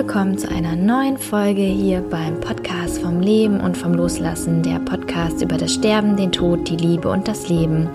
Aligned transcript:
willkommen 0.00 0.38
zu 0.38 0.50
einer 0.50 0.76
neuen 0.76 1.18
Folge 1.18 1.60
hier 1.60 2.00
beim 2.00 2.40
Podcast 2.40 3.02
vom 3.02 3.20
Leben 3.20 3.60
und 3.60 3.76
vom 3.76 3.92
Loslassen, 3.92 4.62
der 4.62 4.78
Podcast 4.78 5.42
über 5.42 5.58
das 5.58 5.74
Sterben, 5.74 6.16
den 6.16 6.32
Tod, 6.32 6.70
die 6.70 6.76
Liebe 6.76 7.10
und 7.10 7.28
das 7.28 7.50
Leben. 7.50 7.86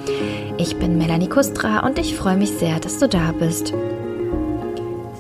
Ich 0.59 0.77
bin 0.77 0.99
Melanie 0.99 1.27
Kustra 1.27 1.83
und 1.83 1.97
ich 1.97 2.15
freue 2.15 2.37
mich 2.37 2.51
sehr, 2.51 2.79
dass 2.79 2.99
du 2.99 3.09
da 3.09 3.31
bist. 3.31 3.73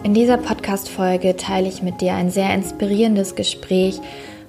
In 0.03 0.13
dieser 0.13 0.37
Podcast-Folge 0.37 1.35
teile 1.35 1.67
ich 1.67 1.81
mit 1.81 2.01
dir 2.01 2.13
ein 2.13 2.29
sehr 2.29 2.53
inspirierendes 2.53 3.33
Gespräch, 3.33 3.99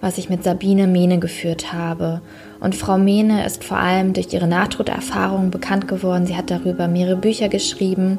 was 0.02 0.18
ich 0.18 0.28
mit 0.28 0.44
Sabine 0.44 0.86
Mehne 0.86 1.18
geführt 1.18 1.72
habe. 1.72 2.20
Und 2.60 2.74
Frau 2.74 2.98
Mehne 2.98 3.46
ist 3.46 3.64
vor 3.64 3.78
allem 3.78 4.12
durch 4.12 4.30
ihre 4.34 4.46
Nahtoderfahrung 4.46 5.50
bekannt 5.50 5.88
geworden. 5.88 6.26
Sie 6.26 6.36
hat 6.36 6.50
darüber 6.50 6.86
mehrere 6.86 7.16
Bücher 7.16 7.48
geschrieben. 7.48 8.18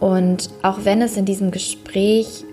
Und 0.00 0.48
auch 0.62 0.78
wenn 0.84 1.02
es 1.02 1.18
in 1.18 1.26
diesem 1.26 1.50
Gespräch 1.50 2.45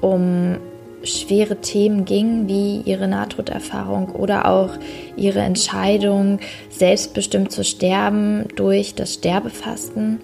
um 0.00 0.58
schwere 1.02 1.56
Themen 1.56 2.04
ging, 2.04 2.48
wie 2.48 2.80
ihre 2.80 3.08
Nahtoderfahrung 3.08 4.10
oder 4.10 4.46
auch 4.46 4.70
ihre 5.16 5.40
Entscheidung, 5.40 6.40
selbstbestimmt 6.70 7.52
zu 7.52 7.64
sterben 7.64 8.46
durch 8.56 8.94
das 8.94 9.14
Sterbefasten, 9.14 10.20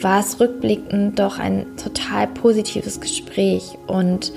war 0.00 0.20
es 0.20 0.38
rückblickend 0.38 1.18
doch 1.18 1.38
ein 1.38 1.66
total 1.76 2.28
positives 2.28 3.00
Gespräch. 3.00 3.76
Und 3.86 4.32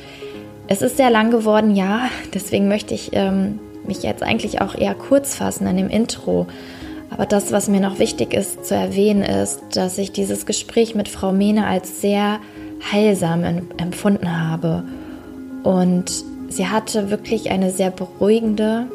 es 0.67 0.81
ist 0.81 0.97
sehr 0.97 1.11
lang 1.11 1.31
geworden, 1.31 1.75
ja, 1.75 2.09
deswegen 2.33 2.67
möchte 2.67 2.93
ich 2.93 3.11
ähm, 3.13 3.59
mich 3.85 4.03
jetzt 4.03 4.23
eigentlich 4.23 4.61
auch 4.61 4.75
eher 4.75 4.95
kurz 4.95 5.35
fassen 5.35 5.67
an 5.67 5.77
dem 5.77 5.89
Intro. 5.89 6.47
Aber 7.09 7.25
das, 7.25 7.51
was 7.51 7.67
mir 7.67 7.81
noch 7.81 7.99
wichtig 7.99 8.33
ist 8.33 8.65
zu 8.65 8.73
erwähnen, 8.73 9.21
ist, 9.21 9.61
dass 9.73 9.97
ich 9.97 10.11
dieses 10.11 10.45
Gespräch 10.45 10.95
mit 10.95 11.09
Frau 11.09 11.33
Mene 11.33 11.67
als 11.67 12.01
sehr 12.01 12.39
heilsam 12.91 13.43
empfunden 13.77 14.39
habe. 14.39 14.83
Und 15.63 16.11
sie 16.49 16.67
hatte 16.67 17.09
wirklich 17.09 17.51
eine 17.51 17.71
sehr 17.71 17.91
beruhigende 17.91 18.87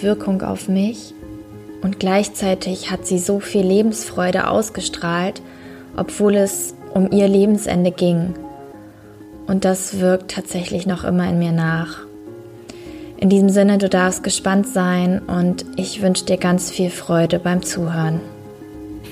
Wirkung 0.00 0.42
auf 0.42 0.68
mich. 0.68 1.14
Und 1.82 2.00
gleichzeitig 2.00 2.90
hat 2.90 3.06
sie 3.06 3.18
so 3.18 3.40
viel 3.40 3.64
Lebensfreude 3.64 4.48
ausgestrahlt, 4.48 5.42
obwohl 5.96 6.34
es 6.36 6.74
um 6.92 7.10
ihr 7.12 7.28
Lebensende 7.28 7.90
ging. 7.90 8.34
Und 9.46 9.64
das 9.64 10.00
wirkt 10.00 10.30
tatsächlich 10.30 10.86
noch 10.86 11.04
immer 11.04 11.28
in 11.28 11.38
mir 11.38 11.52
nach. 11.52 11.98
In 13.18 13.28
diesem 13.28 13.48
Sinne, 13.48 13.78
du 13.78 13.88
darfst 13.88 14.22
gespannt 14.22 14.66
sein 14.66 15.20
und 15.20 15.64
ich 15.76 16.02
wünsche 16.02 16.24
dir 16.24 16.36
ganz 16.36 16.70
viel 16.70 16.90
Freude 16.90 17.38
beim 17.38 17.62
Zuhören. 17.62 18.20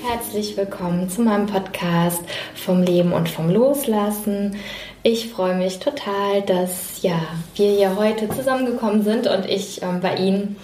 Herzlich 0.05 0.57
willkommen 0.57 1.09
zu 1.09 1.21
meinem 1.21 1.45
Podcast 1.45 2.21
vom 2.55 2.83
Leben 2.83 3.13
und 3.13 3.29
vom 3.29 3.49
Loslassen. 3.49 4.57
Ich 5.01 5.29
freue 5.29 5.55
mich 5.55 5.79
total, 5.79 6.41
dass 6.41 7.01
ja, 7.01 7.21
wir 7.55 7.69
hier 7.69 7.95
heute 7.95 8.27
zusammengekommen 8.27 9.03
sind 9.03 9.27
und 9.27 9.45
ich 9.45 9.81
ähm, 9.81 10.01
bei 10.01 10.17
Ihnen 10.17 10.57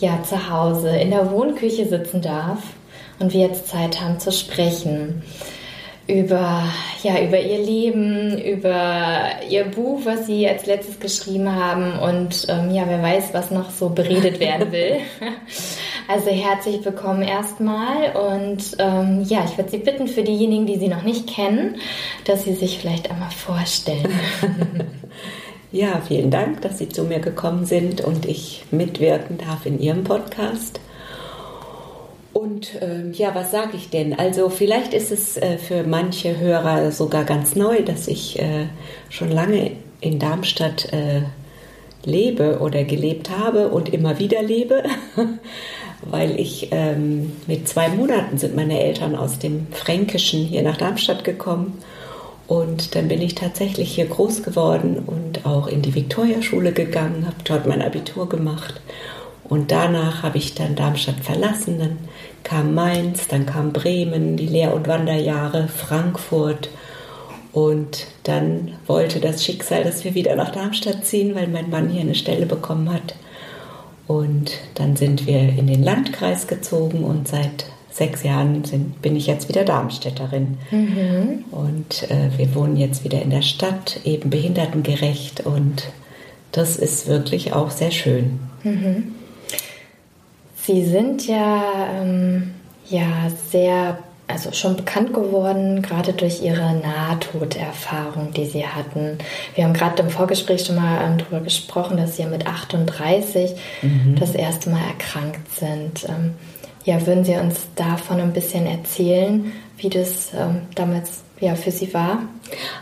ja 0.00 0.22
zu 0.22 0.48
Hause 0.48 0.96
in 0.96 1.10
der 1.10 1.30
Wohnküche 1.30 1.86
sitzen 1.86 2.22
darf 2.22 2.62
und 3.18 3.34
wir 3.34 3.40
jetzt 3.40 3.68
Zeit 3.68 4.00
haben 4.00 4.18
zu 4.18 4.32
sprechen 4.32 5.22
über, 6.06 6.64
ja, 7.02 7.20
über 7.20 7.40
ihr 7.40 7.58
Leben, 7.58 8.38
über 8.38 9.30
ihr 9.48 9.64
Buch, 9.64 10.00
was 10.04 10.26
sie 10.26 10.48
als 10.48 10.66
letztes 10.66 11.00
geschrieben 11.00 11.52
haben 11.54 11.98
und 11.98 12.46
ähm, 12.48 12.70
ja, 12.72 12.84
wer 12.86 13.02
weiß, 13.02 13.30
was 13.32 13.50
noch 13.50 13.70
so 13.70 13.88
beredet 13.88 14.40
werden 14.40 14.72
will. 14.72 14.96
Also 16.08 16.30
herzlich 16.30 16.84
willkommen 16.84 17.22
erstmal 17.22 18.14
und 18.14 18.76
ähm, 18.78 19.24
ja, 19.26 19.44
ich 19.44 19.58
würde 19.58 19.70
Sie 19.70 19.78
bitten 19.78 20.06
für 20.06 20.22
diejenigen, 20.22 20.64
die 20.64 20.78
Sie 20.78 20.86
noch 20.86 21.02
nicht 21.02 21.26
kennen, 21.26 21.78
dass 22.26 22.44
Sie 22.44 22.54
sich 22.54 22.78
vielleicht 22.78 23.10
einmal 23.10 23.32
vorstellen. 23.32 24.14
Ja, 25.72 26.00
vielen 26.06 26.30
Dank, 26.30 26.62
dass 26.62 26.78
Sie 26.78 26.88
zu 26.88 27.04
mir 27.04 27.18
gekommen 27.18 27.66
sind 27.66 28.00
und 28.00 28.24
ich 28.24 28.64
mitwirken 28.70 29.36
darf 29.36 29.66
in 29.66 29.78
Ihrem 29.78 30.04
Podcast. 30.04 30.80
Und 32.36 32.72
ähm, 32.82 33.14
ja, 33.14 33.34
was 33.34 33.50
sage 33.50 33.78
ich 33.78 33.88
denn? 33.88 34.12
Also 34.12 34.50
vielleicht 34.50 34.92
ist 34.92 35.10
es 35.10 35.38
äh, 35.38 35.56
für 35.56 35.84
manche 35.84 36.38
Hörer 36.38 36.92
sogar 36.92 37.24
ganz 37.24 37.56
neu, 37.56 37.80
dass 37.80 38.08
ich 38.08 38.38
äh, 38.38 38.66
schon 39.08 39.30
lange 39.30 39.70
in 40.02 40.18
Darmstadt 40.18 40.92
äh, 40.92 41.22
lebe 42.04 42.58
oder 42.60 42.84
gelebt 42.84 43.30
habe 43.30 43.68
und 43.68 43.88
immer 43.88 44.18
wieder 44.18 44.42
lebe, 44.42 44.82
weil 46.02 46.38
ich 46.38 46.68
ähm, 46.72 47.32
mit 47.46 47.66
zwei 47.68 47.88
Monaten 47.88 48.36
sind 48.36 48.54
meine 48.54 48.80
Eltern 48.80 49.16
aus 49.16 49.38
dem 49.38 49.68
Fränkischen 49.70 50.44
hier 50.44 50.60
nach 50.60 50.76
Darmstadt 50.76 51.24
gekommen. 51.24 51.78
Und 52.46 52.94
dann 52.96 53.08
bin 53.08 53.22
ich 53.22 53.34
tatsächlich 53.34 53.94
hier 53.94 54.08
groß 54.08 54.42
geworden 54.42 55.02
und 55.06 55.46
auch 55.46 55.68
in 55.68 55.80
die 55.80 55.94
Viktoriaschule 55.94 56.72
gegangen, 56.72 57.24
habe 57.24 57.36
dort 57.44 57.66
mein 57.66 57.80
Abitur 57.80 58.28
gemacht 58.28 58.82
und 59.48 59.70
danach 59.70 60.22
habe 60.22 60.38
ich 60.38 60.54
dann 60.54 60.74
Darmstadt 60.74 61.20
verlassen, 61.20 61.78
dann 61.78 61.98
kam 62.42 62.74
Mainz, 62.74 63.28
dann 63.28 63.46
kam 63.46 63.72
Bremen, 63.72 64.36
die 64.36 64.46
Lehr- 64.46 64.74
und 64.74 64.88
Wanderjahre, 64.88 65.68
Frankfurt. 65.68 66.70
Und 67.52 68.06
dann 68.24 68.72
wollte 68.86 69.20
das 69.20 69.44
Schicksal, 69.44 69.84
dass 69.84 70.04
wir 70.04 70.14
wieder 70.14 70.36
nach 70.36 70.50
Darmstadt 70.50 71.04
ziehen, 71.04 71.34
weil 71.34 71.48
mein 71.48 71.70
Mann 71.70 71.88
hier 71.88 72.02
eine 72.02 72.14
Stelle 72.14 72.46
bekommen 72.46 72.92
hat. 72.92 73.14
Und 74.06 74.52
dann 74.74 74.94
sind 74.96 75.26
wir 75.26 75.38
in 75.40 75.66
den 75.66 75.82
Landkreis 75.82 76.46
gezogen 76.46 77.02
und 77.02 77.26
seit 77.26 77.66
sechs 77.90 78.22
Jahren 78.22 78.62
sind, 78.64 79.00
bin 79.00 79.16
ich 79.16 79.26
jetzt 79.26 79.48
wieder 79.48 79.64
Darmstädterin. 79.64 80.58
Mhm. 80.70 81.44
Und 81.50 82.10
äh, 82.10 82.30
wir 82.36 82.54
wohnen 82.54 82.76
jetzt 82.76 83.04
wieder 83.04 83.22
in 83.22 83.30
der 83.30 83.42
Stadt, 83.42 84.00
eben 84.04 84.28
behindertengerecht. 84.28 85.46
Und 85.46 85.88
das 86.52 86.76
ist 86.76 87.06
wirklich 87.06 87.54
auch 87.54 87.70
sehr 87.70 87.90
schön. 87.90 88.38
Mhm. 88.62 89.15
Sie 90.66 90.84
sind 90.84 91.28
ja, 91.28 91.62
ähm, 91.94 92.54
ja 92.88 93.30
sehr, 93.52 93.98
also 94.26 94.50
schon 94.50 94.74
bekannt 94.74 95.14
geworden, 95.14 95.80
gerade 95.80 96.12
durch 96.12 96.42
Ihre 96.42 96.74
Nahtoderfahrung, 96.74 98.32
die 98.32 98.46
Sie 98.46 98.66
hatten. 98.66 99.18
Wir 99.54 99.62
haben 99.62 99.74
gerade 99.74 100.02
im 100.02 100.10
Vorgespräch 100.10 100.66
schon 100.66 100.74
mal 100.74 101.04
ähm, 101.04 101.18
darüber 101.18 101.38
gesprochen, 101.38 101.96
dass 101.96 102.16
Sie 102.16 102.22
ja 102.22 102.28
mit 102.28 102.48
38 102.48 103.54
mhm. 103.82 104.16
das 104.18 104.34
erste 104.34 104.70
Mal 104.70 104.82
erkrankt 104.88 105.54
sind. 105.54 106.04
Ähm, 106.08 106.34
ja, 106.84 107.06
würden 107.06 107.24
Sie 107.24 107.36
uns 107.36 107.68
davon 107.76 108.20
ein 108.20 108.32
bisschen 108.32 108.66
erzählen, 108.66 109.52
wie 109.78 109.88
das 109.88 110.32
ähm, 110.34 110.62
damals 110.74 111.22
ja, 111.40 111.54
für 111.54 111.70
Sie 111.70 111.92
war? 111.92 112.20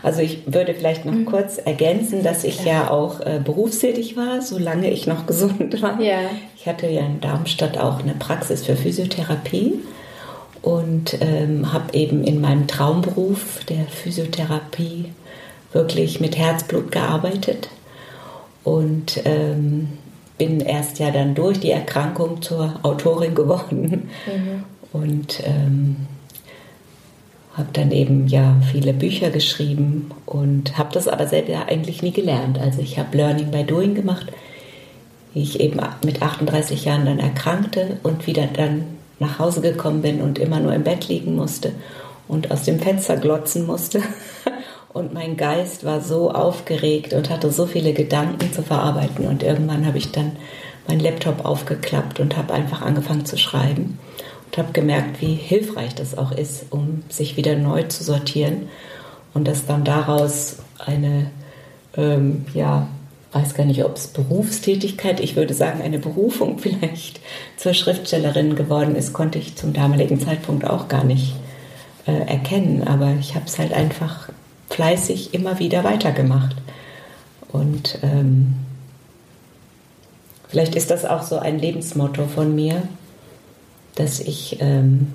Also 0.01 0.21
ich 0.21 0.41
würde 0.45 0.73
vielleicht 0.73 1.05
noch 1.05 1.13
mhm. 1.13 1.25
kurz 1.25 1.57
ergänzen, 1.57 2.23
dass 2.23 2.43
ich 2.43 2.59
Klar. 2.59 2.73
ja 2.73 2.91
auch 2.91 3.19
äh, 3.21 3.41
berufstätig 3.43 4.15
war, 4.15 4.41
solange 4.41 4.89
ich 4.91 5.07
noch 5.07 5.25
gesund 5.27 5.81
war. 5.81 5.99
Ja. 5.99 6.19
Ich 6.55 6.67
hatte 6.67 6.87
ja 6.87 7.01
in 7.01 7.21
Darmstadt 7.21 7.77
auch 7.77 7.99
eine 7.99 8.13
Praxis 8.13 8.65
für 8.65 8.75
Physiotherapie 8.75 9.79
und 10.61 11.17
ähm, 11.21 11.71
habe 11.73 11.93
eben 11.93 12.23
in 12.23 12.41
meinem 12.41 12.67
Traumberuf 12.67 13.63
der 13.65 13.85
Physiotherapie 13.85 15.11
wirklich 15.73 16.19
mit 16.21 16.37
Herzblut 16.37 16.91
gearbeitet 16.91 17.69
und 18.63 19.21
ähm, 19.25 19.89
bin 20.37 20.59
erst 20.59 20.99
ja 20.99 21.11
dann 21.11 21.35
durch 21.35 21.59
die 21.59 21.71
Erkrankung 21.71 22.41
zur 22.41 22.79
Autorin 22.83 23.35
geworden. 23.35 24.09
Mhm. 24.25 24.63
Und 24.91 25.43
ähm, 25.45 26.07
habe 27.57 27.69
dann 27.71 27.91
eben 27.91 28.27
ja 28.27 28.57
viele 28.71 28.93
Bücher 28.93 29.29
geschrieben 29.29 30.11
und 30.25 30.77
habe 30.77 30.93
das 30.93 31.07
aber 31.07 31.27
selber 31.27 31.67
eigentlich 31.67 32.01
nie 32.01 32.11
gelernt. 32.11 32.59
Also 32.59 32.81
ich 32.81 32.99
habe 32.99 33.15
Learning 33.15 33.49
by 33.51 33.63
Doing 33.63 33.95
gemacht, 33.95 34.27
wie 35.33 35.41
ich 35.41 35.59
eben 35.61 35.79
mit 36.03 36.21
38 36.21 36.83
Jahren 36.83 37.05
dann 37.05 37.19
erkrankte 37.19 37.97
und 38.03 38.27
wieder 38.27 38.47
dann 38.47 38.83
nach 39.19 39.39
Hause 39.39 39.61
gekommen 39.61 40.01
bin 40.01 40.21
und 40.21 40.37
immer 40.37 40.59
nur 40.59 40.73
im 40.73 40.83
Bett 40.83 41.07
liegen 41.07 41.35
musste 41.35 41.71
und 42.27 42.51
aus 42.51 42.63
dem 42.63 42.79
Fenster 42.79 43.17
glotzen 43.17 43.65
musste. 43.65 44.01
Und 44.93 45.13
mein 45.13 45.35
Geist 45.35 45.83
war 45.83 45.99
so 45.99 46.31
aufgeregt 46.31 47.11
und 47.11 47.29
hatte 47.29 47.51
so 47.51 47.65
viele 47.65 47.91
Gedanken 47.91 48.53
zu 48.53 48.63
verarbeiten. 48.63 49.27
Und 49.27 49.43
irgendwann 49.43 49.85
habe 49.85 49.97
ich 49.97 50.13
dann 50.13 50.37
meinen 50.87 51.01
Laptop 51.01 51.43
aufgeklappt 51.43 52.21
und 52.21 52.37
habe 52.37 52.53
einfach 52.53 52.81
angefangen 52.81 53.25
zu 53.25 53.37
schreiben 53.37 53.99
und 54.55 54.63
habe 54.63 54.73
gemerkt, 54.73 55.21
wie 55.21 55.33
hilfreich 55.33 55.95
das 55.95 56.17
auch 56.17 56.31
ist, 56.31 56.67
um 56.69 57.03
sich 57.09 57.35
wieder 57.35 57.55
neu 57.57 57.83
zu 57.83 58.03
sortieren 58.03 58.69
und 59.33 59.47
dass 59.47 59.65
dann 59.65 59.83
daraus 59.83 60.57
eine, 60.79 61.29
ähm, 61.97 62.45
ja, 62.53 62.87
weiß 63.33 63.53
gar 63.53 63.65
nicht, 63.65 63.83
ob 63.83 63.97
es 63.97 64.07
Berufstätigkeit, 64.07 65.19
ich 65.19 65.35
würde 65.35 65.53
sagen 65.53 65.81
eine 65.81 65.99
Berufung 65.99 66.57
vielleicht 66.59 67.19
zur 67.57 67.73
Schriftstellerin 67.73 68.55
geworden 68.55 68.95
ist, 68.95 69.11
konnte 69.11 69.39
ich 69.39 69.55
zum 69.55 69.73
damaligen 69.73 70.21
Zeitpunkt 70.21 70.65
auch 70.65 70.87
gar 70.87 71.03
nicht 71.03 71.35
äh, 72.07 72.13
erkennen. 72.13 72.87
Aber 72.87 73.13
ich 73.19 73.35
habe 73.35 73.45
es 73.45 73.59
halt 73.59 73.73
einfach 73.73 74.29
fleißig 74.69 75.33
immer 75.33 75.59
wieder 75.59 75.83
weitergemacht. 75.83 76.55
Und 77.51 77.99
ähm, 78.03 78.55
vielleicht 80.47 80.75
ist 80.75 80.91
das 80.91 81.03
auch 81.03 81.23
so 81.23 81.39
ein 81.39 81.59
Lebensmotto 81.59 82.25
von 82.27 82.55
mir, 82.55 82.83
dass 83.95 84.19
ich 84.19 84.57
ähm, 84.59 85.07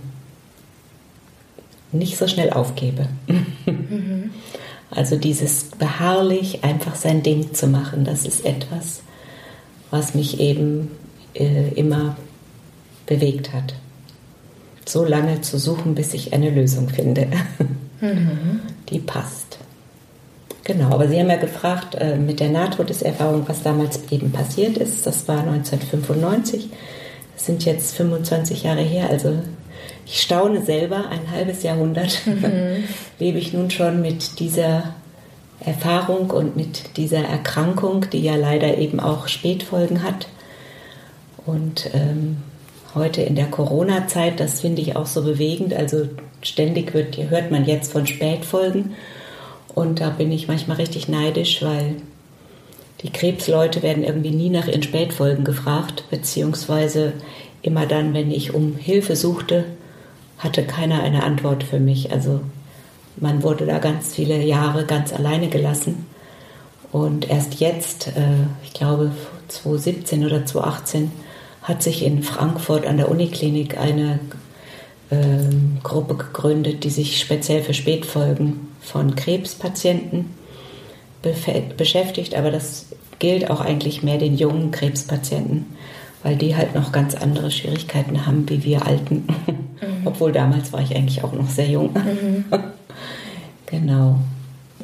nicht 1.93 2.17
so 2.17 2.27
schnell 2.27 2.51
aufgebe. 2.51 3.09
Mhm. 3.67 4.31
Also 4.91 5.17
dieses 5.17 5.65
beharrlich 5.79 6.65
einfach 6.65 6.97
sein 6.97 7.23
Ding 7.23 7.55
zu 7.55 7.69
machen, 7.69 8.05
das 8.05 8.25
ist 8.25 8.45
etwas, 8.45 9.03
was 9.91 10.15
mich 10.15 10.41
eben 10.41 10.91
äh, 11.35 11.69
immer 11.75 12.17
bewegt 13.07 13.53
hat. 13.53 13.75
So 14.87 15.05
lange 15.05 15.43
zu 15.43 15.59
suchen, 15.59 15.95
bis 15.95 16.15
ich 16.15 16.33
eine 16.33 16.51
Lösung 16.51 16.89
finde, 16.89 17.29
mhm. 18.01 18.61
die 18.89 18.99
passt. 18.99 19.59
Genau, 20.65 20.91
aber 20.91 21.09
Sie 21.09 21.19
haben 21.19 21.31
ja 21.31 21.37
gefragt 21.37 21.97
äh, 21.97 22.17
mit 22.17 22.41
der 22.41 22.51
Nahtodeserfahrung, 22.51 23.45
was 23.49 23.63
damals 23.63 24.01
eben 24.11 24.31
passiert 24.31 24.77
ist. 24.77 25.07
Das 25.07 25.27
war 25.27 25.41
1995. 25.41 26.69
Sind 27.41 27.65
jetzt 27.65 27.97
25 27.97 28.65
Jahre 28.65 28.83
her, 28.83 29.09
also 29.09 29.39
ich 30.07 30.21
staune 30.21 30.63
selber, 30.63 31.09
ein 31.09 31.31
halbes 31.31 31.63
Jahrhundert 31.63 32.27
mhm. 32.27 32.85
lebe 33.19 33.39
ich 33.39 33.53
nun 33.53 33.71
schon 33.71 34.03
mit 34.03 34.41
dieser 34.41 34.95
Erfahrung 35.61 36.31
und 36.31 36.57
mit 36.57 36.97
dieser 36.97 37.21
Erkrankung, 37.21 38.07
die 38.11 38.21
ja 38.23 38.37
leider 38.37 38.79
eben 38.79 38.99
auch 38.99 39.29
Spätfolgen 39.29 40.03
hat. 40.03 40.27
Und 41.47 41.91
ähm, 41.95 42.39
heute 42.95 43.23
in 43.23 43.37
der 43.37 43.47
Corona-Zeit, 43.47 44.41
das 44.41 44.61
finde 44.61 44.83
ich 44.83 44.97
auch 44.97 45.07
so 45.07 45.23
bewegend. 45.23 45.75
Also 45.75 46.09
ständig 46.43 46.95
wird, 46.95 47.17
hört 47.17 47.51
man 47.51 47.65
jetzt 47.65 47.93
von 47.93 48.07
Spätfolgen. 48.07 48.95
Und 49.75 50.01
da 50.01 50.11
bin 50.11 50.33
ich 50.33 50.49
manchmal 50.49 50.79
richtig 50.79 51.09
neidisch, 51.09 51.63
weil 51.63 51.97
die 53.03 53.11
Krebsleute 53.11 53.83
werden 53.83 54.05
irgendwie 54.05 54.31
nie 54.31 54.51
nach 54.51 54.67
ihren 54.67 54.83
Spätfolgen 54.83 55.45
gefragt, 55.45 56.05
beziehungsweise 56.11 57.15
immer 57.63 57.87
dann, 57.87 58.15
wenn 58.15 58.31
ich 58.31 58.55
um 58.55 58.77
Hilfe 58.77 59.17
suchte, 59.17 59.65
hatte 60.39 60.65
keiner 60.65 61.03
eine 61.03 61.23
Antwort 61.23 61.65
für 61.65 61.81
mich. 61.81 62.13
Also 62.13 62.41
man 63.17 63.43
wurde 63.43 63.67
da 63.67 63.79
ganz 63.79 64.15
viele 64.15 64.43
Jahre 64.43 64.85
ganz 64.85 65.13
alleine 65.13 65.49
gelassen. 65.49 66.07
Und 66.93 67.31
erst 67.31 67.61
jetzt, 67.61 68.09
äh, 68.09 68.47
ich 68.65 68.73
glaube 68.73 69.13
2017 69.49 70.25
oder 70.25 70.45
2018, 70.45 71.11
hat 71.63 71.83
sich 71.83 72.05
in 72.05 72.23
Frankfurt 72.23 72.87
an 72.87 72.97
der 72.97 73.11
Uniklinik 73.11 73.79
eine 73.79 74.19
ähm, 75.11 75.79
Gruppe 75.83 76.17
gegründet, 76.17 76.85
die 76.85 76.91
sich 76.91 77.21
speziell 77.21 77.63
für 77.63 77.75
Spätfolgen 77.75 78.69
von 78.81 79.15
Krebspatienten 79.15 80.40
beschäftigt. 81.23 82.35
Aber 82.35 82.51
das 82.51 82.87
gilt 83.19 83.51
auch 83.51 83.61
eigentlich 83.61 84.03
mehr 84.03 84.19
den 84.19 84.37
jungen 84.37 84.71
Krebspatienten 84.71 85.67
weil 86.23 86.37
die 86.37 86.57
halt 86.57 86.75
noch 86.75 86.93
ganz 86.93 87.15
andere 87.15 87.51
Schwierigkeiten 87.51 88.27
haben 88.27 88.49
wie 88.49 88.65
wir 88.65 88.87
Alten. 88.87 89.27
Mhm. 89.27 90.03
Obwohl 90.05 90.33
damals 90.33 90.73
war 90.73 90.81
ich 90.81 90.95
eigentlich 90.95 91.25
auch 91.25 91.33
noch 91.33 91.49
sehr 91.49 91.69
jung. 91.69 91.93
Mhm. 91.93 92.45
genau. 93.67 94.19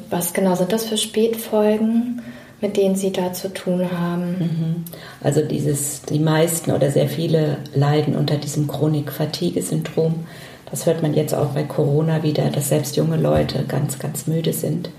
Was 0.09 0.33
genau 0.33 0.55
sind 0.55 0.71
das 0.71 0.85
für 0.85 0.97
Spätfolgen, 0.97 2.21
mit 2.61 2.77
denen 2.77 2.95
Sie 2.95 3.11
da 3.11 3.33
zu 3.33 3.53
tun 3.53 3.91
haben? 3.91 4.29
Mhm. 4.39 4.85
Also 5.21 5.41
dieses, 5.41 6.03
die 6.03 6.19
meisten 6.19 6.71
oder 6.71 6.91
sehr 6.91 7.09
viele 7.09 7.57
leiden 7.75 8.15
unter 8.15 8.37
diesem 8.37 8.67
Chronik-Fatigue-Syndrom. 8.67 10.25
Das 10.71 10.85
hört 10.85 11.01
man 11.01 11.13
jetzt 11.13 11.33
auch 11.33 11.49
bei 11.49 11.63
Corona 11.63 12.23
wieder, 12.23 12.49
dass 12.49 12.69
selbst 12.69 12.95
junge 12.95 13.17
Leute 13.17 13.63
ganz, 13.67 13.99
ganz 13.99 14.27
müde 14.27 14.53
sind. 14.53 14.89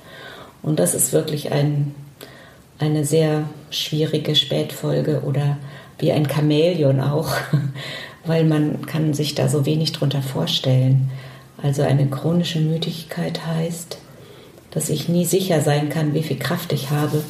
Und 0.63 0.79
das 0.79 0.95
ist 0.95 1.13
wirklich 1.13 1.53
ein, 1.53 1.95
eine 2.79 3.05
sehr 3.05 3.45
schwierige 3.71 4.35
Spätfolge 4.35 5.23
oder 5.25 5.57
wie 5.99 6.13
ein 6.13 6.29
Chamäleon 6.29 7.01
auch, 7.01 7.31
weil 8.25 8.45
man 8.45 8.87
kann 8.87 9.15
sich 9.15 9.35
da 9.35 9.49
so 9.49 9.67
wenig 9.67 9.93
drunter 9.93 10.23
vorstellen. 10.23 11.11
Also 11.61 11.83
eine 11.83 12.07
chronische 12.07 12.61
Müdigkeit 12.61 13.47
heißt, 13.47 13.99
dass 14.71 14.91
ich 14.91 15.09
nie 15.09 15.25
sicher 15.25 15.61
sein 15.61 15.89
kann, 15.89 16.15
wie 16.15 16.23
viel 16.23 16.39
Kraft 16.39 16.73
ich 16.73 16.91
habe. 16.91 17.23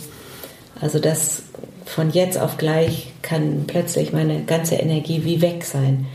Also 0.81 0.99
das 0.99 1.43
von 1.87 2.11
jetzt 2.11 2.39
auf 2.39 2.59
gleich 2.59 3.13
kann 3.23 3.65
plötzlich 3.67 4.13
meine 4.13 4.45
ganze 4.45 4.75
Energie 4.75 5.25
wie 5.25 5.41
weg 5.41 5.65
sein. 5.65 6.07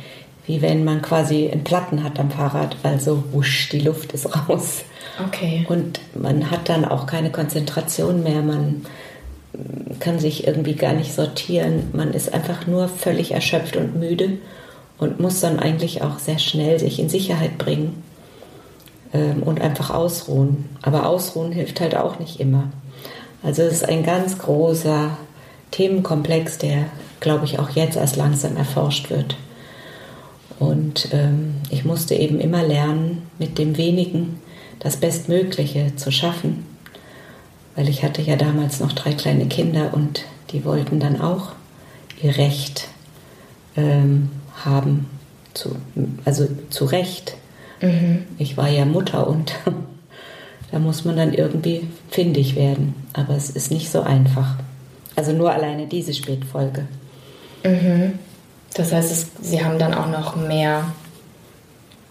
Wie 0.46 0.62
wenn 0.62 0.84
man 0.84 1.02
quasi 1.02 1.50
einen 1.50 1.64
Platten 1.64 2.04
hat 2.04 2.20
am 2.20 2.30
Fahrrad, 2.30 2.76
also 2.84 3.24
wusch, 3.32 3.70
die 3.70 3.80
Luft 3.80 4.12
ist 4.12 4.28
raus. 4.36 4.84
Okay. 5.28 5.66
Und 5.70 6.00
man 6.16 6.50
hat 6.50 6.70
dann 6.70 6.86
auch 6.86 7.06
keine 7.06 7.32
Konzentration 7.32 8.24
mehr. 8.24 8.42
Man 8.42 8.86
kann 10.00 10.20
sich 10.20 10.48
irgendwie 10.48 10.74
gar 10.74 10.94
nicht 10.94 11.14
sortieren. 11.14 11.90
Man 11.94 12.14
ist 12.14 12.34
einfach 12.34 12.66
nur 12.66 12.88
völlig 12.88 13.32
erschöpft 13.32 13.76
und 13.76 13.96
müde 13.96 14.38
und 14.98 15.20
muss 15.20 15.40
dann 15.40 15.60
eigentlich 15.60 16.02
auch 16.02 16.20
sehr 16.20 16.40
schnell 16.40 16.80
sich 16.80 17.00
in 17.00 17.10
Sicherheit 17.10 17.58
bringen 17.58 18.04
ähm, 19.14 19.44
und 19.44 19.62
einfach 19.62 19.92
ausruhen. 19.92 20.70
Aber 20.82 21.06
ausruhen 21.08 21.52
hilft 21.52 21.82
halt 21.82 21.96
auch 21.96 22.20
nicht 22.20 22.40
immer. 22.40 22.72
Also 23.44 23.62
es 23.62 23.74
ist 23.74 23.90
ein 23.90 24.04
ganz 24.04 24.38
großer 24.40 25.18
Themenkomplex, 25.72 26.58
der, 26.58 26.86
glaube 27.20 27.46
ich, 27.46 27.60
auch 27.60 27.72
jetzt 27.72 27.98
erst 27.98 28.16
langsam 28.16 28.58
erforscht 28.58 29.10
wird. 29.10 29.36
Und 30.60 31.10
ähm, 31.12 31.56
ich 31.70 31.84
musste 31.84 32.16
eben 32.16 32.40
immer 32.40 32.64
lernen, 32.64 33.24
mit 33.38 33.58
dem 33.58 33.76
wenigen 33.78 34.40
das 34.80 34.98
Bestmögliche 34.98 35.96
zu 35.96 36.12
schaffen 36.12 36.66
weil 37.76 37.90
ich 37.90 38.04
hatte 38.04 38.22
ja 38.22 38.36
damals 38.36 38.80
noch 38.80 38.94
drei 38.94 39.14
kleine 39.14 39.48
Kinder 39.48 39.94
und 39.94 40.26
die 40.52 40.66
wollten 40.66 41.00
dann 41.00 41.20
auch 41.20 41.54
ihr 42.22 42.38
Recht 42.38 42.88
ähm, 43.76 44.30
haben, 44.64 45.08
zu, 45.54 45.76
also 46.26 46.48
zu 46.70 46.86
Recht. 46.86 47.36
Mhm. 47.82 48.26
Ich 48.38 48.58
war 48.58 48.70
ja 48.70 48.86
Mutter 48.86 49.28
und 49.28 49.54
da 50.72 50.80
muss 50.80 51.06
man 51.06 51.18
dann 51.18 51.34
irgendwie 51.34 51.88
findig 52.10 52.56
werden, 52.56 52.94
aber 53.14 53.36
es 53.36 53.50
ist 53.50 53.72
nicht 53.72 53.92
so 53.92 54.02
einfach. 54.02 54.56
Also 55.16 55.32
nur 55.32 55.52
alleine 55.52 55.88
diese 55.88 56.14
Spätfolge. 56.14 56.88
Mhm. 57.64 58.20
Das 58.76 58.92
heißt, 58.92 59.12
es, 59.12 59.28
Sie 59.42 59.64
haben 59.64 59.78
dann 59.78 59.94
auch 59.94 60.10
noch 60.10 60.36
mehr 60.36 60.86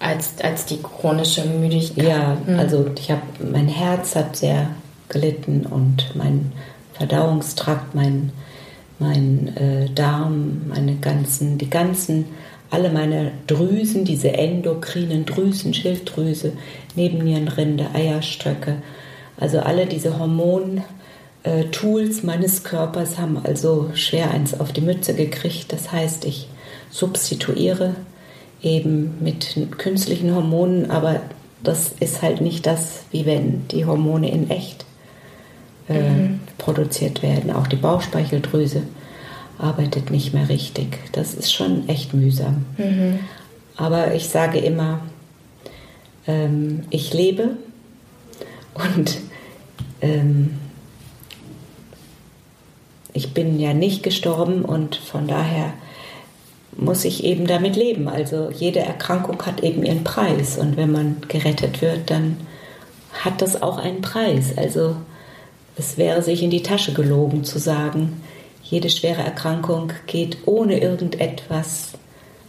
als, 0.03 0.31
als 0.43 0.67
die 0.67 0.83
chronische 0.83 1.45
Müdigkeit. 1.45 2.09
Ja, 2.09 2.37
mhm. 2.47 2.59
also 2.59 2.87
ich 2.99 3.11
habe 3.11 3.23
mein 3.51 3.69
Herz 3.69 4.17
hat 4.17 4.37
sehr 4.37 4.69
gelitten 5.09 5.67
und 5.67 6.15
mein 6.15 6.53
Verdauungstrakt, 6.95 7.95
mein, 7.95 8.33
mein 8.99 9.57
äh, 9.57 9.91
Darm, 9.95 10.63
meine 10.69 10.97
ganzen, 10.97 11.59
die 11.59 11.71
ganzen, 11.71 12.27
alle 12.71 12.91
meine 12.91 13.32
Drüsen, 13.47 14.05
diese 14.05 14.32
endokrinen 14.32 15.27
Drüsen, 15.27 15.75
Schilddrüse, 15.75 16.53
Nebennierenrinde, 16.94 17.89
Eierstöcke, 17.94 18.77
also 19.39 19.61
alle 19.61 19.87
diese 19.87 20.19
Hormon- 20.19 20.82
äh, 21.44 21.65
Tools 21.65 22.23
meines 22.23 22.63
Körpers 22.63 23.19
haben 23.19 23.39
also 23.43 23.91
schwer 23.94 24.31
eins 24.31 24.59
auf 24.59 24.73
die 24.73 24.81
Mütze 24.81 25.15
gekriegt. 25.15 25.73
Das 25.73 25.91
heißt, 25.91 26.25
ich 26.25 26.49
substituiere 26.91 27.97
eben 28.63 29.17
mit 29.21 29.57
künstlichen 29.79 30.35
Hormonen, 30.35 30.91
aber 30.91 31.21
das 31.63 31.93
ist 32.01 32.23
halt 32.23 32.41
nicht 32.41 32.67
das, 32.67 33.05
wie 33.11 33.27
wenn 33.27 33.67
die 33.69 33.85
Hormone 33.85 34.31
in 34.31 34.51
echt 34.51 34.85
äh, 35.89 36.11
mhm. 36.11 36.41
produziert 36.59 37.23
werden. 37.23 37.51
Auch 37.51 37.67
die 37.67 37.77
Bauchspeicheldrüse 37.77 38.83
arbeitet 39.59 40.11
nicht 40.11 40.35
mehr 40.35 40.49
richtig. 40.49 40.99
Das 41.13 41.35
ist 41.35 41.53
schon 41.53 41.89
echt 41.89 42.15
mühsam. 42.15 42.65
Mhm. 42.79 43.21
Aber 43.77 44.15
ich 44.15 44.29
sage 44.29 44.59
immer, 44.59 45.01
ähm, 46.27 46.85
ich 46.91 47.13
lebe 47.13 47.57
und 48.75 49.19
ähm, 50.01 50.55
ich 53.13 53.35
bin 53.35 53.61
ja 53.61 53.75
nicht 53.75 54.03
gestorben 54.03 54.65
und 54.65 54.97
von 54.97 55.27
daher 55.27 55.75
muss 56.76 57.05
ich 57.05 57.24
eben 57.24 57.46
damit 57.46 57.76
leben. 57.76 58.08
Also 58.08 58.50
jede 58.50 58.81
Erkrankung 58.81 59.44
hat 59.44 59.62
eben 59.62 59.84
ihren 59.84 60.05
Preis 60.05 60.56
und 60.56 60.76
wenn 60.76 60.93
man 60.93 61.17
gerettet 61.29 61.82
wird, 61.82 62.10
dann 62.10 62.38
hat 63.12 63.43
das 63.43 63.62
auch 63.62 63.79
einen 63.79 64.00
Preis. 64.00 64.56
Also 64.56 64.96
es 65.76 65.98
wäre 65.98 66.22
sich 66.22 66.43
in 66.43 66.50
die 66.50 66.62
Tasche 66.62 66.93
gelogen 66.93 67.44
zu 67.44 67.58
sagen, 67.58 68.22
jede 68.62 68.88
schwere 68.88 69.22
Erkrankung 69.22 69.93
geht 70.06 70.38
ohne 70.46 70.81
irgendetwas 70.81 71.93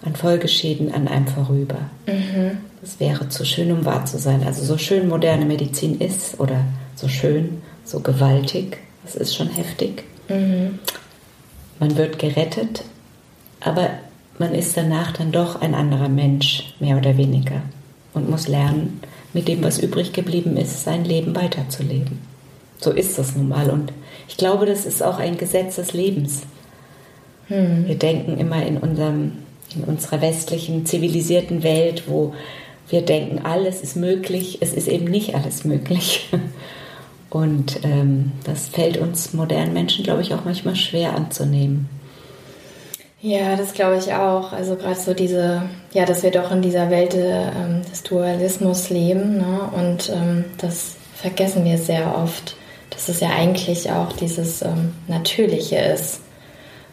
an 0.03 0.15
Folgeschäden 0.15 0.93
an 0.93 1.07
einem 1.07 1.27
vorüber. 1.27 1.89
Mhm. 2.07 2.57
Das 2.81 2.99
wäre 2.99 3.29
zu 3.29 3.45
schön, 3.45 3.71
um 3.71 3.85
wahr 3.85 4.05
zu 4.05 4.17
sein. 4.17 4.43
Also 4.45 4.63
so 4.63 4.77
schön 4.77 5.07
moderne 5.07 5.45
Medizin 5.45 5.99
ist 5.99 6.39
oder 6.39 6.65
so 6.95 7.07
schön, 7.07 7.61
so 7.85 7.99
gewaltig, 7.99 8.77
das 9.03 9.15
ist 9.15 9.35
schon 9.35 9.49
heftig. 9.49 10.03
Mhm. 10.29 10.79
Man 11.79 11.97
wird 11.97 12.19
gerettet, 12.19 12.83
aber 13.59 13.89
man 14.39 14.53
ist 14.53 14.75
danach 14.75 15.11
dann 15.13 15.31
doch 15.31 15.61
ein 15.61 15.75
anderer 15.75 16.09
Mensch, 16.09 16.73
mehr 16.79 16.97
oder 16.97 17.17
weniger, 17.17 17.61
und 18.13 18.29
muss 18.29 18.47
lernen, 18.47 18.99
mit 19.33 19.47
dem, 19.47 19.63
was 19.63 19.79
übrig 19.79 20.13
geblieben 20.13 20.57
ist, 20.57 20.83
sein 20.83 21.05
Leben 21.05 21.35
weiterzuleben. 21.35 22.19
So 22.79 22.91
ist 22.91 23.17
das 23.17 23.35
nun 23.35 23.49
mal. 23.49 23.69
Und 23.69 23.93
ich 24.27 24.37
glaube, 24.37 24.65
das 24.65 24.85
ist 24.85 25.01
auch 25.01 25.17
ein 25.17 25.37
Gesetz 25.37 25.75
des 25.75 25.93
Lebens. 25.93 26.43
Hm. 27.47 27.87
Wir 27.87 27.95
denken 27.95 28.37
immer 28.37 28.65
in, 28.65 28.77
unserem, 28.77 29.33
in 29.75 29.83
unserer 29.83 30.21
westlichen, 30.21 30.85
zivilisierten 30.85 31.63
Welt, 31.63 32.03
wo 32.07 32.33
wir 32.89 33.01
denken, 33.01 33.39
alles 33.43 33.81
ist 33.81 33.95
möglich. 33.95 34.59
Es 34.61 34.73
ist 34.73 34.87
eben 34.87 35.05
nicht 35.05 35.35
alles 35.35 35.65
möglich. 35.65 36.29
Und 37.29 37.79
ähm, 37.83 38.33
das 38.43 38.67
fällt 38.67 38.97
uns 38.97 39.33
modernen 39.33 39.73
Menschen, 39.73 40.03
glaube 40.03 40.21
ich, 40.21 40.33
auch 40.35 40.45
manchmal 40.45 40.75
schwer 40.75 41.15
anzunehmen. 41.15 41.89
Ja, 43.23 43.55
das 43.55 43.73
glaube 43.73 43.97
ich 43.97 44.13
auch. 44.13 44.51
Also 44.51 44.75
gerade 44.75 44.99
so 44.99 45.13
diese, 45.13 45.61
ja, 45.93 46.05
dass 46.05 46.23
wir 46.23 46.31
doch 46.31 46.51
in 46.51 46.61
dieser 46.61 46.89
Welt 46.89 47.15
ähm, 47.15 47.81
des 47.89 48.03
Dualismus 48.03 48.89
leben. 48.89 49.37
Ne? 49.37 49.59
Und 49.73 50.09
ähm, 50.09 50.43
das 50.57 50.97
vergessen 51.15 51.63
wir 51.63 51.77
sehr 51.77 52.17
oft, 52.17 52.57
dass 52.89 53.07
es 53.07 53.21
ja 53.21 53.29
eigentlich 53.29 53.89
auch 53.89 54.11
dieses 54.11 54.61
ähm, 54.61 54.93
Natürliche 55.07 55.77
ist, 55.77 56.19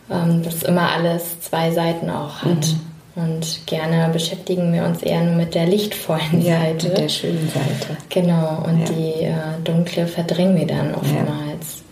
ähm, 0.09 0.45
dass 0.45 0.63
immer 0.63 0.93
alles 0.93 1.41
zwei 1.41 1.73
Seiten 1.73 2.09
auch 2.11 2.43
hat. 2.43 2.75
Mhm. 3.17 3.25
Und 3.25 3.67
gerne 3.67 4.09
beschäftigen 4.13 4.73
wir 4.73 4.85
uns 4.85 5.03
eher 5.03 5.25
nur 5.25 5.35
mit 5.35 5.57
der 5.57 5.67
lichtvollen 5.67 6.43
ja, 6.43 6.61
Seite. 6.61 6.89
Mit 6.91 6.99
der 6.99 7.09
schönen 7.09 7.51
Seite. 7.53 7.97
Genau, 8.09 8.63
und 8.69 8.89
ja. 8.89 8.95
die 8.95 9.25
äh, 9.25 9.35
dunkle 9.65 10.07
verdrängen 10.07 10.57
wir 10.57 10.69
dann 10.69 10.95
oftmals. 10.95 11.83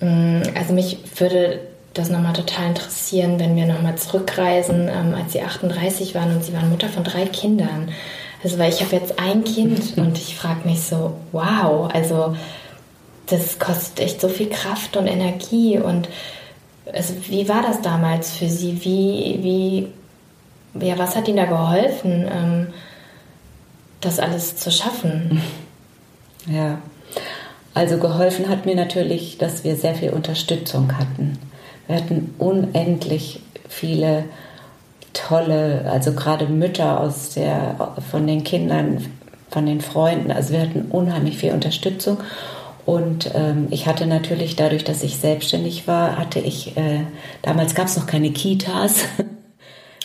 Ja. 0.00 0.06
Mm, 0.08 0.42
also 0.56 0.74
mich 0.74 0.98
würde 1.16 1.60
das 1.98 2.10
nochmal 2.10 2.32
total 2.32 2.68
interessieren, 2.68 3.38
wenn 3.38 3.56
wir 3.56 3.66
nochmal 3.66 3.96
zurückreisen, 3.96 4.88
ähm, 4.88 5.14
als 5.14 5.32
Sie 5.32 5.42
38 5.42 6.14
waren 6.14 6.34
und 6.34 6.44
Sie 6.44 6.52
waren 6.52 6.70
Mutter 6.70 6.88
von 6.88 7.04
drei 7.04 7.26
Kindern. 7.26 7.90
Also, 8.42 8.58
weil 8.58 8.72
ich 8.72 8.82
habe 8.82 8.94
jetzt 8.96 9.18
ein 9.18 9.44
Kind 9.44 9.80
und 9.96 10.18
ich 10.18 10.36
frage 10.36 10.66
mich 10.68 10.82
so, 10.82 11.14
wow, 11.32 11.90
also 11.92 12.36
das 13.26 13.58
kostet 13.58 14.00
echt 14.00 14.20
so 14.20 14.28
viel 14.28 14.48
Kraft 14.48 14.96
und 14.96 15.06
Energie 15.06 15.78
und 15.78 16.08
also, 16.92 17.14
wie 17.26 17.48
war 17.48 17.62
das 17.62 17.82
damals 17.82 18.36
für 18.36 18.48
Sie? 18.48 18.84
Wie, 18.84 19.88
wie, 20.72 20.86
ja, 20.86 20.96
was 20.98 21.16
hat 21.16 21.26
Ihnen 21.26 21.38
da 21.38 21.46
geholfen, 21.46 22.28
ähm, 22.32 22.68
das 24.00 24.20
alles 24.20 24.56
zu 24.56 24.70
schaffen? 24.70 25.42
Ja, 26.48 26.78
also 27.74 27.98
geholfen 27.98 28.48
hat 28.48 28.66
mir 28.66 28.76
natürlich, 28.76 29.36
dass 29.36 29.64
wir 29.64 29.74
sehr 29.74 29.96
viel 29.96 30.10
Unterstützung 30.10 30.96
hatten. 30.96 31.36
Wir 31.86 31.96
hatten 31.96 32.34
unendlich 32.38 33.40
viele 33.68 34.24
tolle, 35.12 35.90
also 35.90 36.12
gerade 36.12 36.46
Mütter 36.46 37.00
aus 37.00 37.30
der, 37.30 37.94
von 38.10 38.26
den 38.26 38.44
Kindern, 38.44 39.04
von 39.50 39.66
den 39.66 39.80
Freunden. 39.80 40.30
Also 40.30 40.52
wir 40.52 40.60
hatten 40.60 40.86
unheimlich 40.90 41.38
viel 41.38 41.52
Unterstützung. 41.52 42.18
Und 42.84 43.32
ähm, 43.34 43.66
ich 43.70 43.86
hatte 43.86 44.06
natürlich 44.06 44.54
dadurch, 44.54 44.84
dass 44.84 45.02
ich 45.02 45.16
selbstständig 45.16 45.88
war, 45.88 46.16
hatte 46.16 46.38
ich, 46.38 46.76
äh, 46.76 47.00
damals 47.42 47.74
gab 47.74 47.86
es 47.86 47.96
noch 47.96 48.06
keine 48.06 48.30
Kitas. 48.30 49.04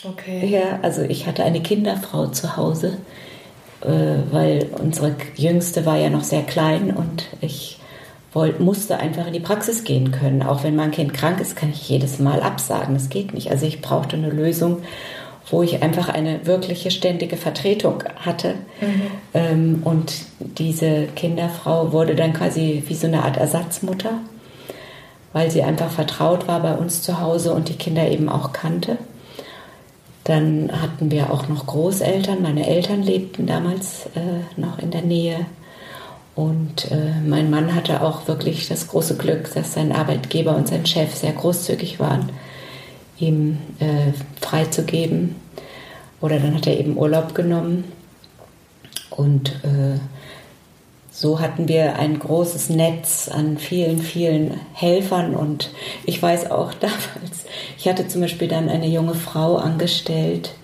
Okay. 0.04 0.48
Ja, 0.48 0.80
also 0.82 1.02
ich 1.02 1.28
hatte 1.28 1.44
eine 1.44 1.62
Kinderfrau 1.62 2.26
zu 2.26 2.56
Hause, 2.56 2.98
äh, 3.82 4.32
weil 4.32 4.68
unsere 4.82 5.14
Jüngste 5.36 5.86
war 5.86 5.96
ja 5.96 6.10
noch 6.10 6.24
sehr 6.24 6.42
klein 6.42 6.90
und 6.90 7.28
ich 7.40 7.78
wollte, 8.32 8.62
musste 8.62 8.98
einfach 8.98 9.26
in 9.26 9.32
die 9.32 9.40
Praxis 9.40 9.84
gehen 9.84 10.10
können. 10.10 10.42
Auch 10.42 10.64
wenn 10.64 10.76
mein 10.76 10.90
Kind 10.90 11.14
krank 11.14 11.40
ist, 11.40 11.56
kann 11.56 11.70
ich 11.70 11.88
jedes 11.88 12.18
Mal 12.18 12.42
absagen. 12.42 12.94
Das 12.94 13.08
geht 13.08 13.34
nicht. 13.34 13.50
Also 13.50 13.66
ich 13.66 13.80
brauchte 13.82 14.16
eine 14.16 14.30
Lösung, 14.30 14.82
wo 15.50 15.62
ich 15.62 15.82
einfach 15.82 16.08
eine 16.08 16.46
wirkliche 16.46 16.90
ständige 16.90 17.36
Vertretung 17.36 18.04
hatte. 18.16 18.54
Mhm. 18.80 19.02
Ähm, 19.34 19.82
und 19.84 20.14
diese 20.38 21.08
Kinderfrau 21.14 21.92
wurde 21.92 22.14
dann 22.14 22.32
quasi 22.32 22.82
wie 22.86 22.94
so 22.94 23.06
eine 23.06 23.22
Art 23.24 23.36
Ersatzmutter, 23.36 24.12
weil 25.32 25.50
sie 25.50 25.62
einfach 25.62 25.90
vertraut 25.90 26.48
war 26.48 26.60
bei 26.60 26.74
uns 26.74 27.02
zu 27.02 27.20
Hause 27.20 27.52
und 27.52 27.68
die 27.68 27.76
Kinder 27.76 28.08
eben 28.08 28.28
auch 28.28 28.52
kannte. 28.52 28.98
Dann 30.24 30.70
hatten 30.80 31.10
wir 31.10 31.32
auch 31.32 31.48
noch 31.48 31.66
Großeltern. 31.66 32.42
Meine 32.42 32.68
Eltern 32.68 33.02
lebten 33.02 33.46
damals 33.46 34.06
äh, 34.14 34.60
noch 34.60 34.78
in 34.78 34.92
der 34.92 35.02
Nähe 35.02 35.46
und 36.34 36.90
äh, 36.90 37.20
mein 37.26 37.50
Mann 37.50 37.74
hatte 37.74 38.00
auch 38.00 38.26
wirklich 38.26 38.66
das 38.68 38.88
große 38.88 39.16
Glück, 39.16 39.52
dass 39.54 39.74
sein 39.74 39.92
Arbeitgeber 39.92 40.56
und 40.56 40.66
sein 40.66 40.86
Chef 40.86 41.14
sehr 41.14 41.32
großzügig 41.32 42.00
waren, 42.00 42.30
ihm 43.18 43.58
äh, 43.80 44.12
freizugeben. 44.40 45.36
Oder 46.20 46.38
dann 46.38 46.54
hat 46.54 46.66
er 46.66 46.78
eben 46.78 46.96
Urlaub 46.96 47.34
genommen. 47.34 47.84
Und 49.10 49.50
äh, 49.64 49.98
so 51.10 51.40
hatten 51.40 51.68
wir 51.68 51.96
ein 51.98 52.18
großes 52.18 52.70
Netz 52.70 53.28
an 53.28 53.58
vielen, 53.58 53.98
vielen 53.98 54.58
Helfern. 54.72 55.34
Und 55.34 55.70
ich 56.06 56.22
weiß 56.22 56.50
auch 56.50 56.72
damals, 56.80 57.44
ich 57.76 57.86
hatte 57.88 58.08
zum 58.08 58.22
Beispiel 58.22 58.48
dann 58.48 58.70
eine 58.70 58.88
junge 58.88 59.14
Frau 59.14 59.56
angestellt, 59.56 60.54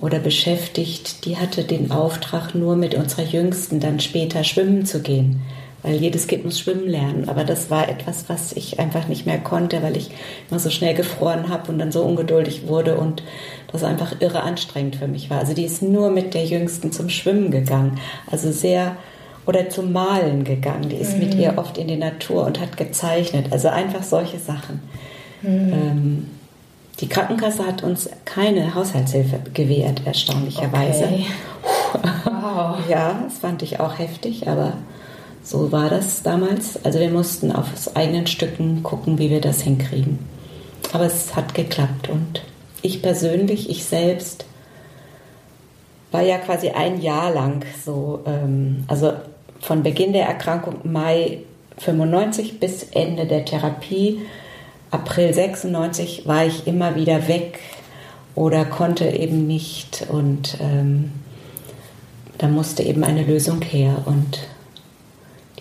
oder 0.00 0.18
beschäftigt, 0.18 1.24
die 1.24 1.36
hatte 1.36 1.64
den 1.64 1.90
Auftrag, 1.90 2.54
nur 2.54 2.76
mit 2.76 2.94
unserer 2.94 3.22
Jüngsten 3.22 3.80
dann 3.80 4.00
später 4.00 4.44
schwimmen 4.44 4.86
zu 4.86 5.00
gehen. 5.00 5.42
Weil 5.82 5.96
jedes 5.96 6.26
Kind 6.26 6.46
muss 6.46 6.58
schwimmen 6.58 6.88
lernen. 6.88 7.28
Aber 7.28 7.44
das 7.44 7.70
war 7.70 7.88
etwas, 7.88 8.24
was 8.28 8.52
ich 8.52 8.80
einfach 8.80 9.06
nicht 9.06 9.26
mehr 9.26 9.38
konnte, 9.38 9.82
weil 9.82 9.98
ich 9.98 10.10
immer 10.50 10.58
so 10.58 10.70
schnell 10.70 10.94
gefroren 10.94 11.50
habe 11.50 11.70
und 11.70 11.78
dann 11.78 11.92
so 11.92 12.02
ungeduldig 12.02 12.68
wurde 12.68 12.96
und 12.96 13.22
das 13.70 13.84
einfach 13.84 14.20
irre 14.20 14.42
anstrengend 14.42 14.96
für 14.96 15.08
mich 15.08 15.28
war. 15.28 15.40
Also 15.40 15.52
die 15.52 15.64
ist 15.64 15.82
nur 15.82 16.10
mit 16.10 16.32
der 16.32 16.46
Jüngsten 16.46 16.90
zum 16.90 17.10
Schwimmen 17.10 17.50
gegangen. 17.50 18.00
Also 18.30 18.50
sehr 18.50 18.96
oder 19.46 19.68
zum 19.68 19.92
Malen 19.92 20.44
gegangen. 20.44 20.88
Die 20.88 20.96
ist 20.96 21.14
mhm. 21.14 21.24
mit 21.24 21.34
ihr 21.34 21.54
oft 21.56 21.76
in 21.76 21.88
die 21.88 21.96
Natur 21.96 22.46
und 22.46 22.60
hat 22.60 22.78
gezeichnet. 22.78 23.48
Also 23.50 23.68
einfach 23.68 24.02
solche 24.02 24.38
Sachen. 24.38 24.80
Mhm. 25.42 25.72
Ähm, 25.72 26.26
die 27.00 27.08
Krankenkasse 27.08 27.66
hat 27.66 27.82
uns 27.82 28.08
keine 28.24 28.74
Haushaltshilfe 28.74 29.40
gewährt, 29.52 30.02
erstaunlicherweise. 30.04 31.04
Okay. 31.04 31.26
Wow. 32.24 32.76
ja, 32.88 33.20
das 33.24 33.38
fand 33.38 33.62
ich 33.62 33.80
auch 33.80 33.98
heftig, 33.98 34.48
aber 34.48 34.74
so 35.42 35.72
war 35.72 35.88
das 35.88 36.22
damals. 36.22 36.84
Also 36.84 36.98
wir 36.98 37.08
mussten 37.08 37.52
auf 37.52 37.66
eigenen 37.94 38.26
Stücken 38.26 38.82
gucken, 38.82 39.18
wie 39.18 39.30
wir 39.30 39.40
das 39.40 39.62
hinkriegen. 39.62 40.18
Aber 40.92 41.04
es 41.04 41.34
hat 41.34 41.54
geklappt 41.54 42.08
und 42.08 42.42
ich 42.82 43.00
persönlich, 43.00 43.70
ich 43.70 43.84
selbst, 43.84 44.44
war 46.12 46.22
ja 46.22 46.38
quasi 46.38 46.70
ein 46.70 47.00
Jahr 47.00 47.32
lang 47.32 47.64
so, 47.84 48.20
ähm, 48.26 48.84
also 48.88 49.14
von 49.60 49.82
Beginn 49.82 50.12
der 50.12 50.26
Erkrankung 50.26 50.76
Mai 50.84 51.38
95 51.78 52.60
bis 52.60 52.84
Ende 52.92 53.26
der 53.26 53.44
Therapie 53.44 54.20
April 54.94 55.34
96 55.34 56.26
war 56.26 56.46
ich 56.46 56.68
immer 56.68 56.94
wieder 56.94 57.26
weg 57.26 57.58
oder 58.36 58.64
konnte 58.64 59.06
eben 59.06 59.46
nicht 59.46 60.06
und 60.08 60.56
ähm, 60.60 61.10
da 62.38 62.46
musste 62.46 62.84
eben 62.84 63.02
eine 63.02 63.24
Lösung 63.24 63.60
her 63.62 64.02
und 64.04 64.46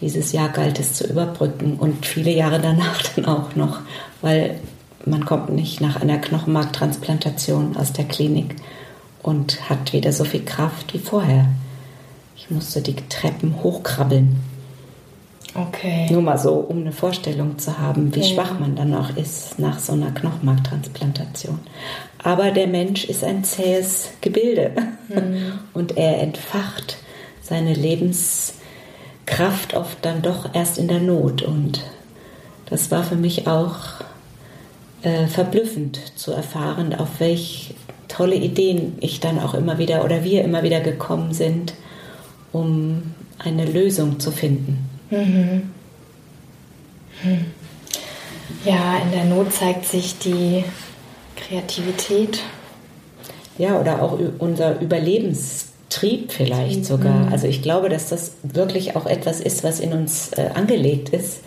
dieses 0.02 0.34
Jahr 0.34 0.50
galt 0.50 0.80
es 0.80 0.94
zu 0.94 1.08
überbrücken 1.08 1.78
und 1.80 2.06
viele 2.06 2.32
Jahre 2.32 2.60
danach 2.60 3.02
dann 3.16 3.26
auch 3.26 3.56
noch, 3.56 3.80
weil 4.22 4.60
man 5.06 5.26
kommt 5.26 5.50
nicht 5.50 5.82
nach 5.82 6.00
einer 6.00 6.20
Knochenmarktransplantation 6.20 7.76
aus 7.76 7.92
der 7.92 8.06
Klinik 8.06 8.56
und 9.24 9.68
hat 9.68 9.94
wieder 9.94 10.14
so 10.14 10.26
viel 10.26 10.46
Kraft 10.46 10.94
wie 10.94 11.00
vorher. 11.00 11.48
Ich 12.36 12.52
musste 12.52 12.82
die 12.82 12.96
Treppen 13.10 13.64
hochkrabbeln. 13.64 14.36
Okay. 15.56 16.08
Nur 16.12 16.24
mal 16.24 16.38
so, 16.38 16.54
um 16.54 16.82
eine 16.82 16.92
Vorstellung 16.92 17.60
zu 17.60 17.78
haben, 17.78 18.14
wie 18.16 18.22
ja. 18.22 18.26
schwach 18.26 18.60
man 18.60 18.76
dann 18.76 18.94
auch 18.96 19.16
ist 19.16 19.60
nach 19.60 19.80
so 19.80 19.94
einer 19.94 20.12
Knochenmarktransplantation. 20.12 21.60
Aber 22.24 22.52
der 22.52 22.68
Mensch 22.68 23.06
ist 23.06 23.24
ein 23.24 23.44
zähes 23.44 24.10
Gebilde 24.22 24.72
mhm. 25.10 25.60
und 25.74 25.98
er 25.98 26.22
entfacht 26.22 26.98
seine 27.42 27.74
Lebenskraft 27.74 29.76
oft 29.76 29.98
dann 30.02 30.24
doch 30.24 30.56
erst 30.56 30.80
in 30.80 30.88
der 30.88 31.00
Not. 31.00 31.44
Und 31.44 31.84
das 32.70 32.90
war 32.90 33.04
für 33.04 33.18
mich 33.18 33.48
auch 33.48 33.76
äh, 35.04 35.28
verblüffend 35.28 36.18
zu 36.18 36.32
erfahren, 36.32 36.96
auf 36.96 37.20
welche 37.20 37.76
tolle 38.08 38.36
Ideen 38.36 38.98
ich 39.02 39.20
dann 39.20 39.40
auch 39.40 39.54
immer 39.54 39.78
wieder 39.78 40.04
oder 40.04 40.24
wir 40.24 40.44
immer 40.44 40.64
wieder 40.64 40.80
gekommen 40.80 41.34
sind, 41.34 41.76
um 42.52 43.14
eine 43.38 43.66
Lösung 43.66 44.20
zu 44.20 44.32
finden. 44.32 44.90
Mhm. 45.14 45.70
Hm. 47.22 47.46
Ja, 48.66 48.98
in 48.98 49.12
der 49.12 49.26
Not 49.26 49.54
zeigt 49.54 49.86
sich 49.86 50.18
die 50.18 50.64
Kreativität. 51.36 52.40
Ja, 53.58 53.80
oder 53.80 54.02
auch 54.02 54.18
unser 54.40 54.80
Überlebenstrieb 54.82 56.32
vielleicht 56.32 56.74
Trieb, 56.74 56.86
sogar. 56.86 57.26
Mhm. 57.26 57.32
Also 57.32 57.48
ich 57.48 57.62
glaube, 57.62 57.90
dass 57.90 58.10
das 58.10 58.34
wirklich 58.42 58.96
auch 58.96 59.06
etwas 59.06 59.40
ist, 59.40 59.64
was 59.64 59.80
in 59.80 59.94
uns 59.94 60.32
äh, 60.34 60.50
angelegt 60.54 61.10
ist, 61.10 61.42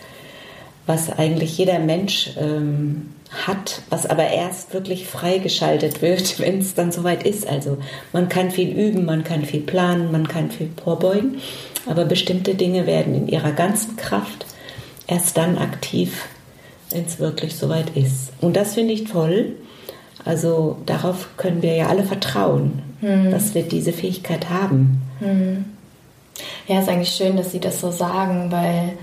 was 0.85 1.09
eigentlich 1.09 1.57
jeder 1.57 1.79
Mensch 1.79 2.31
ähm, 2.39 3.09
hat, 3.45 3.81
was 3.89 4.05
aber 4.05 4.27
erst 4.27 4.73
wirklich 4.73 5.07
freigeschaltet 5.07 6.01
wird, 6.01 6.39
wenn 6.39 6.59
es 6.59 6.75
dann 6.75 6.91
soweit 6.91 7.23
ist. 7.23 7.47
Also 7.47 7.77
man 8.13 8.29
kann 8.29 8.51
viel 8.51 8.69
üben, 8.69 9.05
man 9.05 9.23
kann 9.23 9.45
viel 9.45 9.61
planen, 9.61 10.11
man 10.11 10.27
kann 10.27 10.51
viel 10.51 10.69
vorbeugen. 10.83 11.41
Aber 11.85 12.05
bestimmte 12.05 12.55
Dinge 12.55 12.85
werden 12.85 13.15
in 13.15 13.27
ihrer 13.27 13.51
ganzen 13.51 13.95
Kraft 13.95 14.45
erst 15.07 15.37
dann 15.37 15.57
aktiv, 15.57 16.27
wenn 16.89 17.05
es 17.05 17.19
wirklich 17.19 17.55
soweit 17.55 17.95
ist. 17.95 18.31
Und 18.41 18.55
das 18.55 18.73
finde 18.73 18.93
ich 18.93 19.05
toll. 19.05 19.53
Also 20.25 20.77
darauf 20.85 21.29
können 21.37 21.61
wir 21.61 21.75
ja 21.75 21.87
alle 21.87 22.03
vertrauen, 22.03 22.81
mhm. 22.99 23.31
dass 23.31 23.55
wir 23.55 23.63
diese 23.63 23.93
Fähigkeit 23.93 24.49
haben. 24.49 25.01
Mhm. 25.21 25.65
Ja, 26.67 26.81
ist 26.81 26.89
eigentlich 26.89 27.15
schön, 27.15 27.37
dass 27.37 27.51
Sie 27.51 27.59
das 27.59 27.79
so 27.79 27.91
sagen, 27.91 28.51
weil 28.51 28.93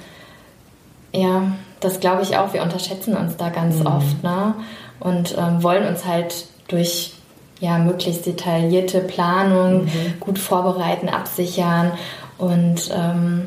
ja, 1.15 1.57
das 1.85 2.01
glaube 2.01 2.23
ich 2.23 2.37
auch. 2.37 2.53
Wir 2.53 2.63
unterschätzen 2.63 3.17
uns 3.17 3.37
da 3.37 3.51
ganz 3.51 3.79
mhm. 3.79 3.87
oft 3.87 4.23
ne? 4.23 4.55
und 5.01 5.37
ähm, 5.39 5.63
wollen 5.63 5.87
uns 5.87 6.05
halt 6.05 6.47
durch 6.69 7.15
ja, 7.61 7.79
möglichst 7.79 8.27
detaillierte 8.27 9.01
Planung 9.01 9.85
mhm. 9.85 10.21
gut 10.21 10.39
vorbereiten, 10.39 11.09
absichern 11.09 11.93
und 12.39 12.91
ähm, 12.93 13.47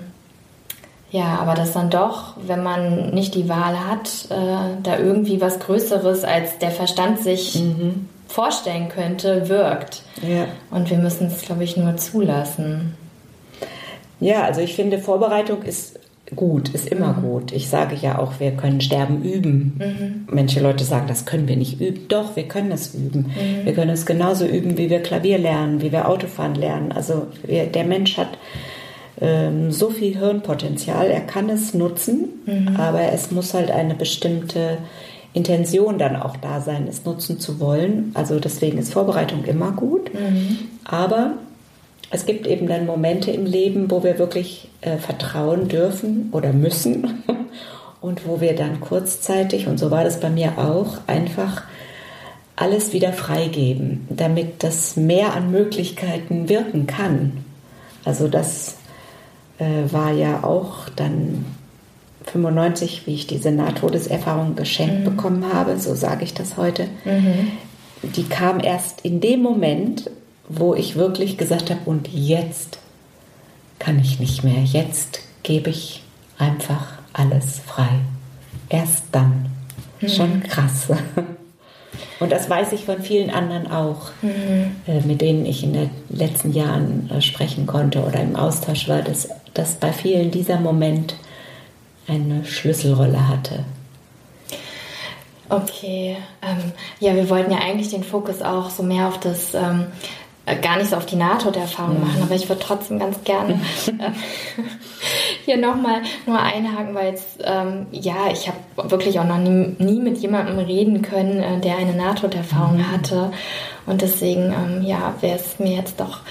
ja, 1.10 1.38
aber 1.40 1.54
das 1.54 1.72
dann 1.72 1.90
doch, 1.90 2.34
wenn 2.46 2.64
man 2.64 3.12
nicht 3.12 3.34
die 3.36 3.48
Wahl 3.48 3.78
hat, 3.88 4.28
äh, 4.30 4.82
da 4.84 4.98
irgendwie 4.98 5.40
was 5.40 5.60
Größeres 5.60 6.24
als 6.26 6.58
der 6.60 6.72
Verstand 6.72 7.20
sich 7.20 7.56
mhm. 7.56 8.10
vorstellen 8.28 8.90
könnte, 8.90 9.48
wirkt. 9.48 10.04
Ja. 10.22 10.46
Und 10.70 10.90
wir 10.90 10.98
müssen 10.98 11.28
es, 11.28 11.44
glaube 11.44 11.64
ich, 11.64 11.78
nur 11.78 11.96
zulassen. 11.96 12.98
Ja, 14.20 14.44
also 14.44 14.62
ich 14.62 14.76
finde, 14.76 15.00
Vorbereitung 15.00 15.62
ist 15.62 16.00
gut, 16.36 16.70
ist 16.70 16.88
immer 16.88 17.14
mhm. 17.14 17.22
gut. 17.22 17.52
Ich 17.52 17.70
sage 17.70 17.96
ja 17.96 18.20
auch, 18.20 18.40
wir 18.40 18.52
können 18.52 18.82
Sterben 18.82 19.24
üben. 19.24 19.80
Mhm. 19.80 20.36
Manche 20.36 20.60
Leute 20.60 20.84
sagen, 20.84 21.08
das 21.08 21.26
können 21.26 21.48
wir 21.48 21.56
nicht 21.56 21.80
üben. 21.80 22.08
Doch, 22.10 22.36
wir 22.36 22.44
können 22.44 22.72
es 22.72 22.94
üben. 22.94 23.28
Mhm. 23.28 23.66
Wir 23.66 23.74
können 23.74 23.92
es 23.92 24.06
genauso 24.06 24.46
üben, 24.46 24.78
wie 24.78 24.90
wir 24.90 25.02
Klavier 25.02 25.38
lernen, 25.38 25.82
wie 25.82 25.92
wir 25.92 26.08
Autofahren 26.08 26.56
lernen. 26.56 26.92
Also 26.92 27.28
wir, 27.46 27.68
der 27.68 27.86
Mensch 27.86 28.18
hat 28.18 28.38
ähm, 29.22 29.72
so 29.72 29.90
viel 29.90 30.18
Hirnpotenzial, 30.18 31.08
er 31.08 31.22
kann 31.22 31.50
es 31.50 31.74
nutzen, 31.74 32.28
mhm. 32.46 32.76
aber 32.78 33.14
es 33.14 33.32
muss 33.32 33.54
halt 33.54 33.72
eine 33.72 33.96
bestimmte 33.96 34.78
Intention 35.34 35.98
dann 35.98 36.16
auch 36.16 36.38
da 36.38 36.62
sein, 36.62 36.88
es 36.90 37.06
nutzen 37.06 37.40
zu 37.40 37.60
wollen. 37.60 38.12
Also 38.16 38.40
deswegen 38.40 38.78
ist 38.78 38.94
Vorbereitung 38.94 39.46
immer 39.46 39.72
gut. 39.72 40.14
Mhm. 40.14 40.58
Aber 40.84 41.34
es 42.10 42.26
gibt 42.26 42.48
eben 42.48 42.68
dann 42.68 42.86
Momente 42.86 43.32
im 43.32 43.46
Leben, 43.46 43.92
wo 43.92 44.04
wir 44.04 44.18
wirklich 44.18 44.70
äh, 44.82 44.98
vertrauen 44.98 45.68
dürfen 45.68 46.30
oder 46.32 46.54
müssen 46.54 47.24
und 48.02 48.28
wo 48.28 48.40
wir 48.40 48.56
dann 48.56 48.80
kurzzeitig, 48.80 49.68
und 49.68 49.78
so 49.78 49.92
war 49.92 50.04
das 50.04 50.20
bei 50.20 50.30
mir 50.30 50.58
auch, 50.58 51.00
einfach 51.08 51.64
alles 52.56 52.94
wieder 52.94 53.14
freigeben, 53.14 54.08
damit 54.10 54.64
das 54.64 54.96
mehr 54.96 55.34
an 55.36 55.52
Möglichkeiten 55.52 56.50
wirken 56.50 56.88
kann. 56.88 57.46
Also 58.04 58.28
das 58.28 58.78
äh, 59.60 59.92
war 59.92 60.12
ja 60.12 60.44
auch 60.44 60.90
dann 60.96 61.46
95, 62.26 63.06
wie 63.06 63.14
ich 63.14 63.28
diese 63.28 63.52
Nahtodeserfahrung 63.52 64.56
geschenkt 64.56 65.02
mhm. 65.02 65.04
bekommen 65.04 65.54
habe, 65.54 65.78
so 65.80 65.94
sage 65.94 66.24
ich 66.24 66.34
das 66.34 66.58
heute. 66.58 66.88
Mhm. 67.06 67.52
Die 68.16 68.24
kam 68.24 68.60
erst 68.60 69.02
in 69.02 69.22
dem 69.22 69.42
Moment, 69.42 70.10
wo 70.48 70.74
ich 70.74 70.96
wirklich 70.96 71.38
gesagt 71.38 71.70
habe, 71.70 71.82
und 71.86 72.08
jetzt 72.12 72.80
kann 73.80 74.00
ich 74.00 74.20
nicht 74.20 74.44
mehr, 74.44 74.64
jetzt 74.64 75.20
gebe 75.44 75.70
ich 75.70 76.04
einfach 76.38 76.94
alles 77.14 77.60
frei. 77.60 77.90
Erst 78.70 79.06
dann. 79.12 79.50
Mhm. 80.02 80.10
Schon 80.10 80.44
krass. 80.44 80.88
Und 82.20 82.32
das 82.32 82.50
weiß 82.50 82.72
ich 82.72 82.86
von 82.86 83.02
vielen 83.02 83.30
anderen 83.30 83.72
auch, 83.72 84.10
mhm. 84.22 84.76
äh, 84.88 85.02
mit 85.02 85.22
denen 85.22 85.46
ich 85.46 85.64
in 85.64 85.74
den 85.74 85.90
letzten 86.10 86.52
Jahren 86.52 87.10
äh, 87.12 87.22
sprechen 87.22 87.68
konnte 87.68 88.04
oder 88.04 88.22
im 88.22 88.36
Austausch 88.36 88.88
war, 88.88 89.02
dass, 89.02 89.30
dass 89.54 89.76
bei 89.76 89.94
vielen 89.94 90.32
dieser 90.32 90.60
Moment 90.60 91.16
eine 92.08 92.44
Schlüsselrolle 92.46 93.28
hatte. 93.28 93.66
Okay, 95.50 96.18
ähm, 96.42 96.72
ja, 97.00 97.16
wir 97.16 97.30
wollten 97.30 97.52
ja 97.52 97.60
eigentlich 97.60 97.90
den 97.90 98.04
Fokus 98.04 98.42
auch 98.42 98.70
so 98.70 98.84
mehr 98.84 99.08
auf 99.08 99.20
das 99.20 99.54
ähm, 99.54 99.86
äh, 99.92 100.27
gar 100.56 100.78
nicht 100.78 100.90
so 100.90 100.96
auf 100.96 101.06
die 101.06 101.16
Nahtoderfahrung 101.16 102.00
mhm. 102.00 102.08
machen, 102.08 102.22
aber 102.24 102.36
ich 102.36 102.48
würde 102.48 102.62
trotzdem 102.62 103.00
ganz 103.00 103.24
gerne 103.24 103.54
äh, 103.88 104.12
hier 105.46 105.58
nochmal 105.58 106.02
nur 106.26 106.40
einhaken, 106.40 106.96
weil 106.96 107.12
jetzt, 107.12 107.40
ähm, 107.44 107.88
ja, 107.92 108.32
ich 108.32 108.48
habe 108.48 108.90
wirklich 108.90 109.20
auch 109.20 109.26
noch 109.26 109.38
nie, 109.38 109.76
nie, 109.80 110.00
mit 110.00 110.18
jemandem 110.18 110.60
reden 110.60 111.02
können, 111.02 111.42
äh, 111.42 111.60
der 111.60 111.78
eine 111.78 111.94
Nahtoderfahrung 111.94 112.78
mhm. 112.78 112.92
hatte. 112.92 113.32
Und 113.86 114.02
deswegen, 114.02 114.54
ähm, 114.54 114.84
ja, 114.84 115.16
wäre 115.22 115.38
es 115.38 115.60
mir 115.60 115.76
jetzt 115.76 116.00
doch, 116.00 116.22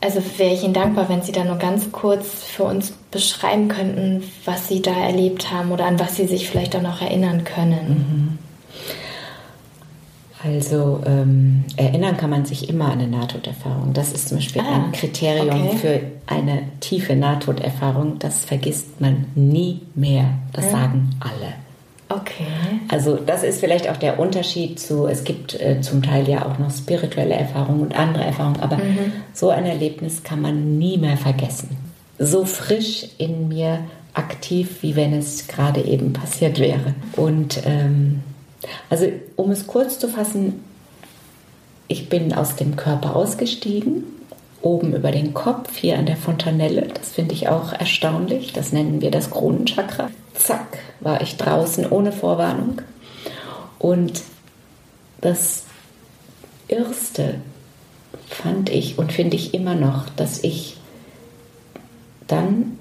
also 0.00 0.20
wäre 0.36 0.52
ich 0.52 0.62
Ihnen 0.62 0.74
dankbar, 0.74 1.08
wenn 1.08 1.22
Sie 1.22 1.32
da 1.32 1.44
nur 1.44 1.56
ganz 1.56 1.90
kurz 1.92 2.44
für 2.44 2.64
uns 2.64 2.92
beschreiben 3.10 3.68
könnten, 3.68 4.22
was 4.44 4.68
Sie 4.68 4.82
da 4.82 4.92
erlebt 4.92 5.50
haben 5.50 5.72
oder 5.72 5.86
an 5.86 5.98
was 5.98 6.16
Sie 6.16 6.26
sich 6.26 6.48
vielleicht 6.48 6.76
auch 6.76 6.82
noch 6.82 7.00
erinnern 7.00 7.44
können. 7.44 7.88
Mhm. 7.88 8.45
Also 10.44 11.00
ähm, 11.06 11.64
erinnern 11.76 12.16
kann 12.16 12.30
man 12.30 12.44
sich 12.44 12.68
immer 12.68 12.86
an 12.86 13.00
eine 13.00 13.08
Nahtoderfahrung. 13.08 13.92
Das 13.94 14.12
ist 14.12 14.28
zum 14.28 14.38
Beispiel 14.38 14.62
ah, 14.62 14.84
ein 14.84 14.92
Kriterium 14.92 15.68
okay. 15.68 15.76
für 15.76 16.00
eine 16.26 16.62
tiefe 16.80 17.16
Nahtoderfahrung. 17.16 18.18
Das 18.18 18.44
vergisst 18.44 19.00
man 19.00 19.26
nie 19.34 19.80
mehr. 19.94 20.26
Das 20.52 20.66
ja. 20.66 20.70
sagen 20.72 21.10
alle. 21.20 21.54
Okay. 22.08 22.46
Also 22.88 23.16
das 23.16 23.42
ist 23.42 23.60
vielleicht 23.60 23.88
auch 23.88 23.96
der 23.96 24.20
Unterschied 24.20 24.78
zu, 24.78 25.06
es 25.06 25.24
gibt 25.24 25.58
äh, 25.60 25.80
zum 25.80 26.02
Teil 26.02 26.28
ja 26.28 26.46
auch 26.46 26.58
noch 26.58 26.70
spirituelle 26.70 27.34
Erfahrungen 27.34 27.80
und 27.80 27.98
andere 27.98 28.24
Erfahrungen, 28.24 28.60
aber 28.60 28.76
mhm. 28.76 29.12
so 29.32 29.50
ein 29.50 29.66
Erlebnis 29.66 30.22
kann 30.22 30.40
man 30.40 30.78
nie 30.78 30.98
mehr 30.98 31.16
vergessen. 31.16 31.76
So 32.18 32.44
frisch 32.44 33.06
in 33.18 33.48
mir 33.48 33.80
aktiv, 34.14 34.82
wie 34.82 34.94
wenn 34.94 35.12
es 35.12 35.48
gerade 35.48 35.80
eben 35.80 36.12
passiert 36.12 36.60
wäre. 36.60 36.94
Und 37.16 37.60
ähm, 37.66 38.22
also 38.90 39.10
um 39.36 39.50
es 39.50 39.66
kurz 39.66 39.98
zu 39.98 40.08
fassen, 40.08 40.64
ich 41.88 42.08
bin 42.08 42.32
aus 42.32 42.56
dem 42.56 42.76
Körper 42.76 43.14
ausgestiegen, 43.14 44.04
oben 44.62 44.94
über 44.94 45.12
den 45.12 45.34
Kopf, 45.34 45.76
hier 45.76 45.98
an 45.98 46.06
der 46.06 46.16
Fontanelle. 46.16 46.88
Das 46.92 47.10
finde 47.10 47.34
ich 47.34 47.48
auch 47.48 47.72
erstaunlich. 47.72 48.52
Das 48.52 48.72
nennen 48.72 49.00
wir 49.00 49.10
das 49.10 49.30
Kronenchakra. 49.30 50.10
Zack, 50.34 50.78
war 51.00 51.20
ich 51.20 51.36
draußen 51.36 51.88
ohne 51.88 52.12
Vorwarnung. 52.12 52.82
Und 53.78 54.22
das 55.20 55.64
Irrste 56.68 57.36
fand 58.28 58.70
ich 58.70 58.98
und 58.98 59.12
finde 59.12 59.36
ich 59.36 59.54
immer 59.54 59.74
noch, 59.74 60.08
dass 60.10 60.42
ich 60.42 60.76
dann, 62.26 62.78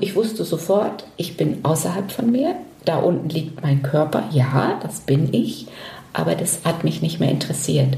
ich 0.00 0.14
wusste 0.14 0.44
sofort, 0.44 1.04
ich 1.16 1.36
bin 1.36 1.64
außerhalb 1.64 2.12
von 2.12 2.30
mir, 2.30 2.54
da 2.84 2.98
unten 2.98 3.28
liegt 3.28 3.62
mein 3.62 3.82
Körper, 3.82 4.24
ja, 4.30 4.78
das 4.82 5.00
bin 5.00 5.32
ich, 5.32 5.66
aber 6.12 6.34
das 6.34 6.60
hat 6.64 6.84
mich 6.84 7.02
nicht 7.02 7.20
mehr 7.20 7.30
interessiert. 7.30 7.96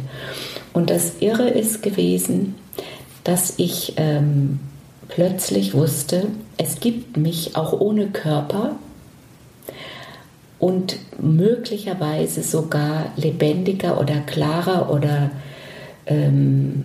Und 0.73 0.91
das 0.91 1.15
Irre 1.21 1.49
ist 1.49 1.83
gewesen, 1.83 2.55
dass 3.23 3.55
ich 3.57 3.95
ähm, 3.97 4.61
plötzlich 5.09 5.75
wusste, 5.75 6.27
es 6.59 6.81
gibt 6.81 7.17
mich 7.17 7.57
auch 7.57 7.73
ohne 7.73 8.09
Körper 8.09 8.77
und 10.59 10.97
möglicherweise 11.19 12.43
sogar 12.43 13.07
lebendiger 13.17 14.01
oder 14.01 14.21
klarer 14.21 14.91
oder 14.91 15.31
ähm, 16.07 16.85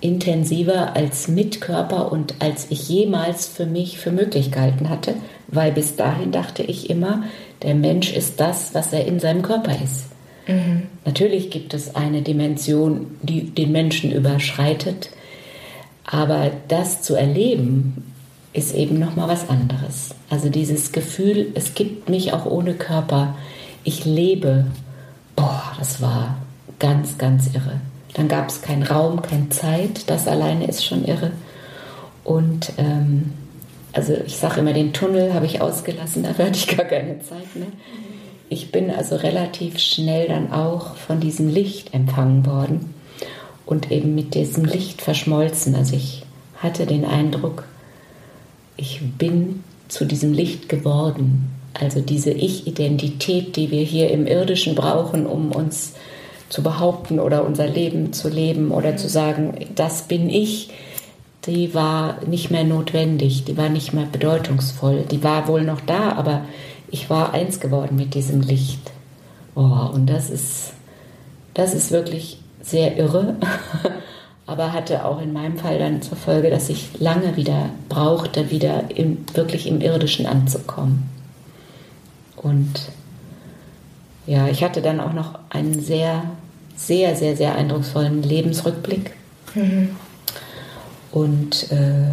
intensiver 0.00 0.96
als 0.96 1.28
mit 1.28 1.60
Körper 1.60 2.10
und 2.10 2.34
als 2.40 2.66
ich 2.70 2.88
jemals 2.88 3.46
für 3.46 3.66
mich 3.66 3.98
für 3.98 4.10
möglich 4.10 4.50
gehalten 4.50 4.88
hatte 4.88 5.14
weil 5.52 5.70
bis 5.70 5.96
dahin 5.96 6.32
dachte 6.32 6.62
ich 6.62 6.90
immer, 6.90 7.22
der 7.62 7.74
Mensch 7.74 8.12
ist 8.12 8.40
das, 8.40 8.74
was 8.74 8.92
er 8.92 9.06
in 9.06 9.20
seinem 9.20 9.42
Körper 9.42 9.72
ist. 9.82 10.06
Mhm. 10.48 10.82
Natürlich 11.04 11.50
gibt 11.50 11.74
es 11.74 11.94
eine 11.94 12.22
Dimension, 12.22 13.18
die 13.22 13.50
den 13.50 13.70
Menschen 13.70 14.10
überschreitet, 14.10 15.10
aber 16.04 16.50
das 16.68 17.02
zu 17.02 17.14
erleben 17.14 18.12
ist 18.52 18.74
eben 18.74 18.98
noch 18.98 19.16
mal 19.16 19.28
was 19.28 19.48
anderes. 19.48 20.14
Also 20.28 20.48
dieses 20.48 20.92
Gefühl, 20.92 21.52
es 21.54 21.74
gibt 21.74 22.08
mich 22.08 22.32
auch 22.32 22.44
ohne 22.44 22.74
Körper, 22.74 23.36
ich 23.84 24.04
lebe. 24.04 24.66
Boah, 25.36 25.72
das 25.78 26.02
war 26.02 26.36
ganz, 26.78 27.16
ganz 27.16 27.54
irre. 27.54 27.80
Dann 28.14 28.28
gab 28.28 28.48
es 28.48 28.60
keinen 28.60 28.82
Raum, 28.82 29.22
keine 29.22 29.48
Zeit, 29.48 30.10
das 30.10 30.28
alleine 30.28 30.66
ist 30.66 30.84
schon 30.84 31.04
irre. 31.04 31.30
Und 32.24 32.72
ähm, 32.76 33.32
also 33.92 34.14
ich 34.26 34.36
sage 34.36 34.60
immer, 34.60 34.72
den 34.72 34.92
Tunnel 34.92 35.34
habe 35.34 35.46
ich 35.46 35.60
ausgelassen, 35.60 36.22
da 36.24 36.30
hatte 36.30 36.50
ich 36.52 36.76
gar 36.76 36.86
keine 36.86 37.20
Zeit 37.20 37.54
mehr. 37.54 37.68
Ich 38.48 38.70
bin 38.70 38.90
also 38.90 39.16
relativ 39.16 39.78
schnell 39.78 40.28
dann 40.28 40.52
auch 40.52 40.96
von 40.96 41.20
diesem 41.20 41.48
Licht 41.48 41.94
empfangen 41.94 42.44
worden 42.44 42.94
und 43.64 43.90
eben 43.90 44.14
mit 44.14 44.34
diesem 44.34 44.64
Licht 44.64 45.00
verschmolzen. 45.00 45.74
Also 45.74 45.96
ich 45.96 46.24
hatte 46.56 46.84
den 46.84 47.06
Eindruck, 47.06 47.64
ich 48.76 49.00
bin 49.16 49.64
zu 49.88 50.04
diesem 50.04 50.32
Licht 50.32 50.68
geworden. 50.68 51.50
Also 51.74 52.00
diese 52.00 52.30
Ich-Identität, 52.30 53.56
die 53.56 53.70
wir 53.70 53.82
hier 53.82 54.10
im 54.10 54.26
irdischen 54.26 54.74
brauchen, 54.74 55.26
um 55.26 55.52
uns 55.52 55.94
zu 56.48 56.62
behaupten 56.62 57.18
oder 57.18 57.46
unser 57.46 57.66
Leben 57.66 58.12
zu 58.12 58.28
leben 58.28 58.70
oder 58.70 58.96
zu 58.96 59.08
sagen, 59.08 59.54
das 59.74 60.02
bin 60.02 60.28
ich, 60.28 60.68
die 61.46 61.74
war 61.74 62.24
nicht 62.26 62.50
mehr 62.50 62.64
notwendig, 62.64 63.44
die 63.44 63.56
war 63.56 63.68
nicht 63.68 63.92
mehr 63.92 64.06
bedeutungsvoll. 64.06 65.04
Die 65.10 65.24
war 65.24 65.48
wohl 65.48 65.62
noch 65.62 65.80
da, 65.80 66.12
aber 66.12 66.42
ich 66.90 67.10
war 67.10 67.32
eins 67.32 67.58
geworden 67.58 67.96
mit 67.96 68.14
diesem 68.14 68.40
Licht. 68.40 68.92
Oh, 69.54 69.90
und 69.92 70.06
das 70.06 70.30
ist, 70.30 70.72
das 71.54 71.74
ist 71.74 71.90
wirklich 71.90 72.38
sehr 72.60 72.96
irre. 72.96 73.36
aber 74.46 74.72
hatte 74.72 75.04
auch 75.04 75.20
in 75.20 75.32
meinem 75.32 75.56
Fall 75.56 75.78
dann 75.78 76.02
zur 76.02 76.16
Folge, 76.16 76.50
dass 76.50 76.68
ich 76.68 77.00
lange 77.00 77.36
wieder 77.36 77.70
brauchte, 77.88 78.50
wieder 78.50 78.84
im, 78.94 79.18
wirklich 79.34 79.66
im 79.66 79.80
Irdischen 79.80 80.26
anzukommen. 80.26 81.08
Und 82.36 82.90
ja, 84.26 84.48
ich 84.48 84.62
hatte 84.62 84.82
dann 84.82 85.00
auch 85.00 85.12
noch 85.12 85.38
einen 85.50 85.80
sehr, 85.80 86.24
sehr, 86.76 87.16
sehr, 87.16 87.36
sehr 87.36 87.56
eindrucksvollen 87.56 88.22
Lebensrückblick. 88.22 89.12
Mhm. 89.54 89.90
Und 91.12 91.70
äh, 91.70 92.10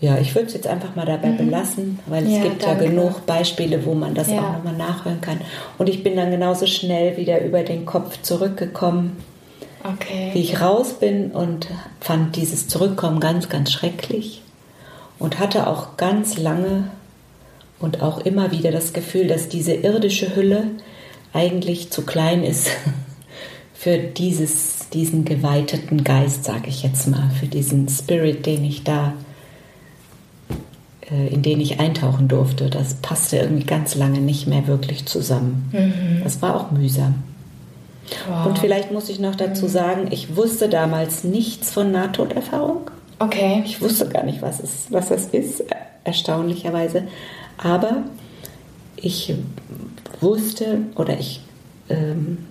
ja, 0.00 0.18
ich 0.18 0.34
würde 0.34 0.48
es 0.48 0.54
jetzt 0.54 0.66
einfach 0.66 0.96
mal 0.96 1.06
dabei 1.06 1.28
mhm. 1.28 1.36
belassen, 1.38 1.98
weil 2.06 2.24
es 2.24 2.32
ja, 2.32 2.42
gibt 2.42 2.62
danke. 2.62 2.84
ja 2.84 2.90
genug 2.90 3.24
Beispiele, 3.24 3.86
wo 3.86 3.94
man 3.94 4.14
das 4.14 4.28
ja. 4.28 4.38
auch 4.38 4.52
nochmal 4.54 4.76
nachhören 4.76 5.20
kann. 5.20 5.40
Und 5.78 5.88
ich 5.88 6.02
bin 6.02 6.16
dann 6.16 6.30
genauso 6.30 6.66
schnell 6.66 7.16
wieder 7.16 7.40
über 7.42 7.62
den 7.62 7.86
Kopf 7.86 8.20
zurückgekommen, 8.20 9.16
okay. 9.84 10.30
wie 10.32 10.40
ich 10.40 10.60
raus 10.60 10.94
bin 10.94 11.30
und 11.30 11.68
fand 12.00 12.36
dieses 12.36 12.68
Zurückkommen 12.68 13.20
ganz, 13.20 13.48
ganz 13.48 13.70
schrecklich 13.72 14.42
und 15.20 15.38
hatte 15.38 15.68
auch 15.68 15.96
ganz 15.96 16.36
lange 16.36 16.90
und 17.78 18.02
auch 18.02 18.18
immer 18.18 18.50
wieder 18.50 18.72
das 18.72 18.92
Gefühl, 18.92 19.28
dass 19.28 19.48
diese 19.48 19.72
irdische 19.72 20.34
Hülle 20.34 20.64
eigentlich 21.32 21.90
zu 21.90 22.02
klein 22.02 22.42
ist 22.42 22.70
für 23.74 23.98
dieses, 23.98 24.81
diesen 24.92 25.24
geweiteten 25.24 26.04
Geist, 26.04 26.44
sage 26.44 26.68
ich 26.68 26.82
jetzt 26.82 27.06
mal, 27.08 27.30
für 27.38 27.46
diesen 27.46 27.88
Spirit, 27.88 28.46
den 28.46 28.64
ich 28.64 28.84
da 28.84 29.14
äh, 31.12 31.28
in 31.28 31.42
den 31.42 31.60
ich 31.60 31.80
eintauchen 31.80 32.28
durfte, 32.28 32.70
das 32.70 32.94
passte 32.94 33.36
irgendwie 33.36 33.64
ganz 33.64 33.94
lange 33.94 34.20
nicht 34.20 34.46
mehr 34.46 34.66
wirklich 34.66 35.06
zusammen. 35.06 35.70
Mhm. 35.72 36.22
Das 36.24 36.40
war 36.42 36.56
auch 36.56 36.70
mühsam. 36.70 37.22
Wow. 38.28 38.46
Und 38.46 38.58
vielleicht 38.58 38.92
muss 38.92 39.08
ich 39.08 39.18
noch 39.18 39.34
dazu 39.34 39.66
mhm. 39.66 39.70
sagen, 39.70 40.08
ich 40.10 40.36
wusste 40.36 40.68
damals 40.68 41.24
nichts 41.24 41.70
von 41.70 41.92
Nahtoderfahrung. 41.92 42.90
Okay. 43.18 43.62
Ich 43.64 43.80
wusste 43.80 44.08
gar 44.08 44.24
nicht, 44.24 44.42
was, 44.42 44.60
es, 44.60 44.86
was 44.90 45.08
das 45.08 45.26
ist, 45.26 45.64
erstaunlicherweise. 46.04 47.04
Aber 47.58 48.04
ich 48.96 49.34
wusste 50.20 50.78
oder 50.96 51.18
ich, 51.18 51.40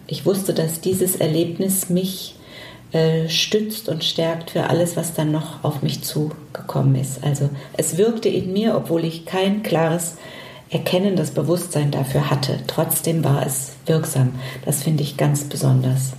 ich 0.08 0.26
wusste, 0.26 0.54
dass 0.54 0.82
dieses 0.82 1.16
Erlebnis 1.16 1.90
mich 1.90 2.36
äh, 2.92 3.30
stützt 3.30 3.88
und 3.88 4.04
stärkt 4.04 4.52
für 4.52 4.70
alles, 4.70 4.98
was 4.98 5.14
dann 5.14 5.32
noch 5.32 5.64
auf 5.64 5.82
mich 5.82 6.04
zugekommen 6.04 6.96
ist. 6.96 7.24
Also 7.24 7.50
es 7.78 7.98
wirkte 7.98 8.30
in 8.30 8.52
mir, 8.54 8.76
obwohl 8.76 9.06
ich 9.06 9.26
kein 9.26 9.64
klares 9.64 10.16
erkennendes 10.70 11.32
Bewusstsein 11.32 11.92
dafür 11.92 12.30
hatte. 12.30 12.60
Trotzdem 12.68 13.24
war 13.24 13.46
es 13.46 13.74
wirksam. 13.86 14.34
Das 14.66 14.84
finde 14.84 15.04
ich 15.04 15.18
ganz 15.18 15.46
besonders, 15.46 16.14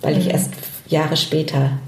weil 0.00 0.14
mhm. 0.14 0.20
ich 0.20 0.30
erst 0.30 0.50
Jahre 0.88 1.16
später 1.16 1.78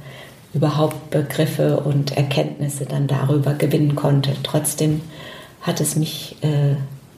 überhaupt 0.55 1.11
Begriffe 1.11 1.81
und 1.81 2.17
Erkenntnisse 2.17 2.87
dann 2.87 3.07
darüber 3.07 3.55
gewinnen 3.55 3.97
konnte. 3.97 4.33
Trotzdem 4.43 5.01
hat 5.61 5.81
es 5.81 5.97
mich 5.97 6.37
äh, 6.43 6.77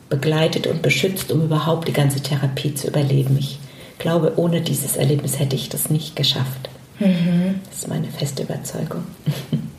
begleitet 0.09 0.67
und 0.67 0.83
beschützt, 0.83 1.33
um 1.33 1.43
überhaupt 1.43 1.89
die 1.89 1.93
ganze 1.93 2.21
Therapie 2.21 2.75
zu 2.75 2.89
überleben. 2.89 3.37
Ich 3.39 3.59
glaube, 3.99 4.35
ohne 4.37 4.61
dieses 4.61 4.97
Erlebnis 4.97 5.39
hätte 5.39 5.57
ich 5.57 5.69
das 5.69 5.91
nicht 5.91 6.17
geschafft. 6.17 6.69
Mhm. 6.99 7.61
Das 7.69 7.79
ist 7.79 7.89
meine 7.89 8.09
feste 8.09 8.43
Überzeugung. 8.43 9.05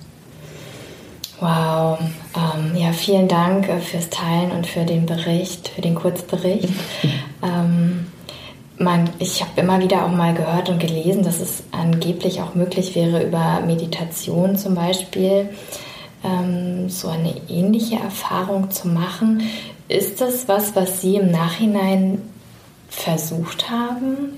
Wow, 1.39 1.99
ähm, 2.35 2.75
ja, 2.75 2.91
vielen 2.91 3.27
Dank 3.27 3.69
äh, 3.69 3.79
fürs 3.79 4.09
Teilen 4.09 4.49
und 4.51 4.65
für 4.65 4.85
den 4.85 5.05
Bericht, 5.05 5.67
für 5.67 5.81
den 5.81 5.93
Kurzbericht. 5.93 6.69
ähm, 7.43 8.07
man, 8.79 9.09
ich 9.19 9.41
habe 9.41 9.61
immer 9.61 9.79
wieder 9.79 10.03
auch 10.03 10.11
mal 10.11 10.33
gehört 10.33 10.69
und 10.69 10.79
gelesen, 10.79 11.21
dass 11.21 11.39
es 11.39 11.63
angeblich 11.71 12.41
auch 12.41 12.55
möglich 12.55 12.95
wäre, 12.95 13.23
über 13.23 13.61
Meditation 13.61 14.57
zum 14.57 14.73
Beispiel 14.73 15.49
ähm, 16.23 16.89
so 16.89 17.07
eine 17.07 17.35
ähnliche 17.49 17.97
Erfahrung 17.97 18.71
zu 18.71 18.87
machen. 18.87 19.43
Ist 19.87 20.21
das 20.21 20.47
was, 20.47 20.75
was 20.75 21.01
Sie 21.01 21.15
im 21.15 21.31
Nachhinein 21.31 22.21
versucht 22.89 23.69
haben? 23.69 24.37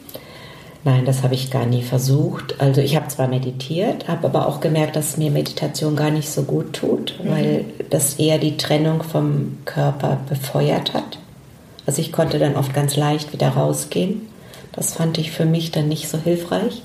Nein, 0.83 1.05
das 1.05 1.23
habe 1.23 1.33
ich 1.33 1.51
gar 1.51 1.65
nie 1.65 1.81
versucht. 1.81 2.62
Also 2.62 2.81
ich 2.81 2.95
habe 2.95 3.07
zwar 3.09 3.27
meditiert, 3.27 4.07
habe 4.07 4.27
aber 4.27 4.47
auch 4.47 4.62
gemerkt, 4.62 4.95
dass 4.95 5.17
mir 5.17 5.29
Meditation 5.29 5.95
gar 5.95 6.09
nicht 6.09 6.29
so 6.29 6.43
gut 6.43 6.73
tut, 6.73 7.19
mhm. 7.21 7.29
weil 7.29 7.65
das 7.89 8.15
eher 8.15 8.38
die 8.38 8.57
Trennung 8.57 9.03
vom 9.03 9.57
Körper 9.65 10.19
befeuert 10.29 10.93
hat. 10.93 11.19
Also 11.85 12.01
ich 12.01 12.12
konnte 12.12 12.39
dann 12.39 12.55
oft 12.55 12.73
ganz 12.73 12.95
leicht 12.95 13.33
wieder 13.33 13.49
rausgehen. 13.49 14.27
Das 14.71 14.93
fand 14.93 15.17
ich 15.17 15.31
für 15.31 15.45
mich 15.45 15.71
dann 15.71 15.89
nicht 15.89 16.07
so 16.07 16.17
hilfreich. 16.17 16.83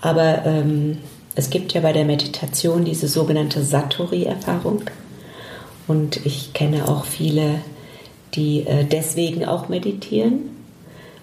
Aber 0.00 0.46
ähm, 0.46 0.98
es 1.34 1.50
gibt 1.50 1.74
ja 1.74 1.82
bei 1.82 1.92
der 1.92 2.04
Meditation 2.04 2.84
diese 2.84 3.08
sogenannte 3.08 3.62
Satori-Erfahrung. 3.62 4.82
Und 5.88 6.24
ich 6.24 6.52
kenne 6.54 6.88
auch 6.88 7.04
viele, 7.04 7.60
die 8.36 8.66
äh, 8.66 8.84
deswegen 8.84 9.44
auch 9.44 9.68
meditieren 9.68 10.56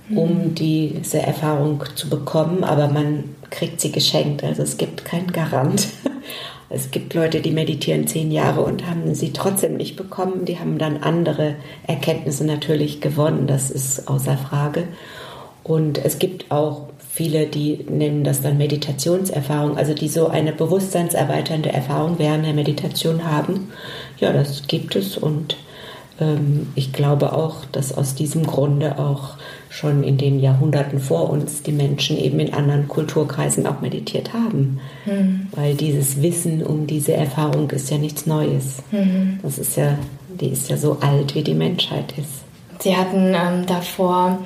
um 0.10 0.48
mhm. 0.48 0.56
diese 0.56 1.20
Erfahrung 1.20 1.84
zu 1.96 2.10
bekommen, 2.10 2.64
aber 2.64 2.88
man 2.88 3.36
kriegt 3.50 3.80
sie 3.80 3.92
geschenkt. 3.92 4.44
Also 4.44 4.64
es 4.64 4.78
gibt 4.78 5.06
keinen 5.06 5.32
Garant. 5.32 5.88
Es 6.70 6.90
gibt 6.90 7.14
Leute, 7.14 7.40
die 7.42 7.52
meditieren 7.52 8.08
zehn 8.08 8.32
Jahre 8.32 8.62
und 8.62 8.90
haben 8.90 9.14
sie 9.14 9.32
trotzdem 9.32 9.78
nicht 9.78 9.96
bekommen. 9.96 10.46
Die 10.46 10.58
haben 10.58 10.80
dann 10.80 11.04
andere 11.04 11.54
Erkenntnisse 11.86 12.46
natürlich 12.46 13.00
gewonnen, 13.00 13.46
das 13.46 13.70
ist 13.70 14.08
außer 14.08 14.38
Frage. 14.38 14.88
Und 15.64 16.04
es 16.04 16.18
gibt 16.18 16.50
auch 16.50 16.88
viele, 16.98 17.46
die 17.46 17.86
nennen 17.88 18.24
das 18.24 18.42
dann 18.42 18.58
Meditationserfahrung, 18.58 19.78
also 19.78 19.94
die 19.94 20.08
so 20.08 20.30
eine 20.30 20.52
bewusstseinserweiternde 20.52 21.72
Erfahrung 21.72 22.18
während 22.18 22.44
der 22.44 22.56
Meditation 22.56 23.24
haben. 23.24 23.72
Ja, 24.18 24.34
das 24.34 24.66
gibt 24.66 24.96
es 24.96 25.16
und 25.16 25.56
ich 26.76 26.94
glaube 26.94 27.34
auch, 27.34 27.66
dass 27.72 27.98
aus 27.98 28.14
diesem 28.14 28.46
Grunde 28.46 29.00
auch 29.00 29.36
schon 29.70 30.04
in 30.04 30.18
den 30.18 30.40
Jahrhunderten 30.40 31.00
vor 31.00 31.32
uns 31.32 31.64
die 31.64 31.72
Menschen 31.72 32.18
eben 32.18 32.40
in 32.40 32.54
anderen 32.54 32.88
Kulturkreisen 32.88 33.66
auch 33.66 33.82
meditiert 33.82 34.32
haben. 34.32 34.80
Mhm. 35.06 35.48
Weil 35.54 35.74
dieses 35.74 36.22
Wissen 36.22 36.64
um 36.64 36.86
diese 36.86 37.14
Erfahrung 37.14 37.70
ist 37.72 37.90
ja 37.90 37.98
nichts 37.98 38.28
Neues. 38.28 38.84
Mhm. 38.92 39.40
Das 39.42 39.58
ist 39.58 39.76
ja, 39.76 39.98
die 40.40 40.50
ist 40.50 40.70
ja 40.70 40.78
so 40.78 40.98
alt, 41.02 41.34
wie 41.34 41.44
die 41.44 41.56
Menschheit 41.56 42.14
ist. 42.18 42.44
Sie 42.80 42.96
hatten 42.96 43.34
ähm, 43.34 43.66
davor 43.66 44.38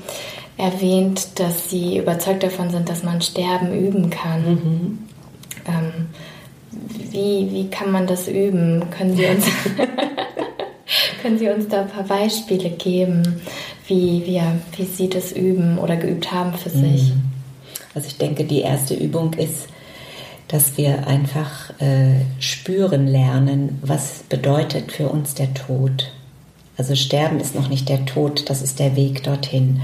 erwähnt, 0.57 1.39
dass 1.39 1.69
Sie 1.69 1.97
überzeugt 1.97 2.43
davon 2.43 2.69
sind, 2.69 2.87
dass 2.87 3.03
man 3.03 3.21
Sterben 3.21 3.73
üben 3.73 4.09
kann. 4.09 4.45
Mhm. 4.45 4.99
Ähm, 5.67 6.07
wie, 7.11 7.49
wie 7.51 7.69
kann 7.69 7.91
man 7.91 8.07
das 8.07 8.27
üben? 8.27 8.83
Können 8.95 9.15
Sie 9.15 9.25
uns, 9.25 9.45
können 11.21 11.37
Sie 11.37 11.49
uns 11.49 11.67
da 11.67 11.81
ein 11.81 11.89
paar 11.89 12.03
Beispiele 12.03 12.69
geben? 12.69 13.41
wie, 13.87 14.23
wie, 14.25 14.41
wie 14.77 14.85
Sie 14.85 15.09
das 15.09 15.31
üben 15.31 15.77
oder 15.79 15.95
geübt 15.95 16.31
haben 16.31 16.53
für 16.53 16.69
sich? 16.69 17.13
Mhm. 17.13 17.23
Also 17.95 18.07
ich 18.07 18.17
denke, 18.17 18.43
die 18.43 18.61
erste 18.61 18.93
Übung 18.93 19.33
ist, 19.33 19.67
dass 20.47 20.77
wir 20.77 21.07
einfach 21.07 21.71
äh, 21.79 22.15
spüren 22.39 23.07
lernen, 23.07 23.79
was 23.81 24.23
bedeutet 24.29 24.91
für 24.91 25.09
uns 25.09 25.33
der 25.33 25.53
Tod. 25.53 26.11
Also 26.77 26.95
Sterben 26.95 27.39
ist 27.39 27.55
noch 27.55 27.69
nicht 27.69 27.89
der 27.89 28.05
Tod, 28.05 28.49
das 28.49 28.61
ist 28.61 28.79
der 28.79 28.95
Weg 28.95 29.23
dorthin. 29.23 29.81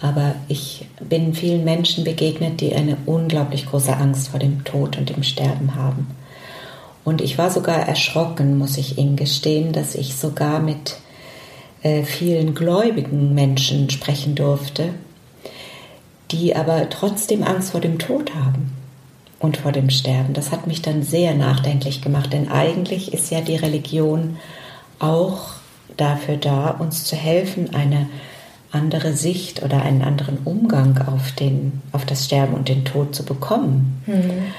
Aber 0.00 0.34
ich 0.48 0.86
bin 1.06 1.34
vielen 1.34 1.64
Menschen 1.64 2.04
begegnet, 2.04 2.62
die 2.62 2.74
eine 2.74 2.96
unglaublich 3.04 3.66
große 3.66 3.94
Angst 3.94 4.28
vor 4.28 4.40
dem 4.40 4.64
Tod 4.64 4.96
und 4.96 5.10
dem 5.10 5.22
Sterben 5.22 5.74
haben. 5.74 6.06
Und 7.04 7.20
ich 7.20 7.38
war 7.38 7.50
sogar 7.50 7.88
erschrocken, 7.88 8.58
muss 8.58 8.76
ich 8.76 8.98
Ihnen 8.98 9.16
gestehen, 9.16 9.72
dass 9.72 9.94
ich 9.94 10.16
sogar 10.16 10.60
mit 10.60 10.96
äh, 11.82 12.02
vielen 12.02 12.54
gläubigen 12.54 13.34
Menschen 13.34 13.88
sprechen 13.90 14.34
durfte, 14.34 14.90
die 16.30 16.54
aber 16.54 16.88
trotzdem 16.90 17.42
Angst 17.42 17.72
vor 17.72 17.80
dem 17.80 17.98
Tod 17.98 18.34
haben 18.34 18.72
und 19.38 19.56
vor 19.56 19.72
dem 19.72 19.90
Sterben. 19.90 20.34
Das 20.34 20.52
hat 20.52 20.66
mich 20.66 20.82
dann 20.82 21.02
sehr 21.02 21.34
nachdenklich 21.34 22.02
gemacht, 22.02 22.32
denn 22.32 22.50
eigentlich 22.50 23.14
ist 23.14 23.30
ja 23.30 23.40
die 23.40 23.56
Religion 23.56 24.36
auch 24.98 25.54
dafür 25.96 26.36
da, 26.36 26.70
uns 26.70 27.04
zu 27.04 27.16
helfen, 27.16 27.74
eine 27.74 28.08
andere 28.70 29.14
Sicht 29.14 29.62
oder 29.62 29.82
einen 29.82 30.02
anderen 30.02 30.38
Umgang 30.44 30.98
auf, 31.08 31.32
den, 31.32 31.80
auf 31.92 32.04
das 32.04 32.26
Sterben 32.26 32.54
und 32.54 32.68
den 32.68 32.84
Tod 32.84 33.14
zu 33.14 33.24
bekommen. 33.24 34.02
Mhm. 34.06 34.52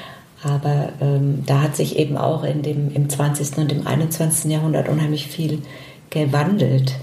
Aber 0.43 0.89
ähm, 1.01 1.43
da 1.45 1.61
hat 1.61 1.75
sich 1.75 1.97
eben 1.97 2.17
auch 2.17 2.43
in 2.43 2.61
dem, 2.61 2.93
im 2.93 3.09
20. 3.09 3.57
und 3.57 3.71
im 3.71 3.85
21. 3.85 4.51
Jahrhundert 4.51 4.89
unheimlich 4.89 5.27
viel 5.27 5.61
gewandelt 6.09 6.95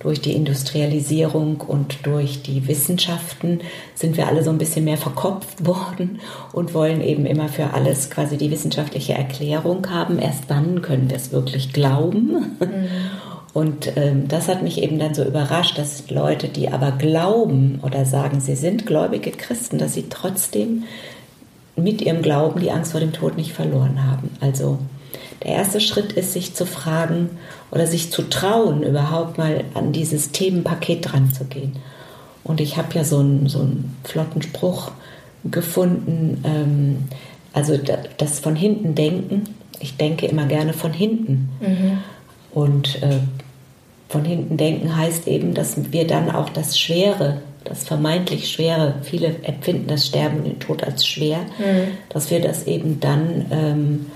durch 0.00 0.20
die 0.20 0.32
Industrialisierung 0.32 1.60
und 1.60 2.06
durch 2.06 2.42
die 2.42 2.66
Wissenschaften 2.66 3.60
sind 3.94 4.16
wir 4.16 4.26
alle 4.26 4.42
so 4.42 4.50
ein 4.50 4.58
bisschen 4.58 4.84
mehr 4.84 4.96
verkopft 4.96 5.64
worden 5.66 6.20
und 6.52 6.74
wollen 6.74 7.02
eben 7.02 7.26
immer 7.26 7.48
für 7.48 7.74
alles 7.74 8.10
quasi 8.10 8.36
die 8.36 8.50
wissenschaftliche 8.50 9.12
Erklärung 9.12 9.88
haben. 9.88 10.18
Erst 10.18 10.50
dann 10.50 10.82
können 10.82 11.10
wir 11.10 11.16
es 11.16 11.32
wirklich 11.32 11.72
glauben. 11.72 12.56
Mhm. 12.58 12.88
Und 13.52 13.96
ähm, 13.96 14.28
das 14.28 14.48
hat 14.48 14.62
mich 14.62 14.80
eben 14.80 14.98
dann 14.98 15.12
so 15.12 15.24
überrascht, 15.24 15.76
dass 15.76 16.08
Leute, 16.08 16.48
die 16.48 16.70
aber 16.70 16.92
glauben 16.92 17.80
oder 17.82 18.04
sagen, 18.04 18.40
sie 18.40 18.54
sind 18.54 18.86
gläubige 18.86 19.32
Christen, 19.32 19.78
dass 19.78 19.94
sie 19.94 20.06
trotzdem 20.08 20.84
mit 21.82 22.02
ihrem 22.02 22.22
Glauben 22.22 22.60
die 22.60 22.70
Angst 22.70 22.92
vor 22.92 23.00
dem 23.00 23.12
Tod 23.12 23.36
nicht 23.36 23.52
verloren 23.52 24.04
haben. 24.04 24.30
Also 24.40 24.78
der 25.42 25.52
erste 25.52 25.80
Schritt 25.80 26.12
ist, 26.12 26.32
sich 26.32 26.54
zu 26.54 26.66
fragen 26.66 27.30
oder 27.70 27.86
sich 27.86 28.10
zu 28.10 28.22
trauen, 28.22 28.82
überhaupt 28.82 29.38
mal 29.38 29.64
an 29.74 29.92
dieses 29.92 30.32
Themenpaket 30.32 31.12
dran 31.12 31.32
zu 31.32 31.44
gehen. 31.44 31.76
Und 32.44 32.60
ich 32.60 32.76
habe 32.76 32.94
ja 32.94 33.04
so 33.04 33.18
einen, 33.18 33.48
so 33.48 33.60
einen 33.60 33.96
flotten 34.04 34.42
Spruch 34.42 34.92
gefunden, 35.44 36.42
ähm, 36.44 37.08
also 37.52 37.78
das 38.18 38.40
von 38.40 38.54
hinten 38.54 38.94
denken. 38.94 39.44
Ich 39.80 39.96
denke 39.96 40.26
immer 40.26 40.46
gerne 40.46 40.72
von 40.72 40.92
hinten. 40.92 41.48
Mhm. 41.60 41.98
Und 42.52 43.02
äh, 43.02 43.18
von 44.08 44.24
hinten 44.24 44.56
denken 44.56 44.96
heißt 44.96 45.26
eben, 45.28 45.54
dass 45.54 45.92
wir 45.92 46.06
dann 46.06 46.30
auch 46.30 46.48
das 46.50 46.78
Schwere, 46.78 47.40
das 47.64 47.84
vermeintlich 47.84 48.50
Schwere, 48.50 48.94
viele 49.02 49.36
empfinden 49.42 49.86
das 49.88 50.06
Sterben 50.06 50.38
und 50.38 50.44
den 50.44 50.60
Tod 50.60 50.82
als 50.82 51.06
schwer, 51.06 51.38
mhm. 51.58 51.98
dass 52.08 52.30
wir 52.30 52.40
das 52.40 52.66
eben 52.66 53.00
dann 53.00 53.46
ähm, 53.50 54.06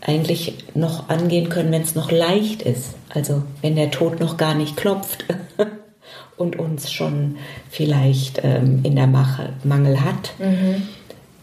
eigentlich 0.00 0.54
noch 0.74 1.08
angehen 1.08 1.48
können, 1.48 1.72
wenn 1.72 1.82
es 1.82 1.94
noch 1.94 2.10
leicht 2.10 2.62
ist. 2.62 2.94
Also 3.08 3.42
wenn 3.62 3.76
der 3.76 3.90
Tod 3.90 4.20
noch 4.20 4.36
gar 4.36 4.54
nicht 4.54 4.76
klopft 4.76 5.24
und 6.36 6.56
uns 6.56 6.92
schon 6.92 7.36
vielleicht 7.70 8.40
ähm, 8.44 8.80
in 8.82 8.96
der 8.96 9.06
Mache 9.06 9.54
Mangel 9.64 10.02
hat, 10.02 10.32
mhm. 10.38 10.82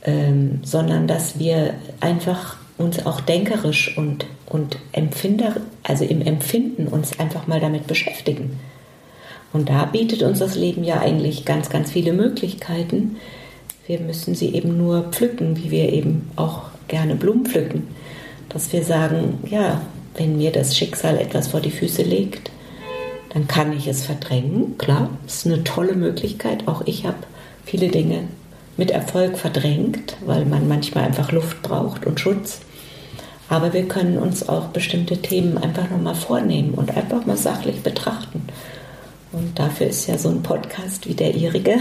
ähm, 0.04 0.60
sondern 0.64 1.08
dass 1.08 1.40
wir 1.40 1.74
einfach 2.00 2.58
uns 2.78 3.06
auch 3.06 3.22
denkerisch 3.22 3.98
und, 3.98 4.26
und 4.48 4.78
Empfinder, 4.92 5.58
also 5.84 6.04
im 6.04 6.22
Empfinden 6.22 6.88
uns 6.88 7.20
einfach 7.20 7.48
mal 7.48 7.60
damit 7.60 7.88
beschäftigen. 7.88 8.60
Und 9.54 9.70
da 9.70 9.86
bietet 9.86 10.24
uns 10.24 10.40
das 10.40 10.56
Leben 10.56 10.84
ja 10.84 11.00
eigentlich 11.00 11.46
ganz, 11.46 11.70
ganz 11.70 11.92
viele 11.92 12.14
Möglichkeiten. 12.14 13.18
Wir 13.88 14.00
müssen 14.00 14.36
sie 14.36 14.54
eben 14.56 14.78
nur 14.78 15.04
pflücken, 15.12 15.58
wie 15.58 15.72
wir 15.72 15.92
eben 15.92 16.30
auch 16.36 16.70
gerne 16.88 17.16
Blumen 17.16 17.46
pflücken 17.46 17.88
dass 18.54 18.74
wir 18.74 18.84
sagen, 18.84 19.40
ja, 19.50 19.82
wenn 20.16 20.38
mir 20.38 20.52
das 20.52 20.76
Schicksal 20.76 21.18
etwas 21.18 21.48
vor 21.48 21.62
die 21.62 21.72
Füße 21.72 22.04
legt, 22.04 22.52
dann 23.34 23.48
kann 23.48 23.72
ich 23.72 23.88
es 23.88 24.06
verdrängen. 24.06 24.78
Klar, 24.78 25.10
ist 25.26 25.46
eine 25.46 25.64
tolle 25.64 25.96
Möglichkeit. 25.96 26.68
Auch 26.68 26.82
ich 26.86 27.06
habe 27.06 27.18
viele 27.66 27.88
Dinge 27.88 28.28
mit 28.76 28.92
Erfolg 28.92 29.38
verdrängt, 29.38 30.18
weil 30.26 30.46
man 30.46 30.68
manchmal 30.68 31.06
einfach 31.06 31.32
Luft 31.32 31.62
braucht 31.62 32.06
und 32.06 32.20
Schutz. 32.20 32.60
Aber 33.48 33.74
wir 33.74 33.88
können 33.88 34.18
uns 34.18 34.48
auch 34.48 34.68
bestimmte 34.68 35.18
Themen 35.18 35.58
einfach 35.58 35.90
nochmal 35.90 36.16
vornehmen 36.16 36.74
und 36.74 36.96
einfach 36.96 37.26
mal 37.26 37.38
sachlich 37.38 37.82
betrachten. 37.82 38.44
Und 39.32 39.58
dafür 39.58 39.88
ist 39.88 40.08
ja 40.08 40.18
so 40.18 40.30
ein 40.30 40.44
Podcast 40.44 41.08
wie 41.08 41.14
der 41.14 41.34
ihrige 41.34 41.78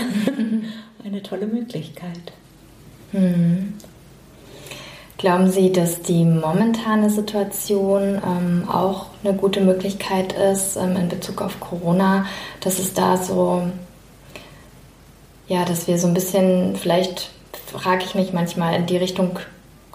eine 1.04 1.22
tolle 1.22 1.46
Möglichkeit. 1.46 2.32
Mhm. 3.12 3.74
Glauben 5.18 5.50
Sie, 5.50 5.70
dass 5.70 6.00
die 6.00 6.24
momentane 6.24 7.10
Situation 7.10 8.22
ähm, 8.24 8.66
auch 8.70 9.06
eine 9.22 9.34
gute 9.34 9.60
Möglichkeit 9.60 10.32
ist 10.32 10.76
ähm, 10.76 10.96
in 10.96 11.08
Bezug 11.08 11.42
auf 11.42 11.60
Corona, 11.60 12.24
dass 12.60 12.78
es 12.78 12.94
da 12.94 13.18
so, 13.18 13.64
ja, 15.46 15.66
dass 15.66 15.88
wir 15.88 15.98
so 15.98 16.06
ein 16.06 16.14
bisschen, 16.14 16.74
vielleicht 16.76 17.32
frage 17.66 18.04
ich 18.04 18.14
mich 18.14 18.32
manchmal, 18.32 18.76
in 18.76 18.86
die 18.86 18.96
Richtung 18.96 19.38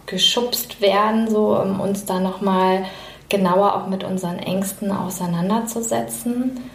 geschubst 0.05 0.81
werden, 0.81 1.27
so 1.27 1.59
um 1.59 1.79
uns 1.79 2.05
da 2.05 2.19
nochmal 2.19 2.85
genauer 3.27 3.75
auch 3.75 3.87
mit 3.87 4.03
unseren 4.03 4.37
Ängsten 4.37 4.91
auseinanderzusetzen? 4.91 6.69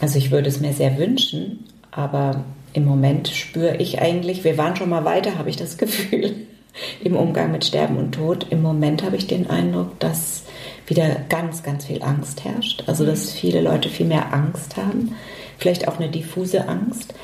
Also 0.00 0.18
ich 0.18 0.30
würde 0.30 0.48
es 0.48 0.60
mir 0.60 0.72
sehr 0.72 0.98
wünschen, 0.98 1.64
aber 1.90 2.44
im 2.72 2.84
Moment 2.84 3.28
spüre 3.28 3.76
ich 3.76 4.00
eigentlich, 4.00 4.44
wir 4.44 4.58
waren 4.58 4.76
schon 4.76 4.90
mal 4.90 5.04
weiter, 5.04 5.38
habe 5.38 5.50
ich 5.50 5.56
das 5.56 5.78
Gefühl 5.78 6.34
im 7.02 7.16
Umgang 7.16 7.50
mit 7.50 7.64
Sterben 7.64 7.96
und 7.96 8.12
Tod. 8.12 8.46
Im 8.50 8.62
Moment 8.62 9.02
habe 9.02 9.16
ich 9.16 9.26
den 9.26 9.50
Eindruck, 9.50 9.98
dass 9.98 10.44
wieder 10.86 11.16
ganz, 11.28 11.62
ganz 11.62 11.86
viel 11.86 12.02
Angst 12.02 12.44
herrscht. 12.44 12.84
Also 12.86 13.04
dass 13.04 13.34
mhm. 13.34 13.38
viele 13.38 13.60
Leute 13.60 13.88
viel 13.88 14.06
mehr 14.06 14.32
Angst 14.32 14.76
haben, 14.76 15.14
vielleicht 15.58 15.88
auch 15.88 15.98
eine 15.98 16.08
diffuse 16.08 16.68
Angst. 16.68 17.14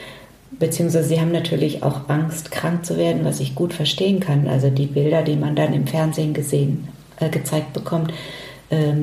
Beziehungsweise 0.50 1.08
sie 1.08 1.20
haben 1.20 1.32
natürlich 1.32 1.82
auch 1.82 2.08
Angst, 2.08 2.50
krank 2.50 2.86
zu 2.86 2.96
werden, 2.96 3.24
was 3.24 3.40
ich 3.40 3.54
gut 3.54 3.72
verstehen 3.72 4.20
kann. 4.20 4.46
Also 4.46 4.70
die 4.70 4.86
Bilder, 4.86 5.22
die 5.22 5.36
man 5.36 5.56
dann 5.56 5.72
im 5.72 5.86
Fernsehen 5.86 6.32
gesehen, 6.32 6.88
äh, 7.18 7.28
gezeigt 7.28 7.72
bekommt, 7.72 8.12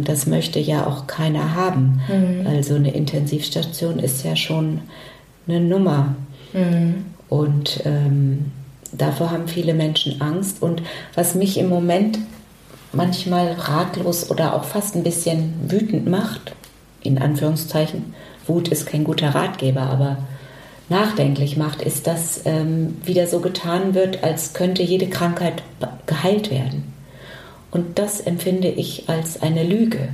das 0.04 0.28
möchte 0.28 0.60
ja 0.60 0.86
auch 0.86 1.08
keiner 1.08 1.56
haben. 1.56 2.02
Mhm. 2.08 2.48
Also 2.48 2.76
eine 2.76 2.94
Intensivstation 2.94 4.00
ist 4.00 4.24
ja 4.24 4.36
schon 4.36 4.82
eine 5.48 5.60
Nummer. 5.60 6.16
Mhm. 6.54 7.06
Und 7.30 7.82
ähm, 7.86 8.52
davor 8.92 9.32
haben 9.32 9.48
viele 9.48 9.74
Menschen 9.74 10.22
Angst. 10.22 10.62
Und 10.62 10.82
was 11.16 11.36
mich 11.36 11.58
im 11.58 11.70
Moment 11.70 12.20
manchmal 12.94 13.54
ratlos 13.54 14.30
oder 14.30 14.56
auch 14.56 14.66
fast 14.66 14.96
ein 14.96 15.04
bisschen 15.04 15.54
wütend 15.68 16.10
macht, 16.10 16.54
in 17.04 17.18
Anführungszeichen, 17.18 18.14
Wut 18.48 18.68
ist 18.68 18.86
kein 18.86 19.04
guter 19.04 19.34
Ratgeber, 19.34 19.82
aber 19.82 20.18
nachdenklich 20.90 21.58
macht, 21.58 21.82
ist, 21.82 22.06
dass 22.06 22.42
ähm, 22.46 22.98
wieder 23.06 23.28
so 23.28 23.40
getan 23.40 23.94
wird, 23.94 24.24
als 24.24 24.54
könnte 24.54 24.84
jede 24.84 25.08
Krankheit 25.08 25.64
geheilt 26.06 26.52
werden. 26.52 26.92
Und 27.72 27.98
das 27.98 28.20
empfinde 28.20 28.68
ich 28.68 29.08
als 29.08 29.42
eine 29.42 29.64
Lüge. 29.64 30.10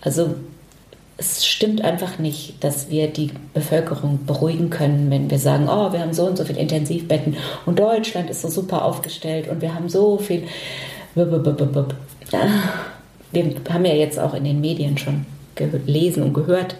Also 0.00 0.34
es 1.16 1.46
stimmt 1.46 1.82
einfach 1.82 2.18
nicht, 2.18 2.62
dass 2.62 2.90
wir 2.90 3.08
die 3.08 3.30
Bevölkerung 3.54 4.26
beruhigen 4.26 4.68
können, 4.68 5.10
wenn 5.10 5.30
wir 5.30 5.38
sagen, 5.38 5.68
oh, 5.68 5.92
wir 5.92 6.00
haben 6.00 6.12
so 6.12 6.26
und 6.26 6.36
so 6.36 6.44
viele 6.44 6.58
Intensivbetten 6.58 7.36
und 7.66 7.78
Deutschland 7.78 8.30
ist 8.30 8.42
so 8.42 8.48
super 8.48 8.84
aufgestellt 8.84 9.48
und 9.48 9.62
wir 9.62 9.74
haben 9.74 9.88
so 9.88 10.18
viel. 10.18 10.44
Wir 11.14 11.24
haben 13.70 13.84
ja 13.84 13.94
jetzt 13.94 14.18
auch 14.18 14.34
in 14.34 14.44
den 14.44 14.60
Medien 14.60 14.98
schon 14.98 15.24
gelesen 15.54 16.24
und 16.24 16.34
gehört, 16.34 16.74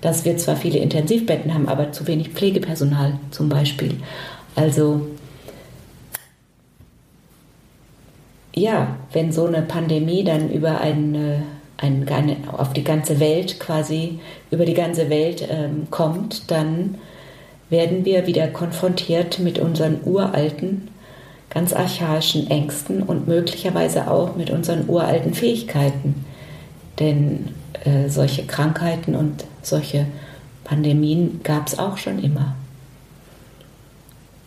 dass 0.00 0.24
wir 0.24 0.36
zwar 0.36 0.56
viele 0.56 0.78
Intensivbetten 0.78 1.52
haben, 1.52 1.68
aber 1.68 1.90
zu 1.90 2.06
wenig 2.06 2.28
Pflegepersonal 2.28 3.18
zum 3.32 3.48
Beispiel. 3.48 3.96
Also 4.54 5.06
ja, 8.54 8.96
wenn 9.12 9.32
so 9.32 9.46
eine 9.46 9.62
Pandemie 9.62 10.24
dann 10.24 10.50
über 10.50 10.80
eine 10.80 11.42
ein, 11.76 12.08
eine, 12.08 12.36
auf 12.52 12.72
die 12.72 12.84
ganze 12.84 13.20
Welt 13.20 13.58
quasi, 13.60 14.20
über 14.50 14.64
die 14.64 14.74
ganze 14.74 15.10
Welt 15.10 15.46
ähm, 15.50 15.88
kommt, 15.90 16.50
dann 16.50 16.96
werden 17.70 18.04
wir 18.04 18.26
wieder 18.26 18.48
konfrontiert 18.48 19.38
mit 19.38 19.58
unseren 19.58 20.00
uralten, 20.04 20.88
ganz 21.50 21.72
archaischen 21.72 22.50
Ängsten 22.50 23.02
und 23.02 23.26
möglicherweise 23.28 24.10
auch 24.10 24.36
mit 24.36 24.50
unseren 24.50 24.88
uralten 24.88 25.34
Fähigkeiten. 25.34 26.24
Denn 27.00 27.48
äh, 27.84 28.08
solche 28.08 28.44
Krankheiten 28.44 29.14
und 29.14 29.44
solche 29.62 30.06
Pandemien 30.62 31.40
gab 31.42 31.66
es 31.66 31.78
auch 31.78 31.96
schon 31.96 32.22
immer. 32.22 32.54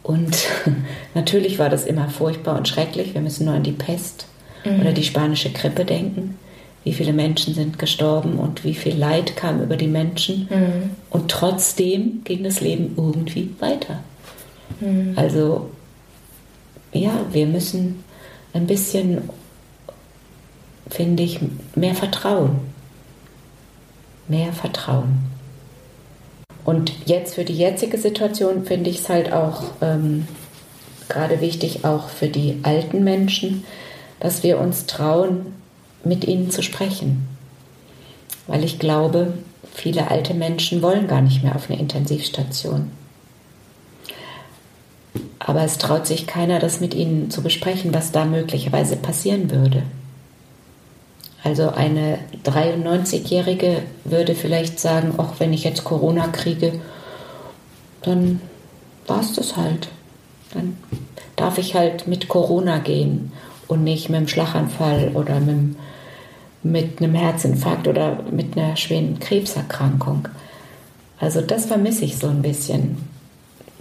Und 0.07 0.47
natürlich 1.13 1.59
war 1.59 1.69
das 1.69 1.85
immer 1.85 2.09
furchtbar 2.09 2.57
und 2.57 2.67
schrecklich. 2.67 3.13
Wir 3.13 3.21
müssen 3.21 3.45
nur 3.45 3.53
an 3.53 3.63
die 3.63 3.71
Pest 3.71 4.25
mhm. 4.65 4.81
oder 4.81 4.91
die 4.93 5.03
spanische 5.03 5.51
Grippe 5.51 5.85
denken 5.85 6.39
wie 6.87 6.93
viele 6.93 7.11
Menschen 7.11 7.53
sind 7.53 7.79
gestorben 7.79 8.39
und 8.39 8.63
wie 8.63 8.73
viel 8.73 8.95
Leid 8.95 9.35
kam 9.35 9.61
über 9.61 9.75
die 9.75 9.89
Menschen. 9.89 10.47
Mhm. 10.49 10.91
Und 11.09 11.29
trotzdem 11.29 12.21
ging 12.23 12.45
das 12.45 12.61
Leben 12.61 12.93
irgendwie 12.95 13.53
weiter. 13.59 13.99
Mhm. 14.79 15.11
Also 15.17 15.69
ja, 16.93 17.11
wir 17.33 17.45
müssen 17.45 18.05
ein 18.53 18.67
bisschen, 18.67 19.29
finde 20.89 21.23
ich, 21.23 21.39
mehr 21.75 21.93
Vertrauen. 21.93 22.51
Mehr 24.29 24.53
Vertrauen. 24.53 25.25
Und 26.67 26.91
jetzt 27.05 27.35
für 27.35 27.45
die 27.45 27.57
jetzige 27.57 27.97
Situation 27.97 28.65
finde 28.65 28.89
ich 28.89 28.99
es 28.99 29.07
halt 29.07 29.31
auch 29.31 29.63
ähm, 29.79 30.27
gerade 31.07 31.39
wichtig, 31.39 31.85
auch 31.85 32.09
für 32.09 32.27
die 32.27 32.59
alten 32.63 33.05
Menschen, 33.05 33.63
dass 34.19 34.43
wir 34.43 34.59
uns 34.59 34.85
trauen, 34.85 35.53
mit 36.03 36.25
ihnen 36.25 36.51
zu 36.51 36.61
sprechen. 36.61 37.25
Weil 38.47 38.65
ich 38.65 38.79
glaube, 38.79 39.35
viele 39.73 40.11
alte 40.11 40.33
Menschen 40.33 40.81
wollen 40.81 41.07
gar 41.07 41.21
nicht 41.21 41.41
mehr 41.41 41.55
auf 41.55 41.69
eine 41.69 41.79
Intensivstation. 41.79 42.91
Aber 45.39 45.63
es 45.63 45.77
traut 45.77 46.05
sich 46.05 46.27
keiner, 46.27 46.59
das 46.59 46.81
mit 46.81 46.93
ihnen 46.93 47.31
zu 47.31 47.41
besprechen, 47.43 47.93
was 47.93 48.11
da 48.11 48.25
möglicherweise 48.25 48.97
passieren 48.97 49.51
würde. 49.51 49.83
Also 51.43 51.69
eine 51.69 52.19
93-Jährige 52.45 53.83
würde 54.03 54.35
vielleicht 54.35 54.79
sagen, 54.79 55.13
auch 55.17 55.39
wenn 55.39 55.53
ich 55.53 55.63
jetzt 55.63 55.83
Corona 55.83 56.27
kriege, 56.27 56.79
dann 58.01 58.41
war 59.05 59.21
es 59.21 59.33
das 59.33 59.55
halt. 59.55 59.89
Dann 60.53 60.77
darf 61.35 61.57
ich 61.57 61.75
halt 61.75 62.07
mit 62.07 62.27
Corona 62.27 62.79
gehen 62.79 63.31
und 63.67 63.83
nicht 63.83 64.09
mit 64.09 64.19
dem 64.19 64.27
Schlaganfall 64.27 65.11
oder 65.13 65.39
mit 65.39 65.75
mit 66.71 67.01
einem 67.01 67.13
Herzinfarkt 67.15 67.87
oder 67.87 68.23
mit 68.31 68.57
einer 68.57 68.75
schweren 68.75 69.19
Krebserkrankung. 69.19 70.27
Also 71.19 71.41
das 71.41 71.65
vermisse 71.65 72.05
ich 72.05 72.17
so 72.17 72.27
ein 72.27 72.41
bisschen. 72.41 72.97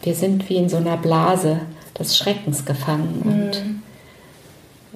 Wir 0.03 0.15
sind 0.15 0.49
wie 0.49 0.57
in 0.57 0.69
so 0.69 0.77
einer 0.77 0.97
Blase 0.97 1.61
des 1.99 2.17
Schreckens 2.17 2.65
gefangen 2.65 3.23
und 3.25 3.65
mhm. 3.65 3.76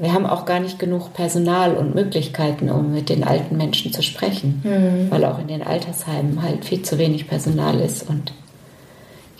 Wir 0.00 0.14
haben 0.14 0.26
auch 0.26 0.46
gar 0.46 0.60
nicht 0.60 0.78
genug 0.78 1.12
Personal 1.12 1.74
und 1.74 1.94
Möglichkeiten, 1.94 2.70
um 2.70 2.92
mit 2.92 3.10
den 3.10 3.22
alten 3.22 3.56
Menschen 3.56 3.92
zu 3.92 4.02
sprechen, 4.02 4.62
mhm. 4.64 5.10
weil 5.10 5.24
auch 5.26 5.38
in 5.38 5.48
den 5.48 5.62
Altersheimen 5.62 6.42
halt 6.42 6.64
viel 6.64 6.82
zu 6.82 6.98
wenig 6.98 7.28
Personal 7.28 7.78
ist 7.80 8.08
und 8.08 8.32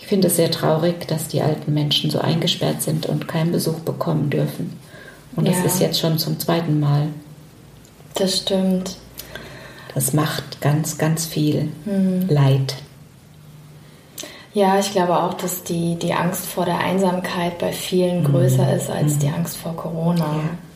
ich 0.01 0.07
finde 0.07 0.27
es 0.27 0.35
sehr 0.35 0.51
traurig, 0.51 1.07
dass 1.07 1.27
die 1.27 1.41
alten 1.41 1.73
Menschen 1.73 2.09
so 2.09 2.19
eingesperrt 2.19 2.81
sind 2.81 3.05
und 3.05 3.27
keinen 3.27 3.51
Besuch 3.51 3.79
bekommen 3.79 4.29
dürfen. 4.29 4.77
Und 5.35 5.47
das 5.47 5.59
ja. 5.59 5.65
ist 5.65 5.79
jetzt 5.79 5.99
schon 5.99 6.17
zum 6.17 6.39
zweiten 6.39 6.79
Mal. 6.79 7.07
Das 8.15 8.37
stimmt. 8.37 8.97
Das 9.93 10.11
macht 10.11 10.59
ganz, 10.59 10.97
ganz 10.97 11.25
viel 11.25 11.69
mhm. 11.85 12.27
Leid. 12.27 12.75
Ja, 14.53 14.79
ich 14.79 14.91
glaube 14.91 15.17
auch, 15.17 15.33
dass 15.35 15.63
die, 15.63 15.95
die 15.95 16.13
Angst 16.13 16.45
vor 16.45 16.65
der 16.65 16.79
Einsamkeit 16.79 17.57
bei 17.59 17.71
vielen 17.71 18.21
mhm. 18.21 18.25
größer 18.25 18.73
ist 18.75 18.89
als 18.89 19.15
mhm. 19.15 19.19
die 19.19 19.29
Angst 19.29 19.57
vor 19.57 19.75
Corona. 19.75 20.25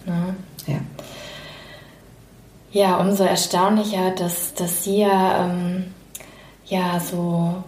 Ja. 0.05 0.13
Ne? 0.13 0.35
ja. 0.67 0.77
Ja, 2.71 2.97
umso 2.97 3.23
erstaunlicher, 3.23 4.11
dass, 4.11 4.53
dass 4.53 4.83
Sie 4.83 4.99
ja, 4.99 5.45
ähm, 5.45 5.93
ja 6.65 6.99
so 6.99 7.63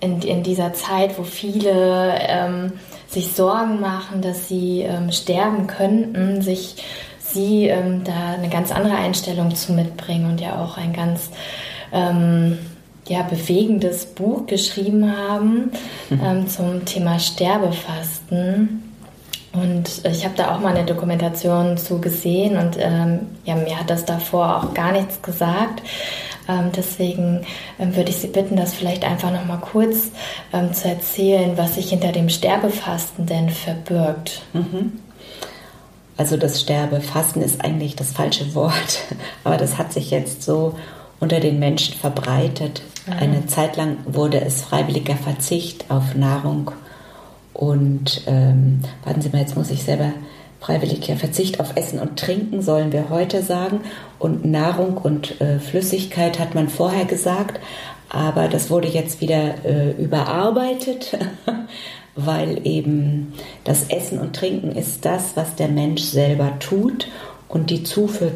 in, 0.00 0.20
in 0.22 0.42
dieser 0.42 0.72
Zeit, 0.74 1.18
wo 1.18 1.22
viele 1.22 2.18
ähm, 2.20 2.72
sich 3.08 3.32
Sorgen 3.32 3.80
machen, 3.80 4.22
dass 4.22 4.48
sie 4.48 4.82
ähm, 4.82 5.12
sterben 5.12 5.66
könnten, 5.66 6.42
sich 6.42 6.76
sie 7.18 7.66
ähm, 7.66 8.02
da 8.04 8.34
eine 8.34 8.48
ganz 8.48 8.72
andere 8.72 8.94
Einstellung 8.94 9.54
zu 9.54 9.72
mitbringen 9.72 10.30
und 10.30 10.40
ja 10.40 10.62
auch 10.62 10.76
ein 10.76 10.92
ganz 10.92 11.30
ähm, 11.92 12.58
ja, 13.10 13.22
bewegendes 13.22 14.06
Buch 14.06 14.46
geschrieben 14.46 15.16
haben 15.16 15.72
mhm. 16.10 16.20
ähm, 16.24 16.48
zum 16.48 16.84
Thema 16.84 17.18
Sterbefasten. 17.18 18.84
Und 19.52 20.04
ich 20.04 20.24
habe 20.24 20.36
da 20.36 20.54
auch 20.54 20.60
mal 20.60 20.76
eine 20.76 20.86
Dokumentation 20.86 21.76
zu 21.76 22.00
gesehen 22.00 22.56
und 22.56 22.76
ähm, 22.78 23.26
ja, 23.44 23.56
mir 23.56 23.80
hat 23.80 23.90
das 23.90 24.04
davor 24.04 24.58
auch 24.58 24.74
gar 24.74 24.92
nichts 24.92 25.20
gesagt. 25.22 25.82
Ähm, 26.48 26.70
deswegen 26.76 27.44
ähm, 27.80 27.96
würde 27.96 28.10
ich 28.10 28.18
Sie 28.18 28.28
bitten, 28.28 28.54
das 28.54 28.74
vielleicht 28.74 29.04
einfach 29.04 29.32
noch 29.32 29.44
mal 29.44 29.58
kurz 29.58 30.12
ähm, 30.52 30.72
zu 30.72 30.86
erzählen, 30.88 31.58
was 31.58 31.74
sich 31.74 31.90
hinter 31.90 32.12
dem 32.12 32.28
Sterbefasten 32.28 33.26
denn 33.26 33.50
verbirgt. 33.50 34.42
Mhm. 34.52 35.00
Also 36.16 36.36
das 36.36 36.60
Sterbefasten 36.60 37.42
ist 37.42 37.64
eigentlich 37.64 37.96
das 37.96 38.12
falsche 38.12 38.54
Wort, 38.54 39.00
aber 39.42 39.56
das 39.56 39.78
hat 39.78 39.92
sich 39.92 40.12
jetzt 40.12 40.44
so 40.44 40.76
unter 41.20 41.38
den 41.38 41.58
Menschen 41.58 41.94
verbreitet. 41.94 42.82
Mhm. 43.06 43.12
Eine 43.12 43.46
Zeit 43.46 43.76
lang 43.76 43.98
wurde 44.06 44.40
es 44.40 44.62
freiwilliger 44.62 45.16
Verzicht 45.16 45.90
auf 45.90 46.14
Nahrung 46.14 46.72
und 47.52 48.22
ähm, 48.26 48.80
warten 49.04 49.20
Sie 49.20 49.28
mal, 49.28 49.40
jetzt 49.40 49.56
muss 49.56 49.70
ich 49.70 49.82
selber 49.82 50.12
freiwilliger 50.60 51.16
Verzicht 51.16 51.60
auf 51.60 51.76
Essen 51.76 51.98
und 51.98 52.18
Trinken 52.18 52.62
sollen 52.62 52.92
wir 52.92 53.10
heute 53.10 53.42
sagen. 53.42 53.80
Und 54.18 54.44
Nahrung 54.44 54.98
und 54.98 55.40
äh, 55.40 55.58
Flüssigkeit 55.58 56.38
hat 56.38 56.54
man 56.54 56.68
vorher 56.68 57.06
gesagt. 57.06 57.60
Aber 58.08 58.48
das 58.48 58.70
wurde 58.70 58.88
jetzt 58.88 59.20
wieder 59.20 59.64
äh, 59.64 59.92
überarbeitet, 59.92 61.16
weil 62.16 62.66
eben 62.66 63.32
das 63.64 63.84
Essen 63.88 64.18
und 64.18 64.34
Trinken 64.34 64.72
ist 64.72 65.04
das, 65.04 65.36
was 65.36 65.54
der 65.54 65.68
Mensch 65.68 66.02
selber 66.02 66.58
tut. 66.58 67.08
Und 67.48 67.70
die 67.70 67.82
Zufuhr, 67.82 68.32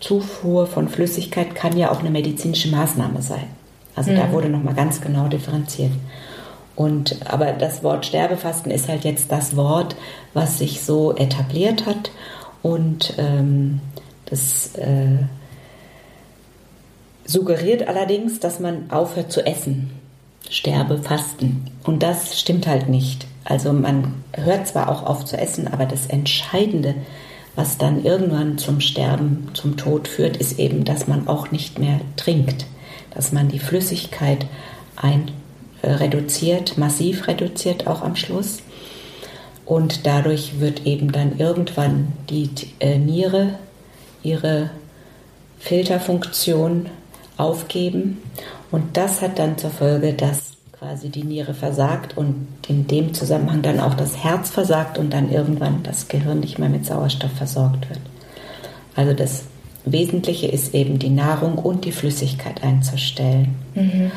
Zufuhr 0.00 0.66
von 0.66 0.88
Flüssigkeit 0.88 1.54
kann 1.54 1.76
ja 1.76 1.90
auch 1.92 2.00
eine 2.00 2.10
medizinische 2.10 2.70
Maßnahme 2.70 3.22
sein. 3.22 3.46
Also 3.94 4.10
mhm. 4.10 4.16
da 4.16 4.32
wurde 4.32 4.48
nochmal 4.48 4.74
ganz 4.74 5.00
genau 5.00 5.28
differenziert. 5.28 5.92
Und, 6.74 7.30
aber 7.30 7.52
das 7.52 7.82
Wort 7.82 8.06
Sterbefasten 8.06 8.70
ist 8.70 8.88
halt 8.88 9.04
jetzt 9.04 9.30
das 9.30 9.56
Wort, 9.56 9.96
was 10.32 10.58
sich 10.58 10.80
so 10.80 11.14
etabliert 11.14 11.84
hat. 11.84 12.10
Und 12.62 13.14
ähm, 13.18 13.80
das 14.26 14.74
äh, 14.76 15.18
suggeriert 17.26 17.86
allerdings, 17.86 18.40
dass 18.40 18.60
man 18.60 18.90
aufhört 18.90 19.30
zu 19.30 19.44
essen. 19.44 19.90
Sterbefasten. 20.48 21.70
Und 21.84 22.02
das 22.02 22.40
stimmt 22.40 22.66
halt 22.66 22.88
nicht. 22.88 23.26
Also 23.44 23.72
man 23.72 24.14
hört 24.32 24.66
zwar 24.66 24.88
auch 24.88 25.04
auf 25.04 25.24
zu 25.24 25.36
essen, 25.36 25.68
aber 25.68 25.84
das 25.84 26.06
Entscheidende, 26.06 26.94
was 27.56 27.78
dann 27.78 28.04
irgendwann 28.04 28.58
zum 28.58 28.80
Sterben, 28.80 29.48
zum 29.54 29.76
Tod 29.76 30.08
führt, 30.08 30.36
ist 30.36 30.58
eben, 30.58 30.84
dass 30.84 31.06
man 31.06 31.28
auch 31.28 31.50
nicht 31.50 31.78
mehr 31.78 32.00
trinkt, 32.16 32.66
dass 33.14 33.32
man 33.32 33.48
die 33.48 33.58
Flüssigkeit 33.58 34.46
ein 34.96 35.30
äh, 35.82 35.90
reduziert, 35.90 36.78
massiv 36.78 37.26
reduziert 37.26 37.86
auch 37.86 38.02
am 38.02 38.16
Schluss. 38.16 38.58
Und 39.64 40.06
dadurch 40.06 40.60
wird 40.60 40.86
eben 40.86 41.12
dann 41.12 41.38
irgendwann 41.38 42.12
die 42.28 42.50
äh, 42.80 42.98
Niere 42.98 43.58
ihre 44.22 44.70
Filterfunktion 45.58 46.86
aufgeben. 47.36 48.20
Und 48.70 48.96
das 48.96 49.22
hat 49.22 49.38
dann 49.38 49.58
zur 49.58 49.70
Folge, 49.70 50.12
dass 50.12 50.49
quasi 50.80 51.10
die 51.10 51.24
Niere 51.24 51.52
versagt 51.52 52.16
und 52.16 52.48
in 52.66 52.86
dem 52.86 53.12
Zusammenhang 53.12 53.60
dann 53.60 53.80
auch 53.80 53.92
das 53.92 54.16
Herz 54.16 54.48
versagt 54.48 54.96
und 54.96 55.12
dann 55.12 55.30
irgendwann 55.30 55.82
das 55.82 56.08
Gehirn 56.08 56.40
nicht 56.40 56.58
mehr 56.58 56.70
mit 56.70 56.86
Sauerstoff 56.86 57.32
versorgt 57.32 57.90
wird. 57.90 58.00
Also 58.96 59.12
das 59.12 59.44
Wesentliche 59.84 60.46
ist 60.46 60.74
eben 60.74 60.98
die 60.98 61.10
Nahrung 61.10 61.58
und 61.58 61.84
die 61.84 61.92
Flüssigkeit 61.92 62.62
einzustellen. 62.62 63.56
Mhm. 63.74 64.10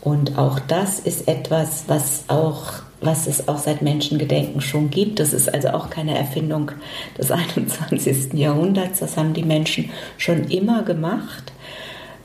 Und 0.00 0.38
auch 0.38 0.58
das 0.58 1.00
ist 1.00 1.28
etwas, 1.28 1.84
was 1.86 2.24
auch 2.28 2.72
was 3.02 3.26
es 3.26 3.46
auch 3.46 3.58
seit 3.58 3.82
Menschengedenken 3.82 4.62
schon 4.62 4.88
gibt. 4.88 5.20
Das 5.20 5.34
ist 5.34 5.52
also 5.52 5.68
auch 5.68 5.90
keine 5.90 6.16
Erfindung 6.16 6.70
des 7.18 7.30
21. 7.30 8.32
Jahrhunderts. 8.32 9.00
Das 9.00 9.18
haben 9.18 9.34
die 9.34 9.42
Menschen 9.42 9.90
schon 10.16 10.44
immer 10.44 10.82
gemacht. 10.82 11.52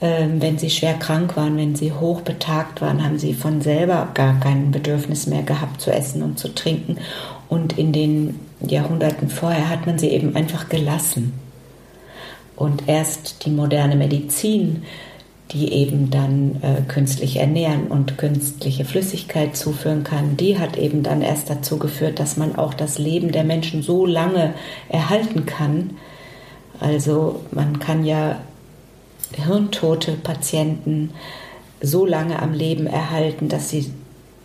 Ähm, 0.01 0.41
wenn 0.41 0.57
sie 0.57 0.69
schwer 0.69 0.95
krank 0.95 1.37
waren, 1.37 1.57
wenn 1.57 1.75
sie 1.75 1.91
hochbetagt 1.91 2.81
waren, 2.81 3.03
haben 3.03 3.19
sie 3.19 3.33
von 3.33 3.61
selber 3.61 4.09
gar 4.13 4.39
kein 4.39 4.71
Bedürfnis 4.71 5.27
mehr 5.27 5.43
gehabt 5.43 5.79
zu 5.79 5.91
essen 5.91 6.23
und 6.23 6.39
zu 6.39 6.53
trinken. 6.53 6.97
Und 7.49 7.77
in 7.77 7.93
den 7.93 8.39
Jahrhunderten 8.61 9.29
vorher 9.29 9.69
hat 9.69 9.85
man 9.85 9.99
sie 9.99 10.09
eben 10.09 10.35
einfach 10.35 10.69
gelassen. 10.69 11.33
Und 12.55 12.87
erst 12.87 13.45
die 13.45 13.51
moderne 13.51 13.95
Medizin 13.95 14.83
die 15.51 15.73
eben 15.73 16.09
dann 16.09 16.61
äh, 16.61 16.81
künstlich 16.87 17.37
ernähren 17.37 17.87
und 17.87 18.17
künstliche 18.17 18.85
Flüssigkeit 18.85 19.55
zuführen 19.55 20.03
kann, 20.03 20.37
die 20.37 20.57
hat 20.57 20.77
eben 20.77 21.03
dann 21.03 21.21
erst 21.21 21.49
dazu 21.49 21.77
geführt, 21.77 22.19
dass 22.19 22.37
man 22.37 22.55
auch 22.55 22.73
das 22.73 22.97
Leben 22.97 23.31
der 23.31 23.43
Menschen 23.43 23.81
so 23.81 24.05
lange 24.05 24.53
erhalten 24.87 25.45
kann. 25.45 25.91
Also 26.79 27.41
man 27.51 27.79
kann 27.79 28.05
ja 28.05 28.37
hirntote 29.33 30.13
Patienten 30.13 31.11
so 31.81 32.05
lange 32.05 32.41
am 32.41 32.53
Leben 32.53 32.87
erhalten, 32.87 33.49
dass 33.49 33.69
sie 33.69 33.91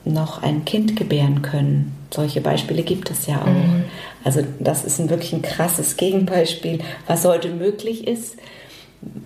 noch 0.04 0.42
ein 0.42 0.64
Kind 0.64 0.96
gebären 0.96 1.42
können. 1.42 1.92
Solche 2.10 2.40
Beispiele 2.40 2.82
gibt 2.82 3.10
es 3.10 3.26
ja 3.26 3.42
auch. 3.42 3.46
Mhm. 3.46 3.84
Also 4.24 4.42
das 4.60 4.84
ist 4.84 5.00
ein 5.00 5.10
wirklich 5.10 5.32
ein 5.32 5.42
krasses 5.42 5.96
Gegenbeispiel, 5.96 6.80
was 7.06 7.24
heute 7.24 7.50
möglich 7.50 8.06
ist 8.06 8.36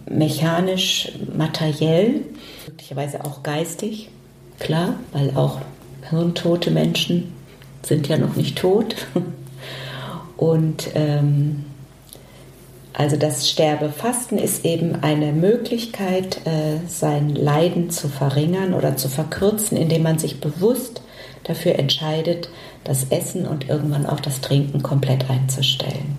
mechanisch, 0.08 1.12
materiell, 1.36 2.22
möglicherweise 2.66 3.24
auch 3.24 3.42
geistig, 3.42 4.08
klar, 4.58 4.94
weil 5.12 5.30
auch 5.36 5.60
hirntote 6.08 6.70
Menschen 6.70 7.32
sind 7.82 8.08
ja 8.08 8.18
noch 8.18 8.36
nicht 8.36 8.58
tot. 8.58 8.94
Und 10.36 10.90
ähm, 10.94 11.64
also 12.92 13.16
das 13.16 13.48
Sterbefasten 13.48 14.38
ist 14.38 14.64
eben 14.64 14.96
eine 15.02 15.32
Möglichkeit, 15.32 16.44
äh, 16.46 16.86
sein 16.88 17.30
Leiden 17.30 17.90
zu 17.90 18.08
verringern 18.08 18.74
oder 18.74 18.96
zu 18.96 19.08
verkürzen, 19.08 19.76
indem 19.76 20.02
man 20.02 20.18
sich 20.18 20.40
bewusst 20.40 21.02
dafür 21.44 21.78
entscheidet, 21.78 22.48
das 22.84 23.06
Essen 23.10 23.46
und 23.46 23.68
irgendwann 23.68 24.06
auch 24.06 24.20
das 24.20 24.40
Trinken 24.40 24.82
komplett 24.82 25.30
einzustellen. 25.30 26.18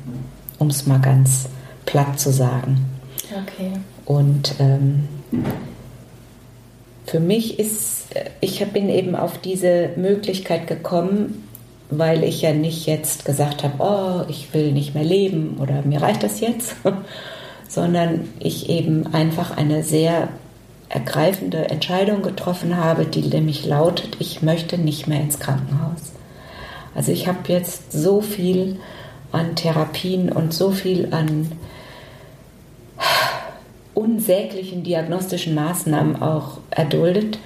Um 0.59 0.67
es 0.67 0.85
mal 0.85 0.99
ganz 0.99 1.49
platt 1.85 2.19
zu 2.19 2.31
sagen. 2.31 2.85
Okay. 3.31 3.71
Und 4.05 4.55
ähm, 4.59 5.07
für 7.05 7.19
mich 7.19 7.59
ist, 7.59 8.07
ich 8.39 8.65
bin 8.67 8.89
eben 8.89 9.15
auf 9.15 9.37
diese 9.39 9.89
Möglichkeit 9.97 10.67
gekommen, 10.67 11.43
weil 11.91 12.23
ich 12.23 12.41
ja 12.41 12.53
nicht 12.53 12.87
jetzt 12.87 13.25
gesagt 13.25 13.63
habe, 13.63 13.75
oh, 13.79 14.29
ich 14.29 14.53
will 14.53 14.71
nicht 14.71 14.95
mehr 14.95 15.03
leben 15.03 15.57
oder 15.61 15.81
mir 15.83 16.01
reicht 16.01 16.23
das 16.23 16.39
jetzt, 16.39 16.75
sondern 17.67 18.29
ich 18.39 18.69
eben 18.69 19.13
einfach 19.13 19.55
eine 19.55 19.83
sehr 19.83 20.29
ergreifende 20.89 21.69
Entscheidung 21.69 22.21
getroffen 22.21 22.77
habe, 22.77 23.05
die 23.05 23.21
nämlich 23.21 23.65
lautet, 23.65 24.17
ich 24.19 24.41
möchte 24.41 24.77
nicht 24.77 25.07
mehr 25.07 25.21
ins 25.21 25.39
Krankenhaus. 25.39 26.13
Also 26.95 27.11
ich 27.11 27.27
habe 27.27 27.39
jetzt 27.47 27.91
so 27.91 28.21
viel 28.21 28.79
an 29.31 29.55
Therapien 29.55 30.31
und 30.31 30.53
so 30.53 30.71
viel 30.71 31.13
an 31.13 31.51
unsäglichen 33.93 34.83
diagnostischen 34.83 35.55
Maßnahmen 35.55 36.21
auch 36.21 36.57
erduldet, 36.69 37.39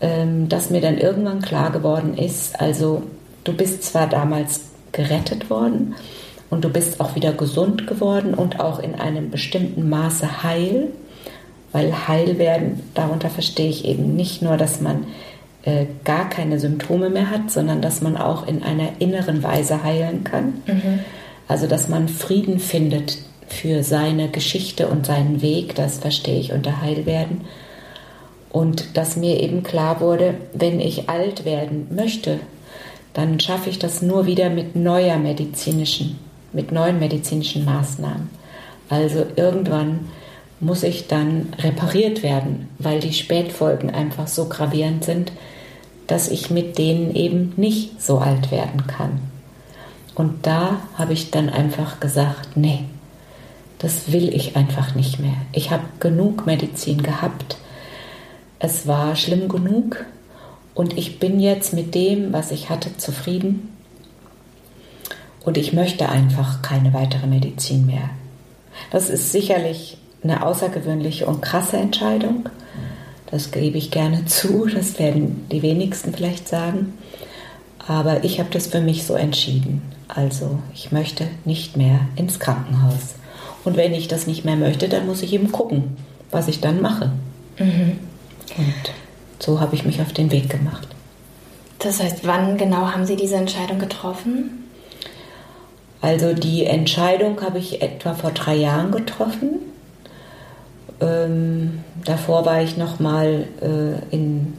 ähm, 0.00 0.48
dass 0.48 0.70
mir 0.70 0.80
dann 0.80 0.98
irgendwann 0.98 1.40
klar 1.40 1.70
geworden 1.70 2.16
ist, 2.16 2.60
also 2.60 3.02
du 3.48 3.54
bist 3.54 3.82
zwar 3.82 4.06
damals 4.06 4.60
gerettet 4.92 5.48
worden 5.48 5.94
und 6.50 6.64
du 6.64 6.68
bist 6.68 7.00
auch 7.00 7.14
wieder 7.14 7.32
gesund 7.32 7.86
geworden 7.86 8.34
und 8.34 8.60
auch 8.60 8.78
in 8.78 8.94
einem 8.94 9.30
bestimmten 9.30 9.88
Maße 9.88 10.42
heil, 10.42 10.88
weil 11.72 12.08
heil 12.08 12.38
werden, 12.38 12.82
darunter 12.94 13.30
verstehe 13.30 13.70
ich 13.70 13.86
eben 13.86 14.16
nicht 14.16 14.42
nur, 14.42 14.56
dass 14.56 14.80
man 14.80 15.06
äh, 15.62 15.86
gar 16.04 16.28
keine 16.28 16.58
Symptome 16.58 17.10
mehr 17.10 17.30
hat, 17.30 17.50
sondern 17.50 17.80
dass 17.80 18.02
man 18.02 18.16
auch 18.16 18.46
in 18.46 18.62
einer 18.62 18.90
inneren 18.98 19.42
Weise 19.42 19.82
heilen 19.82 20.24
kann. 20.24 20.62
Mhm. 20.66 21.00
Also 21.46 21.66
dass 21.66 21.88
man 21.88 22.08
Frieden 22.08 22.58
findet 22.58 23.18
für 23.48 23.82
seine 23.82 24.28
Geschichte 24.28 24.88
und 24.88 25.06
seinen 25.06 25.40
Weg, 25.40 25.74
das 25.74 25.98
verstehe 25.98 26.38
ich 26.38 26.52
unter 26.52 26.82
Heilwerden. 26.82 27.42
Und 28.50 28.96
dass 28.96 29.16
mir 29.16 29.40
eben 29.40 29.62
klar 29.62 30.00
wurde, 30.00 30.34
wenn 30.52 30.80
ich 30.80 31.08
alt 31.08 31.46
werden 31.46 31.88
möchte, 31.90 32.40
dann 33.18 33.40
schaffe 33.40 33.68
ich 33.68 33.80
das 33.80 34.00
nur 34.00 34.26
wieder 34.26 34.48
mit 34.48 34.76
neuer 34.76 35.16
medizinischen, 35.16 36.20
mit 36.52 36.70
neuen 36.70 37.00
medizinischen 37.00 37.64
Maßnahmen. 37.64 38.30
Also 38.88 39.26
irgendwann 39.34 40.10
muss 40.60 40.84
ich 40.84 41.08
dann 41.08 41.52
repariert 41.58 42.22
werden, 42.22 42.68
weil 42.78 43.00
die 43.00 43.12
Spätfolgen 43.12 43.90
einfach 43.90 44.28
so 44.28 44.44
gravierend 44.44 45.02
sind, 45.02 45.32
dass 46.06 46.30
ich 46.30 46.50
mit 46.50 46.78
denen 46.78 47.12
eben 47.12 47.54
nicht 47.56 48.00
so 48.00 48.18
alt 48.18 48.52
werden 48.52 48.86
kann. 48.86 49.18
Und 50.14 50.46
da 50.46 50.76
habe 50.94 51.12
ich 51.12 51.32
dann 51.32 51.48
einfach 51.48 51.98
gesagt, 51.98 52.56
nee, 52.56 52.84
das 53.80 54.12
will 54.12 54.32
ich 54.32 54.54
einfach 54.54 54.94
nicht 54.94 55.18
mehr. 55.18 55.38
Ich 55.50 55.72
habe 55.72 55.82
genug 55.98 56.46
Medizin 56.46 57.02
gehabt. 57.02 57.56
Es 58.60 58.86
war 58.86 59.16
schlimm 59.16 59.48
genug 59.48 60.04
und 60.78 60.96
ich 60.96 61.18
bin 61.18 61.40
jetzt 61.40 61.72
mit 61.72 61.96
dem, 61.96 62.32
was 62.32 62.52
ich 62.52 62.70
hatte, 62.70 62.96
zufrieden. 62.96 63.70
Und 65.44 65.58
ich 65.58 65.72
möchte 65.72 66.08
einfach 66.08 66.62
keine 66.62 66.94
weitere 66.94 67.26
Medizin 67.26 67.84
mehr. 67.84 68.10
Das 68.92 69.10
ist 69.10 69.32
sicherlich 69.32 69.98
eine 70.22 70.46
außergewöhnliche 70.46 71.26
und 71.26 71.42
krasse 71.42 71.78
Entscheidung. 71.78 72.48
Das 73.28 73.50
gebe 73.50 73.76
ich 73.76 73.90
gerne 73.90 74.24
zu, 74.26 74.66
das 74.66 75.00
werden 75.00 75.48
die 75.50 75.62
wenigsten 75.62 76.14
vielleicht 76.14 76.46
sagen. 76.46 76.92
Aber 77.84 78.22
ich 78.22 78.38
habe 78.38 78.50
das 78.52 78.68
für 78.68 78.80
mich 78.80 79.04
so 79.04 79.14
entschieden. 79.14 79.82
Also 80.06 80.60
ich 80.72 80.92
möchte 80.92 81.26
nicht 81.44 81.76
mehr 81.76 82.02
ins 82.14 82.38
Krankenhaus. 82.38 83.16
Und 83.64 83.76
wenn 83.76 83.94
ich 83.94 84.06
das 84.06 84.28
nicht 84.28 84.44
mehr 84.44 84.54
möchte, 84.54 84.88
dann 84.88 85.06
muss 85.06 85.22
ich 85.22 85.32
eben 85.32 85.50
gucken, 85.50 85.96
was 86.30 86.46
ich 86.46 86.60
dann 86.60 86.80
mache. 86.80 87.10
Mhm. 87.58 87.98
Und 88.56 88.92
so 89.38 89.60
habe 89.60 89.74
ich 89.74 89.84
mich 89.84 90.00
auf 90.00 90.12
den 90.12 90.30
Weg 90.30 90.48
gemacht. 90.48 90.88
Das 91.78 92.02
heißt, 92.02 92.26
wann 92.26 92.58
genau 92.58 92.90
haben 92.92 93.06
Sie 93.06 93.16
diese 93.16 93.36
Entscheidung 93.36 93.78
getroffen? 93.78 94.64
Also 96.00 96.32
die 96.32 96.64
Entscheidung 96.64 97.40
habe 97.40 97.58
ich 97.58 97.82
etwa 97.82 98.14
vor 98.14 98.30
drei 98.30 98.54
Jahren 98.56 98.90
getroffen. 98.90 99.60
Ähm, 101.00 101.84
davor 102.04 102.44
war 102.46 102.62
ich 102.62 102.76
noch 102.76 102.98
mal 102.98 103.46
äh, 103.60 104.14
in 104.14 104.54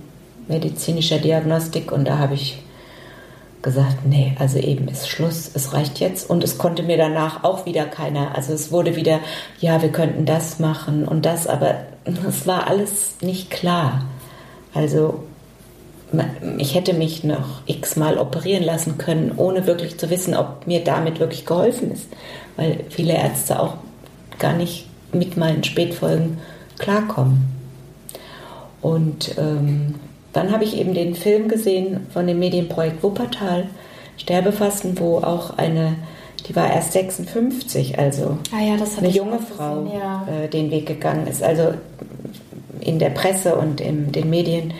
medizinischer 0.48 1.20
Diagnostik 1.20 1.92
und 1.92 2.06
da 2.06 2.18
habe 2.18 2.34
ich 2.34 2.62
gesagt, 3.62 4.06
nee, 4.06 4.36
also 4.40 4.58
eben 4.58 4.88
ist 4.88 5.10
Schluss, 5.10 5.52
es 5.54 5.74
reicht 5.74 6.00
jetzt. 6.00 6.30
Und 6.30 6.44
es 6.44 6.58
konnte 6.58 6.84
mir 6.84 6.98
danach 6.98 7.44
auch 7.44 7.66
wieder 7.66 7.86
keiner, 7.86 8.36
also 8.36 8.54
es 8.54 8.72
wurde 8.72 8.96
wieder, 8.96 9.20
ja, 9.60 9.82
wir 9.82 9.92
könnten 9.92 10.26
das 10.26 10.60
machen 10.60 11.06
und 11.06 11.26
das, 11.26 11.48
aber 11.48 11.76
es 12.28 12.48
war 12.48 12.68
alles 12.68 13.16
nicht 13.22 13.50
klar. 13.50 14.04
Also 14.74 15.24
ich 16.58 16.76
hätte 16.76 16.94
mich 16.94 17.24
noch 17.24 17.62
x-mal 17.66 18.18
operieren 18.18 18.64
lassen 18.64 18.98
können, 18.98 19.34
ohne 19.38 19.68
wirklich 19.68 19.98
zu 19.98 20.10
wissen, 20.10 20.36
ob 20.36 20.66
mir 20.66 20.84
damit 20.84 21.20
wirklich 21.20 21.46
geholfen 21.46 21.92
ist, 21.92 22.08
weil 22.56 22.84
viele 22.90 23.14
Ärzte 23.14 23.60
auch 23.60 23.76
gar 24.40 24.54
nicht 24.54 24.88
mit 25.14 25.38
meinen 25.38 25.64
Spätfolgen 25.64 26.40
klarkommen. 26.78 27.48
Und 28.82 29.38
ähm, 29.38 29.96
dann 30.34 30.52
habe 30.52 30.64
ich 30.64 30.78
eben 30.78 30.94
den 30.94 31.16
Film 31.16 31.48
gesehen 31.48 32.08
von 32.12 32.26
dem 32.26 32.40
Medienprojekt 32.40 33.04
Wuppertal, 33.04 33.68
Sterbefasten, 34.18 35.00
wo 35.00 35.18
auch 35.18 35.58
eine, 35.58 35.96
die 36.48 36.56
war 36.56 36.72
erst 36.72 36.94
56, 36.94 38.00
also 38.00 38.38
ah 38.52 38.62
ja, 38.62 38.76
eine 38.98 39.10
junge 39.10 39.40
Frau 39.40 39.92
ja. 39.94 40.28
äh, 40.28 40.48
den 40.48 40.72
Weg 40.72 40.88
gegangen 40.88 41.28
ist. 41.28 41.44
Also 41.44 41.74
in 42.80 43.00
der 43.00 43.10
Presse 43.10 43.56
und 43.56 43.82
in 43.82 44.12
den 44.12 44.30
Medien 44.30 44.74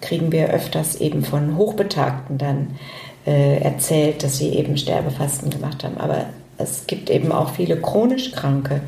kriegen 0.00 0.32
wir 0.32 0.50
öfters 0.50 0.96
eben 0.96 1.24
von 1.24 1.56
Hochbetagten 1.56 2.38
dann 2.38 2.78
äh, 3.26 3.58
erzählt, 3.58 4.22
dass 4.22 4.38
sie 4.38 4.50
eben 4.50 4.76
Sterbefasten 4.76 5.50
gemacht 5.50 5.82
haben. 5.84 5.96
Aber 5.96 6.26
es 6.58 6.86
gibt 6.86 7.10
eben 7.10 7.32
auch 7.32 7.50
viele 7.50 7.80
chronisch 7.80 8.32
Kranke, 8.32 8.80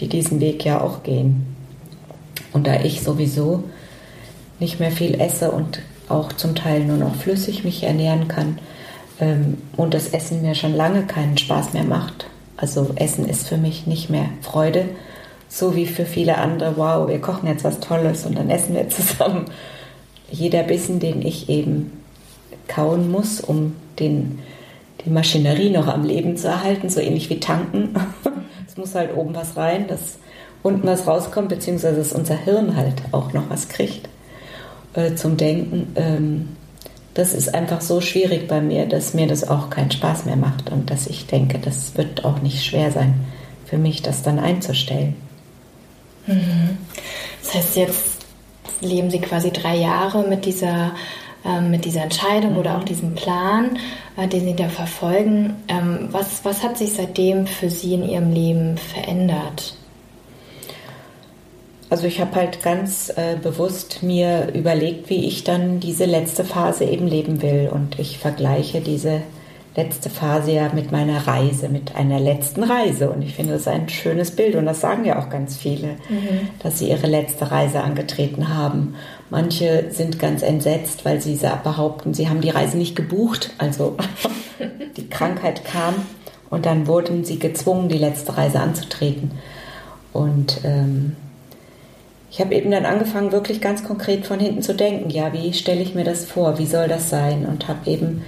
die 0.00 0.08
diesen 0.08 0.40
Weg 0.40 0.64
ja 0.64 0.80
auch 0.80 1.02
gehen. 1.02 1.54
Und 2.52 2.66
da 2.66 2.80
ich 2.80 3.02
sowieso 3.02 3.64
nicht 4.58 4.80
mehr 4.80 4.90
viel 4.90 5.20
esse 5.20 5.50
und 5.50 5.82
auch 6.08 6.32
zum 6.32 6.54
Teil 6.54 6.84
nur 6.84 6.96
noch 6.96 7.14
flüssig 7.14 7.64
mich 7.64 7.82
ernähren 7.84 8.28
kann 8.28 8.58
ähm, 9.20 9.58
und 9.76 9.94
das 9.94 10.08
Essen 10.08 10.42
mir 10.42 10.54
schon 10.54 10.74
lange 10.74 11.04
keinen 11.04 11.38
Spaß 11.38 11.72
mehr 11.72 11.84
macht. 11.84 12.26
Also 12.56 12.92
Essen 12.96 13.28
ist 13.28 13.48
für 13.48 13.56
mich 13.56 13.86
nicht 13.86 14.10
mehr 14.10 14.26
Freude, 14.40 14.86
so 15.52 15.76
wie 15.76 15.86
für 15.86 16.06
viele 16.06 16.38
andere, 16.38 16.78
wow, 16.78 17.06
wir 17.06 17.20
kochen 17.20 17.46
jetzt 17.46 17.62
was 17.62 17.78
Tolles 17.78 18.24
und 18.24 18.38
dann 18.38 18.48
essen 18.48 18.74
wir 18.74 18.88
zusammen. 18.88 19.44
Jeder 20.30 20.62
Bissen, 20.62 20.98
den 20.98 21.20
ich 21.20 21.50
eben 21.50 21.92
kauen 22.68 23.10
muss, 23.10 23.42
um 23.42 23.76
den, 23.98 24.38
die 25.04 25.10
Maschinerie 25.10 25.68
noch 25.68 25.88
am 25.88 26.04
Leben 26.04 26.38
zu 26.38 26.48
erhalten, 26.48 26.88
so 26.88 27.00
ähnlich 27.00 27.28
wie 27.28 27.38
tanken. 27.38 27.94
es 28.66 28.78
muss 28.78 28.94
halt 28.94 29.14
oben 29.14 29.34
was 29.34 29.54
rein, 29.58 29.88
dass 29.88 30.16
unten 30.62 30.86
was 30.86 31.06
rauskommt, 31.06 31.50
beziehungsweise 31.50 31.96
dass 31.96 32.14
unser 32.14 32.36
Hirn 32.36 32.74
halt 32.74 33.02
auch 33.12 33.34
noch 33.34 33.50
was 33.50 33.68
kriegt 33.68 34.08
äh, 34.94 35.14
zum 35.16 35.36
Denken. 35.36 35.92
Ähm, 35.96 36.48
das 37.12 37.34
ist 37.34 37.54
einfach 37.54 37.82
so 37.82 38.00
schwierig 38.00 38.48
bei 38.48 38.62
mir, 38.62 38.86
dass 38.86 39.12
mir 39.12 39.26
das 39.26 39.46
auch 39.46 39.68
keinen 39.68 39.90
Spaß 39.90 40.24
mehr 40.24 40.36
macht 40.36 40.72
und 40.72 40.88
dass 40.88 41.08
ich 41.08 41.26
denke, 41.26 41.58
das 41.58 41.94
wird 41.98 42.24
auch 42.24 42.40
nicht 42.40 42.64
schwer 42.64 42.90
sein 42.90 43.16
für 43.66 43.76
mich, 43.76 44.00
das 44.00 44.22
dann 44.22 44.38
einzustellen. 44.38 45.14
Mhm. 46.26 46.78
Das 47.42 47.54
heißt, 47.54 47.76
jetzt 47.76 48.18
leben 48.80 49.10
Sie 49.10 49.20
quasi 49.20 49.50
drei 49.50 49.76
Jahre 49.76 50.26
mit 50.26 50.44
dieser, 50.44 50.92
äh, 51.44 51.60
mit 51.60 51.84
dieser 51.84 52.02
Entscheidung 52.02 52.52
mhm. 52.52 52.58
oder 52.58 52.78
auch 52.78 52.84
diesem 52.84 53.14
Plan, 53.14 53.78
äh, 54.16 54.28
den 54.28 54.44
Sie 54.44 54.56
da 54.56 54.68
verfolgen. 54.68 55.56
Ähm, 55.68 56.08
was, 56.10 56.44
was 56.44 56.62
hat 56.62 56.78
sich 56.78 56.94
seitdem 56.94 57.46
für 57.46 57.70
Sie 57.70 57.94
in 57.94 58.08
Ihrem 58.08 58.32
Leben 58.32 58.76
verändert? 58.78 59.76
Also 61.92 62.06
ich 62.06 62.20
habe 62.20 62.36
halt 62.36 62.62
ganz 62.62 63.12
äh, 63.16 63.36
bewusst 63.36 64.02
mir 64.02 64.48
überlegt, 64.54 65.10
wie 65.10 65.26
ich 65.26 65.44
dann 65.44 65.78
diese 65.78 66.06
letzte 66.06 66.42
Phase 66.42 66.84
eben 66.84 67.06
leben 67.06 67.42
will. 67.42 67.68
Und 67.70 67.98
ich 67.98 68.16
vergleiche 68.16 68.80
diese 68.80 69.20
letzte 69.74 70.10
Phase 70.10 70.52
ja 70.52 70.70
mit 70.74 70.92
meiner 70.92 71.26
Reise, 71.26 71.68
mit 71.68 71.96
einer 71.96 72.20
letzten 72.20 72.62
Reise. 72.62 73.10
Und 73.10 73.22
ich 73.22 73.34
finde 73.34 73.54
das 73.54 73.66
ein 73.66 73.88
schönes 73.88 74.30
Bild. 74.32 74.54
Und 74.54 74.66
das 74.66 74.80
sagen 74.80 75.04
ja 75.04 75.18
auch 75.18 75.30
ganz 75.30 75.56
viele, 75.56 75.88
mhm. 76.08 76.48
dass 76.62 76.78
sie 76.78 76.90
ihre 76.90 77.06
letzte 77.06 77.50
Reise 77.50 77.82
angetreten 77.82 78.54
haben. 78.54 78.94
Manche 79.30 79.86
sind 79.90 80.18
ganz 80.18 80.42
entsetzt, 80.42 81.04
weil 81.04 81.20
sie 81.20 81.38
behaupten, 81.64 82.12
sie 82.12 82.28
haben 82.28 82.42
die 82.42 82.50
Reise 82.50 82.76
nicht 82.76 82.96
gebucht. 82.96 83.50
Also 83.58 83.96
die 84.96 85.08
Krankheit 85.08 85.64
kam 85.64 85.94
und 86.50 86.66
dann 86.66 86.86
wurden 86.86 87.24
sie 87.24 87.38
gezwungen, 87.38 87.88
die 87.88 87.98
letzte 87.98 88.36
Reise 88.36 88.60
anzutreten. 88.60 89.30
Und 90.12 90.60
ähm, 90.64 91.16
ich 92.30 92.40
habe 92.40 92.54
eben 92.54 92.70
dann 92.70 92.84
angefangen, 92.84 93.32
wirklich 93.32 93.62
ganz 93.62 93.84
konkret 93.84 94.26
von 94.26 94.38
hinten 94.38 94.60
zu 94.60 94.74
denken, 94.74 95.08
ja, 95.08 95.32
wie 95.32 95.54
stelle 95.54 95.80
ich 95.80 95.94
mir 95.94 96.04
das 96.04 96.26
vor, 96.26 96.58
wie 96.58 96.66
soll 96.66 96.88
das 96.88 97.08
sein? 97.08 97.46
Und 97.46 97.68
habe 97.68 97.90
eben 97.90 98.22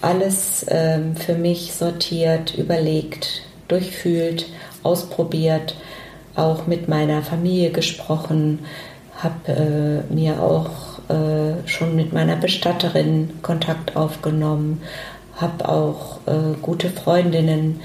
alles 0.00 0.64
ähm, 0.68 1.16
für 1.16 1.34
mich 1.34 1.72
sortiert, 1.72 2.54
überlegt, 2.56 3.42
durchfühlt, 3.68 4.46
ausprobiert, 4.82 5.74
auch 6.36 6.66
mit 6.66 6.88
meiner 6.88 7.22
Familie 7.22 7.70
gesprochen, 7.70 8.60
habe 9.16 10.04
äh, 10.10 10.14
mir 10.14 10.40
auch 10.40 10.98
äh, 11.08 11.66
schon 11.66 11.96
mit 11.96 12.12
meiner 12.12 12.36
Bestatterin 12.36 13.30
Kontakt 13.42 13.96
aufgenommen, 13.96 14.80
habe 15.34 15.68
auch 15.68 16.20
äh, 16.26 16.56
gute 16.62 16.90
Freundinnen, 16.90 17.80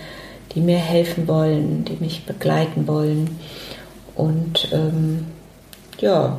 die 0.54 0.62
mir 0.62 0.78
helfen 0.78 1.28
wollen, 1.28 1.86
die 1.86 1.98
mich 2.00 2.26
begleiten 2.26 2.88
wollen. 2.88 3.40
Und 4.16 4.70
ähm, 4.72 5.26
ja, 5.98 6.38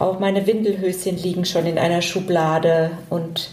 auch 0.00 0.18
meine 0.18 0.46
Windelhöschen 0.48 1.16
liegen 1.16 1.44
schon 1.44 1.66
in 1.66 1.78
einer 1.78 2.02
Schublade 2.02 2.90
und 3.08 3.50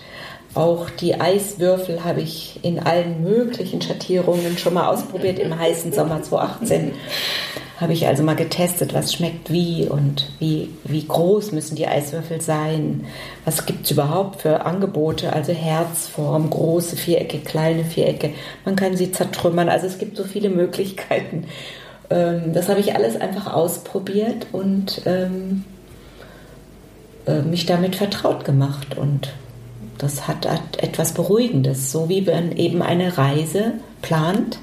auch 0.56 0.90
die 0.90 1.20
Eiswürfel 1.20 2.04
habe 2.04 2.22
ich 2.22 2.60
in 2.64 2.80
allen 2.80 3.24
möglichen 3.24 3.82
Schattierungen 3.82 4.58
schon 4.58 4.74
mal 4.74 4.88
ausprobiert 4.88 5.38
im 5.38 5.58
heißen 5.58 5.94
Sommer 5.94 6.24
2018. 6.24 6.94
habe 7.80 7.94
ich 7.94 8.08
also 8.08 8.24
mal 8.24 8.36
getestet, 8.36 8.94
was 8.94 9.14
schmeckt 9.14 9.52
wie 9.52 9.88
und 9.88 10.32
wie, 10.40 10.70
wie 10.84 11.06
groß 11.06 11.52
müssen 11.52 11.76
die 11.76 11.88
Eiswürfel 11.88 12.42
sein. 12.42 13.06
Was 13.46 13.66
gibt 13.66 13.86
es 13.86 13.92
überhaupt 13.92 14.42
für 14.42 14.66
Angebote? 14.66 15.32
Also 15.32 15.54
Herzform, 15.54 16.50
große 16.50 16.98
Vierecke, 16.98 17.40
kleine 17.40 17.86
Vierecke. 17.86 18.32
Man 18.66 18.76
kann 18.76 18.98
sie 18.98 19.12
zertrümmern. 19.12 19.70
Also 19.70 19.88
es 19.88 19.98
gibt 19.98 20.18
so 20.18 20.24
viele 20.24 20.50
Möglichkeiten. 20.50 21.46
Ähm, 22.10 22.54
das 22.54 22.70
habe 22.70 22.80
ich 22.80 22.96
alles 22.96 23.22
einfach 23.22 23.54
ausprobiert 23.54 24.48
und 24.52 25.04
ähm, 25.06 25.64
äh, 27.28 27.44
mich 27.44 27.66
damit 27.66 27.96
vertraut 27.96 28.44
gemacht. 28.44 28.98
Und 28.98 29.32
das 30.00 30.28
hat, 30.28 30.46
etwas 30.78 31.14
Beruhigendes, 31.14 31.92
so 31.92 32.10
wie 32.10 32.22
man 32.22 32.54
eben 32.54 32.82
eine 32.82 33.18
Reise 33.18 33.74
plant 34.02 34.60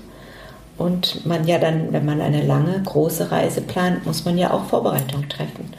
und 0.79 1.25
man 1.25 1.47
ja 1.47 1.59
dann, 1.59 1.93
wenn 1.93 2.05
man 2.05 2.21
eine 2.21 2.45
lange, 2.45 2.83
große 2.83 3.31
Reise 3.31 3.61
plant, 3.61 4.05
muss 4.05 4.25
man 4.25 4.37
ja 4.37 4.53
auch 4.53 4.65
Vorbereitung 4.65 5.29
treffen. 5.29 5.73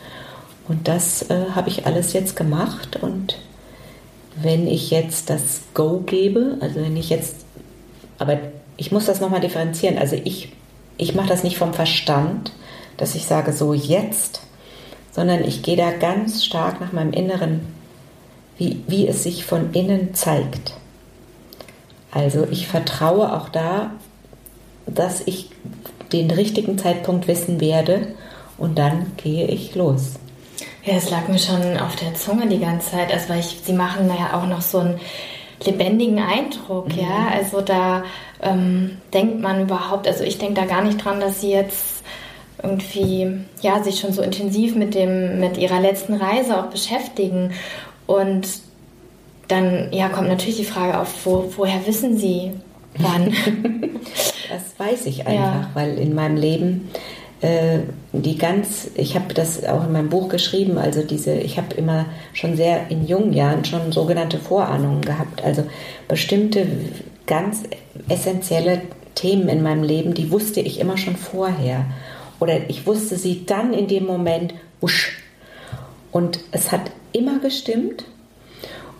Und 0.67 0.87
das 0.87 1.29
äh, 1.29 1.51
habe 1.55 1.69
ich 1.69 1.85
alles 1.85 2.13
jetzt 2.13 2.35
gemacht. 2.35 2.99
Und 3.01 3.37
wenn 4.35 4.67
ich 4.67 4.91
jetzt 4.91 5.29
das 5.29 5.61
Go 5.73 6.01
gebe, 6.05 6.57
also 6.61 6.81
wenn 6.81 6.97
ich 6.97 7.09
jetzt, 7.09 7.35
aber 8.19 8.39
ich 8.77 8.91
muss 8.91 9.05
das 9.05 9.19
nochmal 9.19 9.41
differenzieren. 9.41 9.97
Also 9.97 10.15
ich, 10.23 10.53
ich 10.97 11.15
mache 11.15 11.29
das 11.29 11.43
nicht 11.43 11.57
vom 11.57 11.73
Verstand, 11.73 12.51
dass 12.97 13.15
ich 13.15 13.25
sage, 13.25 13.53
so 13.53 13.73
jetzt, 13.73 14.41
sondern 15.11 15.43
ich 15.43 15.63
gehe 15.63 15.77
da 15.77 15.91
ganz 15.91 16.45
stark 16.45 16.79
nach 16.79 16.91
meinem 16.91 17.13
Inneren, 17.13 17.61
wie, 18.57 18.81
wie 18.87 19.07
es 19.07 19.23
sich 19.23 19.45
von 19.45 19.73
innen 19.73 20.13
zeigt. 20.13 20.73
Also 22.11 22.47
ich 22.49 22.67
vertraue 22.67 23.33
auch 23.33 23.49
da 23.49 23.91
dass 24.87 25.21
ich 25.25 25.49
den 26.11 26.31
richtigen 26.31 26.77
Zeitpunkt 26.77 27.27
wissen 27.27 27.59
werde 27.59 28.07
und 28.57 28.77
dann 28.79 29.11
gehe 29.17 29.47
ich 29.47 29.75
los. 29.75 30.13
Ja, 30.83 30.95
es 30.95 31.09
lag 31.09 31.27
mir 31.27 31.39
schon 31.39 31.77
auf 31.77 31.97
der 31.97 32.15
Zunge 32.15 32.47
die 32.47 32.59
ganze 32.59 32.91
Zeit, 32.91 33.13
also 33.13 33.29
weil 33.29 33.39
ich, 33.39 33.59
sie 33.61 33.73
machen 33.73 34.09
ja 34.09 34.37
auch 34.37 34.47
noch 34.47 34.61
so 34.61 34.79
einen 34.79 34.99
lebendigen 35.63 36.19
Eindruck, 36.19 36.87
mhm. 36.87 37.01
ja, 37.01 37.27
also 37.33 37.61
da 37.61 38.03
ähm, 38.41 38.97
denkt 39.13 39.41
man 39.41 39.63
überhaupt, 39.63 40.07
also 40.07 40.23
ich 40.23 40.37
denke 40.37 40.61
da 40.61 40.65
gar 40.65 40.83
nicht 40.83 41.03
dran, 41.03 41.19
dass 41.19 41.41
sie 41.41 41.51
jetzt 41.51 42.03
irgendwie, 42.63 43.39
ja, 43.61 43.83
sich 43.83 43.99
schon 43.99 44.13
so 44.13 44.21
intensiv 44.21 44.75
mit 44.75 44.95
dem, 44.95 45.39
mit 45.39 45.57
ihrer 45.57 45.79
letzten 45.79 46.15
Reise 46.15 46.57
auch 46.57 46.67
beschäftigen 46.67 47.51
und 48.07 48.47
dann, 49.47 49.93
ja, 49.93 50.09
kommt 50.09 50.27
natürlich 50.27 50.57
die 50.57 50.65
Frage 50.65 50.99
auf, 50.99 51.25
wo, 51.25 51.53
woher 51.55 51.85
wissen 51.85 52.17
sie, 52.17 52.51
wann? 52.97 53.33
Das 54.49 54.79
weiß 54.79 55.07
ich 55.07 55.27
einfach, 55.27 55.33
ja. 55.33 55.69
weil 55.73 55.97
in 55.97 56.15
meinem 56.15 56.37
Leben 56.37 56.89
äh, 57.41 57.79
die 58.13 58.37
ganz, 58.37 58.89
ich 58.95 59.15
habe 59.15 59.33
das 59.33 59.63
auch 59.65 59.85
in 59.85 59.91
meinem 59.91 60.09
Buch 60.09 60.29
geschrieben, 60.29 60.77
also 60.77 61.03
diese, 61.03 61.33
ich 61.33 61.57
habe 61.57 61.75
immer 61.75 62.05
schon 62.31 62.55
sehr 62.55 62.89
in 62.89 63.05
jungen 63.05 63.33
Jahren 63.33 63.65
schon 63.65 63.91
sogenannte 63.91 64.39
Vorahnungen 64.39 65.01
gehabt, 65.01 65.43
also 65.43 65.63
bestimmte 66.07 66.65
ganz 67.25 67.63
essentielle 68.07 68.83
Themen 69.15 69.49
in 69.49 69.61
meinem 69.61 69.83
Leben, 69.83 70.13
die 70.13 70.31
wusste 70.31 70.61
ich 70.61 70.79
immer 70.79 70.97
schon 70.97 71.17
vorher. 71.17 71.85
Oder 72.39 72.69
ich 72.69 72.85
wusste 72.87 73.17
sie 73.17 73.45
dann 73.45 73.73
in 73.73 73.87
dem 73.87 74.05
Moment, 74.05 74.53
wusch. 74.79 75.23
Und 76.11 76.39
es 76.51 76.71
hat 76.71 76.91
immer 77.17 77.39
gestimmt 77.39 78.05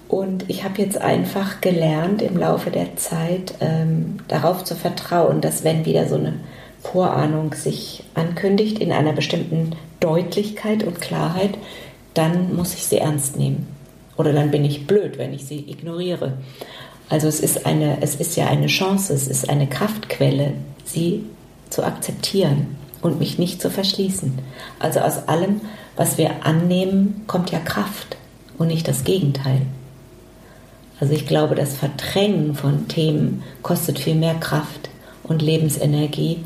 und 0.07 0.49
ich 0.49 0.63
habe 0.63 0.82
jetzt 0.82 0.99
einfach 0.99 1.59
gelernt 1.61 2.22
im 2.22 2.38
Laufe 2.38 2.72
der 2.72 2.95
Zeit 2.95 3.55
ähm, 3.59 4.20
darauf 4.28 4.63
zu 4.63 4.76
vertrauen, 4.76 5.41
dass 5.41 5.63
wenn 5.63 5.86
wieder 5.86 6.07
so 6.07 6.15
eine 6.15 6.34
Vorahnung 6.82 7.53
sich 7.53 8.03
ankündigt 8.13 8.80
in 8.80 8.91
einer 8.91 9.11
bestimmten 9.11 9.76
Deutlichkeit 9.99 10.84
und 10.84 11.01
Klarheit, 11.01 11.57
dann 12.13 12.55
muss 12.55 12.74
ich 12.74 12.86
sie 12.86 12.99
ernst 12.99 13.38
nehmen. 13.38 13.68
Oder 14.15 14.32
dann 14.34 14.51
bin 14.51 14.63
ich 14.63 14.88
blöd, 14.88 15.18
wenn 15.18 15.34
ich 15.34 15.45
sie 15.45 15.70
ignoriere. 15.70 16.34
Also 17.09 17.28
es 17.28 17.39
ist, 17.39 17.65
eine, 17.65 18.01
es 18.01 18.15
ist 18.15 18.36
ja 18.36 18.47
eine 18.47 18.68
Chance, 18.68 19.13
es 19.13 19.28
ist 19.28 19.49
eine 19.49 19.68
Kraftquelle, 19.68 20.53
sie 20.86 21.24
zu 21.70 21.84
akzeptieren 21.84 22.76
und 23.01 23.20
mich 23.20 23.38
nicht 23.38 23.61
zu 23.61 23.70
verschließen. 23.70 24.39
Also 24.80 25.01
aus 25.01 25.28
allem, 25.28 25.61
was 25.98 26.18
wir 26.18 26.45
annehmen, 26.45 27.24
kommt 27.28 27.52
ja 27.52 27.60
Kraft 27.60 28.16
und 28.58 28.68
nicht 28.68 28.88
das 28.88 29.04
Gegenteil. 29.04 29.64
Also 31.00 31.14
ich 31.14 31.28
glaube, 31.28 31.56
das 31.56 31.76
Verdrängen 31.76 32.56
von 32.56 32.88
Themen 32.88 33.43
kostet 33.62 34.00
viel 34.00 34.16
mehr 34.16 34.36
Kraft 34.36 34.89
und 35.24 35.41
Lebensenergie, 35.41 36.45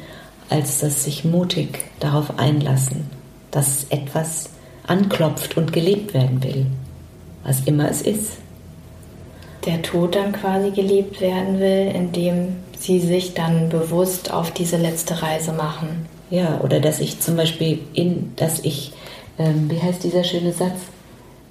als 0.49 0.79
das 0.79 1.05
sich 1.05 1.23
mutig 1.23 1.79
darauf 1.99 2.37
einlassen, 2.37 3.05
dass 3.51 3.85
etwas 3.89 4.49
anklopft 4.87 5.55
und 5.55 5.71
gelebt 5.71 6.13
werden 6.13 6.43
will, 6.43 6.65
was 7.43 7.61
immer 7.61 7.89
es 7.89 8.01
ist. 8.01 8.33
Der 9.65 9.81
Tod 9.81 10.15
dann 10.15 10.33
quasi 10.33 10.71
gelebt 10.71 11.21
werden 11.21 11.59
will, 11.59 11.91
indem 11.93 12.55
sie 12.77 12.99
sich 12.99 13.33
dann 13.33 13.69
bewusst 13.69 14.33
auf 14.33 14.51
diese 14.51 14.77
letzte 14.77 15.21
Reise 15.21 15.53
machen. 15.53 16.07
Ja, 16.29 16.59
oder 16.61 16.79
dass 16.79 16.99
ich 16.99 17.19
zum 17.19 17.35
Beispiel 17.35 17.79
in, 17.93 18.33
dass 18.37 18.59
ich, 18.59 18.93
ähm, 19.41 19.69
wie 19.69 19.81
heißt 19.81 20.03
dieser 20.03 20.23
schöne 20.23 20.53
Satz, 20.53 20.79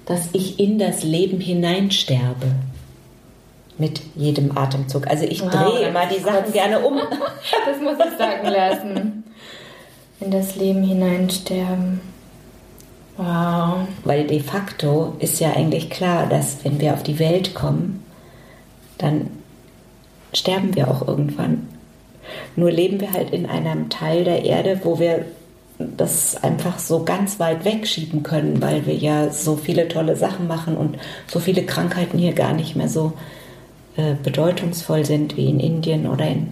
dass 0.05 0.29
ich 0.33 0.59
in 0.59 0.79
das 0.79 1.03
Leben 1.03 1.39
hineinsterbe 1.39 2.47
mit 3.77 4.01
jedem 4.15 4.57
Atemzug. 4.57 5.07
Also 5.07 5.25
ich 5.25 5.41
wow, 5.41 5.49
drehe 5.49 5.89
immer 5.89 6.05
die 6.05 6.19
Sachen 6.19 6.51
gerne 6.53 6.79
um. 6.79 6.97
das 7.65 7.81
muss 7.81 7.97
ich 8.05 8.17
sagen 8.17 8.47
lassen. 8.47 9.23
In 10.19 10.31
das 10.31 10.55
Leben 10.55 10.83
hineinsterben. 10.83 12.01
Wow. 13.17 13.87
Weil 14.03 14.25
de 14.27 14.39
facto 14.39 15.15
ist 15.19 15.39
ja 15.39 15.53
eigentlich 15.53 15.89
klar, 15.89 16.27
dass 16.27 16.63
wenn 16.63 16.79
wir 16.79 16.93
auf 16.93 17.03
die 17.03 17.19
Welt 17.19 17.53
kommen, 17.53 18.03
dann 18.97 19.29
sterben 20.33 20.75
wir 20.75 20.89
auch 20.89 21.07
irgendwann. 21.07 21.67
Nur 22.55 22.71
leben 22.71 23.01
wir 23.01 23.11
halt 23.13 23.31
in 23.31 23.45
einem 23.45 23.89
Teil 23.89 24.23
der 24.23 24.45
Erde, 24.45 24.81
wo 24.83 24.99
wir 24.99 25.25
das 25.97 26.41
einfach 26.43 26.79
so 26.79 27.03
ganz 27.03 27.39
weit 27.39 27.65
wegschieben 27.65 28.23
können, 28.23 28.61
weil 28.61 28.85
wir 28.85 28.95
ja 28.95 29.29
so 29.29 29.55
viele 29.55 29.87
tolle 29.87 30.15
Sachen 30.15 30.47
machen 30.47 30.77
und 30.77 30.97
so 31.27 31.39
viele 31.39 31.63
Krankheiten 31.63 32.17
hier 32.17 32.33
gar 32.33 32.53
nicht 32.53 32.75
mehr 32.75 32.89
so 32.89 33.13
äh, 33.97 34.15
bedeutungsvoll 34.21 35.05
sind 35.05 35.37
wie 35.37 35.49
in 35.49 35.59
Indien 35.59 36.07
oder 36.07 36.27
in 36.27 36.49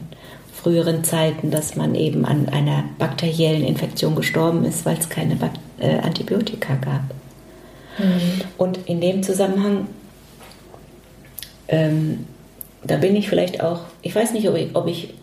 früheren 0.53 1.03
Zeiten, 1.03 1.51
dass 1.51 1.75
man 1.75 1.95
eben 1.95 2.25
an 2.25 2.49
einer 2.49 2.83
bakteriellen 2.97 3.63
Infektion 3.63 4.15
gestorben 4.15 4.65
ist, 4.65 4.85
weil 4.85 4.97
es 4.97 5.09
keine 5.09 5.35
Bak 5.35 5.51
äh, 5.79 5.99
Antibiotika 5.99 6.75
gab. 6.75 7.03
Mhm. 7.97 8.41
Und 8.57 8.79
in 8.85 8.99
dem 8.99 9.23
Zusammenhang, 9.23 9.87
ähm, 11.69 12.25
da 12.83 12.97
bin 12.97 13.15
ich 13.15 13.29
vielleicht 13.29 13.63
auch, 13.63 13.81
ich 14.01 14.13
weiß 14.13 14.33
nicht, 14.33 14.49
ob 14.49 14.55
ich, 14.55 14.75
ob 14.75 14.87
ich 14.87 15.13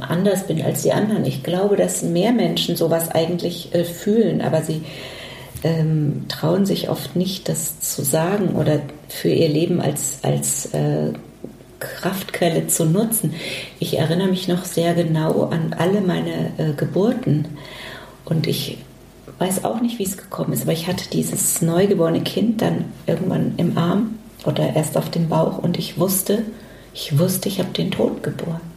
anders 0.00 0.46
bin 0.46 0.62
als 0.62 0.82
die 0.82 0.92
anderen. 0.92 1.24
Ich 1.24 1.42
glaube, 1.42 1.76
dass 1.76 2.02
mehr 2.02 2.32
Menschen 2.32 2.76
sowas 2.76 3.10
eigentlich 3.10 3.74
äh, 3.74 3.84
fühlen, 3.84 4.40
aber 4.40 4.62
sie 4.62 4.82
ähm, 5.64 6.24
trauen 6.28 6.66
sich 6.66 6.88
oft 6.88 7.16
nicht, 7.16 7.48
das 7.48 7.80
zu 7.80 8.02
sagen 8.02 8.56
oder 8.56 8.80
für 9.08 9.28
ihr 9.28 9.48
Leben 9.48 9.80
als, 9.80 10.18
als 10.22 10.66
äh, 10.74 11.12
Kraftquelle 11.78 12.68
zu 12.68 12.84
nutzen. 12.84 13.34
Ich 13.78 13.98
erinnere 13.98 14.28
mich 14.28 14.48
noch 14.48 14.64
sehr 14.64 14.94
genau 14.94 15.44
an 15.44 15.74
alle 15.76 16.00
meine 16.00 16.52
äh, 16.58 16.72
Geburten 16.76 17.46
und 18.24 18.46
ich 18.46 18.78
weiß 19.38 19.64
auch 19.64 19.80
nicht, 19.80 19.98
wie 19.98 20.04
es 20.04 20.16
gekommen 20.16 20.52
ist, 20.52 20.62
aber 20.62 20.72
ich 20.72 20.86
hatte 20.86 21.08
dieses 21.10 21.62
neugeborene 21.62 22.22
Kind 22.22 22.62
dann 22.62 22.86
irgendwann 23.06 23.54
im 23.56 23.76
Arm 23.76 24.18
oder 24.44 24.74
erst 24.74 24.96
auf 24.96 25.10
dem 25.10 25.28
Bauch 25.28 25.58
und 25.58 25.78
ich 25.78 25.98
wusste, 25.98 26.44
ich 26.94 27.18
wusste, 27.18 27.48
ich 27.48 27.58
habe 27.58 27.70
den 27.70 27.90
Tod 27.90 28.22
geboren. 28.22 28.71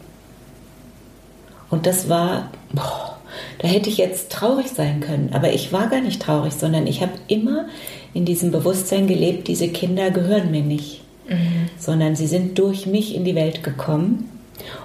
Und 1.69 1.85
das 1.85 2.09
war, 2.09 2.51
boah, 2.73 3.17
da 3.59 3.67
hätte 3.67 3.89
ich 3.89 3.97
jetzt 3.97 4.31
traurig 4.31 4.67
sein 4.67 4.99
können, 4.99 5.31
aber 5.33 5.51
ich 5.51 5.73
war 5.73 5.87
gar 5.87 6.01
nicht 6.01 6.21
traurig, 6.21 6.53
sondern 6.53 6.87
ich 6.87 7.01
habe 7.01 7.13
immer 7.27 7.65
in 8.13 8.25
diesem 8.25 8.51
Bewusstsein 8.51 9.07
gelebt, 9.07 9.47
diese 9.47 9.67
Kinder 9.69 10.11
gehören 10.11 10.51
mir 10.51 10.61
nicht 10.61 11.01
mhm. 11.27 11.69
sondern 11.77 12.15
sie 12.15 12.27
sind 12.27 12.57
durch 12.59 12.85
mich 12.85 13.15
in 13.15 13.25
die 13.25 13.35
Welt 13.35 13.63
gekommen. 13.63 14.29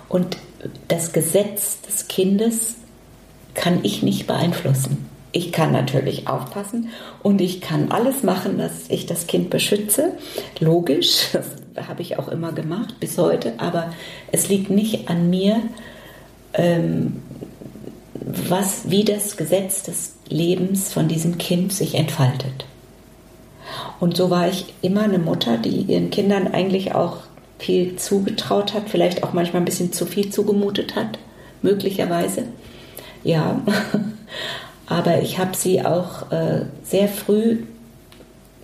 Und 0.09 0.37
das 0.89 1.13
Gesetz 1.13 1.81
des 1.83 2.09
Kindes 2.09 2.77
kann 3.55 3.81
ich 3.83 4.03
nicht 4.03 4.27
beeinflussen. 4.27 5.07
Ich 5.33 5.53
kann 5.53 5.71
natürlich 5.71 6.27
aufpassen 6.27 6.89
und 7.23 7.41
ich 7.41 7.61
kann 7.61 7.93
alles 7.93 8.25
machen, 8.25 8.59
dass 8.59 8.89
ich 8.89 9.07
das 9.07 9.29
Kind 9.29 9.49
beschütze. 9.49 10.13
Logisch, 10.59 11.29
das 11.33 11.47
habe 11.89 12.03
ich 12.03 12.19
auch 12.19 12.29
immer 12.29 12.53
gemacht 12.53 12.99
bis 12.99 13.17
heute, 13.17 13.55
aber 13.59 13.93
es 14.33 14.49
liegt 14.49 14.71
nicht 14.71 15.09
an 15.09 15.31
mir, 15.31 15.63
ähm, 16.55 17.23
was, 18.15 18.91
wie 18.91 19.05
das 19.05 19.37
Gesetz 19.37 19.83
des 19.83 20.15
Lebens 20.29 20.93
von 20.93 21.09
diesem 21.09 21.39
Kind 21.39 21.73
sich 21.73 21.95
entfaltet. 21.95 22.67
Und 23.99 24.17
so 24.17 24.31
war 24.31 24.49
ich 24.49 24.75
immer 24.83 25.03
eine 25.03 25.19
Mutter, 25.19 25.57
die 25.59 25.83
ihren 25.83 26.11
Kindern 26.11 26.49
eigentlich 26.49 26.95
auch 26.95 27.19
viel 27.59 27.97
zugetraut 27.97 28.73
hat, 28.75 28.89
vielleicht 28.89 29.23
auch 29.23 29.33
manchmal 29.33 29.63
ein 29.63 29.67
bisschen 29.67 29.93
zu 29.93 30.07
viel 30.07 30.31
zugemutet 30.31 30.97
hat, 30.97 31.19
möglicherweise. 31.63 32.45
ja. 33.25 33.61
Aber 34.87 35.23
ich 35.23 35.39
habe 35.39 35.57
sie 35.57 35.85
auch 35.85 36.33
äh, 36.33 36.63
sehr 36.83 37.07
früh 37.07 37.59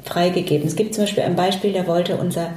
freigegeben. 0.02 0.66
Es 0.66 0.74
gibt 0.74 0.92
zum 0.92 1.04
Beispiel 1.04 1.22
ein 1.22 1.36
Beispiel, 1.36 1.72
da 1.72 1.86
wollte 1.86 2.16
unser 2.16 2.50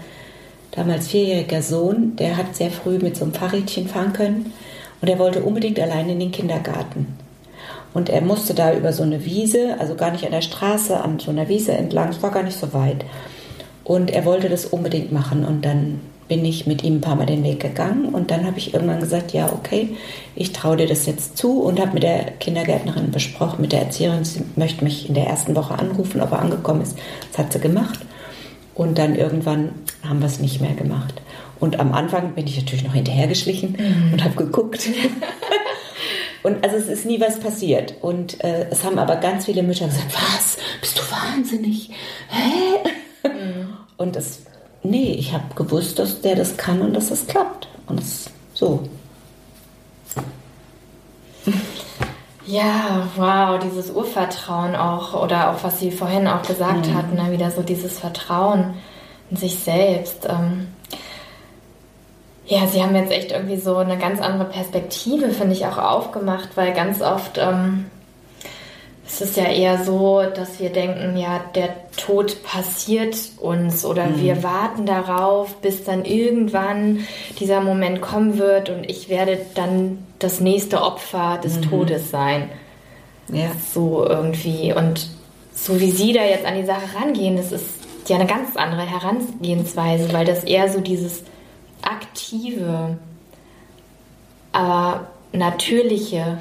damals 0.71 1.07
vierjähriger 1.09 1.61
Sohn, 1.61 2.15
der 2.15 2.35
hat 2.35 2.55
sehr 2.55 2.71
früh 2.71 2.97
mit 2.97 3.15
so 3.15 3.25
einem 3.25 3.33
Fahrrädchen 3.35 3.87
fahren 3.87 4.13
können 4.13 4.53
und 5.01 5.07
er 5.07 5.19
wollte 5.19 5.43
unbedingt 5.43 5.79
allein 5.79 6.09
in 6.09 6.19
den 6.19 6.31
Kindergarten. 6.31 7.07
Und 7.93 8.09
er 8.09 8.21
musste 8.21 8.53
da 8.53 8.73
über 8.73 8.93
so 8.93 9.03
eine 9.03 9.25
Wiese, 9.25 9.75
also 9.79 9.95
gar 9.95 10.11
nicht 10.11 10.25
an 10.25 10.31
der 10.31 10.41
Straße, 10.41 11.01
an 11.01 11.19
so 11.19 11.31
einer 11.31 11.49
Wiese 11.49 11.73
entlang, 11.73 12.09
es 12.09 12.21
war 12.21 12.31
gar 12.31 12.43
nicht 12.43 12.59
so 12.59 12.73
weit. 12.73 13.03
Und 13.83 14.11
er 14.11 14.25
wollte 14.25 14.49
das 14.49 14.65
unbedingt 14.65 15.11
machen 15.11 15.43
und 15.43 15.65
dann 15.65 16.01
bin 16.27 16.45
ich 16.45 16.67
mit 16.67 16.83
ihm 16.83 16.97
ein 16.97 17.01
paar 17.01 17.15
Mal 17.15 17.25
den 17.25 17.43
Weg 17.43 17.59
gegangen 17.59 18.13
und 18.13 18.29
dann 18.29 18.45
habe 18.45 18.59
ich 18.59 18.73
irgendwann 18.73 18.99
gesagt, 18.99 19.33
ja, 19.33 19.51
okay, 19.51 19.97
ich 20.35 20.53
traue 20.53 20.77
dir 20.77 20.87
das 20.87 21.07
jetzt 21.07 21.35
zu 21.35 21.63
und 21.63 21.79
habe 21.79 21.93
mit 21.95 22.03
der 22.03 22.25
Kindergärtnerin 22.39 23.09
besprochen, 23.09 23.61
mit 23.61 23.71
der 23.71 23.81
Erzieherin, 23.81 24.23
sie 24.23 24.43
möchte 24.55 24.83
mich 24.83 25.09
in 25.09 25.15
der 25.15 25.25
ersten 25.25 25.55
Woche 25.55 25.73
anrufen, 25.77 26.21
ob 26.21 26.31
er 26.31 26.39
angekommen 26.39 26.83
ist. 26.83 26.97
Das 27.31 27.39
hat 27.39 27.51
sie 27.51 27.59
gemacht 27.59 27.99
und 28.75 28.99
dann 28.99 29.15
irgendwann 29.15 29.71
haben 30.07 30.19
wir 30.19 30.27
es 30.27 30.39
nicht 30.39 30.61
mehr 30.61 30.75
gemacht. 30.75 31.19
Und 31.59 31.79
am 31.79 31.93
Anfang 31.93 32.33
bin 32.33 32.47
ich 32.47 32.57
natürlich 32.57 32.83
noch 32.83 32.93
hinterhergeschlichen 32.93 33.75
mhm. 33.77 34.13
und 34.13 34.23
habe 34.23 34.35
geguckt. 34.35 34.87
und 36.43 36.63
also 36.63 36.77
es 36.77 36.87
ist 36.87 37.05
nie 37.05 37.19
was 37.19 37.39
passiert. 37.39 37.95
Und 38.01 38.43
äh, 38.43 38.67
es 38.69 38.83
haben 38.83 38.97
aber 38.97 39.17
ganz 39.17 39.45
viele 39.45 39.63
Mütter 39.63 39.87
gesagt, 39.87 40.13
was, 40.13 40.57
bist 40.79 40.97
du 40.97 41.03
wahnsinnig? 41.11 41.91
Hä? 42.29 43.27
Mhm. 43.27 43.77
Und 43.97 44.15
es 44.15 44.43
nee, 44.83 45.13
ich 45.13 45.33
habe 45.33 45.53
gewusst, 45.55 45.99
dass 45.99 46.21
der 46.21 46.35
das 46.35 46.57
kann 46.57 46.81
und 46.81 46.93
dass 46.93 47.09
das 47.09 47.27
klappt. 47.27 47.67
Und 47.87 47.99
es, 47.99 48.29
so. 48.53 48.87
Ja, 52.45 53.07
wow, 53.15 53.59
dieses 53.59 53.91
Urvertrauen 53.91 54.75
auch, 54.75 55.13
oder 55.13 55.51
auch 55.51 55.63
was 55.63 55.79
Sie 55.79 55.91
vorhin 55.91 56.27
auch 56.27 56.41
gesagt 56.41 56.87
mhm. 56.87 56.95
hatten, 56.95 57.15
ne, 57.15 57.31
wieder 57.31 57.51
so 57.51 57.61
dieses 57.61 57.99
Vertrauen 57.99 58.73
in 59.29 59.37
sich 59.37 59.59
selbst. 59.59 60.27
Ähm, 60.27 60.67
ja, 62.49 62.65
Sie 62.65 62.81
haben 62.81 62.95
jetzt 62.95 63.11
echt 63.11 63.31
irgendwie 63.31 63.57
so 63.57 63.77
eine 63.77 63.97
ganz 63.97 64.19
andere 64.19 64.49
Perspektive, 64.49 65.29
finde 65.29 65.53
ich, 65.53 65.65
auch 65.67 65.77
aufgemacht, 65.77 66.49
weil 66.55 66.73
ganz 66.73 66.99
oft 67.01 67.37
ähm, 67.37 67.85
es 69.05 69.21
ist 69.21 69.37
ja 69.37 69.45
eher 69.45 69.83
so, 69.83 70.23
dass 70.35 70.59
wir 70.59 70.71
denken, 70.71 71.15
ja, 71.15 71.41
der 71.53 71.69
Tod 71.95 72.41
passiert 72.43 73.15
uns 73.39 73.85
oder 73.85 74.05
mhm. 74.07 74.21
wir 74.21 74.43
warten 74.43 74.87
darauf, 74.87 75.55
bis 75.57 75.83
dann 75.83 76.05
irgendwann 76.05 77.05
dieser 77.39 77.61
Moment 77.61 78.01
kommen 78.01 78.39
wird 78.39 78.69
und 78.69 78.89
ich 78.89 79.09
werde 79.09 79.39
dann 79.53 80.05
das 80.17 80.39
nächste 80.39 80.81
Opfer 80.81 81.39
des 81.43 81.57
mhm. 81.57 81.69
Todes 81.69 82.09
sein. 82.09 82.49
Ja. 83.31 83.51
So 83.73 84.05
irgendwie. 84.07 84.73
Und 84.73 85.07
so 85.53 85.79
wie 85.79 85.91
Sie 85.91 86.13
da 86.13 86.23
jetzt 86.23 86.45
an 86.45 86.55
die 86.55 86.65
Sache 86.65 86.95
rangehen, 86.99 87.37
das 87.37 87.51
ist 87.51 87.65
ja 88.07 88.15
eine 88.15 88.25
ganz 88.25 88.55
andere 88.55 88.81
Herangehensweise, 88.89 90.11
weil 90.13 90.25
das 90.25 90.43
eher 90.43 90.71
so 90.71 90.81
dieses 90.81 91.23
aktive, 91.89 92.97
aber 94.51 95.07
natürliche 95.31 96.37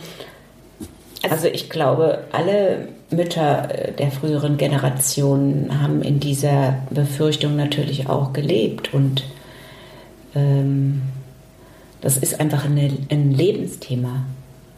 also 1.28 1.48
ich 1.48 1.68
glaube, 1.68 2.24
alle 2.32 2.88
Mütter 3.10 3.70
äh, 3.70 3.92
der 3.92 4.10
früheren 4.10 4.56
Generationen 4.56 5.82
haben 5.82 6.02
in 6.02 6.20
dieser 6.20 6.78
Befürchtung 6.90 7.56
natürlich 7.56 8.08
auch 8.08 8.32
gelebt 8.32 8.94
und 8.94 9.24
ähm, 10.34 11.02
das 12.00 12.16
ist 12.16 12.38
einfach 12.40 12.64
eine, 12.64 12.92
ein 13.10 13.32
Lebensthema. 13.32 14.24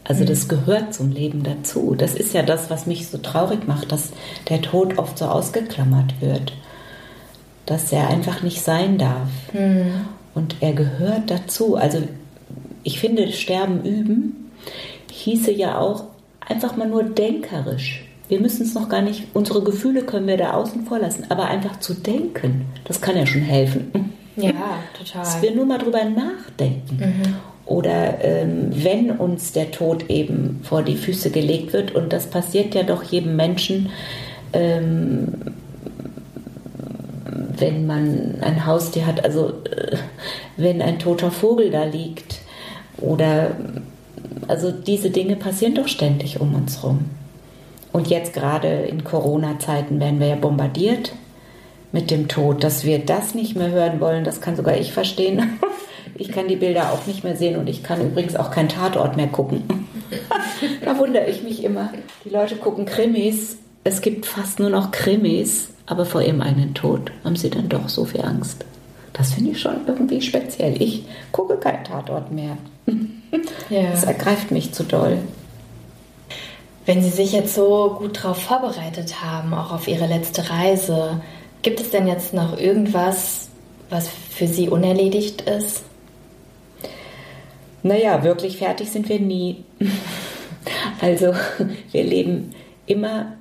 Also 0.03 0.25
das 0.25 0.45
mhm. 0.45 0.49
gehört 0.49 0.93
zum 0.95 1.11
Leben 1.11 1.43
dazu. 1.43 1.93
Das 1.95 2.15
ist 2.15 2.33
ja 2.33 2.41
das, 2.41 2.71
was 2.71 2.87
mich 2.87 3.07
so 3.07 3.19
traurig 3.19 3.67
macht, 3.67 3.91
dass 3.91 4.11
der 4.49 4.61
Tod 4.61 4.97
oft 4.97 5.19
so 5.19 5.25
ausgeklammert 5.25 6.19
wird, 6.21 6.53
dass 7.67 7.91
er 7.91 8.07
einfach 8.07 8.41
nicht 8.41 8.63
sein 8.63 8.97
darf. 8.97 9.29
Mhm. 9.53 10.07
Und 10.33 10.55
er 10.61 10.73
gehört 10.73 11.29
dazu. 11.29 11.75
Also 11.75 12.03
ich 12.83 12.99
finde, 12.99 13.31
Sterben 13.31 13.83
üben 13.83 14.51
hieße 15.11 15.51
ja 15.51 15.77
auch 15.77 16.05
einfach 16.39 16.75
mal 16.75 16.87
nur 16.87 17.03
denkerisch. 17.03 18.05
Wir 18.27 18.39
müssen 18.39 18.63
es 18.63 18.73
noch 18.73 18.87
gar 18.87 19.01
nicht, 19.01 19.27
unsere 19.33 19.61
Gefühle 19.61 20.03
können 20.03 20.27
wir 20.27 20.37
da 20.37 20.53
außen 20.53 20.85
vor 20.85 20.99
lassen, 20.99 21.25
aber 21.29 21.45
einfach 21.45 21.79
zu 21.79 21.93
denken, 21.93 22.65
das 22.85 23.01
kann 23.01 23.17
ja 23.17 23.25
schon 23.25 23.41
helfen. 23.41 23.91
Ja, 24.37 24.53
total. 24.97 25.23
Dass 25.23 25.41
wir 25.41 25.53
nur 25.53 25.65
mal 25.65 25.77
drüber 25.77 26.05
nachdenken. 26.05 26.97
Mhm. 26.97 27.35
Oder 27.65 28.23
ähm, 28.23 28.69
wenn 28.71 29.11
uns 29.11 29.51
der 29.51 29.71
Tod 29.71 30.09
eben 30.09 30.61
vor 30.63 30.83
die 30.83 30.95
Füße 30.95 31.31
gelegt 31.31 31.73
wird, 31.73 31.93
und 31.93 32.13
das 32.13 32.27
passiert 32.27 32.73
ja 32.73 32.83
doch 32.83 33.03
jedem 33.03 33.35
Menschen, 33.35 33.89
ähm, 34.53 35.33
wenn 37.61 37.85
man 37.85 38.37
ein 38.41 38.65
Haustier 38.65 39.05
hat, 39.05 39.23
also 39.23 39.49
äh, 39.49 39.97
wenn 40.57 40.81
ein 40.81 40.99
toter 40.99 41.31
Vogel 41.31 41.71
da 41.71 41.83
liegt 41.83 42.41
oder 42.97 43.51
also 44.47 44.71
diese 44.71 45.09
Dinge 45.09 45.35
passieren 45.35 45.75
doch 45.75 45.87
ständig 45.87 46.41
um 46.41 46.55
uns 46.55 46.81
herum. 46.81 47.05
Und 47.91 48.07
jetzt 48.07 48.33
gerade 48.33 48.67
in 48.67 49.03
Corona-Zeiten 49.03 49.99
werden 49.99 50.19
wir 50.19 50.27
ja 50.27 50.35
bombardiert 50.35 51.13
mit 51.91 52.09
dem 52.09 52.27
Tod. 52.27 52.63
Dass 52.63 52.85
wir 52.85 52.99
das 52.99 53.35
nicht 53.35 53.55
mehr 53.55 53.69
hören 53.69 53.99
wollen, 53.99 54.23
das 54.23 54.41
kann 54.41 54.55
sogar 54.55 54.77
ich 54.77 54.93
verstehen. 54.93 55.59
Ich 56.15 56.31
kann 56.31 56.47
die 56.47 56.57
Bilder 56.57 56.91
auch 56.91 57.07
nicht 57.07 57.23
mehr 57.23 57.35
sehen 57.35 57.57
und 57.57 57.67
ich 57.67 57.83
kann 57.83 58.01
übrigens 58.01 58.35
auch 58.35 58.51
keinen 58.51 58.69
Tatort 58.69 59.17
mehr 59.17 59.27
gucken. 59.27 59.63
da 60.85 60.99
wundere 60.99 61.27
ich 61.27 61.41
mich 61.41 61.63
immer. 61.63 61.93
Die 62.25 62.29
Leute 62.29 62.57
gucken 62.57 62.85
Krimis. 62.85 63.57
Es 63.83 64.01
gibt 64.01 64.25
fast 64.25 64.59
nur 64.59 64.69
noch 64.69 64.91
Krimis, 64.91 65.69
aber 65.91 66.05
vor 66.05 66.21
ihrem 66.21 66.41
eigenen 66.41 66.73
Tod 66.73 67.11
haben 67.25 67.35
sie 67.35 67.49
dann 67.49 67.67
doch 67.67 67.89
so 67.89 68.05
viel 68.05 68.21
Angst. 68.21 68.63
Das 69.11 69.33
finde 69.33 69.51
ich 69.51 69.59
schon 69.59 69.85
irgendwie 69.85 70.21
speziell. 70.21 70.81
Ich 70.81 71.03
gucke 71.33 71.57
keinen 71.57 71.83
Tatort 71.83 72.31
mehr. 72.31 72.57
Ja. 73.69 73.91
Das 73.91 74.03
ergreift 74.03 74.51
mich 74.51 74.73
zu 74.73 74.83
doll. 74.83 75.19
Wenn 76.85 77.01
Sie 77.01 77.09
sich 77.09 77.31
jetzt 77.31 77.55
so 77.55 77.95
gut 77.97 78.17
darauf 78.17 78.41
vorbereitet 78.41 79.23
haben, 79.23 79.53
auch 79.53 79.71
auf 79.71 79.87
Ihre 79.87 80.05
letzte 80.05 80.49
Reise, 80.49 81.21
gibt 81.61 81.79
es 81.79 81.91
denn 81.91 82.07
jetzt 82.07 82.33
noch 82.33 82.57
irgendwas, 82.57 83.47
was 83.89 84.09
für 84.09 84.47
Sie 84.47 84.67
unerledigt 84.67 85.43
ist? 85.43 85.83
Naja, 87.83 88.25
wirklich 88.25 88.57
fertig 88.57 88.91
sind 88.91 89.07
wir 89.07 89.19
nie. 89.19 89.63
Also 90.99 91.33
wir 91.91 92.03
leben 92.03 92.53
immer 92.85 93.33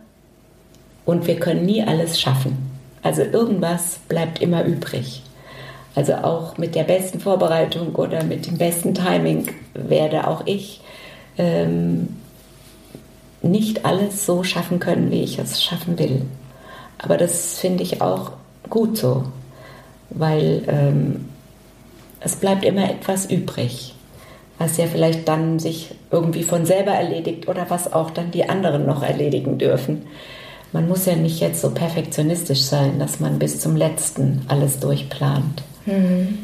und 1.04 1.26
wir 1.26 1.36
können 1.36 1.64
nie 1.64 1.82
alles 1.82 2.20
schaffen. 2.20 2.70
Also 3.02 3.22
irgendwas 3.22 3.98
bleibt 4.08 4.40
immer 4.40 4.64
übrig. 4.64 5.22
Also 5.94 6.14
auch 6.14 6.56
mit 6.56 6.74
der 6.74 6.84
besten 6.84 7.20
Vorbereitung 7.20 7.94
oder 7.96 8.22
mit 8.22 8.46
dem 8.46 8.58
besten 8.58 8.94
Timing 8.94 9.48
werde 9.74 10.28
auch 10.28 10.46
ich 10.46 10.80
ähm, 11.36 12.08
nicht 13.42 13.84
alles 13.84 14.26
so 14.26 14.44
schaffen 14.44 14.78
können, 14.78 15.10
wie 15.10 15.22
ich 15.22 15.38
es 15.38 15.62
schaffen 15.62 15.98
will. 15.98 16.22
Aber 16.98 17.16
das 17.16 17.58
finde 17.58 17.82
ich 17.82 18.02
auch 18.02 18.32
gut 18.68 18.98
so, 18.98 19.24
weil 20.10 20.62
ähm, 20.68 21.28
es 22.20 22.36
bleibt 22.36 22.64
immer 22.64 22.88
etwas 22.88 23.26
übrig, 23.26 23.94
was 24.58 24.76
ja 24.76 24.86
vielleicht 24.86 25.26
dann 25.26 25.58
sich 25.58 25.94
irgendwie 26.10 26.42
von 26.42 26.66
selber 26.66 26.92
erledigt 26.92 27.48
oder 27.48 27.70
was 27.70 27.92
auch 27.92 28.10
dann 28.10 28.30
die 28.30 28.48
anderen 28.48 28.86
noch 28.86 29.02
erledigen 29.02 29.58
dürfen. 29.58 30.06
Man 30.72 30.88
muss 30.88 31.06
ja 31.06 31.16
nicht 31.16 31.40
jetzt 31.40 31.60
so 31.60 31.70
perfektionistisch 31.70 32.62
sein, 32.62 32.98
dass 32.98 33.18
man 33.20 33.38
bis 33.38 33.60
zum 33.60 33.76
letzten 33.76 34.42
alles 34.48 34.78
durchplant. 34.78 35.62
Mhm. 35.86 36.38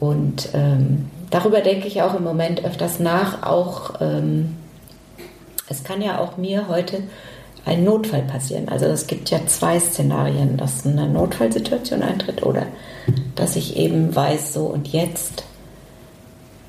Und 0.00 0.48
ähm, 0.54 1.06
darüber 1.30 1.60
denke 1.60 1.86
ich 1.86 2.02
auch 2.02 2.14
im 2.14 2.24
Moment 2.24 2.64
öfters 2.64 2.98
nach. 2.98 3.42
Auch 3.42 4.00
ähm, 4.00 4.56
es 5.68 5.84
kann 5.84 6.02
ja 6.02 6.18
auch 6.18 6.36
mir 6.36 6.68
heute 6.68 7.02
ein 7.64 7.84
Notfall 7.84 8.22
passieren. 8.22 8.68
Also 8.68 8.86
es 8.86 9.06
gibt 9.06 9.30
ja 9.30 9.38
zwei 9.46 9.78
Szenarien, 9.78 10.56
dass 10.56 10.86
eine 10.86 11.08
Notfallsituation 11.08 12.02
eintritt 12.02 12.42
oder 12.42 12.66
dass 13.34 13.56
ich 13.56 13.76
eben 13.76 14.14
weiß, 14.14 14.54
so 14.54 14.66
und 14.66 14.88
jetzt, 14.88 15.44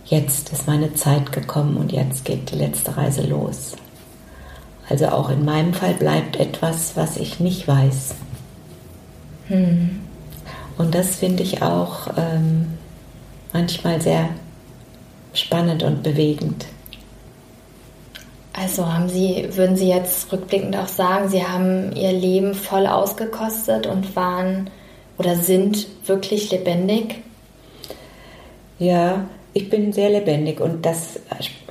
jetzt 0.06 0.52
ist 0.52 0.68
meine 0.68 0.94
Zeit 0.94 1.32
gekommen 1.32 1.78
und 1.78 1.92
jetzt 1.92 2.26
geht 2.26 2.52
die 2.52 2.58
letzte 2.58 2.98
Reise 2.98 3.24
los. 3.24 3.76
Also 4.90 5.08
auch 5.10 5.30
in 5.30 5.46
meinem 5.46 5.74
Fall 5.74 5.94
bleibt 5.94 6.38
etwas, 6.38 6.96
was 6.96 7.18
ich 7.18 7.40
nicht 7.40 7.68
weiß. 7.68 8.16
Hm. 9.48 10.02
Und 10.78 10.96
das 10.96 11.18
finde 11.18 11.44
ich 11.44 11.62
auch 11.62 12.08
ähm, 12.18 12.78
manchmal 13.54 14.02
sehr 14.02 14.30
spannend 15.34 15.84
und 15.84 16.02
bewegend. 16.02 16.66
Also 18.54 18.92
haben 18.92 19.10
Sie, 19.10 19.48
würden 19.52 19.76
Sie 19.78 19.88
jetzt 19.88 20.32
rückblickend 20.34 20.76
auch 20.76 20.88
sagen, 20.88 21.30
Sie 21.30 21.46
haben 21.46 21.96
Ihr 21.96 22.12
Leben 22.12 22.54
voll 22.54 22.88
ausgekostet 22.88 23.88
und 23.88 24.16
waren 24.16 24.70
oder 25.18 25.36
sind 25.36 25.88
wirklich 26.08 26.50
lebendig? 26.52 27.22
Ja, 28.80 29.26
ich 29.54 29.70
bin 29.70 29.92
sehr 29.94 30.10
lebendig 30.10 30.62
und 30.62 30.86
das 30.86 31.20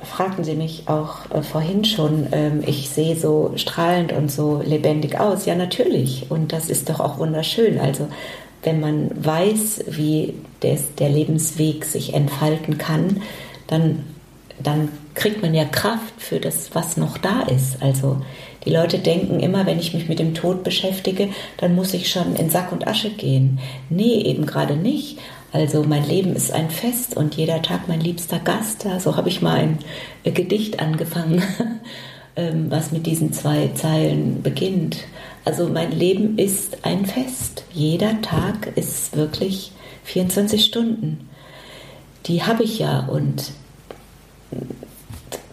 fragten 0.03 0.43
Sie 0.43 0.55
mich 0.55 0.83
auch 0.87 1.29
äh, 1.31 1.41
vorhin 1.41 1.85
schon. 1.85 2.27
Ähm, 2.31 2.61
ich 2.65 2.89
sehe 2.89 3.15
so 3.15 3.53
strahlend 3.55 4.11
und 4.11 4.31
so 4.31 4.61
lebendig 4.65 5.19
aus. 5.19 5.45
Ja, 5.45 5.55
natürlich. 5.55 6.25
Und 6.29 6.51
das 6.51 6.69
ist 6.69 6.89
doch 6.89 6.99
auch 6.99 7.19
wunderschön. 7.19 7.79
Also, 7.79 8.07
wenn 8.63 8.81
man 8.81 9.11
weiß, 9.15 9.85
wie 9.87 10.33
des, 10.61 10.95
der 10.95 11.09
Lebensweg 11.09 11.85
sich 11.85 12.13
entfalten 12.13 12.77
kann, 12.77 13.21
dann, 13.67 14.03
dann 14.61 14.89
kriegt 15.15 15.41
man 15.41 15.53
ja 15.53 15.63
Kraft 15.63 16.13
für 16.17 16.41
das, 16.41 16.75
was 16.75 16.97
noch 16.97 17.17
da 17.17 17.43
ist. 17.43 17.81
Also, 17.81 18.17
die 18.65 18.71
Leute 18.71 18.99
denken 18.99 19.39
immer, 19.39 19.65
wenn 19.65 19.79
ich 19.79 19.93
mich 19.93 20.09
mit 20.09 20.19
dem 20.19 20.33
Tod 20.33 20.65
beschäftige, 20.65 21.29
dann 21.57 21.75
muss 21.75 21.93
ich 21.93 22.11
schon 22.11 22.35
in 22.35 22.49
Sack 22.49 22.73
und 22.73 22.85
Asche 22.87 23.09
gehen. 23.09 23.59
Nee, 23.89 24.21
eben 24.23 24.45
gerade 24.45 24.75
nicht. 24.75 25.17
Also 25.51 25.83
mein 25.83 26.07
Leben 26.07 26.35
ist 26.35 26.51
ein 26.51 26.69
Fest 26.69 27.17
und 27.17 27.35
jeder 27.35 27.61
Tag 27.61 27.87
mein 27.87 28.01
liebster 28.01 28.39
Gast. 28.39 28.85
So 28.99 29.15
habe 29.15 29.29
ich 29.29 29.41
mal 29.41 29.55
ein 29.55 29.79
äh, 30.23 30.31
Gedicht 30.31 30.79
angefangen, 30.79 31.41
ähm, 32.35 32.69
was 32.69 32.91
mit 32.91 33.07
diesen 33.07 33.33
zwei 33.33 33.69
Zeilen 33.73 34.43
beginnt. 34.43 35.05
Also 35.45 35.67
mein 35.67 35.91
Leben 35.91 36.37
ist 36.37 36.85
ein 36.85 37.05
Fest. 37.05 37.63
Jeder 37.73 38.21
Tag 38.21 38.73
ist 38.75 39.17
wirklich 39.17 39.71
24 40.03 40.63
Stunden. 40.63 41.27
Die 42.27 42.43
habe 42.43 42.63
ich 42.63 42.77
ja 42.77 43.07
und 43.07 43.51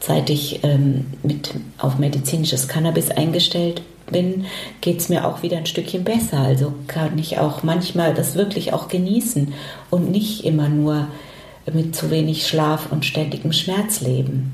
seit 0.01 0.29
ich 0.29 0.63
ähm, 0.63 1.07
mit, 1.23 1.55
auf 1.79 1.99
medizinisches 1.99 2.69
Cannabis 2.69 3.11
eingestellt 3.11 3.83
bin, 4.07 4.47
geht 4.81 4.99
es 5.01 5.09
mir 5.09 5.27
auch 5.27 5.43
wieder 5.43 5.57
ein 5.57 5.67
Stückchen 5.67 6.05
besser. 6.05 6.39
Also 6.39 6.73
kann 6.87 7.19
ich 7.19 7.39
auch 7.39 7.63
manchmal 7.63 8.15
das 8.15 8.35
wirklich 8.35 8.73
auch 8.73 8.89
genießen 8.89 9.53
und 9.91 10.11
nicht 10.11 10.45
immer 10.45 10.69
nur 10.69 11.09
mit 11.73 11.97
zu 11.97 12.11
wenig 12.11 12.47
Schlaf 12.47 12.93
und 12.93 13.05
ständigem 13.05 13.53
Schmerz 13.53 14.01
leben. 14.01 14.53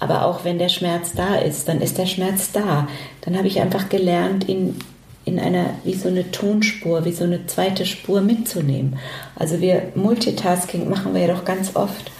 Aber 0.00 0.26
auch 0.26 0.44
wenn 0.44 0.58
der 0.58 0.68
Schmerz 0.68 1.12
da 1.14 1.36
ist, 1.36 1.68
dann 1.68 1.80
ist 1.80 1.98
der 1.98 2.06
Schmerz 2.06 2.52
da. 2.52 2.88
Dann 3.22 3.36
habe 3.36 3.46
ich 3.46 3.60
einfach 3.60 3.88
gelernt, 3.88 4.48
ihn 4.48 4.76
in 5.24 5.38
einer, 5.38 5.70
wie 5.84 5.94
so 5.94 6.08
eine 6.08 6.30
Tonspur, 6.30 7.04
wie 7.04 7.12
so 7.12 7.24
eine 7.24 7.46
zweite 7.46 7.86
Spur 7.86 8.20
mitzunehmen. 8.20 8.98
Also 9.36 9.60
wir 9.60 9.92
Multitasking 9.94 10.88
machen 10.88 11.14
wir 11.14 11.22
ja 11.22 11.34
doch 11.34 11.44
ganz 11.44 11.76
oft. 11.76 12.10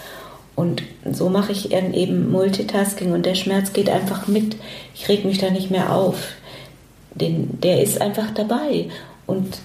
Und 0.56 0.82
so 1.10 1.28
mache 1.28 1.52
ich 1.52 1.72
eben 1.72 2.30
Multitasking 2.30 3.12
und 3.12 3.26
der 3.26 3.34
Schmerz 3.34 3.72
geht 3.72 3.90
einfach 3.90 4.28
mit. 4.28 4.56
Ich 4.94 5.08
reg 5.08 5.24
mich 5.24 5.38
da 5.38 5.50
nicht 5.50 5.70
mehr 5.70 5.94
auf 5.94 6.16
den, 7.14 7.60
der 7.60 7.82
ist 7.82 8.00
einfach 8.00 8.30
dabei 8.32 8.88
und 9.26 9.58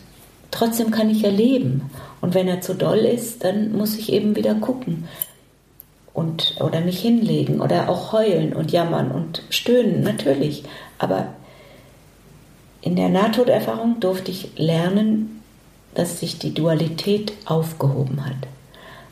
trotzdem 0.52 0.92
kann 0.92 1.10
ich 1.10 1.22
ja 1.22 1.30
leben. 1.30 1.90
Und 2.22 2.34
wenn 2.34 2.48
er 2.48 2.62
zu 2.62 2.74
doll 2.74 3.00
ist, 3.00 3.44
dann 3.44 3.72
muss 3.72 3.98
ich 3.98 4.12
eben 4.12 4.36
wieder 4.36 4.56
gucken 4.56 5.08
und 6.14 6.56
oder 6.60 6.82
mich 6.82 7.00
hinlegen 7.00 7.62
oder 7.62 7.90
auch 7.90 8.12
heulen 8.12 8.54
und 8.54 8.72
jammern 8.72 9.12
und 9.12 9.44
stöhnen 9.50 10.02
natürlich. 10.02 10.64
Aber 10.98 11.34
in 12.82 12.96
der 12.96 13.10
Nahtoderfahrung 13.10 14.00
durfte 14.00 14.32
ich 14.32 14.58
lernen, 14.58 15.42
dass 15.96 16.20
sich 16.20 16.38
die 16.38 16.54
Dualität 16.54 17.34
aufgehoben 17.46 18.26
hat. 18.26 18.48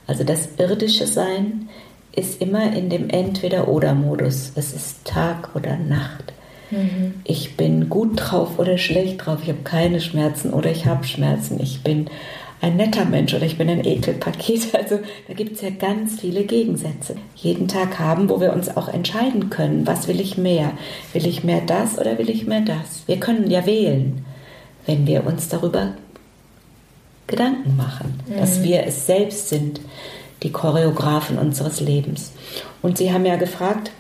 Also 0.06 0.24
das 0.24 0.50
irdische 0.58 1.08
Sein 1.08 1.70
ist 2.14 2.42
immer 2.42 2.74
in 2.74 2.90
dem 2.90 3.10
Entweder-Oder-Modus. 3.10 4.54
Es 4.56 4.74
ist 4.74 5.06
Tag 5.06 5.56
oder 5.56 5.78
Nacht. 5.78 6.34
Mhm. 6.72 7.16
Ich 7.24 7.56
bin 7.56 7.90
gut 7.90 8.12
drauf 8.16 8.60
oder 8.60 8.78
schlecht 8.78 9.26
drauf. 9.26 9.40
Ich 9.44 9.50
habe 9.50 9.64
keine 9.64 10.02
Schmerzen 10.02 10.54
oder 10.54 10.72
ich 10.72 10.86
habe 10.86 11.06
Schmerzen. 11.06 11.60
Ich 11.62 11.82
bin 11.82 12.10
ein 12.62 12.76
netter 12.76 13.06
Mensch 13.06 13.34
oder 13.34 13.46
ich 13.46 13.58
bin 13.58 13.70
ein 13.70 13.86
Ekelpaket. 13.86 14.74
Also 14.78 15.00
da 15.28 15.34
gibt 15.34 15.56
es 15.56 15.62
ja 15.62 15.70
ganz 15.70 16.20
viele 16.20 16.44
Gegensätze. 16.44 17.16
Jeden 17.36 17.68
Tag 17.68 18.00
haben, 18.00 18.30
wo 18.30 18.40
wir 18.40 18.54
uns 18.54 18.76
auch 18.76 18.88
entscheiden 18.88 19.50
können, 19.50 19.86
was 19.86 20.08
will 20.08 20.20
ich 20.20 20.38
mehr? 20.38 20.72
Will 21.14 21.26
ich 21.26 21.44
mehr 21.44 21.62
das 21.66 21.98
oder 21.98 22.18
will 22.18 22.30
ich 22.30 22.48
mehr 22.48 22.62
das? 22.62 23.04
Wir 23.06 23.20
können 23.20 23.50
ja 23.50 23.66
wählen, 23.66 24.26
wenn 24.86 25.06
wir 25.08 25.26
uns 25.26 25.50
darüber 25.50 25.94
Gedanken 27.28 27.76
machen, 27.76 28.20
mhm. 28.28 28.38
dass 28.40 28.64
wir 28.64 28.86
es 28.86 29.06
selbst 29.06 29.50
sind, 29.50 29.82
die 30.44 30.52
Choreografen 30.52 31.38
unseres 31.38 31.82
Lebens. 31.82 32.32
Und 32.82 32.98
Sie 32.98 33.12
haben 33.12 33.26
ja 33.26 33.36
gefragt, 33.36 33.92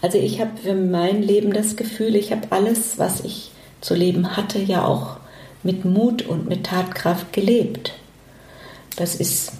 also 0.00 0.18
ich 0.18 0.40
habe 0.40 0.50
für 0.62 0.74
mein 0.74 1.22
Leben 1.22 1.52
das 1.52 1.76
Gefühl, 1.76 2.16
ich 2.16 2.32
habe 2.32 2.48
alles, 2.50 2.98
was 2.98 3.20
ich 3.20 3.50
zu 3.80 3.94
leben 3.94 4.36
hatte, 4.36 4.58
ja 4.58 4.84
auch 4.84 5.16
mit 5.62 5.84
Mut 5.84 6.22
und 6.22 6.48
mit 6.48 6.64
Tatkraft 6.64 7.32
gelebt. 7.32 7.94
Das 8.96 9.14
ist 9.14 9.52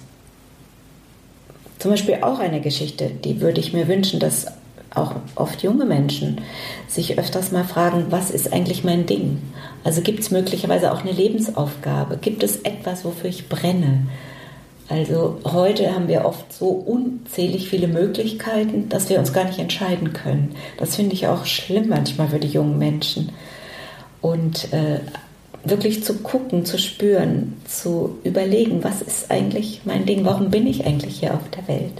zum 1.79 1.91
Beispiel 1.91 2.19
auch 2.21 2.39
eine 2.39 2.61
Geschichte, 2.61 3.09
die 3.09 3.41
würde 3.41 3.59
ich 3.59 3.73
mir 3.73 3.87
wünschen, 3.87 4.19
dass 4.19 4.47
auch 4.95 5.15
oft 5.35 5.63
junge 5.63 5.85
Menschen 5.85 6.41
sich 6.87 7.17
öfters 7.17 7.51
mal 7.51 7.63
fragen, 7.63 8.05
was 8.09 8.29
ist 8.29 8.53
eigentlich 8.53 8.83
mein 8.83 9.05
Ding? 9.05 9.41
Also 9.83 10.01
gibt 10.01 10.19
es 10.19 10.31
möglicherweise 10.31 10.91
auch 10.93 11.01
eine 11.01 11.11
Lebensaufgabe? 11.11 12.17
Gibt 12.17 12.43
es 12.43 12.57
etwas, 12.57 13.03
wofür 13.03 13.29
ich 13.29 13.49
brenne? 13.49 14.07
Also 14.93 15.39
heute 15.43 15.95
haben 15.95 16.07
wir 16.07 16.23
oft 16.23 16.53
so 16.53 16.67
unzählig 16.67 17.67
viele 17.67 17.87
Möglichkeiten, 17.87 18.89
dass 18.89 19.09
wir 19.09 19.17
uns 19.17 19.33
gar 19.33 19.45
nicht 19.45 19.57
entscheiden 19.57 20.13
können. 20.13 20.55
Das 20.77 20.97
finde 20.97 21.15
ich 21.15 21.25
auch 21.25 21.47
schlimm 21.47 21.89
manchmal 21.89 22.27
für 22.27 22.37
die 22.37 22.49
jungen 22.49 22.77
Menschen. 22.77 23.31
Und 24.21 24.71
äh, 24.71 24.99
wirklich 25.63 26.03
zu 26.03 26.19
gucken, 26.19 26.63
zu 26.63 26.77
spüren, 26.77 27.59
zu 27.67 28.19
überlegen, 28.23 28.83
was 28.83 29.01
ist 29.01 29.31
eigentlich 29.31 29.81
mein 29.83 30.05
Ding, 30.05 30.25
warum 30.25 30.51
bin 30.51 30.67
ich 30.67 30.85
eigentlich 30.85 31.21
hier 31.21 31.33
auf 31.33 31.49
der 31.49 31.67
Welt? 31.67 31.97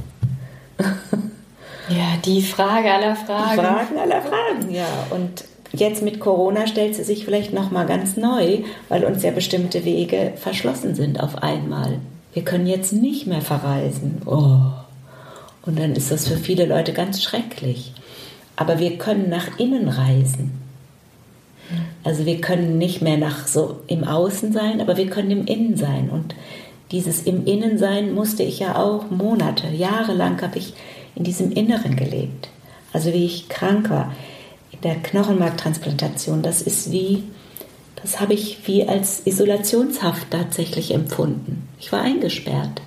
ja, 1.90 2.06
die 2.24 2.44
Frage 2.44 2.92
aller 2.92 3.16
Fragen. 3.16 3.50
Die 3.54 3.60
Fragen 3.60 3.98
aller 3.98 4.22
Fragen, 4.22 4.72
ja. 4.72 4.86
Und 5.10 5.46
jetzt 5.72 6.04
mit 6.04 6.20
Corona 6.20 6.68
stellt 6.68 6.94
sie 6.94 7.04
sich 7.04 7.26
vielleicht 7.26 7.54
nochmal 7.54 7.88
ganz 7.88 8.18
neu, 8.18 8.60
weil 8.88 9.04
uns 9.04 9.24
ja 9.24 9.32
bestimmte 9.32 9.84
Wege 9.84 10.34
verschlossen 10.36 10.94
sind 10.94 11.20
auf 11.20 11.42
einmal 11.42 11.98
wir 12.34 12.44
können 12.44 12.68
jetzt 12.68 12.94
nicht 12.94 13.28
mehr 13.28 13.42
verreisen. 13.42 14.22
Oh. 14.26 14.60
Und 15.66 15.80
dann 15.80 15.96
ist 15.96 16.12
das 16.12 16.28
für 16.28 16.38
viele 16.38 16.66
Leute 16.66 16.94
ganz 16.94 17.22
schrecklich. 17.22 17.94
Aber 18.56 18.80
wir 18.80 18.98
können 18.98 19.30
nach 19.30 19.60
innen 19.60 19.88
reisen. 19.88 20.52
Also 22.04 22.26
wir 22.26 22.42
können 22.42 22.78
nicht 22.78 23.02
mehr 23.02 23.18
nach 23.18 23.48
so 23.48 23.80
im 23.88 24.04
Außen 24.04 24.52
sein, 24.52 24.82
aber 24.82 24.98
wir 24.98 25.08
können 25.08 25.32
im 25.32 25.46
Innen 25.46 25.78
sein. 25.78 26.10
Und 26.10 26.36
dieses 26.92 27.24
im 27.24 27.46
Innen 27.46 27.78
sein 27.78 28.14
musste 28.14 28.44
ich 28.44 28.60
ja 28.60 28.76
auch 28.76 29.10
Monate, 29.10 29.68
jahrelang 29.70 30.42
habe 30.42 30.60
ich 30.60 30.74
in 31.16 31.24
diesem 31.24 31.52
Inneren 31.52 31.96
gelebt. 31.96 32.50
Also 32.92 33.14
wie 33.14 33.26
ich 33.26 33.50
krank 33.50 33.90
war 33.90 34.14
in 34.72 34.82
der 34.82 34.96
Knochenmarktransplantation, 34.96 36.42
das 36.42 36.62
ist 36.62 36.92
wie 36.92 37.24
das 38.02 38.20
habe 38.20 38.34
ich 38.34 38.68
wie 38.68 38.88
als 38.88 39.26
Isolationshaft 39.26 40.32
tatsächlich 40.32 40.94
empfunden. 40.94 41.68
Ich 41.80 41.92
war 41.92 42.02
eingesperrt. 42.02 42.82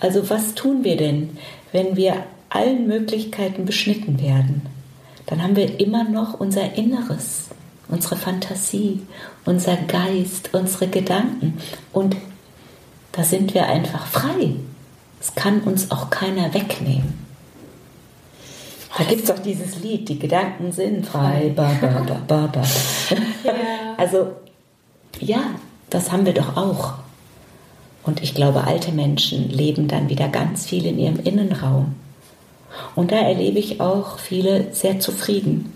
Also 0.00 0.30
was 0.30 0.54
tun 0.54 0.84
wir 0.84 0.96
denn, 0.96 1.36
wenn 1.72 1.96
wir 1.96 2.24
allen 2.50 2.86
Möglichkeiten 2.86 3.64
beschnitten 3.64 4.20
werden? 4.22 4.62
Dann 5.26 5.42
haben 5.42 5.56
wir 5.56 5.78
immer 5.80 6.04
noch 6.04 6.40
unser 6.40 6.74
Inneres, 6.74 7.48
unsere 7.88 8.16
Fantasie, 8.16 9.02
unser 9.44 9.76
Geist, 9.76 10.50
unsere 10.54 10.88
Gedanken. 10.88 11.58
Und 11.92 12.16
da 13.12 13.24
sind 13.24 13.52
wir 13.52 13.66
einfach 13.66 14.06
frei. 14.06 14.54
Es 15.20 15.34
kann 15.34 15.60
uns 15.60 15.90
auch 15.90 16.10
keiner 16.10 16.54
wegnehmen. 16.54 17.27
Da 18.98 19.04
gibt 19.04 19.24
es 19.24 19.30
auch 19.30 19.38
dieses 19.38 19.80
Lied, 19.80 20.08
die 20.08 20.18
Gedanken 20.18 20.72
sind 20.72 21.06
frei. 21.06 21.52
Ba, 21.54 21.70
ba, 21.80 21.86
ba, 21.86 22.20
ba, 22.26 22.46
ba. 22.52 22.62
Ja. 23.44 23.52
Also 23.96 24.32
ja, 25.20 25.40
das 25.90 26.12
haben 26.12 26.26
wir 26.26 26.34
doch 26.34 26.56
auch. 26.56 26.94
Und 28.02 28.22
ich 28.22 28.34
glaube, 28.34 28.64
alte 28.64 28.90
Menschen 28.90 29.50
leben 29.50 29.86
dann 29.86 30.08
wieder 30.08 30.28
ganz 30.28 30.66
viel 30.66 30.86
in 30.86 30.98
ihrem 30.98 31.20
Innenraum. 31.20 31.94
Und 32.94 33.12
da 33.12 33.16
erlebe 33.16 33.58
ich 33.58 33.80
auch 33.80 34.18
viele 34.18 34.72
sehr 34.72 35.00
zufrieden 35.00 35.72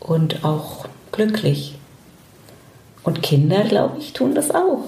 und 0.00 0.44
auch 0.44 0.86
glücklich. 1.12 1.76
Und 3.02 3.22
Kinder, 3.22 3.64
glaube 3.64 3.98
ich, 3.98 4.12
tun 4.12 4.34
das 4.34 4.50
auch. 4.50 4.84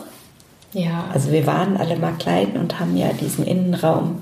Ja. 0.72 1.04
Also 1.12 1.32
wir 1.32 1.46
waren 1.46 1.76
alle 1.76 1.96
mal 1.96 2.14
klein 2.18 2.57
und 2.57 2.80
haben 2.80 2.96
ja 2.96 3.12
diesen 3.12 3.46
Innenraum 3.46 4.20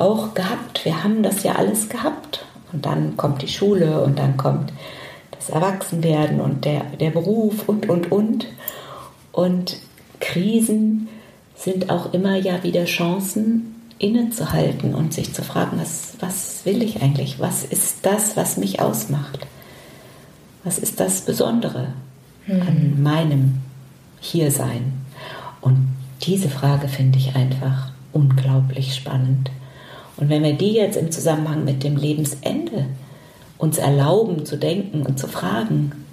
auch 0.00 0.34
gehabt. 0.34 0.84
Wir 0.84 1.02
haben 1.02 1.22
das 1.22 1.42
ja 1.42 1.56
alles 1.56 1.88
gehabt. 1.88 2.44
Und 2.72 2.86
dann 2.86 3.16
kommt 3.16 3.42
die 3.42 3.48
Schule 3.48 4.02
und 4.02 4.18
dann 4.18 4.36
kommt 4.36 4.72
das 5.32 5.50
Erwachsenwerden 5.50 6.40
und 6.40 6.64
der, 6.64 6.82
der 7.00 7.10
Beruf 7.10 7.68
und, 7.68 7.88
und, 7.88 8.12
und. 8.12 8.46
Und 9.32 9.76
Krisen 10.20 11.08
sind 11.56 11.90
auch 11.90 12.12
immer 12.12 12.36
ja 12.36 12.62
wieder 12.62 12.84
Chancen, 12.84 13.70
innezuhalten 14.00 14.94
und 14.94 15.12
sich 15.12 15.34
zu 15.34 15.42
fragen, 15.42 15.78
was, 15.78 16.14
was 16.20 16.64
will 16.64 16.82
ich 16.82 17.02
eigentlich? 17.02 17.38
Was 17.38 17.64
ist 17.64 17.98
das, 18.02 18.36
was 18.36 18.56
mich 18.56 18.80
ausmacht? 18.80 19.46
Was 20.64 20.78
ist 20.78 21.00
das 21.00 21.20
Besondere 21.20 21.92
mhm. 22.46 22.62
an 22.62 23.02
meinem 23.02 23.54
Hiersein? 24.20 24.94
Und 25.60 25.88
diese 26.22 26.48
Frage 26.48 26.88
finde 26.88 27.18
ich 27.18 27.36
einfach 27.36 27.92
unglaublich 28.12 28.94
spannend. 28.94 29.50
Und 30.20 30.28
wenn 30.28 30.42
wir 30.42 30.52
die 30.52 30.74
jetzt 30.74 30.96
im 30.96 31.10
Zusammenhang 31.10 31.64
mit 31.64 31.82
dem 31.82 31.96
Lebensende 31.96 32.86
uns 33.56 33.78
erlauben 33.78 34.44
zu 34.44 34.56
denken 34.58 35.02
und 35.02 35.18
zu 35.18 35.26
fragen, 35.26 36.04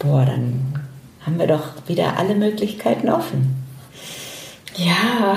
boah, 0.00 0.24
dann 0.26 0.82
haben 1.24 1.38
wir 1.38 1.46
doch 1.46 1.68
wieder 1.86 2.18
alle 2.18 2.34
Möglichkeiten 2.34 3.08
offen. 3.08 3.64
Ja. 4.76 5.36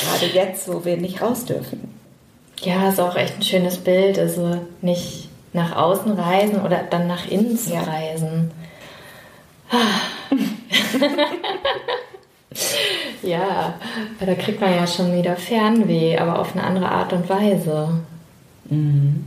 Gerade 0.00 0.32
jetzt, 0.32 0.68
wo 0.68 0.84
wir 0.84 0.96
nicht 0.96 1.20
raus 1.20 1.44
dürfen. 1.44 1.94
Ja, 2.60 2.88
ist 2.88 3.00
auch 3.00 3.16
echt 3.16 3.36
ein 3.36 3.42
schönes 3.42 3.78
Bild. 3.78 4.18
Also 4.18 4.58
nicht 4.80 5.28
nach 5.52 5.76
außen 5.76 6.12
reisen 6.12 6.62
oder 6.62 6.82
dann 6.88 7.06
nach 7.06 7.28
innen 7.28 7.58
zu 7.58 7.74
ja. 7.74 7.82
reisen. 7.82 8.50
ja, 13.22 13.74
da 14.20 14.34
kriegt 14.34 14.60
man 14.60 14.74
ja 14.74 14.86
schon 14.86 15.16
wieder 15.16 15.36
Fernweh, 15.36 16.18
aber 16.18 16.38
auf 16.38 16.52
eine 16.52 16.64
andere 16.64 16.90
Art 16.90 17.12
und 17.12 17.28
Weise. 17.28 18.00
Mhm. 18.68 19.24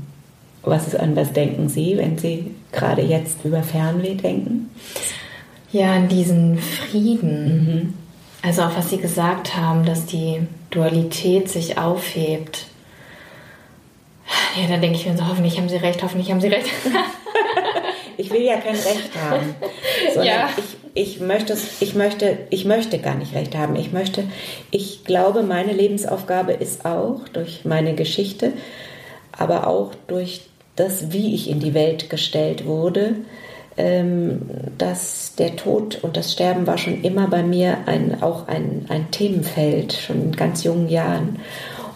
Was 0.64 0.88
ist 0.88 1.00
an 1.00 1.16
was 1.16 1.32
denken 1.32 1.70
Sie, 1.70 1.98
wenn 1.98 2.18
Sie 2.18 2.56
gerade 2.72 3.04
jetzt 3.04 3.46
über 3.46 3.62
Fernweh 3.62 4.16
denken? 4.16 4.72
Ja, 5.72 5.94
an 5.94 6.08
diesen 6.08 6.58
Frieden. 6.58 7.44
Mhm. 7.44 7.94
Also 8.42 8.64
auch 8.64 8.76
was 8.76 8.90
Sie 8.90 8.98
gesagt 8.98 9.56
haben, 9.56 9.86
dass 9.86 10.06
die 10.06 10.42
Dualität 10.72 11.50
sich 11.50 11.78
aufhebt. 11.78 12.66
Ja, 14.60 14.68
dann 14.68 14.82
denke 14.82 14.98
ich 14.98 15.06
mir 15.06 15.18
so, 15.18 15.28
hoffentlich 15.28 15.58
haben 15.58 15.70
Sie 15.70 15.76
recht, 15.76 16.02
hoffentlich 16.02 16.32
haben 16.32 16.42
Sie 16.42 16.48
recht. 16.48 16.70
ich 18.18 18.32
will 18.32 18.42
ja 18.42 18.58
kein 18.58 18.76
Recht 18.76 19.12
haben, 19.16 19.56
ja. 20.24 20.50
ich, 20.58 20.85
ich, 20.96 21.20
möchte, 21.20 21.56
ich, 21.82 21.94
möchte, 21.94 22.38
ich 22.50 22.66
möchte 22.66 22.98
gar 23.00 23.16
nicht 23.16 23.36
Recht 23.36 23.56
haben. 23.56 23.76
Ich 23.76 23.92
möchte, 23.92 24.24
ich 24.72 25.04
glaube, 25.04 25.44
meine 25.44 25.74
Lebensaufgabe 25.74 26.54
ist 26.54 26.86
auch 26.86 27.28
durch 27.34 27.66
meine 27.66 27.96
Geschichte, 27.96 28.54
aber 29.34 29.68
auch 29.68 29.92
durch 30.08 30.48
das, 30.78 31.12
wie 31.12 31.36
ich 31.36 31.50
in 31.50 31.60
die 31.60 31.74
Welt 31.74 32.10
gestellt 32.10 32.66
wurde, 32.66 33.16
ähm, 33.78 34.44
dass 34.78 35.36
der 35.36 35.58
Tod 35.58 36.00
und 36.02 36.16
das 36.16 36.32
Sterben 36.32 36.66
war 36.66 36.78
schon 36.78 37.04
immer 37.04 37.28
bei 37.28 37.44
mir 37.44 37.80
ein, 37.88 38.24
auch 38.24 38.48
ein, 38.48 38.86
ein 38.88 39.12
Themenfeld, 39.12 39.92
schon 39.92 40.22
in 40.22 40.32
ganz 40.32 40.64
jungen 40.64 40.88
Jahren. 40.88 41.40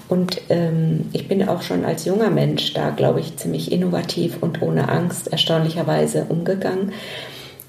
Und 0.09 0.41
ähm, 0.49 1.05
ich 1.13 1.29
bin 1.29 1.47
auch 1.47 1.61
schon 1.61 1.85
als 1.85 2.03
junger 2.03 2.31
Mensch 2.31 2.73
da, 2.73 2.89
glaube 2.89 3.21
ich, 3.21 3.37
ziemlich 3.37 3.71
innovativ 3.71 4.39
und 4.41 4.61
ohne 4.61 4.89
Angst 4.89 5.31
erstaunlicherweise 5.31 6.25
umgegangen. 6.27 6.91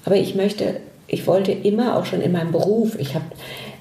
Aber 0.03 0.15
ich 0.15 0.35
möchte, 0.35 0.81
ich 1.11 1.27
wollte 1.27 1.51
immer 1.51 1.97
auch 1.97 2.05
schon 2.05 2.21
in 2.21 2.31
meinem 2.31 2.51
Beruf, 2.51 2.97
ich 2.97 3.15
habe 3.15 3.25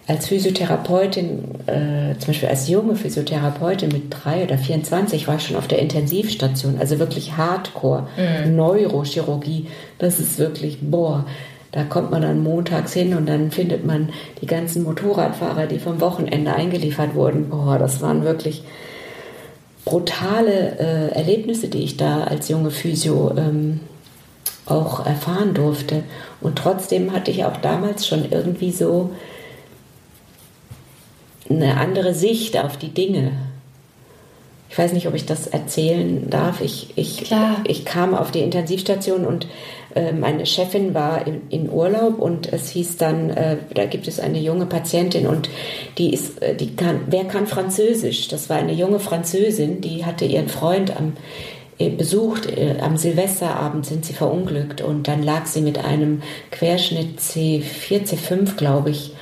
als 0.09 0.27
Physiotherapeutin, 0.27 1.45
äh, 1.67 2.19
zum 2.19 2.29
Beispiel 2.29 2.49
als 2.49 2.69
junge 2.69 2.97
Physiotherapeutin 2.97 3.91
mit 3.91 4.05
drei 4.11 4.43
oder 4.43 4.59
24 4.59 5.29
war 5.29 5.37
ich 5.37 5.47
schon 5.47 5.57
auf 5.57 5.69
der 5.69 5.79
Intensivstation, 5.79 6.79
also 6.81 6.99
wirklich 6.99 7.37
Hardcore, 7.37 8.09
mhm. 8.17 8.57
Neurochirurgie. 8.57 9.69
Das 9.99 10.19
ist 10.19 10.41
wirklich, 10.41 10.79
boah, 10.81 11.25
da 11.71 11.85
kommt 11.85 12.11
man 12.11 12.23
dann 12.23 12.43
montags 12.43 12.93
hin 12.93 13.15
und 13.15 13.29
dann 13.29 13.53
findet 13.53 13.87
man 13.87 14.09
die 14.43 14.47
ganzen 14.47 14.83
Motorradfahrer, 14.83 15.67
die 15.67 15.79
vom 15.79 16.01
Wochenende 16.01 16.53
eingeliefert 16.53 17.15
wurden. 17.15 17.49
Boah, 17.49 17.79
das 17.79 18.03
waren 18.03 18.25
wirklich 18.25 18.65
brutale 19.85 20.77
äh, 20.81 21.15
Erlebnisse, 21.15 21.69
die 21.69 21.85
ich 21.85 21.97
da 21.97 22.25
als 22.25 22.49
junge 22.49 22.73
Physio 22.73 23.33
ähm, 23.37 23.79
auch 24.67 25.05
erfahren 25.05 25.55
durfte. 25.55 26.05
Und 26.41 26.57
trotzdem 26.57 27.13
hatte 27.13 27.31
ich 27.31 27.45
auch 27.45 27.57
damals 27.57 28.07
schon 28.07 28.31
irgendwie 28.31 28.71
so 28.71 29.11
eine 31.49 31.77
andere 31.77 32.15
Sicht 32.15 32.57
auf 32.57 32.77
die 32.77 32.95
Dinge. 32.95 33.33
Ich 34.71 34.79
weiß 34.79 34.93
nicht, 34.93 35.09
ob 35.09 35.15
ich 35.15 35.27
das 35.27 35.49
erzählen 35.49 36.31
darf. 36.31 36.61
Ich, 36.61 36.93
ich, 36.95 37.25
ich 37.65 37.85
kam 37.85 38.15
auf 38.15 38.31
die 38.31 38.39
Intensivstation 38.39 39.27
und 39.27 39.49
äh, 39.97 40.13
meine 40.13 40.47
Chefin 40.47 40.95
war 40.95 41.27
in, 41.27 41.43
in, 41.51 41.69
Urlaub 41.69 42.21
und 42.21 42.53
es 42.53 42.71
hieß 42.71 42.97
dann, 42.97 43.31
äh, 43.31 43.57
da 43.75 43.87
gibt 43.87 44.07
es 44.07 44.21
eine 44.21 44.39
junge 44.39 44.67
Patientin 44.67 45.27
und 45.27 45.51
die 45.99 46.15
ist, 46.15 46.41
äh, 46.41 46.55
die 46.55 46.77
kann, 46.77 47.01
wer 47.09 47.25
kann 47.25 47.49
Französisch? 47.49 48.29
Das 48.29 48.49
war 48.49 48.59
eine 48.59 48.73
junge 48.73 49.01
Französin, 49.01 49.81
die 49.81 50.05
hatte 50.05 50.25
ihren 50.25 50.49
Freund 50.49 50.97
am 50.97 51.15
besucht. 51.89 52.47
Äh, 52.47 52.79
am 52.81 52.97
Silvesterabend 52.97 53.87
sind 53.87 54.05
sie 54.05 54.13
verunglückt 54.13 54.81
und 54.83 55.09
dann 55.09 55.23
lag 55.23 55.47
sie 55.47 55.63
mit 55.63 55.79
einem 55.79 56.23
Querschnitt 56.51 57.19
C4, 57.21 58.07
C5, 58.07 58.57
glaube 58.57 58.91
ich, 58.91 59.15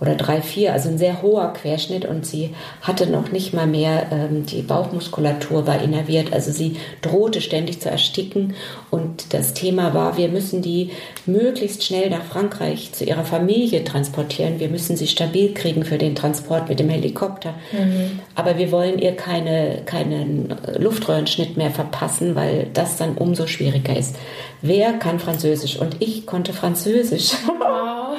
oder 0.00 0.12
3,4, 0.12 0.70
also 0.70 0.90
ein 0.90 0.98
sehr 0.98 1.22
hoher 1.22 1.52
Querschnitt 1.54 2.04
und 2.04 2.26
sie 2.26 2.54
hatte 2.82 3.06
noch 3.06 3.32
nicht 3.32 3.54
mal 3.54 3.66
mehr, 3.66 4.06
ähm, 4.12 4.44
die 4.44 4.60
Bauchmuskulatur 4.60 5.66
war 5.66 5.80
innerviert, 5.80 6.32
also 6.32 6.52
sie 6.52 6.76
drohte 7.00 7.40
ständig 7.40 7.80
zu 7.80 7.90
ersticken 7.90 8.54
und 8.90 9.32
das 9.32 9.54
Thema 9.54 9.94
war, 9.94 10.18
wir 10.18 10.28
müssen 10.28 10.60
die 10.60 10.90
möglichst 11.24 11.82
schnell 11.82 12.10
nach 12.10 12.24
Frankreich 12.24 12.92
zu 12.92 13.04
ihrer 13.04 13.24
Familie 13.24 13.84
transportieren, 13.84 14.60
wir 14.60 14.68
müssen 14.68 14.96
sie 14.96 15.06
stabil 15.06 15.54
kriegen 15.54 15.84
für 15.84 15.98
den 15.98 16.14
Transport 16.14 16.68
mit 16.68 16.78
dem 16.78 16.90
Helikopter, 16.90 17.54
mhm. 17.72 18.20
aber 18.34 18.58
wir 18.58 18.70
wollen 18.72 18.98
ihr 18.98 19.16
keine, 19.16 19.82
keinen 19.86 20.54
Luftröhrenschnitt 20.78 21.56
mehr 21.56 21.70
verpassen, 21.70 22.34
weil 22.34 22.68
das 22.74 22.98
dann 22.98 23.16
umso 23.16 23.46
schwieriger 23.46 23.96
ist. 23.96 24.16
Wer 24.60 24.94
kann 24.94 25.18
Französisch? 25.18 25.78
Und 25.78 25.96
ich 26.00 26.26
konnte 26.26 26.52
Französisch. 26.52 27.32
Wow. 27.58 28.16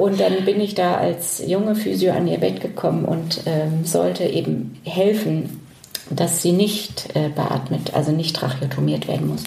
Und 0.00 0.18
dann 0.18 0.46
bin 0.46 0.62
ich 0.62 0.74
da 0.74 0.94
als 0.94 1.42
junge 1.46 1.74
Physio 1.74 2.12
an 2.12 2.26
ihr 2.26 2.38
Bett 2.38 2.62
gekommen 2.62 3.04
und 3.04 3.42
ähm, 3.44 3.84
sollte 3.84 4.24
eben 4.24 4.78
helfen, 4.82 5.60
dass 6.08 6.40
sie 6.40 6.52
nicht 6.52 7.14
äh, 7.14 7.28
beatmet, 7.28 7.92
also 7.92 8.10
nicht 8.10 8.34
tracheotomiert 8.34 9.08
werden 9.08 9.28
muss. 9.28 9.44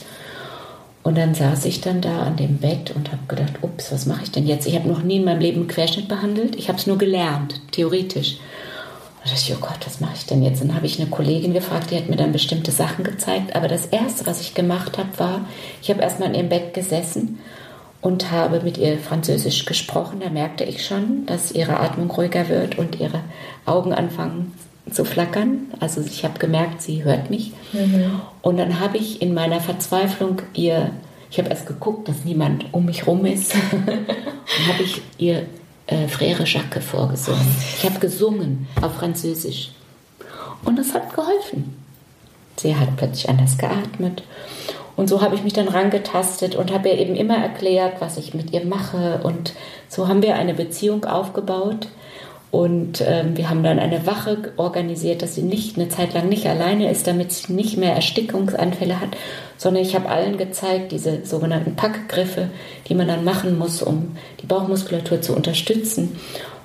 Und 1.01 1.17
dann 1.17 1.33
saß 1.33 1.65
ich 1.65 1.81
dann 1.81 2.01
da 2.01 2.21
an 2.21 2.35
dem 2.35 2.59
Bett 2.59 2.93
und 2.95 3.11
habe 3.11 3.23
gedacht, 3.27 3.63
ups, 3.63 3.91
was 3.91 4.05
mache 4.05 4.25
ich 4.25 4.31
denn 4.31 4.45
jetzt? 4.45 4.67
Ich 4.67 4.75
habe 4.75 4.87
noch 4.87 5.01
nie 5.01 5.15
in 5.15 5.25
meinem 5.25 5.41
Leben 5.41 5.67
Querschnitt 5.67 6.07
behandelt. 6.07 6.55
Ich 6.55 6.67
habe 6.67 6.77
es 6.77 6.85
nur 6.85 6.99
gelernt, 6.99 7.59
theoretisch. 7.71 8.33
Und 8.33 9.25
da 9.25 9.29
dachte 9.31 9.51
ich, 9.51 9.55
oh 9.55 9.59
Gott, 9.59 9.79
was 9.87 10.01
mache 10.01 10.13
ich 10.17 10.27
denn 10.27 10.43
jetzt? 10.43 10.61
dann 10.61 10.75
habe 10.75 10.85
ich 10.85 11.01
eine 11.01 11.09
Kollegin 11.09 11.53
gefragt, 11.53 11.89
die 11.89 11.97
hat 11.97 12.09
mir 12.09 12.15
dann 12.15 12.31
bestimmte 12.31 12.69
Sachen 12.69 13.03
gezeigt. 13.03 13.55
Aber 13.55 13.67
das 13.67 13.87
Erste, 13.87 14.27
was 14.27 14.39
ich 14.39 14.53
gemacht 14.53 14.99
habe, 14.99 15.17
war, 15.17 15.45
ich 15.81 15.89
habe 15.89 16.03
erstmal 16.03 16.29
in 16.29 16.35
ihrem 16.35 16.49
Bett 16.49 16.75
gesessen 16.75 17.39
und 18.03 18.31
habe 18.31 18.59
mit 18.59 18.77
ihr 18.77 18.99
Französisch 18.99 19.63
gesprochen. 19.63 20.19
Da 20.19 20.29
merkte 20.29 20.65
ich 20.65 20.85
schon, 20.85 21.25
dass 21.25 21.53
ihre 21.53 21.79
Atmung 21.79 22.11
ruhiger 22.11 22.49
wird 22.49 22.77
und 22.77 22.99
ihre 22.99 23.21
Augen 23.65 23.93
anfangen 23.93 24.53
zu 24.91 25.05
flackern. 25.05 25.71
Also 25.79 26.01
ich 26.01 26.25
habe 26.25 26.37
gemerkt, 26.37 26.81
sie 26.81 27.05
hört 27.05 27.29
mich. 27.29 27.53
Mhm. 27.71 28.19
Und 28.41 28.57
dann 28.57 28.81
habe 28.81 28.97
ich 28.97 29.21
in 29.21 29.33
meiner 29.33 29.61
Verzweiflung 29.61 30.41
ihr, 30.53 30.91
ich 31.31 31.39
habe 31.39 31.49
erst 31.49 31.65
geguckt, 31.65 32.09
dass 32.09 32.25
niemand 32.25 32.73
um 32.73 32.85
mich 32.85 33.07
rum 33.07 33.25
ist, 33.25 33.55
und 33.71 34.67
habe 34.67 34.83
ich 34.83 35.01
ihr 35.17 35.45
äh, 35.87 36.07
Frère 36.07 36.45
Jacques 36.45 36.83
vorgesungen. 36.83 37.55
Ich 37.77 37.85
habe 37.85 37.99
gesungen 37.99 38.67
auf 38.81 38.95
Französisch. 38.95 39.71
Und 40.65 40.77
das 40.77 40.93
hat 40.93 41.15
geholfen. 41.15 41.73
Sie 42.57 42.75
hat 42.75 42.97
plötzlich 42.97 43.29
anders 43.29 43.57
geatmet. 43.57 44.23
Und 44.95 45.09
so 45.09 45.21
habe 45.21 45.35
ich 45.35 45.43
mich 45.43 45.53
dann 45.53 45.67
rangetastet 45.67 46.55
und 46.55 46.71
habe 46.71 46.89
ihr 46.89 46.99
eben 46.99 47.15
immer 47.15 47.37
erklärt, 47.37 47.95
was 47.99 48.17
ich 48.17 48.33
mit 48.33 48.53
ihr 48.53 48.65
mache. 48.65 49.21
Und 49.23 49.53
so 49.89 50.07
haben 50.07 50.21
wir 50.21 50.35
eine 50.35 50.53
Beziehung 50.53 51.05
aufgebaut. 51.05 51.87
Und 52.51 53.03
ähm, 53.07 53.35
wir 53.35 53.49
haben 53.49 53.63
dann 53.63 53.79
eine 53.79 54.05
Wache 54.05 54.53
organisiert, 54.57 55.23
dass 55.23 55.33
sie 55.33 55.41
nicht 55.41 55.75
eine 55.75 55.89
Zeit 55.89 56.13
lang 56.13 56.29
nicht 56.29 56.45
alleine 56.45 56.91
ist, 56.91 57.07
damit 57.07 57.31
sie 57.31 57.51
nicht 57.51 57.77
mehr 57.77 57.95
Erstickungsanfälle 57.95 59.01
hat, 59.01 59.09
sondern 59.57 59.81
ich 59.81 59.95
habe 59.95 60.07
allen 60.07 60.37
gezeigt, 60.37 60.91
diese 60.91 61.25
sogenannten 61.25 61.75
Packgriffe, 61.75 62.49
die 62.87 62.93
man 62.93 63.07
dann 63.07 63.23
machen 63.23 63.57
muss, 63.57 63.81
um 63.81 64.15
die 64.39 64.45
Bauchmuskulatur 64.45 65.19
zu 65.19 65.35
unterstützen. 65.35 66.19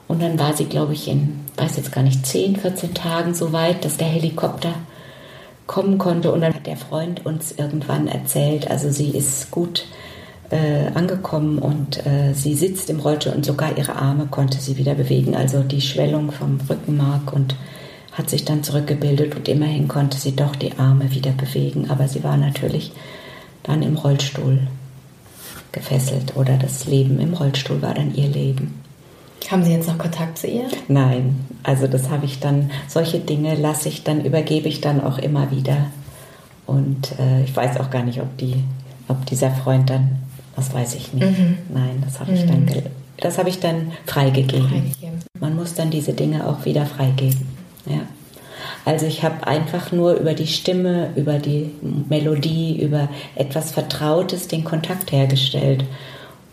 Und 0.09 0.21
dann 0.21 0.39
war 0.39 0.53
sie, 0.53 0.67
glaube 0.67 0.93
ich, 0.93 1.09
in, 1.09 1.41
weiß 1.57 1.79
jetzt 1.79 1.93
gar 1.93 2.03
nicht, 2.03 2.27
10, 2.27 2.57
14 2.57 2.93
Tagen 2.93 3.35
so 3.35 3.55
weit, 3.55 3.87
dass 3.87 3.97
der 3.97 4.09
Helikopter 4.09 4.75
kommen 5.69 5.99
konnte. 5.99 6.33
Und 6.33 6.41
dann 6.41 6.55
hat 6.55 6.67
der 6.67 6.77
Freund 6.77 7.25
uns 7.25 7.53
irgendwann 7.53 8.09
erzählt, 8.09 8.69
also 8.69 8.91
sie 8.91 9.11
ist 9.11 9.53
gut 9.53 9.87
äh, 10.51 10.89
angekommen 10.95 11.59
und 11.59 12.05
äh, 12.05 12.33
sie 12.35 12.55
sitzt 12.55 12.91
im 12.91 12.99
Rollstuhl 12.99 13.35
und 13.35 13.45
sogar 13.45 13.79
ihre 13.79 13.95
Arme 13.95 14.27
konnte 14.27 14.59
sie 14.59 14.77
wieder 14.77 14.97
bewegen. 14.97 15.37
Also 15.37 15.63
die 15.63 15.81
Schwellung 15.81 16.33
vom 16.33 16.59
Rückenmark 16.69 17.33
und 17.33 17.55
hat 18.13 18.31
sich 18.31 18.45
dann 18.45 18.65
zurückgebildet 18.65 19.37
und 19.37 19.47
immerhin 19.47 19.87
konnte 19.87 20.19
sie 20.19 20.35
doch 20.35 20.57
die 20.57 20.77
Arme 20.79 21.13
wieder 21.13 21.31
bewegen. 21.31 21.89
Aber 21.91 22.09
sie 22.09 22.25
war 22.25 22.37
natürlich 22.37 22.91
dann 23.63 23.83
im 23.83 23.97
Rollstuhl 23.97 24.67
gefesselt 25.71 26.35
oder 26.35 26.57
das 26.57 26.87
Leben 26.87 27.21
im 27.21 27.35
Rollstuhl 27.35 27.83
war 27.83 27.95
dann 27.95 28.15
ihr 28.15 28.29
Leben. 28.29 28.83
Haben 29.51 29.65
Sie 29.65 29.73
jetzt 29.73 29.89
noch 29.89 29.99
Kontakt 29.99 30.39
zu 30.39 30.47
ihr? 30.47 30.67
Nein, 30.89 31.47
also 31.63 31.87
das 31.87 32.11
habe 32.11 32.27
ich 32.27 32.39
dann, 32.39 32.71
solche 32.87 33.19
Dinge 33.19 33.55
lasse 33.55 33.89
ich 33.89 34.05
dann, 34.05 34.25
übergebe 34.25 34.69
ich 34.69 34.81
dann 34.81 35.03
auch 35.03 35.19
immer 35.19 35.51
wieder. 35.51 35.87
Und 36.67 37.19
äh, 37.19 37.45
ich 37.45 37.57
weiß 37.57 37.79
auch 37.79 37.91
gar 37.91 38.03
nicht, 38.03 38.21
ob, 38.21 38.37
die, 38.37 38.63
ob 39.09 39.25
dieser 39.27 39.51
Freund 39.51 39.89
dann, 39.89 40.19
das 40.55 40.75
weiß 40.75 40.97
ich 40.97 41.15
nicht. 41.15 41.39
Mhm. 41.39 41.59
Nein, 41.73 42.03
das 42.05 42.21
habe 42.21 42.33
ich, 42.33 42.45
mhm. 42.45 42.49
dann, 42.67 42.83
das 43.17 43.39
hab 43.39 43.47
ich 43.47 43.59
dann 43.59 43.93
freigegeben. 44.05 44.69
freigegeben. 44.69 45.19
Man 45.41 45.57
muss 45.57 45.75
dann 45.75 45.91
diese 45.91 46.13
Dinge 46.13 46.47
auch 46.47 46.67
wieder 46.67 46.85
freigeben. 46.85 47.47
Ja. 47.87 48.01
Also 48.85 49.07
ich 49.07 49.23
habe 49.23 49.47
einfach 49.47 49.93
nur 49.93 50.15
über 50.15 50.35
die 50.35 50.47
Stimme, 50.47 51.11
über 51.17 51.39
die 51.39 51.71
Melodie, 52.09 52.81
über 52.83 53.09
etwas 53.35 53.71
Vertrautes 53.71 54.49
den 54.49 54.65
Kontakt 54.65 55.13
hergestellt. 55.13 55.85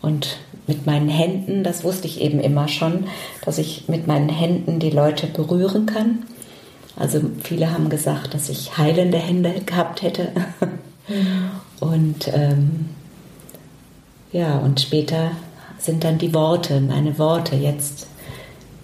Und 0.02 0.38
mit 0.68 0.86
meinen 0.86 1.10
Händen, 1.10 1.64
das 1.64 1.84
wusste 1.84 2.08
ich 2.08 2.22
eben 2.22 2.40
immer 2.40 2.68
schon, 2.68 3.06
dass 3.44 3.58
ich 3.58 3.88
mit 3.88 4.08
meinen 4.08 4.30
Händen 4.30 4.80
die 4.80 4.90
Leute 4.90 5.28
berühren 5.28 5.86
kann. 5.86 6.24
Also 6.96 7.22
viele 7.44 7.72
haben 7.72 7.90
gesagt, 7.90 8.34
dass 8.34 8.50
ich 8.50 8.78
heilende 8.78 9.18
Hände 9.18 9.54
gehabt 9.66 10.02
hätte. 10.02 10.30
Mhm. 11.08 11.52
Und 11.80 12.32
ähm, 12.34 12.90
ja, 14.32 14.58
und 14.58 14.82
später 14.82 15.32
sind 15.78 16.04
dann 16.04 16.18
die 16.18 16.34
Worte, 16.34 16.82
meine 16.82 17.20
Worte. 17.20 17.56
Jetzt 17.56 18.08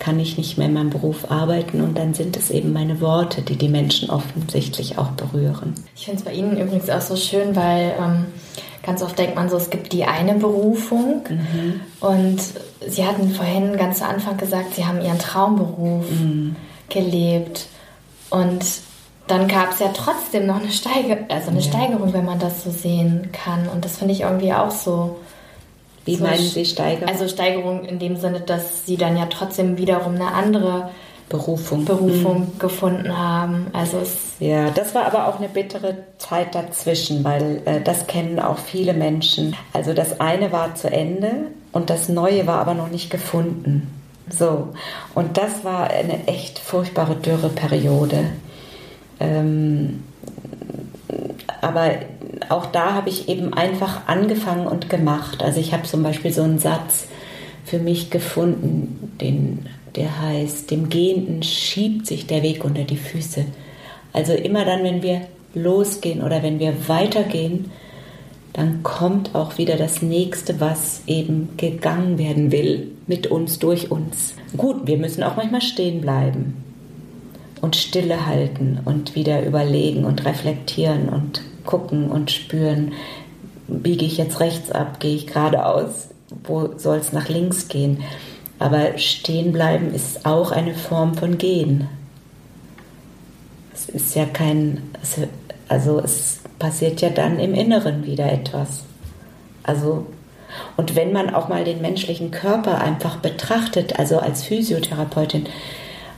kann 0.01 0.19
ich 0.19 0.35
nicht 0.35 0.57
mehr 0.57 0.67
in 0.67 0.73
meinem 0.73 0.89
Beruf 0.89 1.29
arbeiten 1.29 1.79
und 1.79 1.95
dann 1.95 2.15
sind 2.15 2.35
es 2.35 2.49
eben 2.49 2.73
meine 2.73 3.01
Worte, 3.01 3.43
die 3.43 3.55
die 3.55 3.69
Menschen 3.69 4.09
offensichtlich 4.09 4.97
auch 4.97 5.11
berühren. 5.11 5.75
Ich 5.95 6.05
finde 6.05 6.17
es 6.17 6.25
bei 6.25 6.33
Ihnen 6.33 6.57
übrigens 6.57 6.89
auch 6.89 7.01
so 7.01 7.15
schön, 7.15 7.55
weil 7.55 7.93
ähm, 7.99 8.25
ganz 8.81 9.03
oft 9.03 9.19
denkt 9.19 9.35
man 9.35 9.47
so, 9.47 9.57
es 9.57 9.69
gibt 9.69 9.93
die 9.93 10.03
eine 10.03 10.33
Berufung 10.33 11.21
mhm. 11.29 11.81
und 11.99 12.41
Sie 12.87 13.05
hatten 13.05 13.29
vorhin 13.29 13.77
ganz 13.77 13.99
zu 13.99 14.07
Anfang 14.07 14.37
gesagt, 14.37 14.73
Sie 14.73 14.85
haben 14.85 15.01
Ihren 15.01 15.19
Traumberuf 15.19 16.09
mhm. 16.09 16.55
gelebt 16.89 17.67
und 18.31 18.65
dann 19.27 19.47
gab 19.47 19.71
es 19.71 19.79
ja 19.79 19.91
trotzdem 19.93 20.47
noch 20.47 20.59
eine, 20.59 20.71
Steiger 20.71 21.19
also 21.29 21.51
eine 21.51 21.59
ja. 21.59 21.69
Steigerung, 21.69 22.11
wenn 22.11 22.25
man 22.25 22.39
das 22.39 22.63
so 22.63 22.71
sehen 22.71 23.29
kann 23.31 23.69
und 23.69 23.85
das 23.85 23.97
finde 23.97 24.15
ich 24.15 24.21
irgendwie 24.21 24.51
auch 24.51 24.71
so 24.71 25.19
wie 26.05 26.15
so 26.15 26.23
meinen 26.23 26.43
Sie 26.43 26.65
Steigerung? 26.65 27.07
Also 27.07 27.27
Steigerung 27.27 27.85
in 27.85 27.99
dem 27.99 28.17
Sinne, 28.17 28.41
dass 28.41 28.85
Sie 28.85 28.97
dann 28.97 29.17
ja 29.17 29.27
trotzdem 29.27 29.77
wiederum 29.77 30.15
eine 30.15 30.33
andere 30.33 30.89
Berufung, 31.31 31.85
Berufung 31.85 32.39
mhm. 32.39 32.59
gefunden 32.59 33.17
haben. 33.17 33.67
Also 33.73 34.01
ja, 34.39 34.69
das 34.69 34.93
war 34.93 35.05
aber 35.05 35.27
auch 35.27 35.39
eine 35.39 35.47
bittere 35.47 35.95
Zeit 36.17 36.53
dazwischen, 36.55 37.23
weil 37.23 37.61
äh, 37.65 37.81
das 37.81 38.07
kennen 38.07 38.39
auch 38.39 38.57
viele 38.57 38.93
Menschen. 38.93 39.55
Also 39.73 39.93
das 39.93 40.19
eine 40.19 40.51
war 40.51 40.75
zu 40.75 40.91
Ende 40.91 41.47
und 41.71 41.89
das 41.89 42.09
Neue 42.09 42.45
war 42.47 42.59
aber 42.59 42.73
noch 42.73 42.89
nicht 42.89 43.09
gefunden. 43.09 43.87
So 44.29 44.69
und 45.15 45.37
das 45.37 45.63
war 45.63 45.89
eine 45.89 46.27
echt 46.27 46.59
furchtbare 46.59 47.15
Dürreperiode. 47.15 48.25
Ähm, 49.19 50.03
aber 51.61 51.91
auch 52.49 52.65
da 52.67 52.93
habe 52.93 53.09
ich 53.09 53.29
eben 53.29 53.53
einfach 53.53 54.07
angefangen 54.07 54.67
und 54.67 54.89
gemacht. 54.89 55.43
Also 55.43 55.59
ich 55.59 55.73
habe 55.73 55.83
zum 55.83 56.03
Beispiel 56.03 56.31
so 56.31 56.43
einen 56.43 56.59
Satz 56.59 57.07
für 57.65 57.79
mich 57.79 58.09
gefunden, 58.09 59.13
den, 59.21 59.67
der 59.95 60.21
heißt, 60.21 60.71
dem 60.71 60.89
Gehenden 60.89 61.43
schiebt 61.43 62.07
sich 62.07 62.27
der 62.27 62.43
Weg 62.43 62.63
unter 62.65 62.83
die 62.83 62.97
Füße. 62.97 63.45
Also 64.13 64.33
immer 64.33 64.65
dann, 64.65 64.83
wenn 64.83 65.03
wir 65.03 65.21
losgehen 65.53 66.21
oder 66.21 66.43
wenn 66.43 66.59
wir 66.59 66.87
weitergehen, 66.87 67.71
dann 68.53 68.83
kommt 68.83 69.33
auch 69.33 69.57
wieder 69.57 69.77
das 69.77 70.01
nächste, 70.01 70.59
was 70.59 71.03
eben 71.07 71.49
gegangen 71.55 72.17
werden 72.17 72.51
will, 72.51 72.91
mit 73.07 73.27
uns, 73.27 73.59
durch 73.59 73.91
uns. 73.91 74.33
Gut, 74.57 74.87
wir 74.87 74.97
müssen 74.97 75.23
auch 75.23 75.37
manchmal 75.37 75.61
stehen 75.61 76.01
bleiben 76.01 76.70
und 77.61 77.75
Stille 77.75 78.25
halten 78.25 78.79
und 78.85 79.15
wieder 79.15 79.45
überlegen 79.45 80.03
und 80.03 80.25
reflektieren 80.25 81.09
und 81.09 81.41
gucken 81.65 82.09
und 82.09 82.31
spüren, 82.31 82.93
biege 83.67 84.05
ich 84.05 84.17
jetzt 84.17 84.39
rechts 84.39 84.71
ab, 84.71 84.99
gehe 84.99 85.15
ich 85.15 85.27
geradeaus, 85.27 86.09
wo 86.43 86.77
soll 86.77 86.97
es 86.97 87.13
nach 87.13 87.29
links 87.29 87.67
gehen. 87.67 88.03
Aber 88.59 88.97
stehen 88.97 89.53
bleiben 89.53 89.93
ist 89.93 90.25
auch 90.25 90.51
eine 90.51 90.75
Form 90.75 91.15
von 91.15 91.37
Gehen. 91.37 91.87
Es 93.73 93.89
ist 93.89 94.15
ja 94.15 94.25
kein, 94.25 94.81
also 95.67 95.99
es 95.99 96.41
passiert 96.59 97.01
ja 97.01 97.09
dann 97.09 97.39
im 97.39 97.53
Inneren 97.53 98.05
wieder 98.05 98.31
etwas. 98.31 98.83
Also, 99.63 100.05
und 100.77 100.95
wenn 100.95 101.11
man 101.11 101.33
auch 101.33 101.47
mal 101.47 101.63
den 101.63 101.81
menschlichen 101.81 102.29
Körper 102.29 102.81
einfach 102.81 103.17
betrachtet, 103.17 103.97
also 103.97 104.19
als 104.19 104.43
Physiotherapeutin, 104.43 105.47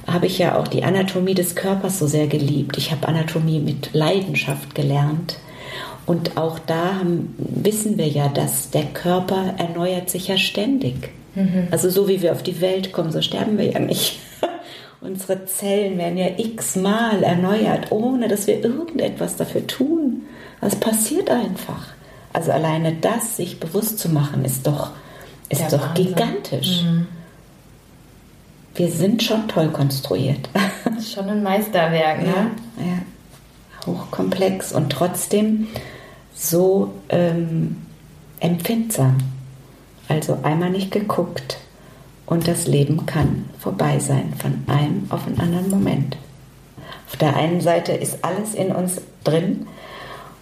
habe 0.08 0.26
ich 0.26 0.38
ja 0.38 0.58
auch 0.58 0.68
die 0.68 0.84
Anatomie 0.84 1.34
des 1.34 1.56
Körpers 1.56 2.00
so 2.00 2.08
sehr 2.08 2.28
geliebt. 2.28 2.78
Ich 2.78 2.92
habe 2.92 3.08
Anatomie 3.08 3.60
mit 3.60 3.94
Leidenschaft 3.94 4.76
gelernt. 4.76 5.38
Und 6.06 6.36
auch 6.36 6.60
da 6.60 6.96
haben, 7.00 7.34
wissen 7.38 7.98
wir 7.98 8.08
ja, 8.08 8.28
dass 8.28 8.70
der 8.72 8.84
Körper 8.84 9.54
erneuert 9.58 10.10
sich 10.10 10.28
ja 10.28 10.38
ständig. 10.38 11.12
Mhm. 11.36 11.68
Also 11.72 11.90
so 11.90 12.08
wie 12.10 12.22
wir 12.22 12.34
auf 12.34 12.44
die 12.44 12.60
Welt 12.60 12.92
kommen, 12.92 13.12
so 13.12 13.22
sterben 13.22 13.58
wir 13.58 13.72
ja 13.72 13.80
nicht. 13.80 14.20
Unsere 15.02 15.46
Zellen 15.46 15.98
werden 15.98 16.18
ja 16.18 16.28
x-mal 16.38 17.24
erneuert, 17.24 17.92
ohne 17.92 18.28
dass 18.28 18.48
wir 18.48 18.64
irgendetwas 18.64 19.38
dafür 19.38 19.66
tun. 19.66 20.24
Das 20.60 20.76
passiert 20.76 21.30
einfach. 21.30 21.88
Also 22.34 22.52
alleine 22.52 22.96
das, 23.00 23.38
sich 23.38 23.60
bewusst 23.60 24.00
zu 24.00 24.10
machen, 24.10 24.44
ist 24.44 24.68
doch, 24.68 24.92
ist 25.50 25.72
doch 25.72 25.94
gigantisch. 25.94 26.84
Mhm 26.84 27.08
wir 28.76 28.92
sind 28.92 29.22
schon 29.24 29.48
toll 29.48 29.70
konstruiert. 29.70 30.50
Schon 31.14 31.30
ein 31.30 31.44
Meisterwerk, 31.44 32.22
ne? 32.22 32.52
Ja, 32.78 32.84
ja. 32.86 33.86
hochkomplex 33.86 34.72
und 34.72 34.90
trotzdem 34.90 35.68
so 36.34 36.94
ähm, 37.10 37.76
empfindsam. 38.40 39.18
Also 40.08 40.40
einmal 40.44 40.70
nicht 40.70 40.92
geguckt 40.92 41.58
und 42.26 42.48
das 42.48 42.68
Leben 42.68 43.06
kann 43.06 43.46
vorbei 43.60 44.00
sein 44.00 44.34
von 44.38 44.64
einem 44.68 45.08
auf 45.10 45.28
einen 45.28 45.40
anderen 45.40 45.70
Moment. 45.70 46.18
Auf 47.08 47.18
der 47.18 47.36
einen 47.36 47.62
Seite 47.62 47.92
ist 47.92 48.24
alles 48.24 48.54
in 48.56 48.72
uns 48.72 49.02
drin 49.24 49.68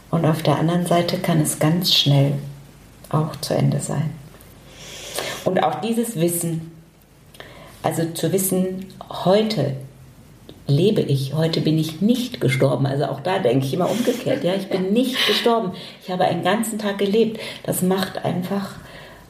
und 0.10 0.26
auf 0.26 0.42
der 0.42 0.58
anderen 0.58 0.86
Seite 0.86 1.18
kann 1.18 1.42
es 1.42 1.60
ganz 1.60 1.94
schnell 1.94 2.34
auch 3.10 3.36
zu 3.38 3.54
Ende 3.54 3.80
sein. 3.80 4.12
Und 5.44 5.64
auch 5.64 5.82
dieses 5.82 6.16
Wissen, 6.16 6.72
also 7.84 8.06
zu 8.14 8.32
wissen, 8.32 8.88
heute 9.10 9.76
lebe 10.68 11.02
ich, 11.02 11.34
heute 11.34 11.62
bin 11.62 11.78
ich 11.78 12.02
nicht 12.02 12.40
gestorben. 12.40 12.86
Also 12.86 13.06
auch 13.06 13.20
da 13.20 13.40
denke 13.40 13.66
ich 13.66 13.74
immer 13.74 13.90
umgekehrt. 13.90 14.44
Ja, 14.44 14.54
ich 14.54 14.70
bin 14.70 14.94
nicht 14.94 15.28
gestorben. 15.28 15.72
Ich 16.04 16.12
habe 16.12 16.26
einen 16.26 16.44
ganzen 16.44 16.80
Tag 16.80 16.98
gelebt. 16.98 17.40
Das 17.64 17.82
macht 17.82 18.24
einfach 18.24 18.76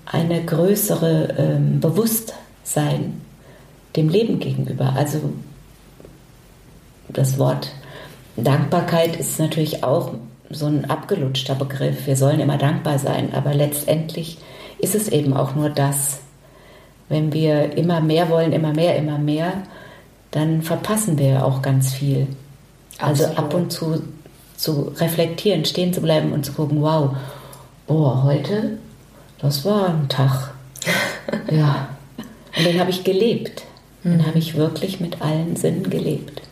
eine 0.05 0.43
größere 0.43 1.35
ähm, 1.37 1.79
Bewusstsein 1.79 3.21
dem 3.95 4.09
Leben 4.09 4.39
gegenüber. 4.39 4.93
Also 4.95 5.21
das 7.09 7.37
Wort 7.37 7.71
Dankbarkeit 8.37 9.17
ist 9.17 9.39
natürlich 9.39 9.83
auch 9.83 10.13
so 10.49 10.65
ein 10.65 10.89
abgelutschter 10.89 11.55
Begriff. 11.55 12.07
Wir 12.07 12.15
sollen 12.15 12.39
immer 12.39 12.57
dankbar 12.57 12.99
sein, 12.99 13.33
aber 13.33 13.53
letztendlich 13.53 14.37
ist 14.79 14.95
es 14.95 15.09
eben 15.09 15.33
auch 15.33 15.55
nur 15.55 15.69
das, 15.69 16.19
wenn 17.11 17.31
wir 17.33 17.77
immer 17.77 18.01
mehr 18.01 18.29
wollen, 18.29 18.53
immer 18.53 18.73
mehr, 18.73 18.95
immer 18.95 19.19
mehr, 19.19 19.53
dann 20.31 20.61
verpassen 20.63 21.19
wir 21.19 21.45
auch 21.45 21.61
ganz 21.61 21.93
viel. 21.93 22.27
Also 22.97 23.25
Absolut. 23.25 23.37
ab 23.39 23.53
und 23.53 23.71
zu 23.71 24.01
zu 24.61 24.93
reflektieren, 24.97 25.65
stehen 25.65 25.91
zu 25.91 26.01
bleiben 26.01 26.31
und 26.33 26.45
zu 26.45 26.53
gucken, 26.53 26.81
wow, 26.81 27.15
oh, 27.87 28.23
heute, 28.23 28.77
das 29.39 29.65
war 29.65 29.89
ein 29.89 30.07
Tag. 30.07 30.53
ja. 31.51 31.89
Und 32.55 32.65
den 32.65 32.79
habe 32.79 32.91
ich 32.91 33.03
gelebt. 33.03 33.63
Den 34.03 34.17
mhm. 34.17 34.27
habe 34.27 34.37
ich 34.37 34.55
wirklich 34.55 34.99
mit 34.99 35.21
allen 35.21 35.55
Sinnen 35.55 35.89
gelebt. 35.89 36.43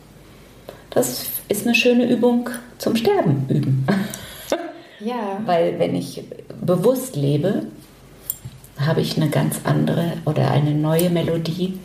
Das 0.90 1.24
ist 1.48 1.66
eine 1.66 1.74
schöne 1.76 2.10
Übung 2.10 2.50
zum 2.78 2.96
Sterben 2.96 3.46
üben. 3.48 3.86
ja. 4.98 5.40
Weil 5.46 5.78
wenn 5.78 5.94
ich 5.94 6.24
bewusst 6.60 7.14
lebe, 7.14 7.62
habe 8.86 9.00
ich 9.00 9.16
eine 9.16 9.28
ganz 9.30 9.60
andere 9.64 10.14
oder 10.24 10.50
eine 10.50 10.72
neue 10.72 11.10
Melodie, 11.10 11.78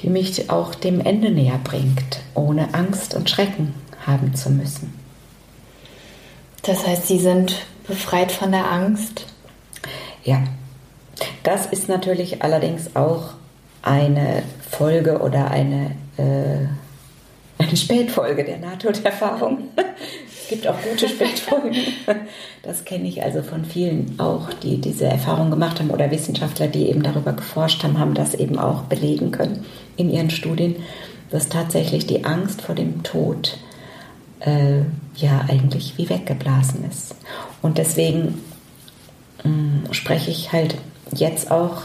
die 0.00 0.10
mich 0.10 0.50
auch 0.50 0.74
dem 0.74 1.00
Ende 1.00 1.30
näher 1.30 1.60
bringt, 1.62 2.20
ohne 2.34 2.74
Angst 2.74 3.14
und 3.14 3.30
Schrecken 3.30 3.74
haben 4.06 4.34
zu 4.34 4.50
müssen. 4.50 4.94
Das 6.62 6.86
heißt, 6.86 7.06
Sie 7.06 7.18
sind 7.18 7.66
befreit 7.86 8.30
von 8.30 8.52
der 8.52 8.70
Angst? 8.70 9.26
Ja, 10.22 10.44
das 11.42 11.66
ist 11.66 11.88
natürlich 11.88 12.42
allerdings 12.42 12.94
auch 12.94 13.30
eine 13.82 14.42
Folge 14.70 15.18
oder 15.20 15.50
eine, 15.50 15.96
äh, 16.16 16.66
eine 17.62 17.76
Spätfolge 17.76 18.44
der 18.44 18.58
Nahtoderfahrung 18.58 19.68
gibt 20.48 20.66
auch 20.66 20.80
gute 20.82 21.08
Spätfolgen. 21.08 21.76
Das 22.62 22.84
kenne 22.84 23.08
ich 23.08 23.22
also 23.22 23.42
von 23.42 23.64
vielen 23.64 24.18
auch, 24.18 24.52
die 24.52 24.78
diese 24.80 25.06
Erfahrung 25.06 25.50
gemacht 25.50 25.78
haben 25.78 25.90
oder 25.90 26.10
Wissenschaftler, 26.10 26.66
die 26.66 26.88
eben 26.88 27.02
darüber 27.02 27.32
geforscht 27.32 27.82
haben, 27.82 27.98
haben 27.98 28.14
das 28.14 28.34
eben 28.34 28.58
auch 28.58 28.82
belegen 28.82 29.30
können 29.30 29.64
in 29.96 30.10
ihren 30.10 30.30
Studien, 30.30 30.76
dass 31.30 31.48
tatsächlich 31.48 32.06
die 32.06 32.24
Angst 32.24 32.62
vor 32.62 32.74
dem 32.74 33.02
Tod 33.02 33.58
äh, 34.40 34.80
ja 35.16 35.44
eigentlich 35.48 35.96
wie 35.96 36.08
weggeblasen 36.08 36.84
ist. 36.88 37.14
Und 37.62 37.78
deswegen 37.78 38.42
mh, 39.44 39.50
mm, 39.50 39.92
spreche 39.92 40.30
ich 40.30 40.52
halt 40.52 40.76
jetzt 41.14 41.50
auch 41.50 41.82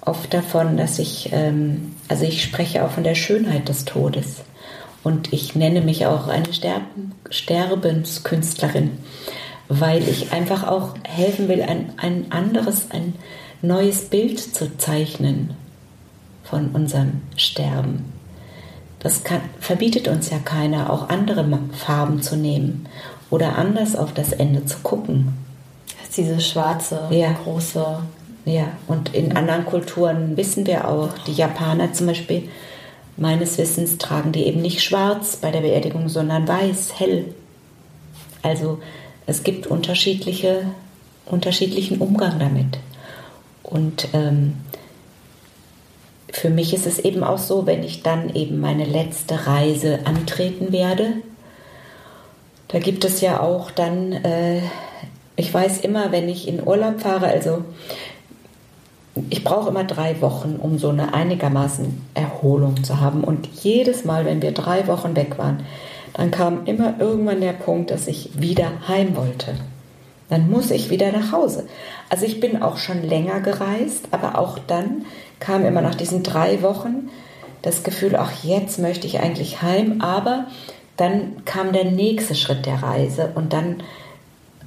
oft 0.00 0.34
davon, 0.34 0.76
dass 0.76 0.98
ich, 0.98 1.30
ähm, 1.32 1.94
also 2.08 2.24
ich 2.24 2.42
spreche 2.42 2.84
auch 2.84 2.90
von 2.90 3.04
der 3.04 3.14
Schönheit 3.14 3.68
des 3.68 3.84
Todes. 3.84 4.44
Und 5.04 5.32
ich 5.32 5.54
nenne 5.54 5.82
mich 5.82 6.06
auch 6.06 6.26
eine 6.28 6.52
Sterben, 6.52 7.12
Sterbenskünstlerin, 7.30 8.92
weil 9.68 10.08
ich 10.08 10.32
einfach 10.32 10.66
auch 10.66 10.94
helfen 11.04 11.46
will, 11.48 11.62
ein, 11.62 11.92
ein 11.98 12.26
anderes, 12.30 12.90
ein 12.90 13.14
neues 13.62 14.06
Bild 14.06 14.40
zu 14.40 14.76
zeichnen 14.78 15.50
von 16.42 16.70
unserem 16.70 17.20
Sterben. 17.36 18.12
Das 18.98 19.22
kann, 19.22 19.42
verbietet 19.60 20.08
uns 20.08 20.30
ja 20.30 20.38
keiner, 20.38 20.90
auch 20.90 21.10
andere 21.10 21.46
Farben 21.72 22.22
zu 22.22 22.36
nehmen 22.36 22.88
oder 23.28 23.58
anders 23.58 23.96
auf 23.96 24.14
das 24.14 24.32
Ende 24.32 24.64
zu 24.64 24.78
gucken. 24.82 25.34
Das 25.98 26.08
ist 26.08 26.16
diese 26.16 26.40
schwarze, 26.40 27.08
ja. 27.10 27.32
große. 27.44 27.98
Ja, 28.46 28.68
und 28.88 29.14
in 29.14 29.36
anderen 29.36 29.66
Kulturen 29.66 30.36
wissen 30.36 30.66
wir 30.66 30.88
auch, 30.88 31.10
die 31.26 31.32
Japaner 31.32 31.92
zum 31.92 32.06
Beispiel, 32.06 32.48
meines 33.16 33.58
Wissens 33.58 33.98
tragen 33.98 34.32
die 34.32 34.44
eben 34.44 34.60
nicht 34.60 34.82
schwarz 34.82 35.36
bei 35.36 35.50
der 35.50 35.60
Beerdigung, 35.60 36.08
sondern 36.08 36.48
weiß, 36.48 36.98
hell. 36.98 37.34
Also 38.42 38.80
es 39.26 39.42
gibt 39.42 39.66
unterschiedliche, 39.66 40.66
unterschiedlichen 41.26 41.98
Umgang 41.98 42.38
damit. 42.38 42.78
Und 43.62 44.08
ähm, 44.12 44.54
für 46.30 46.50
mich 46.50 46.74
ist 46.74 46.86
es 46.86 46.98
eben 46.98 47.24
auch 47.24 47.38
so, 47.38 47.66
wenn 47.66 47.82
ich 47.82 48.02
dann 48.02 48.34
eben 48.34 48.60
meine 48.60 48.84
letzte 48.84 49.46
Reise 49.46 50.00
antreten 50.04 50.72
werde, 50.72 51.14
da 52.68 52.80
gibt 52.80 53.04
es 53.04 53.20
ja 53.20 53.40
auch 53.40 53.70
dann, 53.70 54.12
äh, 54.12 54.60
ich 55.36 55.54
weiß 55.54 55.78
immer, 55.80 56.10
wenn 56.10 56.28
ich 56.28 56.48
in 56.48 56.66
Urlaub 56.66 57.00
fahre, 57.00 57.28
also 57.28 57.64
ich 59.30 59.44
brauche 59.44 59.68
immer 59.68 59.84
drei 59.84 60.20
Wochen, 60.20 60.56
um 60.60 60.78
so 60.78 60.88
eine 60.88 61.14
einigermaßen 61.14 62.02
Erholung 62.14 62.82
zu 62.82 63.00
haben. 63.00 63.22
Und 63.22 63.46
jedes 63.62 64.04
Mal, 64.04 64.24
wenn 64.24 64.42
wir 64.42 64.52
drei 64.52 64.86
Wochen 64.88 65.14
weg 65.14 65.38
waren, 65.38 65.64
dann 66.14 66.30
kam 66.30 66.66
immer 66.66 66.94
irgendwann 66.98 67.40
der 67.40 67.52
Punkt, 67.52 67.90
dass 67.90 68.06
ich 68.06 68.40
wieder 68.40 68.70
heim 68.88 69.16
wollte. 69.16 69.54
Dann 70.30 70.50
muss 70.50 70.70
ich 70.70 70.90
wieder 70.90 71.12
nach 71.12 71.32
Hause. 71.32 71.66
Also 72.08 72.24
ich 72.24 72.40
bin 72.40 72.62
auch 72.62 72.76
schon 72.76 73.02
länger 73.02 73.40
gereist, 73.40 74.08
aber 74.10 74.38
auch 74.38 74.58
dann 74.58 75.04
kam 75.38 75.64
immer 75.64 75.80
nach 75.80 75.94
diesen 75.94 76.22
drei 76.22 76.62
Wochen 76.62 77.10
das 77.62 77.82
Gefühl, 77.82 78.16
ach 78.16 78.44
jetzt 78.44 78.78
möchte 78.78 79.06
ich 79.06 79.20
eigentlich 79.20 79.62
heim, 79.62 80.00
aber 80.00 80.46
dann 80.96 81.44
kam 81.44 81.72
der 81.72 81.84
nächste 81.84 82.34
Schritt 82.34 82.66
der 82.66 82.82
Reise 82.82 83.32
und 83.34 83.52
dann, 83.52 83.82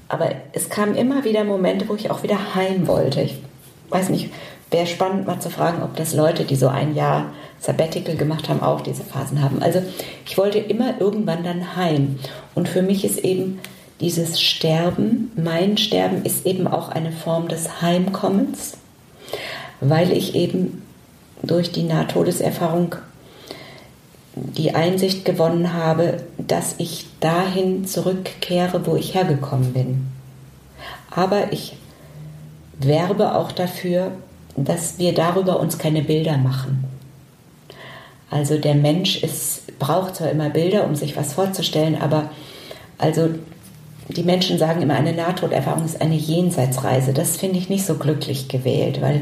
aber 0.10 0.32
es 0.54 0.70
kamen 0.70 0.96
immer 0.96 1.24
wieder 1.24 1.44
Momente, 1.44 1.88
wo 1.90 1.96
ich 1.96 2.12
auch 2.12 2.24
wieder 2.24 2.56
heim 2.56 2.88
wollte. 2.88 3.22
Ich 3.22 3.42
weiß 3.90 4.10
nicht, 4.10 4.32
wäre 4.72 4.88
spannend 4.88 5.28
mal 5.28 5.40
zu 5.40 5.50
fragen, 5.50 5.82
ob 5.84 5.96
das 5.96 6.14
Leute, 6.14 6.44
die 6.44 6.56
so 6.56 6.68
ein 6.68 6.96
Jahr 6.96 7.34
Sabbatical 7.60 8.16
gemacht 8.16 8.50
haben, 8.50 8.62
auch 8.62 8.82
diese 8.82 9.04
Phasen 9.04 9.42
haben. 9.42 9.64
Also 9.64 9.82
ich 10.26 10.38
wollte 10.38 10.60
immer 10.60 11.00
irgendwann 11.00 11.44
dann 11.44 11.76
heim. 11.76 12.20
Und 12.54 12.70
für 12.70 12.82
mich 12.82 13.04
ist 13.06 13.20
eben 13.20 13.60
dieses 14.00 14.40
Sterben, 14.42 15.32
mein 15.36 15.78
Sterben 15.78 16.24
ist 16.24 16.46
eben 16.46 16.68
auch 16.68 16.90
eine 16.90 17.12
Form 17.12 17.48
des 17.48 17.82
Heimkommens, 17.82 18.78
weil 19.80 20.12
ich 20.12 20.36
eben 20.36 20.84
durch 21.42 21.72
die 21.72 21.84
Nahtodeserfahrung 21.84 22.96
die 24.36 24.76
Einsicht 24.76 25.26
gewonnen 25.26 25.74
habe, 25.74 26.24
dass 26.38 26.76
ich 26.78 27.08
dahin 27.20 27.86
zurückkehre, 27.86 28.86
wo 28.86 28.96
ich 28.96 29.16
hergekommen 29.16 29.74
bin. 29.74 30.08
Aber 31.10 31.52
ich 31.52 31.76
werbe 32.80 33.36
auch 33.36 33.52
dafür, 33.52 34.12
dass 34.56 34.98
wir 34.98 35.14
darüber 35.14 35.60
uns 35.60 35.78
keine 35.78 36.02
Bilder 36.02 36.38
machen. 36.38 36.84
Also 38.30 38.58
der 38.58 38.76
Mensch 38.76 39.24
ist, 39.24 39.80
braucht 39.80 40.16
zwar 40.16 40.32
immer 40.32 40.50
Bilder, 40.50 40.86
um 40.86 40.96
sich 40.96 41.16
was 41.16 41.34
vorzustellen, 41.34 42.00
aber 42.02 42.30
also 42.98 43.30
die 44.10 44.24
Menschen 44.24 44.58
sagen 44.58 44.82
immer, 44.82 44.96
eine 44.96 45.14
Nahtoderfahrung 45.14 45.86
ist 45.86 46.02
eine 46.02 46.16
Jenseitsreise. 46.16 47.14
Das 47.14 47.38
finde 47.38 47.60
ich 47.60 47.70
nicht 47.70 47.86
so 47.86 47.96
glücklich 47.96 48.48
gewählt, 48.48 49.02
weil 49.02 49.22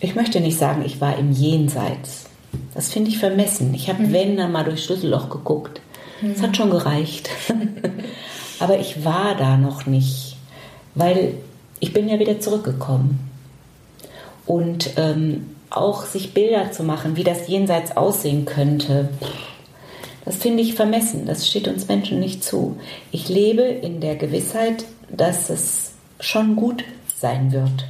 ich 0.00 0.14
möchte 0.14 0.40
nicht 0.40 0.58
sagen, 0.58 0.82
ich 0.84 1.00
war 1.00 1.18
im 1.18 1.32
Jenseits. 1.32 2.26
Das 2.74 2.92
finde 2.92 3.10
ich 3.10 3.18
vermessen. 3.18 3.74
Ich 3.74 3.88
habe, 3.88 4.02
mhm. 4.02 4.12
wenn, 4.12 4.36
dann 4.36 4.52
mal 4.52 4.64
durchs 4.64 4.84
Schlüsselloch 4.84 5.28
geguckt. 5.28 5.80
Mhm. 6.20 6.40
hat 6.40 6.56
schon 6.56 6.70
gereicht. 6.70 7.30
aber 8.60 8.78
ich 8.78 9.04
war 9.04 9.34
da 9.36 9.56
noch 9.56 9.86
nicht, 9.86 10.36
weil 10.94 11.34
ich 11.80 11.92
bin 11.92 12.08
ja 12.08 12.18
wieder 12.18 12.38
zurückgekommen. 12.40 13.18
Und 14.46 14.90
ähm, 14.96 15.46
auch 15.70 16.04
sich 16.04 16.34
Bilder 16.34 16.72
zu 16.72 16.82
machen, 16.82 17.16
wie 17.16 17.24
das 17.24 17.48
Jenseits 17.48 17.96
aussehen 17.96 18.44
könnte, 18.44 19.08
das 20.24 20.36
finde 20.36 20.62
ich 20.62 20.74
vermessen. 20.74 21.26
Das 21.26 21.48
steht 21.48 21.66
uns 21.66 21.88
Menschen 21.88 22.20
nicht 22.20 22.44
zu. 22.44 22.78
Ich 23.10 23.28
lebe 23.28 23.62
in 23.62 24.00
der 24.00 24.16
Gewissheit, 24.16 24.84
dass 25.08 25.50
es 25.50 25.92
schon 26.20 26.56
gut 26.56 26.84
sein 27.16 27.52
wird. 27.52 27.86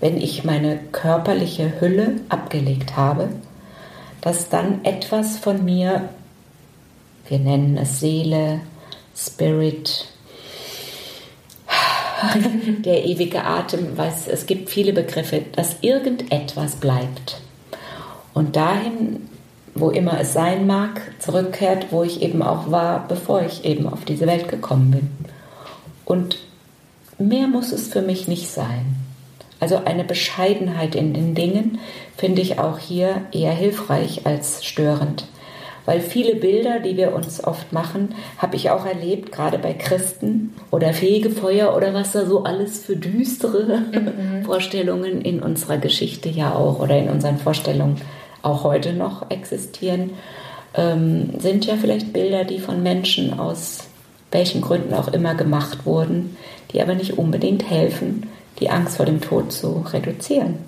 Wenn 0.00 0.20
ich 0.20 0.44
meine 0.44 0.78
körperliche 0.92 1.80
Hülle 1.80 2.16
abgelegt 2.28 2.96
habe, 2.96 3.30
dass 4.20 4.48
dann 4.48 4.84
etwas 4.84 5.38
von 5.38 5.64
mir, 5.64 6.08
wir 7.28 7.38
nennen 7.38 7.78
es 7.78 8.00
Seele, 8.00 8.60
Spirit, 9.16 10.08
der 12.84 13.04
ewige 13.04 13.44
Atem, 13.44 13.96
weiß, 13.96 14.28
es 14.28 14.46
gibt 14.46 14.70
viele 14.70 14.92
Begriffe, 14.92 15.42
dass 15.52 15.76
irgendetwas 15.80 16.76
bleibt. 16.76 17.40
Und 18.32 18.56
dahin, 18.56 19.28
wo 19.74 19.90
immer 19.90 20.20
es 20.20 20.32
sein 20.32 20.66
mag, 20.66 21.00
zurückkehrt, 21.18 21.86
wo 21.90 22.02
ich 22.02 22.22
eben 22.22 22.42
auch 22.42 22.70
war, 22.70 23.06
bevor 23.08 23.42
ich 23.42 23.64
eben 23.64 23.88
auf 23.88 24.04
diese 24.04 24.26
Welt 24.26 24.48
gekommen 24.48 24.90
bin. 24.90 25.10
Und 26.04 26.38
mehr 27.18 27.46
muss 27.46 27.72
es 27.72 27.88
für 27.88 28.02
mich 28.02 28.28
nicht 28.28 28.48
sein. 28.48 28.96
Also 29.60 29.80
eine 29.84 30.04
Bescheidenheit 30.04 30.94
in 30.94 31.14
den 31.14 31.34
Dingen 31.34 31.78
finde 32.16 32.42
ich 32.42 32.58
auch 32.58 32.78
hier 32.78 33.22
eher 33.32 33.52
hilfreich 33.52 34.26
als 34.26 34.64
störend. 34.64 35.24
Weil 35.86 36.00
viele 36.00 36.36
Bilder, 36.36 36.80
die 36.80 36.96
wir 36.96 37.14
uns 37.14 37.44
oft 37.44 37.72
machen, 37.72 38.14
habe 38.38 38.56
ich 38.56 38.70
auch 38.70 38.86
erlebt, 38.86 39.32
gerade 39.32 39.58
bei 39.58 39.74
Christen 39.74 40.54
oder 40.70 40.94
Fegefeuer 40.94 41.76
oder 41.76 41.92
was 41.92 42.12
da 42.12 42.24
so 42.24 42.44
alles 42.44 42.84
für 42.84 42.96
düstere 42.96 43.82
mhm. 43.92 44.44
Vorstellungen 44.44 45.20
in 45.20 45.42
unserer 45.42 45.76
Geschichte 45.76 46.30
ja 46.30 46.54
auch 46.54 46.80
oder 46.80 46.96
in 46.96 47.08
unseren 47.08 47.38
Vorstellungen 47.38 48.00
auch 48.42 48.64
heute 48.64 48.92
noch 48.92 49.30
existieren, 49.30 50.10
ähm, 50.74 51.30
sind 51.38 51.66
ja 51.66 51.74
vielleicht 51.76 52.12
Bilder, 52.12 52.44
die 52.44 52.58
von 52.58 52.82
Menschen 52.82 53.38
aus 53.38 53.88
welchen 54.30 54.62
Gründen 54.62 54.94
auch 54.94 55.08
immer 55.08 55.34
gemacht 55.34 55.86
wurden, 55.86 56.36
die 56.72 56.82
aber 56.82 56.94
nicht 56.94 57.18
unbedingt 57.18 57.68
helfen, 57.70 58.28
die 58.58 58.68
Angst 58.68 58.96
vor 58.96 59.06
dem 59.06 59.20
Tod 59.20 59.52
zu 59.52 59.84
reduzieren. 59.92 60.58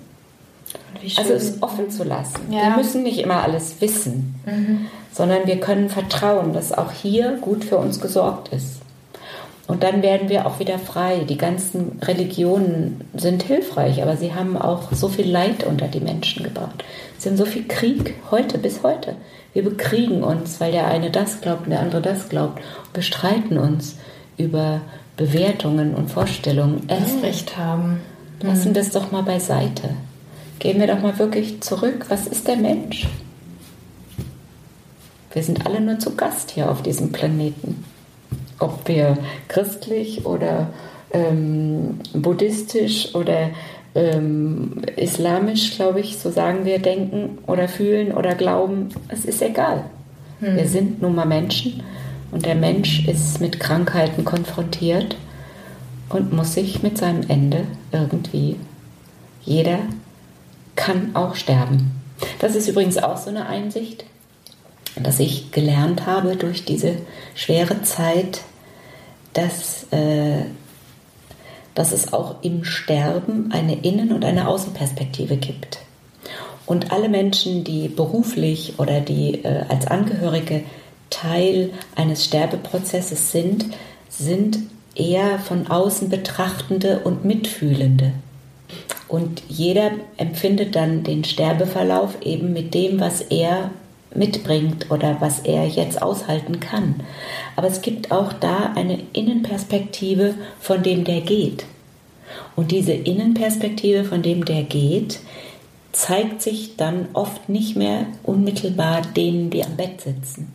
Also 1.17 1.33
es 1.33 1.61
offen 1.61 1.91
zu 1.91 2.03
lassen. 2.03 2.51
Ja. 2.51 2.69
Wir 2.69 2.77
müssen 2.77 3.03
nicht 3.03 3.19
immer 3.19 3.43
alles 3.43 3.79
wissen, 3.81 4.35
mhm. 4.45 4.87
sondern 5.11 5.45
wir 5.45 5.59
können 5.59 5.89
vertrauen, 5.89 6.53
dass 6.53 6.73
auch 6.73 6.91
hier 6.91 7.37
gut 7.41 7.63
für 7.63 7.77
uns 7.77 8.01
gesorgt 8.01 8.49
ist. 8.49 8.77
Und 9.67 9.83
dann 9.83 10.01
werden 10.01 10.29
wir 10.29 10.45
auch 10.45 10.59
wieder 10.59 10.79
frei. 10.79 11.25
Die 11.27 11.37
ganzen 11.37 11.99
Religionen 12.01 13.01
sind 13.13 13.43
hilfreich, 13.43 14.01
aber 14.01 14.15
sie 14.15 14.33
haben 14.33 14.57
auch 14.57 14.93
so 14.93 15.09
viel 15.09 15.29
Leid 15.29 15.65
unter 15.65 15.89
die 15.89 15.99
Menschen 15.99 16.43
gebracht. 16.43 16.85
Sie 17.17 17.27
haben 17.27 17.37
so 17.37 17.45
viel 17.45 17.67
Krieg 17.67 18.15
heute 18.31 18.57
bis 18.57 18.81
heute. 18.83 19.15
Wir 19.53 19.63
bekriegen 19.63 20.23
uns, 20.23 20.61
weil 20.61 20.71
der 20.71 20.87
eine 20.87 21.11
das 21.11 21.41
glaubt 21.41 21.65
und 21.65 21.71
der 21.71 21.81
andere 21.81 22.01
das 22.01 22.29
glaubt. 22.29 22.59
Und 22.85 22.93
bestreiten 22.93 23.57
uns 23.57 23.97
über 24.37 24.81
Bewertungen 25.17 25.95
und 25.95 26.11
Vorstellungen. 26.11 26.87
Das 26.87 27.15
äh, 27.15 27.25
Recht 27.25 27.57
haben. 27.57 27.99
Lassen 28.41 28.65
wir 28.65 28.69
mhm. 28.69 28.75
das 28.75 28.91
doch 28.91 29.11
mal 29.11 29.23
beiseite. 29.23 29.89
Gehen 30.59 30.79
wir 30.79 30.87
doch 30.87 31.01
mal 31.01 31.17
wirklich 31.19 31.61
zurück. 31.61 32.05
Was 32.09 32.27
ist 32.27 32.47
der 32.47 32.57
Mensch? 32.57 33.07
Wir 35.33 35.43
sind 35.43 35.65
alle 35.65 35.81
nur 35.81 35.99
zu 35.99 36.15
Gast 36.15 36.51
hier 36.51 36.71
auf 36.71 36.81
diesem 36.81 37.11
Planeten. 37.11 37.83
Ob 38.59 38.87
wir 38.87 39.17
christlich 39.49 40.25
oder 40.25 40.69
ähm, 41.11 41.99
buddhistisch 42.13 43.13
oder 43.13 43.51
ähm, 43.93 44.81
islamisch, 44.95 45.75
glaube 45.75 45.99
ich, 45.99 46.17
so 46.17 46.31
sagen 46.31 46.65
wir, 46.65 46.79
denken 46.79 47.37
oder 47.45 47.67
fühlen 47.67 48.11
oder 48.11 48.35
glauben, 48.35 48.89
es 49.09 49.25
ist 49.25 49.41
egal. 49.41 49.83
Hm. 50.39 50.55
Wir 50.55 50.67
sind 50.67 51.01
nun 51.01 51.15
mal 51.15 51.25
Menschen 51.25 51.83
und 52.31 52.45
der 52.45 52.55
Mensch 52.55 53.07
ist 53.07 53.39
mit 53.41 53.59
Krankheiten 53.59 54.25
konfrontiert 54.25 55.17
und 56.09 56.33
muss 56.33 56.53
sich 56.53 56.83
mit 56.83 56.97
seinem 56.97 57.27
Ende 57.27 57.63
irgendwie 57.91 58.57
jeder 59.43 59.79
kann 60.77 61.13
auch 61.15 61.35
sterben. 61.35 61.91
Das 62.39 62.55
ist 62.55 62.69
übrigens 62.69 62.97
auch 62.97 63.17
so 63.17 63.29
eine 63.29 63.47
Einsicht, 63.47 64.05
dass 64.95 65.19
ich 65.19 65.51
gelernt 65.51 66.05
habe 66.05 66.37
durch 66.37 66.63
diese 66.63 66.95
schwere 67.35 67.81
Zeit, 67.81 68.41
dass, 69.33 69.91
äh, 69.91 70.45
dass 71.75 71.91
es 71.91 72.13
auch 72.13 72.41
im 72.41 72.63
Sterben 72.63 73.51
eine 73.51 73.75
Innen- 73.83 74.13
und 74.13 74.23
eine 74.23 74.47
Außenperspektive 74.47 75.35
gibt. 75.35 75.79
Und 76.65 76.91
alle 76.91 77.09
Menschen, 77.09 77.63
die 77.63 77.87
beruflich 77.87 78.75
oder 78.77 78.99
die 78.99 79.43
äh, 79.43 79.65
als 79.69 79.87
Angehörige 79.87 80.63
Teil 81.09 81.71
eines 81.95 82.25
Sterbeprozesses 82.25 83.31
sind, 83.31 83.65
sind 84.09 84.59
eher 84.95 85.39
von 85.39 85.67
außen 85.67 86.09
betrachtende 86.09 86.99
und 86.99 87.23
mitfühlende. 87.23 88.11
Und 89.07 89.43
jeder 89.47 89.91
empfindet 90.17 90.75
dann 90.75 91.03
den 91.03 91.23
Sterbeverlauf 91.23 92.21
eben 92.21 92.51
mit 92.53 92.73
dem, 92.73 92.99
was 92.99 93.21
er 93.21 93.71
mitbringt 94.13 94.91
oder 94.91 95.17
was 95.19 95.39
er 95.39 95.65
jetzt 95.67 96.01
aushalten 96.01 96.59
kann. 96.59 96.95
Aber 97.55 97.67
es 97.67 97.81
gibt 97.81 98.11
auch 98.11 98.33
da 98.33 98.73
eine 98.75 98.99
Innenperspektive, 99.13 100.35
von 100.59 100.83
dem 100.83 101.03
der 101.03 101.21
geht. 101.21 101.65
Und 102.55 102.71
diese 102.71 102.93
Innenperspektive, 102.93 104.03
von 104.03 104.21
dem 104.21 104.43
der 104.43 104.63
geht, 104.63 105.19
zeigt 105.91 106.41
sich 106.41 106.75
dann 106.75 107.07
oft 107.13 107.49
nicht 107.49 107.75
mehr 107.75 108.07
unmittelbar 108.23 109.01
denen, 109.15 109.49
die 109.49 109.63
am 109.63 109.77
Bett 109.77 110.01
sitzen, 110.01 110.51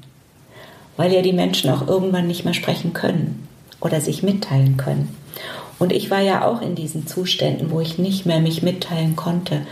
weil 0.97 1.13
ja 1.13 1.23
die 1.23 1.33
Menschen 1.33 1.71
auch 1.71 1.87
irgendwann 1.89 2.27
nicht 2.27 2.45
mehr 2.45 2.55
sprechen 2.55 2.93
können 2.93 3.49
oder 3.81 4.01
sich 4.01 4.23
mitteilen 4.23 4.77
können. 4.77 5.17
Und 5.83 5.93
ich 5.93 6.13
war 6.13 6.21
ja 6.21 6.47
auch 6.47 6.63
in 6.63 6.77
diesen 6.77 7.09
Zuständen, 7.09 7.73
wo 7.73 7.81
ich 7.81 7.99
nicht 7.99 8.25
mehr 8.25 8.39
mich 8.39 8.63
mitteilen 8.63 9.17
konnte 9.17 9.63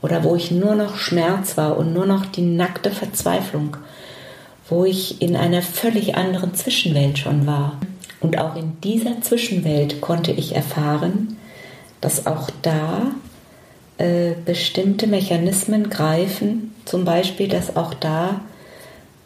oder 0.00 0.22
wo 0.22 0.36
ich 0.36 0.52
nur 0.52 0.76
noch 0.76 0.96
Schmerz 0.96 1.56
war 1.56 1.76
und 1.76 1.92
nur 1.92 2.06
noch 2.06 2.24
die 2.24 2.42
nackte 2.42 2.92
Verzweiflung, 2.92 3.76
wo 4.68 4.84
ich 4.84 5.20
in 5.20 5.34
einer 5.34 5.62
völlig 5.62 6.14
anderen 6.14 6.54
Zwischenwelt 6.54 7.18
schon 7.18 7.48
war. 7.48 7.80
Und 8.20 8.38
auch 8.38 8.54
in 8.54 8.80
dieser 8.82 9.20
Zwischenwelt 9.22 10.00
konnte 10.00 10.30
ich 10.30 10.54
erfahren, 10.54 11.36
dass 12.00 12.28
auch 12.28 12.48
da 12.62 13.10
äh, 13.98 14.34
bestimmte 14.44 15.08
Mechanismen 15.08 15.90
greifen, 15.90 16.76
zum 16.84 17.04
Beispiel, 17.04 17.48
dass 17.48 17.74
auch 17.74 17.92
da 17.92 18.40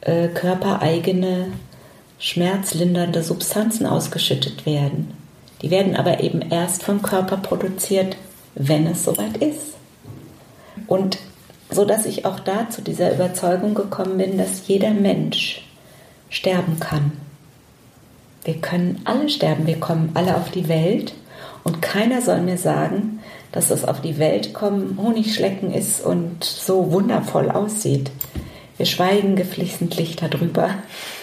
äh, 0.01 0.29
körpereigene 0.29 1.49
schmerzlindernde 2.19 3.23
Substanzen 3.23 3.85
ausgeschüttet 3.85 4.65
werden. 4.65 5.20
Die 5.62 5.70
werden 5.70 5.97
aber 5.97 6.20
eben 6.20 6.41
erst 6.41 6.82
vom 6.82 7.03
Körper 7.03 7.37
produziert, 7.37 8.16
wenn 8.55 8.87
es 8.87 9.05
soweit 9.05 9.37
ist. 9.39 9.74
Und 10.87 11.19
so 11.70 11.85
dass 11.85 12.07
ich 12.07 12.24
auch 12.24 12.41
da 12.41 12.69
zu 12.69 12.82
dieser 12.82 13.15
Überzeugung 13.15 13.74
gekommen 13.74 14.19
bin, 14.19 14.39
dass 14.39 14.66
jeder 14.66 14.91
Mensch 14.91 15.62
sterben 16.28 16.81
kann. 16.81 17.12
Wir 18.45 18.55
können 18.55 19.01
alle 19.05 19.28
sterben, 19.28 19.66
wir 19.66 19.78
kommen 19.78 20.11
alle 20.15 20.37
auf 20.37 20.51
die 20.51 20.69
Welt 20.69 21.12
und 21.62 21.82
keiner 21.82 22.23
soll 22.23 22.41
mir 22.41 22.59
sagen, 22.59 23.20
dass 23.53 23.69
das 23.69 23.85
auf 23.85 24.01
die 24.01 24.19
Welt 24.19 24.55
kommen 24.55 24.99
Honigschlecken 25.01 25.73
ist 25.73 26.05
und 26.05 26.43
so 26.43 26.93
wundervoll 26.93 27.51
aussieht. 27.51 28.11
Wir 28.77 28.87
schweigen 28.87 29.37
geflissentlich 29.37 30.16
darüber 30.16 30.70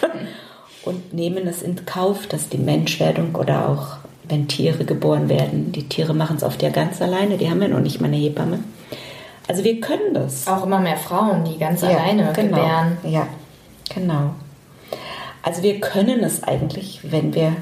und 0.84 1.12
nehmen 1.12 1.46
es 1.48 1.62
in 1.62 1.84
Kauf, 1.84 2.26
dass 2.26 2.48
die 2.48 2.58
Menschwerdung 2.58 3.34
oder 3.34 3.68
auch 3.68 3.97
wenn 4.28 4.48
Tiere 4.48 4.84
geboren 4.84 5.28
werden, 5.28 5.72
die 5.72 5.88
Tiere 5.88 6.14
machen 6.14 6.36
es 6.36 6.42
oft 6.42 6.62
ja 6.62 6.70
ganz 6.70 7.00
alleine, 7.00 7.38
die 7.38 7.50
haben 7.50 7.62
ja 7.62 7.68
noch 7.68 7.80
nicht 7.80 8.00
mal 8.00 8.08
eine 8.08 8.16
Hebamme. 8.16 8.60
Also 9.48 9.64
wir 9.64 9.80
können 9.80 10.12
das. 10.12 10.46
Auch 10.46 10.64
immer 10.64 10.78
mehr 10.78 10.96
Frauen, 10.96 11.44
die 11.44 11.58
ganz 11.58 11.80
ja, 11.80 11.88
alleine 11.88 12.32
genau. 12.34 12.56
gebären. 12.56 12.98
Ja, 13.04 13.26
genau. 13.94 14.34
Also 15.42 15.62
wir 15.62 15.80
können 15.80 16.22
es 16.22 16.42
eigentlich, 16.42 17.00
wenn 17.10 17.34
wir 17.34 17.56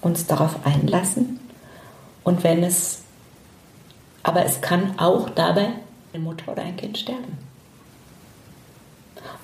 uns 0.00 0.26
darauf 0.26 0.64
einlassen 0.64 1.38
und 2.24 2.42
wenn 2.44 2.62
es, 2.62 3.02
aber 4.22 4.44
es 4.44 4.60
kann 4.60 4.98
auch 4.98 5.28
dabei 5.30 5.68
eine 6.12 6.22
Mutter 6.22 6.52
oder 6.52 6.62
ein 6.62 6.76
Kind 6.76 6.96
sterben. 6.96 7.45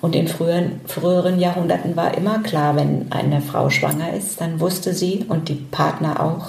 Und 0.01 0.15
in 0.15 0.27
früheren, 0.27 0.81
früheren 0.85 1.39
Jahrhunderten 1.39 1.95
war 1.95 2.17
immer 2.17 2.39
klar, 2.39 2.75
wenn 2.75 3.11
eine 3.11 3.41
Frau 3.41 3.69
schwanger 3.69 4.13
ist, 4.13 4.41
dann 4.41 4.59
wusste 4.59 4.93
sie 4.93 5.25
und 5.27 5.49
die 5.49 5.55
Partner 5.55 6.21
auch, 6.21 6.47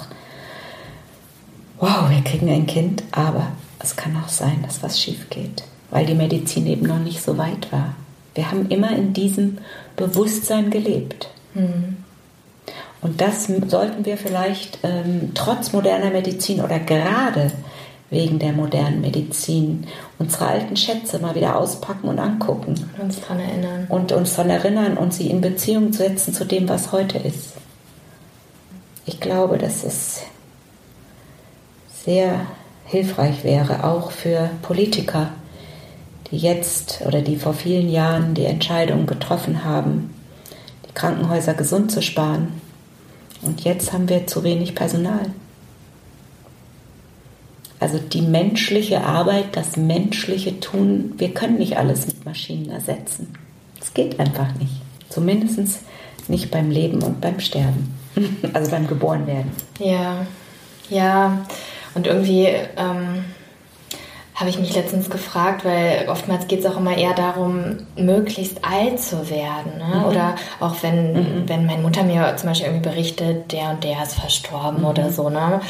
wow, 1.79 2.09
wir 2.09 2.21
kriegen 2.23 2.49
ein 2.49 2.67
Kind, 2.67 3.03
aber 3.11 3.47
es 3.79 3.95
kann 3.95 4.17
auch 4.17 4.29
sein, 4.29 4.63
dass 4.65 4.83
was 4.83 5.01
schief 5.01 5.29
geht, 5.29 5.63
weil 5.91 6.05
die 6.05 6.15
Medizin 6.15 6.67
eben 6.67 6.85
noch 6.85 6.99
nicht 6.99 7.21
so 7.21 7.37
weit 7.37 7.71
war. 7.71 7.95
Wir 8.33 8.51
haben 8.51 8.67
immer 8.67 8.91
in 8.91 9.13
diesem 9.13 9.59
Bewusstsein 9.95 10.69
gelebt. 10.69 11.29
Mhm. 11.53 11.97
Und 13.01 13.21
das 13.21 13.47
sollten 13.67 14.05
wir 14.05 14.17
vielleicht 14.17 14.79
ähm, 14.83 15.31
trotz 15.35 15.71
moderner 15.71 16.09
Medizin 16.09 16.61
oder 16.61 16.79
gerade 16.79 17.51
wegen 18.09 18.39
der 18.39 18.53
modernen 18.53 19.01
Medizin 19.01 19.87
unsere 20.19 20.47
alten 20.47 20.77
Schätze 20.77 21.19
mal 21.19 21.35
wieder 21.35 21.57
auspacken 21.57 22.07
und 22.07 22.19
angucken. 22.19 22.75
Und 22.97 23.03
uns 23.03 23.19
daran 23.21 23.39
erinnern. 23.39 23.85
Und 23.89 24.11
uns 24.11 24.35
daran 24.35 24.51
erinnern 24.51 24.97
und 24.97 25.13
sie 25.13 25.29
in 25.29 25.41
Beziehung 25.41 25.91
setzen 25.91 26.33
zu 26.33 26.45
dem, 26.45 26.69
was 26.69 26.91
heute 26.91 27.17
ist. 27.17 27.53
Ich 29.05 29.19
glaube, 29.19 29.57
dass 29.57 29.83
es 29.83 30.21
sehr 32.05 32.45
hilfreich 32.85 33.43
wäre, 33.43 33.83
auch 33.83 34.11
für 34.11 34.49
Politiker, 34.61 35.31
die 36.29 36.37
jetzt 36.37 37.01
oder 37.05 37.21
die 37.21 37.35
vor 37.35 37.53
vielen 37.53 37.89
Jahren 37.89 38.33
die 38.33 38.45
Entscheidung 38.45 39.05
getroffen 39.05 39.63
haben, 39.63 40.13
die 40.87 40.93
Krankenhäuser 40.93 41.53
gesund 41.53 41.91
zu 41.91 42.01
sparen. 42.01 42.61
Und 43.41 43.63
jetzt 43.63 43.93
haben 43.93 44.09
wir 44.09 44.27
zu 44.27 44.43
wenig 44.43 44.75
Personal. 44.75 45.31
Also 47.79 47.99
die 47.99 48.21
menschliche 48.21 49.03
Arbeit, 49.03 49.55
das 49.55 49.75
menschliche 49.75 50.59
Tun, 50.59 51.13
wir 51.17 51.33
können 51.33 51.57
nicht 51.57 51.77
alles 51.77 52.07
mit 52.07 52.25
Maschinen 52.25 52.69
ersetzen. 52.69 53.33
Es 53.81 53.93
geht 53.93 54.19
einfach 54.19 54.53
nicht. 54.55 54.73
Zumindest 55.09 55.81
nicht 56.27 56.51
beim 56.51 56.71
Leben 56.71 57.03
und 57.03 57.21
beim 57.21 57.39
Sterben. 57.39 57.93
Also 58.53 58.71
beim 58.71 58.87
Geborenwerden. 58.87 59.51
Ja, 59.77 60.25
ja. 60.89 61.45
Und 61.95 62.07
irgendwie 62.07 62.45
ähm, 62.77 63.25
habe 64.35 64.49
ich 64.49 64.59
mich 64.59 64.75
letztens 64.75 65.09
gefragt, 65.09 65.63
weil 65.63 66.07
oftmals 66.09 66.47
geht 66.47 66.59
es 66.59 66.65
auch 66.65 66.75
immer 66.75 66.97
eher 66.97 67.13
darum, 67.13 67.77
möglichst 67.95 68.65
alt 68.65 68.99
zu 68.99 69.29
werden. 69.29 69.77
Ne? 69.77 69.99
Mhm. 69.99 70.05
Oder 70.05 70.35
auch 70.59 70.75
wenn, 70.81 71.13
mhm. 71.13 71.43
wenn 71.49 71.65
meine 71.65 71.81
Mutter 71.81 72.03
mir 72.03 72.35
zum 72.35 72.49
Beispiel 72.49 72.67
irgendwie 72.67 72.89
berichtet, 72.89 73.53
der 73.53 73.69
und 73.69 73.83
der 73.85 74.03
ist 74.03 74.15
verstorben 74.15 74.81
mhm. 74.81 74.87
oder 74.87 75.09
so. 75.09 75.29
Ne? 75.29 75.61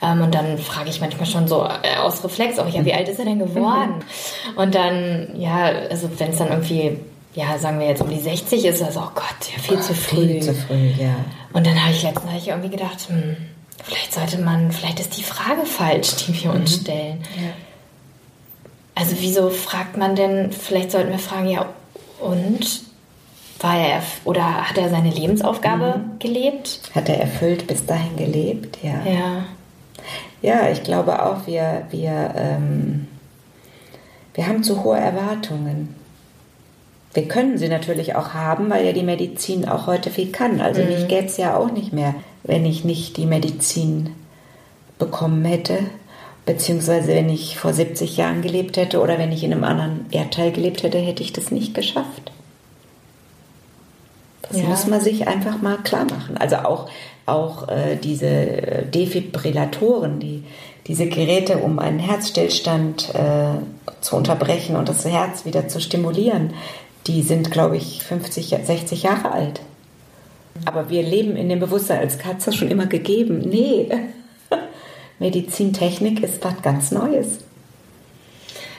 Ähm, 0.00 0.22
und 0.22 0.32
dann 0.32 0.58
frage 0.58 0.90
ich 0.90 1.00
manchmal 1.00 1.26
schon 1.26 1.48
so 1.48 1.64
äh, 1.64 1.98
aus 1.98 2.22
Reflex, 2.22 2.60
auch 2.60 2.68
ja, 2.68 2.84
wie 2.84 2.94
alt 2.94 3.08
ist 3.08 3.18
er 3.18 3.24
denn 3.24 3.40
geworden? 3.40 3.96
Mhm. 3.96 4.58
Und 4.58 4.74
dann, 4.76 5.30
ja, 5.36 5.64
also 5.90 6.08
wenn 6.16 6.30
es 6.30 6.38
dann 6.38 6.48
irgendwie 6.48 6.98
ja, 7.34 7.58
sagen 7.58 7.80
wir 7.80 7.88
jetzt 7.88 8.00
um 8.00 8.08
die 8.08 8.20
60 8.20 8.64
ist, 8.64 8.80
also, 8.80 9.00
oh 9.00 9.10
Gott, 9.12 9.52
ja, 9.52 9.60
viel 9.60 9.76
oh, 9.76 9.80
zu 9.80 9.92
früh. 9.92 10.28
Viel 10.28 10.40
zu 10.40 10.54
früh, 10.54 10.86
ja. 10.96 11.16
Und 11.52 11.66
dann 11.66 11.82
habe 11.82 11.92
ich 11.92 12.04
letztens 12.04 12.30
hab 12.30 12.38
ich 12.38 12.46
irgendwie 12.46 12.68
gedacht, 12.68 13.08
hm, 13.08 13.36
vielleicht 13.82 14.14
sollte 14.14 14.38
man, 14.38 14.70
vielleicht 14.70 15.00
ist 15.00 15.16
die 15.18 15.24
Frage 15.24 15.66
falsch, 15.66 16.14
die 16.14 16.44
wir 16.44 16.52
uns 16.52 16.76
mhm. 16.76 16.80
stellen. 16.82 17.22
Ja. 17.34 17.50
Also 18.94 19.16
wieso 19.18 19.50
fragt 19.50 19.96
man 19.96 20.14
denn, 20.14 20.52
vielleicht 20.52 20.92
sollten 20.92 21.10
wir 21.10 21.18
fragen, 21.18 21.48
ja, 21.48 21.66
und 22.20 22.82
war 23.60 23.78
er 23.78 24.02
oder 24.24 24.68
hat 24.68 24.78
er 24.78 24.88
seine 24.88 25.10
Lebensaufgabe 25.10 25.98
mhm. 25.98 26.18
gelebt? 26.18 26.80
Hat 26.94 27.08
er 27.08 27.20
erfüllt 27.20 27.66
bis 27.66 27.86
dahin 27.86 28.16
gelebt, 28.16 28.78
ja. 28.82 29.02
Ja, 29.04 29.44
ja 30.42 30.70
ich 30.70 30.82
glaube 30.84 31.24
auch, 31.24 31.46
wir, 31.46 31.86
wir, 31.90 32.34
ähm, 32.36 33.08
wir 34.34 34.46
haben 34.46 34.62
zu 34.62 34.84
hohe 34.84 34.98
Erwartungen. 34.98 35.94
Wir 37.14 37.28
können 37.28 37.58
sie 37.58 37.68
natürlich 37.68 38.16
auch 38.16 38.34
haben, 38.34 38.70
weil 38.70 38.84
ja 38.84 38.92
die 38.92 39.04
Medizin 39.04 39.68
auch 39.68 39.86
heute 39.86 40.10
viel 40.10 40.32
kann. 40.32 40.60
Also 40.60 40.82
mhm. 40.82 40.88
mich 40.88 41.08
gäbe 41.08 41.26
es 41.26 41.36
ja 41.36 41.56
auch 41.56 41.70
nicht 41.70 41.92
mehr, 41.92 42.14
wenn 42.42 42.66
ich 42.66 42.84
nicht 42.84 43.16
die 43.16 43.26
Medizin 43.26 44.10
bekommen 44.98 45.44
hätte. 45.44 45.78
Beziehungsweise 46.46 47.08
wenn 47.08 47.30
ich 47.30 47.58
vor 47.58 47.72
70 47.72 48.16
Jahren 48.16 48.42
gelebt 48.42 48.76
hätte 48.76 49.00
oder 49.00 49.18
wenn 49.18 49.32
ich 49.32 49.44
in 49.44 49.52
einem 49.52 49.64
anderen 49.64 50.06
Erdteil 50.10 50.52
gelebt 50.52 50.82
hätte, 50.82 50.98
hätte 50.98 51.22
ich 51.22 51.32
das 51.32 51.50
nicht 51.50 51.74
geschafft. 51.74 52.32
Das 54.42 54.60
ja. 54.60 54.64
muss 54.64 54.86
man 54.86 55.00
sich 55.00 55.26
einfach 55.26 55.62
mal 55.62 55.78
klar 55.78 56.04
machen. 56.04 56.36
Also 56.36 56.56
auch, 56.56 56.90
auch 57.24 57.68
äh, 57.68 57.96
diese 57.96 58.84
Defibrillatoren, 58.92 60.20
die, 60.20 60.44
diese 60.86 61.06
Geräte, 61.06 61.58
um 61.58 61.78
einen 61.78 61.98
Herzstillstand 61.98 63.14
äh, 63.14 64.02
zu 64.02 64.16
unterbrechen 64.16 64.76
und 64.76 64.90
das 64.90 65.06
Herz 65.06 65.46
wieder 65.46 65.66
zu 65.68 65.80
stimulieren, 65.80 66.52
die 67.06 67.22
sind, 67.22 67.50
glaube 67.50 67.78
ich, 67.78 68.02
50, 68.02 68.54
60 68.64 69.02
Jahre 69.02 69.32
alt. 69.32 69.60
Aber 70.66 70.90
wir 70.90 71.02
leben 71.02 71.36
in 71.36 71.48
dem 71.48 71.60
Bewusstsein, 71.60 72.00
als 72.00 72.18
Katze 72.18 72.52
schon 72.52 72.70
immer 72.70 72.86
gegeben. 72.86 73.40
Nee, 73.40 73.88
Medizintechnik 75.18 76.22
ist 76.22 76.44
was 76.44 76.60
ganz 76.62 76.90
Neues. 76.90 77.38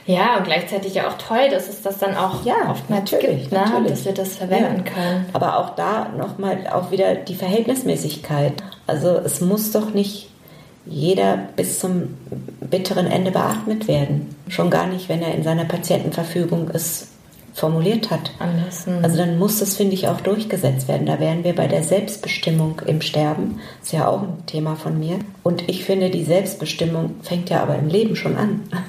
Ja, 0.07 0.37
und 0.37 0.43
gleichzeitig 0.43 0.93
ja 0.93 1.07
auch 1.07 1.17
toll, 1.17 1.49
dass 1.49 1.67
es 1.67 1.81
das 1.81 1.97
dann 1.97 2.15
auch 2.15 2.45
ja, 2.45 2.69
oftmals 2.69 3.11
natürlich, 3.11 3.41
gibt, 3.41 3.53
ne? 3.53 3.59
natürlich. 3.59 3.89
dass 3.89 4.05
wir 4.05 4.13
das 4.13 4.35
verwenden 4.35 4.83
ja. 4.85 4.91
können. 4.91 5.25
Aber 5.33 5.57
auch 5.57 5.71
da 5.75 6.09
nochmal 6.09 6.67
auch 6.71 6.91
wieder 6.91 7.15
die 7.15 7.33
Verhältnismäßigkeit. 7.33 8.53
Also 8.85 9.09
es 9.09 9.41
muss 9.41 9.71
doch 9.71 9.93
nicht 9.95 10.29
jeder 10.85 11.37
bis 11.55 11.79
zum 11.79 12.15
bitteren 12.61 13.07
Ende 13.07 13.31
beatmet 13.31 13.87
werden. 13.87 14.35
Schon 14.47 14.69
gar 14.69 14.85
nicht, 14.85 15.09
wenn 15.09 15.23
er 15.23 15.33
in 15.33 15.43
seiner 15.43 15.65
Patientenverfügung 15.65 16.69
es 16.71 17.07
formuliert 17.55 18.11
hat. 18.11 18.31
Anders, 18.37 18.85
hm. 18.85 18.99
Also 19.01 19.17
dann 19.17 19.39
muss 19.39 19.59
das, 19.59 19.75
finde 19.75 19.93
ich, 19.93 20.09
auch 20.09 20.19
durchgesetzt 20.19 20.89
werden. 20.89 21.07
Da 21.07 21.19
wären 21.19 21.45
wir 21.45 21.55
bei 21.55 21.67
der 21.67 21.83
Selbstbestimmung 21.83 22.81
im 22.85 23.01
Sterben. 23.01 23.61
Das 23.79 23.87
ist 23.87 23.93
ja 23.93 24.07
auch 24.07 24.23
ein 24.23 24.45
Thema 24.45 24.75
von 24.75 24.99
mir. 24.99 25.19
Und 25.41 25.67
ich 25.69 25.85
finde, 25.85 26.09
die 26.09 26.25
Selbstbestimmung 26.25 27.15
fängt 27.21 27.49
ja 27.49 27.63
aber 27.63 27.77
im 27.77 27.87
Leben 27.87 28.15
schon 28.15 28.35
an. 28.35 28.61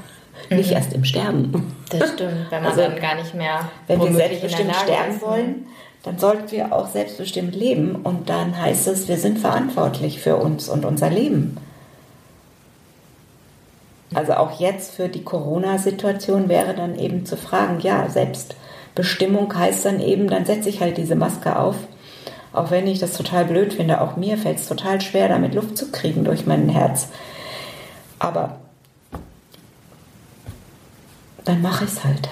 Mhm. 0.51 0.59
Nicht 0.59 0.71
erst 0.71 0.93
im 0.93 1.03
Sterben. 1.05 1.75
Das 1.91 2.13
stimmt, 2.13 2.51
wenn 2.51 2.63
man 2.63 2.71
also, 2.71 2.83
dann 2.83 3.01
gar 3.01 3.17
nicht 3.17 3.35
mehr. 3.35 3.69
Wenn 3.89 4.01
wir 4.01 4.13
selbstbestimmt 4.13 4.77
sterben 4.77 5.21
wollen, 5.21 5.67
dann 6.05 6.19
sollten 6.19 6.53
wir 6.53 6.73
auch 6.73 6.89
selbstbestimmt 6.89 7.57
leben. 7.57 7.97
Und 7.97 8.29
dann 8.29 8.57
heißt 8.61 8.87
es, 8.87 9.09
wir 9.09 9.17
sind 9.17 9.41
verantwortlich 9.41 10.21
für 10.21 10.37
uns 10.37 10.69
und 10.69 10.85
unser 10.85 11.11
Leben. 11.11 11.57
Also 14.17 14.33
auch 14.33 14.59
jetzt 14.59 14.95
für 14.95 15.11
die 15.11 15.25
Corona-Situation 15.25 16.49
wäre 16.49 16.73
dann 16.73 16.99
eben 16.99 17.27
zu 17.27 17.37
fragen, 17.37 17.81
ja, 17.81 18.09
Selbstbestimmung 18.09 19.55
heißt 19.55 19.85
dann 19.85 20.01
eben, 20.01 20.29
dann 20.29 20.47
setze 20.47 20.71
ich 20.71 20.81
halt 20.81 20.97
diese 20.97 21.17
Maske 21.17 21.59
auf. 21.59 21.77
Auch 22.55 22.71
wenn 22.71 22.87
ich 22.87 22.99
das 22.99 23.15
total 23.15 23.45
blöd 23.45 23.75
finde, 23.75 24.01
auch 24.01 24.17
mir 24.17 24.39
fällt 24.39 24.57
es 24.57 24.69
total 24.69 25.03
schwer, 25.03 25.29
damit 25.29 25.55
Luft 25.55 25.77
zu 25.77 25.93
kriegen 25.93 26.25
durch 26.25 26.47
mein 26.47 26.71
Herz. 26.71 27.09
Aber 28.19 28.57
dann 31.45 31.61
mache 31.61 31.85
ich 31.85 31.91
es 31.91 32.03
halt. 32.03 32.31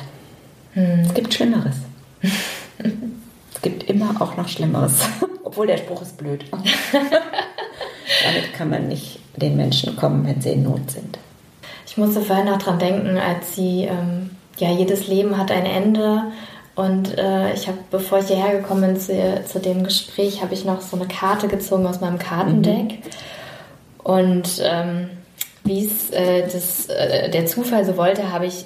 Hm. 0.72 1.00
Es 1.00 1.12
gibt 1.12 1.34
Schlimmeres. 1.34 1.76
es 2.22 3.60
gibt 3.60 3.90
immer 3.90 4.22
auch 4.22 4.38
noch 4.38 4.48
Schlimmeres. 4.48 5.00
Obwohl 5.44 5.66
der 5.66 5.76
Spruch 5.76 6.00
ist 6.00 6.16
blöd. 6.16 6.46
Damit 6.50 8.54
kann 8.56 8.70
man 8.70 8.88
nicht 8.88 9.18
den 9.36 9.58
Menschen 9.58 9.96
kommen, 9.96 10.26
wenn 10.26 10.40
sie 10.40 10.52
in 10.52 10.62
Not 10.62 10.90
sind. 10.90 11.18
Ich 11.94 11.98
musste 11.98 12.22
vorhin 12.22 12.46
noch 12.46 12.58
dran 12.58 12.80
denken, 12.80 13.18
als 13.18 13.54
sie, 13.54 13.84
ähm, 13.84 14.30
ja, 14.56 14.68
jedes 14.68 15.06
Leben 15.06 15.38
hat 15.38 15.52
ein 15.52 15.64
Ende. 15.64 16.24
Und 16.74 17.16
äh, 17.16 17.52
ich 17.54 17.68
habe, 17.68 17.78
bevor 17.92 18.18
ich 18.18 18.26
hierher 18.26 18.58
gekommen 18.58 18.80
bin 18.80 18.96
zu, 19.00 19.12
zu 19.46 19.60
dem 19.60 19.84
Gespräch, 19.84 20.42
habe 20.42 20.54
ich 20.54 20.64
noch 20.64 20.80
so 20.80 20.96
eine 20.96 21.06
Karte 21.06 21.46
gezogen 21.46 21.86
aus 21.86 22.00
meinem 22.00 22.18
Kartendeck. 22.18 22.90
Mhm. 22.90 23.00
Und 24.02 24.60
ähm, 24.64 25.10
wie 25.62 25.86
es 25.86 26.10
äh, 26.10 26.40
äh, 26.40 27.30
der 27.30 27.46
Zufall 27.46 27.84
so 27.84 27.96
wollte, 27.96 28.32
habe 28.32 28.46
ich 28.46 28.64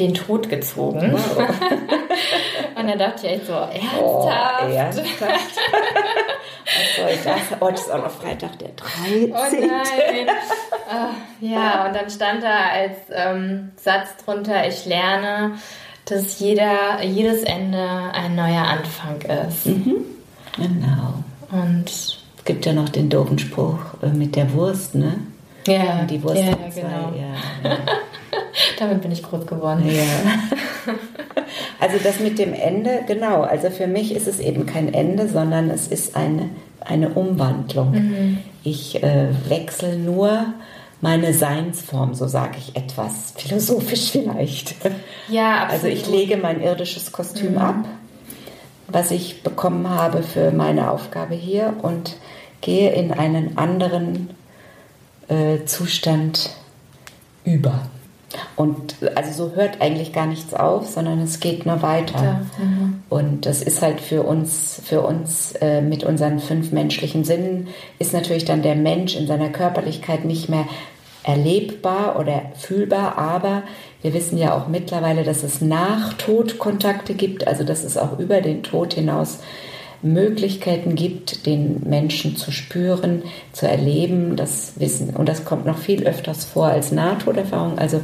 den 0.00 0.14
Tod 0.14 0.48
gezogen. 0.48 1.12
Wow. 1.12 1.48
und 2.84 2.90
dann 2.90 2.98
dachte 2.98 3.26
ich 3.26 3.32
echt 3.32 3.46
so, 3.46 3.52
ernsthaft? 3.52 4.64
Oh, 4.64 4.68
ernsthaft? 4.68 5.20
Was 6.64 6.96
soll 6.96 7.32
das? 7.32 7.60
Heute 7.60 7.80
ist 7.80 7.90
auch 7.90 7.98
noch 7.98 8.10
Freitag 8.10 8.58
der 8.58 8.70
13. 8.70 9.32
Oh 9.32 9.66
nein. 9.66 10.36
Ach, 10.90 11.14
ja, 11.40 11.86
und 11.86 11.96
dann 11.96 12.10
stand 12.10 12.42
da 12.42 12.68
als 12.72 12.96
ähm, 13.10 13.72
Satz 13.76 14.16
drunter, 14.24 14.66
ich 14.68 14.84
lerne, 14.84 15.52
dass 16.04 16.38
jeder, 16.38 17.02
jedes 17.02 17.42
Ende 17.42 17.88
ein 18.12 18.34
neuer 18.34 18.64
Anfang 18.64 19.20
ist. 19.46 19.66
Mhm. 19.66 19.96
Genau. 20.56 21.24
Und 21.50 21.88
es 21.88 22.18
gibt 22.44 22.66
ja 22.66 22.72
noch 22.72 22.90
den 22.90 23.08
doofen 23.08 23.38
Spruch 23.38 23.78
äh, 24.02 24.08
mit 24.08 24.36
der 24.36 24.52
Wurst, 24.52 24.94
ne? 24.94 25.20
Ja, 25.66 26.02
die 26.04 26.22
Wurst 26.22 26.42
ja, 26.42 26.56
genau. 26.74 27.12
Ja, 27.16 27.70
ja. 27.70 27.78
Damit 28.78 29.02
bin 29.02 29.12
ich 29.12 29.22
groß 29.22 29.46
geworden. 29.46 29.84
Ja. 29.86 30.02
Also 31.80 31.98
das 32.02 32.20
mit 32.20 32.38
dem 32.38 32.54
Ende, 32.54 33.00
genau. 33.06 33.42
Also 33.42 33.70
für 33.70 33.86
mich 33.86 34.14
ist 34.14 34.26
es 34.26 34.40
eben 34.40 34.66
kein 34.66 34.92
Ende, 34.92 35.28
sondern 35.28 35.70
es 35.70 35.88
ist 35.88 36.16
eine, 36.16 36.50
eine 36.80 37.10
Umwandlung. 37.10 37.90
Mhm. 37.92 38.38
Ich 38.62 39.02
äh, 39.02 39.28
wechsle 39.48 39.98
nur 39.98 40.46
meine 41.00 41.34
Seinsform, 41.34 42.14
so 42.14 42.26
sage 42.26 42.56
ich 42.58 42.76
etwas 42.76 43.34
philosophisch 43.36 44.12
vielleicht. 44.12 44.74
Ja, 45.28 45.64
absolut. 45.64 45.72
Also 45.72 45.86
ich 45.88 46.08
lege 46.08 46.38
mein 46.38 46.62
irdisches 46.62 47.12
Kostüm 47.12 47.52
mhm. 47.52 47.58
ab, 47.58 47.84
was 48.88 49.10
ich 49.10 49.42
bekommen 49.42 49.88
habe 49.90 50.22
für 50.22 50.50
meine 50.50 50.90
Aufgabe 50.90 51.34
hier 51.34 51.74
und 51.82 52.16
gehe 52.62 52.92
in 52.92 53.12
einen 53.12 53.58
anderen 53.58 54.30
äh, 55.28 55.64
Zustand 55.66 56.50
über. 57.44 57.82
Und 58.56 58.96
also 59.14 59.48
so 59.48 59.54
hört 59.54 59.80
eigentlich 59.80 60.12
gar 60.12 60.26
nichts 60.26 60.54
auf, 60.54 60.88
sondern 60.88 61.20
es 61.20 61.40
geht 61.40 61.66
nur 61.66 61.82
weiter. 61.82 62.22
Ja, 62.22 62.40
mhm. 62.58 63.02
Und 63.08 63.46
das 63.46 63.62
ist 63.62 63.82
halt 63.82 64.00
für 64.00 64.22
uns, 64.22 64.80
für 64.84 65.02
uns 65.02 65.52
äh, 65.60 65.80
mit 65.80 66.04
unseren 66.04 66.38
fünf 66.38 66.72
menschlichen 66.72 67.24
Sinnen, 67.24 67.68
ist 67.98 68.12
natürlich 68.12 68.44
dann 68.44 68.62
der 68.62 68.76
Mensch 68.76 69.16
in 69.16 69.26
seiner 69.26 69.50
Körperlichkeit 69.50 70.24
nicht 70.24 70.48
mehr 70.48 70.66
erlebbar 71.24 72.18
oder 72.18 72.42
fühlbar, 72.54 73.18
aber 73.18 73.62
wir 74.02 74.12
wissen 74.12 74.36
ja 74.36 74.54
auch 74.54 74.68
mittlerweile, 74.68 75.24
dass 75.24 75.42
es 75.42 75.62
Nachtodkontakte 75.62 77.14
gibt, 77.14 77.46
also 77.48 77.64
dass 77.64 77.82
es 77.82 77.96
auch 77.96 78.18
über 78.18 78.42
den 78.42 78.62
Tod 78.62 78.92
hinaus 78.92 79.38
Möglichkeiten 80.04 80.94
gibt, 80.94 81.46
den 81.46 81.88
Menschen 81.88 82.36
zu 82.36 82.52
spüren, 82.52 83.22
zu 83.52 83.66
erleben, 83.66 84.36
das 84.36 84.74
Wissen. 84.76 85.16
Und 85.16 85.28
das 85.28 85.44
kommt 85.44 85.66
noch 85.66 85.78
viel 85.78 86.06
öfters 86.06 86.44
vor 86.44 86.66
als 86.66 86.92
Nahtoderfahrung. 86.92 87.78
Also 87.78 88.02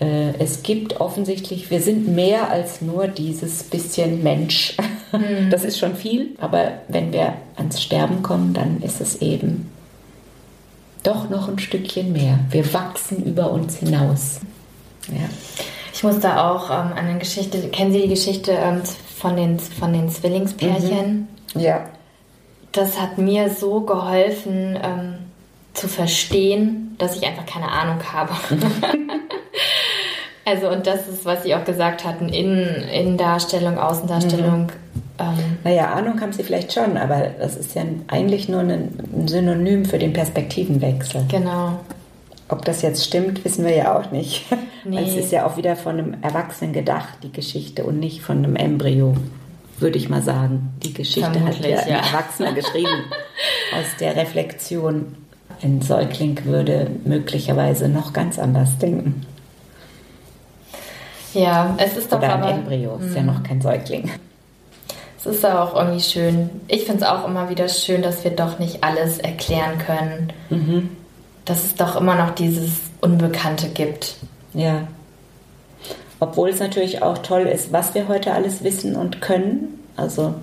äh, 0.00 0.34
es 0.38 0.62
gibt 0.62 1.00
offensichtlich, 1.00 1.70
wir 1.70 1.80
sind 1.80 2.08
mehr 2.08 2.50
als 2.50 2.82
nur 2.82 3.08
dieses 3.08 3.62
bisschen 3.62 4.22
Mensch. 4.22 4.76
Mhm. 5.12 5.50
Das 5.50 5.64
ist 5.64 5.78
schon 5.78 5.94
viel, 5.94 6.34
aber 6.38 6.72
wenn 6.88 7.12
wir 7.12 7.34
ans 7.54 7.80
Sterben 7.80 8.22
kommen, 8.22 8.52
dann 8.52 8.82
ist 8.82 9.00
es 9.00 9.22
eben 9.22 9.70
doch 11.04 11.30
noch 11.30 11.48
ein 11.48 11.60
Stückchen 11.60 12.12
mehr. 12.12 12.40
Wir 12.50 12.74
wachsen 12.74 13.24
über 13.24 13.52
uns 13.52 13.76
hinaus. 13.76 14.40
Ja. 15.08 15.28
Ich 15.96 16.02
muss 16.02 16.20
da 16.20 16.50
auch 16.50 16.68
ähm, 16.68 16.92
an 16.92 17.06
eine 17.06 17.18
Geschichte, 17.18 17.58
kennen 17.70 17.90
Sie 17.90 18.02
die 18.02 18.08
Geschichte 18.08 18.52
ähm, 18.52 18.82
von 19.16 19.34
den, 19.34 19.58
von 19.58 19.94
den 19.94 20.10
Zwillingspärchen. 20.10 21.26
Mhm. 21.54 21.60
Ja. 21.60 21.86
Das 22.72 23.00
hat 23.00 23.16
mir 23.16 23.48
so 23.48 23.80
geholfen 23.80 24.78
ähm, 24.82 25.14
zu 25.72 25.88
verstehen, 25.88 26.96
dass 26.98 27.16
ich 27.16 27.26
einfach 27.26 27.46
keine 27.46 27.70
Ahnung 27.70 28.00
habe. 28.12 28.30
also 30.44 30.68
und 30.68 30.86
das 30.86 31.08
ist, 31.08 31.24
was 31.24 31.44
Sie 31.44 31.54
auch 31.54 31.64
gesagt 31.64 32.04
hatten, 32.04 32.28
Innen, 32.28 32.86
Innendarstellung, 32.90 33.78
Außendarstellung. 33.78 34.64
Mhm. 34.64 34.72
Ähm, 35.18 35.58
naja, 35.64 35.94
Ahnung 35.94 36.20
haben 36.20 36.34
Sie 36.34 36.42
vielleicht 36.42 36.74
schon, 36.74 36.98
aber 36.98 37.28
das 37.38 37.56
ist 37.56 37.74
ja 37.74 37.84
eigentlich 38.08 38.50
nur 38.50 38.60
ein 38.60 39.24
Synonym 39.24 39.86
für 39.86 39.98
den 39.98 40.12
Perspektivenwechsel. 40.12 41.24
Genau. 41.30 41.80
Ob 42.48 42.64
das 42.64 42.82
jetzt 42.82 43.04
stimmt, 43.04 43.44
wissen 43.44 43.64
wir 43.64 43.74
ja 43.74 43.98
auch 43.98 44.10
nicht. 44.10 44.44
Nee. 44.88 45.02
es 45.02 45.16
ist 45.16 45.32
ja 45.32 45.44
auch 45.44 45.56
wieder 45.56 45.74
von 45.74 45.98
einem 45.98 46.16
Erwachsenen 46.22 46.72
gedacht, 46.72 47.14
die 47.24 47.32
Geschichte, 47.32 47.82
und 47.82 47.98
nicht 47.98 48.22
von 48.22 48.36
einem 48.36 48.54
Embryo, 48.54 49.16
würde 49.80 49.98
ich 49.98 50.08
mal 50.08 50.22
sagen. 50.22 50.74
Die 50.84 50.92
Geschichte 50.92 51.28
Vermutlich, 51.28 51.76
hat 51.76 51.88
ja, 51.88 51.94
ja 51.94 52.02
ein 52.02 52.04
Erwachsener 52.04 52.52
geschrieben. 52.54 53.04
Aus 53.76 53.96
der 53.98 54.14
Reflexion. 54.14 55.16
Ein 55.60 55.82
Säugling 55.82 56.38
würde 56.44 56.88
möglicherweise 57.04 57.88
noch 57.88 58.12
ganz 58.12 58.38
anders 58.38 58.78
denken. 58.78 59.26
Ja, 61.34 61.74
es 61.78 61.96
ist 61.96 62.12
doch 62.12 62.18
Oder 62.18 62.34
ein 62.34 62.42
aber, 62.44 62.52
Embryo, 62.52 63.00
ist 63.04 63.16
ja 63.16 63.22
mhm. 63.22 63.26
noch 63.26 63.42
kein 63.42 63.60
Säugling. 63.60 64.08
Es 65.18 65.26
ist 65.26 65.44
auch 65.44 65.74
irgendwie 65.74 66.00
schön. 66.00 66.48
Ich 66.68 66.84
finde 66.84 67.02
es 67.02 67.10
auch 67.10 67.26
immer 67.26 67.50
wieder 67.50 67.68
schön, 67.68 68.02
dass 68.02 68.22
wir 68.22 68.30
doch 68.30 68.60
nicht 68.60 68.84
alles 68.84 69.18
erklären 69.18 69.78
können. 69.78 70.32
Mhm 70.48 70.90
dass 71.46 71.64
es 71.64 71.74
doch 71.74 71.96
immer 71.96 72.16
noch 72.16 72.34
dieses 72.34 72.80
Unbekannte 73.00 73.68
gibt. 73.68 74.16
Ja. 74.52 74.88
Obwohl 76.20 76.50
es 76.50 76.60
natürlich 76.60 77.02
auch 77.02 77.18
toll 77.18 77.42
ist, 77.42 77.72
was 77.72 77.94
wir 77.94 78.08
heute 78.08 78.32
alles 78.32 78.62
wissen 78.62 78.96
und 78.96 79.22
können. 79.22 79.80
Also 79.96 80.34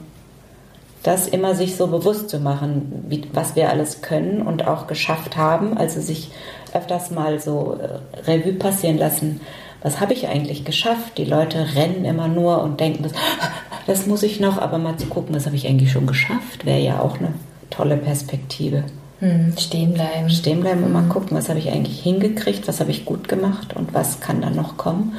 das 1.04 1.28
immer 1.28 1.54
sich 1.54 1.76
so 1.76 1.88
bewusst 1.88 2.30
zu 2.30 2.40
machen, 2.40 3.04
wie, 3.10 3.28
was 3.34 3.56
wir 3.56 3.70
alles 3.70 4.02
können 4.02 4.42
und 4.42 4.66
auch 4.66 4.88
geschafft 4.88 5.36
haben. 5.36 5.78
Also 5.78 6.00
sich 6.00 6.32
öfters 6.74 7.12
mal 7.12 7.40
so 7.40 7.78
äh, 7.80 8.22
Revue 8.22 8.54
passieren 8.54 8.98
lassen. 8.98 9.42
Was 9.82 10.00
habe 10.00 10.14
ich 10.14 10.30
eigentlich 10.30 10.64
geschafft? 10.64 11.18
Die 11.18 11.26
Leute 11.26 11.76
rennen 11.76 12.06
immer 12.06 12.30
nur 12.30 12.64
und 12.64 12.80
denken, 12.80 13.04
das, 13.04 13.12
das 13.88 14.08
muss 14.08 14.24
ich 14.24 14.40
noch, 14.40 14.58
aber 14.58 14.78
mal 14.78 14.96
zu 14.98 15.08
gucken, 15.08 15.36
was 15.36 15.46
habe 15.46 15.58
ich 15.58 15.68
eigentlich 15.68 15.92
schon 15.92 16.08
geschafft, 16.08 16.66
wäre 16.66 16.80
ja 16.80 17.02
auch 17.02 17.20
eine 17.20 17.34
tolle 17.70 17.98
Perspektive. 17.98 18.86
Hm, 19.24 19.54
stehen 19.58 19.94
bleiben. 19.94 20.30
Stehen 20.30 20.60
bleiben 20.60 20.84
und 20.84 20.92
mal 20.92 21.08
gucken, 21.08 21.38
was 21.38 21.48
habe 21.48 21.58
ich 21.58 21.70
eigentlich 21.70 22.02
hingekriegt, 22.02 22.68
was 22.68 22.82
habe 22.82 22.92
ich 22.92 23.06
gut 23.06 23.30
gemacht 23.30 23.74
und 23.74 23.94
was 23.94 24.20
kann 24.20 24.42
dann 24.42 24.54
noch 24.54 24.76
kommen. 24.76 25.14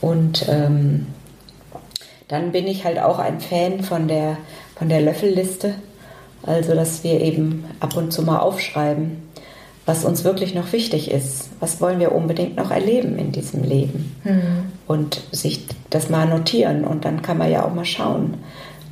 Und 0.00 0.46
ähm, 0.48 1.06
dann 2.26 2.50
bin 2.50 2.66
ich 2.66 2.84
halt 2.84 2.98
auch 2.98 3.20
ein 3.20 3.40
Fan 3.40 3.84
von 3.84 4.08
der, 4.08 4.36
von 4.76 4.88
der 4.88 5.00
Löffelliste. 5.00 5.74
Also, 6.42 6.74
dass 6.74 7.04
wir 7.04 7.20
eben 7.20 7.64
ab 7.78 7.96
und 7.96 8.12
zu 8.12 8.22
mal 8.22 8.40
aufschreiben, 8.40 9.22
was 9.84 10.04
uns 10.04 10.24
wirklich 10.24 10.52
noch 10.52 10.72
wichtig 10.72 11.12
ist. 11.12 11.50
Was 11.60 11.80
wollen 11.80 12.00
wir 12.00 12.12
unbedingt 12.12 12.56
noch 12.56 12.72
erleben 12.72 13.16
in 13.16 13.30
diesem 13.30 13.62
Leben? 13.62 14.16
Mhm. 14.24 14.72
Und 14.88 15.22
sich 15.30 15.66
das 15.90 16.10
mal 16.10 16.26
notieren. 16.26 16.84
Und 16.84 17.04
dann 17.04 17.22
kann 17.22 17.38
man 17.38 17.48
ja 17.48 17.64
auch 17.64 17.72
mal 17.72 17.84
schauen, 17.84 18.34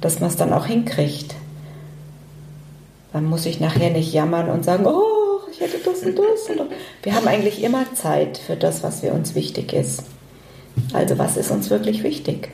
dass 0.00 0.20
man 0.20 0.30
es 0.30 0.36
dann 0.36 0.52
auch 0.52 0.66
hinkriegt. 0.66 1.34
Dann 3.14 3.26
muss 3.26 3.46
ich 3.46 3.60
nachher 3.60 3.90
nicht 3.90 4.12
jammern 4.12 4.50
und 4.50 4.64
sagen, 4.64 4.86
oh, 4.86 5.38
hätte 5.60 5.78
das 5.78 6.02
und 6.02 6.18
das. 6.18 6.50
Und 6.50 6.68
wir 7.04 7.14
haben 7.14 7.28
eigentlich 7.28 7.62
immer 7.62 7.84
Zeit 7.94 8.38
für 8.38 8.56
das, 8.56 8.82
was 8.82 9.00
für 9.00 9.12
uns 9.12 9.36
wichtig 9.36 9.72
ist. 9.72 10.02
Also 10.92 11.16
was 11.16 11.36
ist 11.36 11.52
uns 11.52 11.70
wirklich 11.70 12.02
wichtig? 12.02 12.50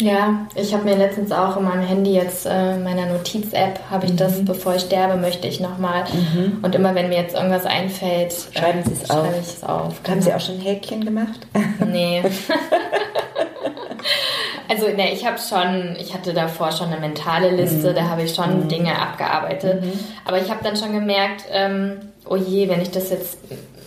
Ja, 0.00 0.46
ich 0.54 0.72
habe 0.72 0.84
mir 0.84 0.94
letztens 0.94 1.32
auch 1.32 1.56
in 1.56 1.64
meinem 1.64 1.82
Handy 1.82 2.12
jetzt, 2.12 2.46
äh, 2.46 2.78
meiner 2.78 3.06
Notiz-App, 3.06 3.80
habe 3.90 4.06
ich 4.06 4.12
mhm. 4.12 4.18
das, 4.18 4.44
bevor 4.44 4.76
ich 4.76 4.82
sterbe, 4.82 5.16
möchte 5.16 5.48
ich 5.48 5.58
nochmal. 5.58 6.04
Mhm. 6.12 6.58
Und 6.62 6.72
immer 6.76 6.94
wenn 6.94 7.08
mir 7.08 7.22
jetzt 7.22 7.34
irgendwas 7.34 7.66
einfällt, 7.66 8.32
schreiben 8.56 8.84
Sie 8.84 8.92
es 8.92 9.10
auf. 9.10 9.26
Schreibe 9.26 9.38
ich 9.40 9.48
es 9.48 9.64
auf. 9.64 10.02
Genau. 10.04 10.14
Haben 10.14 10.22
Sie 10.22 10.32
auch 10.32 10.40
schon 10.40 10.60
Häkchen 10.60 11.04
gemacht? 11.04 11.44
Nee. 11.84 12.22
also 14.68 14.88
ne, 14.88 15.12
ich 15.12 15.24
habe 15.26 15.38
schon, 15.38 15.96
ich 15.98 16.14
hatte 16.14 16.32
davor 16.32 16.72
schon 16.72 16.88
eine 16.88 17.00
mentale 17.00 17.50
Liste, 17.50 17.90
mhm. 17.90 17.94
da 17.94 18.08
habe 18.08 18.22
ich 18.22 18.34
schon 18.34 18.64
mhm. 18.64 18.68
Dinge 18.68 18.98
abgearbeitet. 18.98 19.82
Mhm. 19.82 19.92
Aber 20.24 20.40
ich 20.40 20.50
habe 20.50 20.62
dann 20.64 20.76
schon 20.76 20.92
gemerkt, 20.92 21.44
ähm, 21.50 21.98
oh 22.28 22.36
je, 22.36 22.68
wenn 22.68 22.80
ich 22.80 22.90
das 22.90 23.10
jetzt 23.10 23.38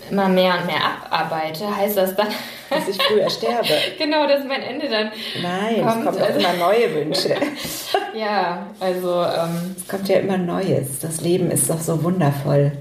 immer 0.10 0.27
mehr 0.27 0.56
und 0.60 0.65
mehr 0.65 0.81
abarbeite, 1.10 1.76
heißt 1.76 1.97
das 1.97 2.15
dann, 2.15 2.27
dass 2.69 2.88
ich 2.88 3.01
früher 3.01 3.30
sterbe. 3.30 3.68
genau, 3.97 4.27
dass 4.27 4.43
mein 4.45 4.61
Ende 4.61 4.89
dann. 4.89 5.11
Nein, 5.41 5.85
kommt. 5.85 5.99
es 5.99 6.06
kommen 6.06 6.22
also, 6.22 6.39
immer 6.39 6.53
neue 6.53 6.95
Wünsche. 6.95 7.35
ja, 8.15 8.68
also. 8.80 9.23
Ähm, 9.23 9.76
es 9.77 9.88
kommt 9.88 10.07
ja 10.10 10.18
immer 10.18 10.38
Neues. 10.38 10.99
Das 10.99 11.22
Leben 11.22 11.51
ist 11.51 11.69
doch 11.69 11.80
so 11.80 12.03
wundervoll. 12.03 12.72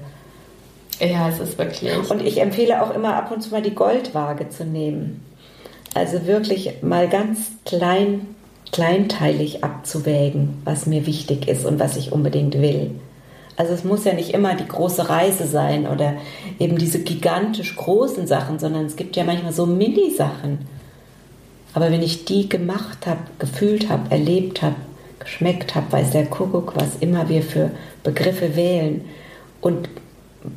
Ja, 0.99 1.29
es 1.29 1.39
ist 1.39 1.57
wirklich. 1.57 2.09
Und 2.09 2.21
ich 2.21 2.41
empfehle 2.41 2.81
auch 2.81 2.93
immer 2.93 3.15
ab 3.15 3.31
und 3.31 3.41
zu 3.41 3.51
mal 3.51 3.61
die 3.61 3.75
Goldwaage 3.75 4.49
zu 4.49 4.65
nehmen. 4.65 5.25
Also 5.93 6.25
wirklich 6.25 6.81
mal 6.81 7.07
ganz 7.09 7.51
klein, 7.65 8.35
kleinteilig 8.71 9.63
abzuwägen, 9.63 10.61
was 10.63 10.85
mir 10.85 11.05
wichtig 11.05 11.47
ist 11.47 11.65
und 11.65 11.79
was 11.79 11.97
ich 11.97 12.11
unbedingt 12.11 12.61
will. 12.61 12.91
Also 13.59 13.73
es 13.73 13.83
muss 13.83 14.05
ja 14.05 14.13
nicht 14.13 14.29
immer 14.29 14.55
die 14.55 14.67
große 14.67 15.09
Reise 15.09 15.45
sein 15.45 15.85
oder 15.85 16.13
eben 16.59 16.77
diese 16.77 16.99
gigantisch 17.03 17.75
großen 17.75 18.25
Sachen, 18.25 18.57
sondern 18.57 18.85
es 18.85 18.95
gibt 18.95 19.17
ja 19.17 19.25
manchmal 19.25 19.51
so 19.51 19.65
Mini-Sachen. 19.65 20.59
Aber 21.73 21.91
wenn 21.91 22.01
ich 22.01 22.23
die 22.23 22.47
gemacht 22.47 23.05
habe, 23.05 23.19
gefühlt 23.37 23.89
habe, 23.89 24.11
erlebt 24.11 24.61
habe, 24.61 24.75
geschmeckt 25.19 25.75
habe, 25.75 25.91
weiß 25.91 26.11
der 26.11 26.27
Kuckuck, 26.27 26.73
was 26.75 26.95
immer 27.01 27.27
wir 27.27 27.43
für 27.43 27.71
Begriffe 28.01 28.55
wählen 28.55 29.01
und 29.59 29.89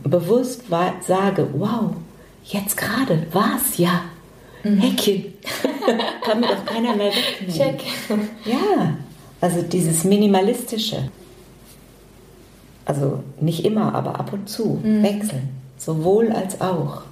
bewusst 0.04 0.62
sage, 1.04 1.48
wow, 1.54 1.90
jetzt 2.44 2.76
gerade 2.76 3.26
war 3.32 3.56
es 3.56 3.78
ja. 3.78 4.02
Mhm. 4.64 4.78
Häkchen. 4.78 5.24
Kann 6.24 6.40
mir 6.40 6.48
doch 6.48 6.64
keiner 6.64 6.94
mehr 6.94 7.10
wegnehmen. 7.10 7.54
Check. 7.54 7.82
Ja, 8.44 8.96
also 9.40 9.62
dieses 9.62 10.04
Minimalistische 10.04 11.08
also 12.84 13.22
nicht 13.40 13.64
immer, 13.64 13.94
aber 13.94 14.18
ab 14.18 14.32
und 14.32 14.48
zu 14.48 14.80
mhm. 14.82 15.02
wechseln, 15.02 15.48
sowohl 15.78 16.32
als 16.32 16.60
auch. 16.60 17.02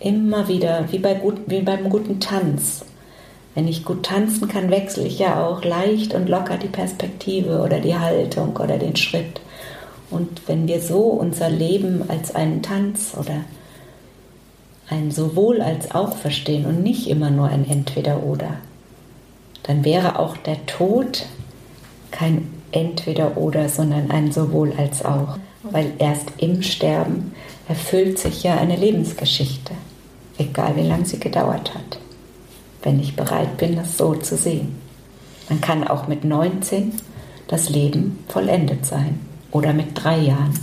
Immer 0.00 0.46
wieder, 0.46 0.84
wie, 0.92 0.98
bei 1.00 1.14
gut, 1.14 1.38
wie 1.46 1.62
beim 1.62 1.90
guten 1.90 2.20
Tanz. 2.20 2.84
Wenn 3.56 3.66
ich 3.66 3.84
gut 3.84 4.04
tanzen 4.04 4.46
kann, 4.46 4.70
wechsle 4.70 5.04
ich 5.04 5.18
ja 5.18 5.44
auch 5.44 5.64
leicht 5.64 6.14
und 6.14 6.28
locker 6.28 6.56
die 6.56 6.68
Perspektive 6.68 7.62
oder 7.62 7.80
die 7.80 7.96
Haltung 7.96 8.56
oder 8.56 8.78
den 8.78 8.94
Schritt. 8.94 9.40
Und 10.10 10.42
wenn 10.46 10.68
wir 10.68 10.80
so 10.80 11.00
unser 11.00 11.50
Leben 11.50 12.04
als 12.08 12.32
einen 12.34 12.62
Tanz 12.62 13.14
oder 13.18 13.40
ein 14.90 15.10
sowohl 15.10 15.60
als 15.60 15.90
auch 15.90 16.16
verstehen 16.16 16.64
und 16.66 16.82
nicht 16.82 17.08
immer 17.08 17.30
nur 17.30 17.48
ein 17.48 17.68
Entweder 17.68 18.22
oder, 18.22 18.56
dann 19.64 19.84
wäre 19.84 20.18
auch 20.18 20.36
der 20.36 20.64
Tod 20.66 21.26
kein 22.10 22.48
entweder 22.72 23.36
oder, 23.36 23.68
sondern 23.68 24.10
ein 24.10 24.32
sowohl 24.32 24.72
als 24.76 25.04
auch. 25.04 25.38
Weil 25.62 25.92
erst 25.98 26.32
im 26.38 26.62
Sterben 26.62 27.32
erfüllt 27.68 28.18
sich 28.18 28.42
ja 28.42 28.56
eine 28.56 28.76
Lebensgeschichte, 28.76 29.74
egal 30.38 30.76
wie 30.76 30.86
lange 30.86 31.04
sie 31.04 31.18
gedauert 31.18 31.74
hat, 31.74 31.98
wenn 32.82 33.00
ich 33.00 33.16
bereit 33.16 33.58
bin, 33.58 33.76
das 33.76 33.98
so 33.98 34.14
zu 34.14 34.36
sehen. 34.36 34.76
Man 35.48 35.60
kann 35.60 35.86
auch 35.86 36.08
mit 36.08 36.24
19 36.24 36.92
das 37.48 37.68
Leben 37.68 38.24
vollendet 38.28 38.86
sein 38.86 39.20
oder 39.50 39.72
mit 39.72 40.02
drei 40.02 40.18
Jahren. 40.18 40.54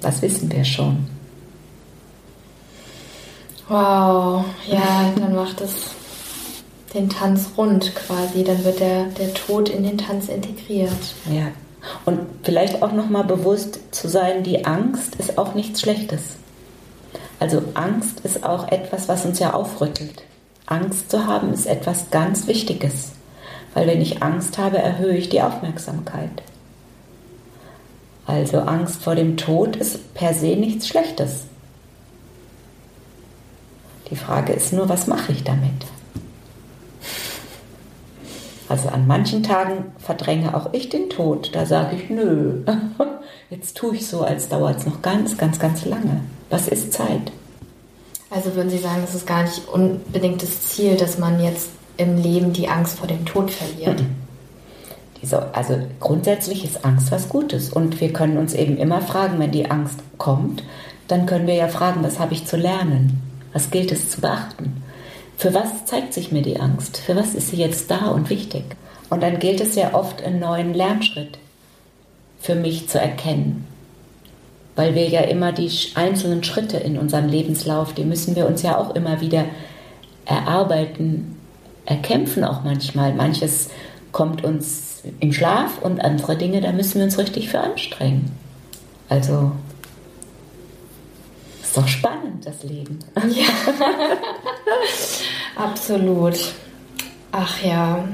Das 0.00 0.20
wissen 0.20 0.50
wir 0.52 0.64
schon. 0.64 1.17
Wow, 3.68 4.46
ja, 4.66 5.12
dann 5.16 5.34
macht 5.34 5.60
es 5.60 5.90
den 6.94 7.10
Tanz 7.10 7.50
rund 7.56 7.94
quasi. 7.94 8.42
Dann 8.44 8.64
wird 8.64 8.80
der, 8.80 9.04
der 9.06 9.34
Tod 9.34 9.68
in 9.68 9.82
den 9.82 9.98
Tanz 9.98 10.28
integriert. 10.28 10.92
Ja. 11.30 11.48
Und 12.04 12.20
vielleicht 12.42 12.82
auch 12.82 12.92
nochmal 12.92 13.24
bewusst 13.24 13.94
zu 13.94 14.08
sein, 14.08 14.42
die 14.42 14.64
Angst 14.64 15.16
ist 15.16 15.38
auch 15.38 15.54
nichts 15.54 15.82
Schlechtes. 15.82 16.36
Also 17.40 17.62
Angst 17.74 18.20
ist 18.20 18.42
auch 18.42 18.68
etwas, 18.68 19.08
was 19.08 19.24
uns 19.24 19.38
ja 19.38 19.52
aufrüttelt. 19.54 20.22
Angst 20.66 21.10
zu 21.10 21.26
haben 21.26 21.52
ist 21.52 21.66
etwas 21.66 22.10
ganz 22.10 22.46
Wichtiges. 22.46 23.12
Weil 23.74 23.86
wenn 23.86 24.00
ich 24.00 24.22
Angst 24.22 24.58
habe, 24.58 24.78
erhöhe 24.78 25.16
ich 25.16 25.28
die 25.28 25.42
Aufmerksamkeit. 25.42 26.42
Also 28.26 28.58
Angst 28.58 29.02
vor 29.02 29.14
dem 29.14 29.36
Tod 29.36 29.76
ist 29.76 30.14
per 30.14 30.34
se 30.34 30.56
nichts 30.56 30.88
Schlechtes. 30.88 31.47
Die 34.10 34.16
Frage 34.16 34.52
ist 34.52 34.72
nur, 34.72 34.88
was 34.88 35.06
mache 35.06 35.32
ich 35.32 35.44
damit? 35.44 35.86
Also 38.68 38.88
an 38.90 39.06
manchen 39.06 39.42
Tagen 39.42 39.92
verdränge 39.98 40.54
auch 40.54 40.72
ich 40.72 40.90
den 40.90 41.08
Tod. 41.08 41.54
Da 41.54 41.64
sage 41.64 41.96
ich, 41.96 42.10
nö, 42.10 42.64
jetzt 43.50 43.76
tue 43.76 43.96
ich 43.96 44.06
so, 44.06 44.22
als 44.22 44.48
dauert 44.48 44.78
es 44.78 44.86
noch 44.86 45.00
ganz, 45.00 45.38
ganz, 45.38 45.58
ganz 45.58 45.84
lange. 45.86 46.20
Was 46.50 46.68
ist 46.68 46.92
Zeit? 46.92 47.32
Also 48.30 48.54
würden 48.54 48.68
Sie 48.68 48.78
sagen, 48.78 49.02
es 49.04 49.14
ist 49.14 49.26
gar 49.26 49.42
nicht 49.42 49.66
unbedingt 49.68 50.42
das 50.42 50.60
Ziel, 50.68 50.96
dass 50.96 51.18
man 51.18 51.42
jetzt 51.42 51.70
im 51.96 52.18
Leben 52.18 52.52
die 52.52 52.68
Angst 52.68 52.98
vor 52.98 53.08
dem 53.08 53.24
Tod 53.24 53.50
verliert? 53.50 54.02
Diese, 55.22 55.54
also 55.54 55.78
grundsätzlich 55.98 56.62
ist 56.62 56.84
Angst 56.84 57.10
was 57.10 57.30
Gutes. 57.30 57.70
Und 57.70 58.00
wir 58.02 58.12
können 58.12 58.36
uns 58.36 58.52
eben 58.52 58.76
immer 58.76 59.00
fragen, 59.00 59.38
wenn 59.38 59.50
die 59.50 59.70
Angst 59.70 60.00
kommt, 60.18 60.62
dann 61.08 61.24
können 61.24 61.46
wir 61.46 61.54
ja 61.54 61.68
fragen, 61.68 62.02
was 62.04 62.18
habe 62.18 62.34
ich 62.34 62.46
zu 62.46 62.58
lernen? 62.58 63.27
Was 63.58 63.72
gilt 63.72 63.90
es 63.90 64.08
zu 64.08 64.20
beachten? 64.20 64.84
Für 65.36 65.52
was 65.52 65.84
zeigt 65.84 66.14
sich 66.14 66.30
mir 66.30 66.42
die 66.42 66.60
Angst? 66.60 66.98
Für 66.98 67.16
was 67.16 67.34
ist 67.34 67.48
sie 67.48 67.56
jetzt 67.56 67.90
da 67.90 68.06
und 68.10 68.30
wichtig? 68.30 68.62
Und 69.10 69.20
dann 69.20 69.40
gilt 69.40 69.60
es 69.60 69.74
ja 69.74 69.94
oft, 69.94 70.22
einen 70.22 70.38
neuen 70.38 70.74
Lernschritt 70.74 71.38
für 72.38 72.54
mich 72.54 72.88
zu 72.88 73.00
erkennen. 73.00 73.66
Weil 74.76 74.94
wir 74.94 75.08
ja 75.08 75.22
immer 75.22 75.50
die 75.50 75.72
einzelnen 75.96 76.44
Schritte 76.44 76.76
in 76.76 76.98
unserem 76.98 77.26
Lebenslauf, 77.26 77.94
die 77.94 78.04
müssen 78.04 78.36
wir 78.36 78.46
uns 78.46 78.62
ja 78.62 78.78
auch 78.78 78.94
immer 78.94 79.20
wieder 79.20 79.46
erarbeiten, 80.24 81.36
erkämpfen 81.84 82.44
auch 82.44 82.62
manchmal. 82.62 83.12
Manches 83.12 83.70
kommt 84.12 84.44
uns 84.44 85.02
im 85.18 85.32
Schlaf 85.32 85.82
und 85.82 86.00
andere 86.00 86.36
Dinge, 86.36 86.60
da 86.60 86.70
müssen 86.70 86.98
wir 86.98 87.06
uns 87.06 87.18
richtig 87.18 87.48
für 87.48 87.58
anstrengen. 87.58 88.30
Also 89.08 89.50
ist 91.68 91.76
doch 91.76 91.88
spannend, 91.88 92.46
das 92.46 92.62
Leben. 92.62 92.98
Ja. 93.28 93.46
Absolut. 95.62 96.54
Ach 97.32 97.62
ja. 97.62 98.08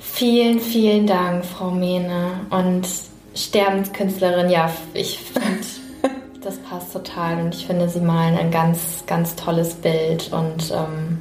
Vielen, 0.00 0.60
vielen 0.60 1.06
Dank, 1.06 1.44
Frau 1.44 1.70
Mene. 1.70 2.40
Und 2.50 2.86
Sterbenskünstlerin, 3.34 4.50
ja, 4.50 4.70
ich 4.94 5.18
finde, 5.18 5.58
das 6.42 6.58
passt 6.58 6.92
total. 6.92 7.42
Und 7.42 7.54
ich 7.56 7.66
finde, 7.66 7.88
Sie 7.88 8.00
malen 8.00 8.38
ein 8.38 8.52
ganz, 8.52 9.02
ganz 9.06 9.34
tolles 9.34 9.74
Bild. 9.74 10.32
Und, 10.32 10.70
ähm, 10.70 11.18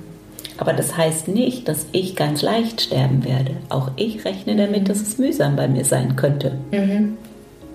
Aber 0.57 0.73
das 0.73 0.95
heißt 0.95 1.27
nicht, 1.27 1.67
dass 1.67 1.87
ich 1.93 2.15
ganz 2.15 2.43
leicht 2.43 2.79
sterben 2.81 3.25
werde. 3.25 3.57
Auch 3.69 3.89
ich 3.95 4.23
rechne 4.23 4.55
damit, 4.55 4.87
dass 4.87 5.01
es 5.01 5.17
mühsam 5.17 5.55
bei 5.55 5.67
mir 5.67 5.83
sein 5.83 6.15
könnte. 6.15 6.59
Mhm. 6.71 7.17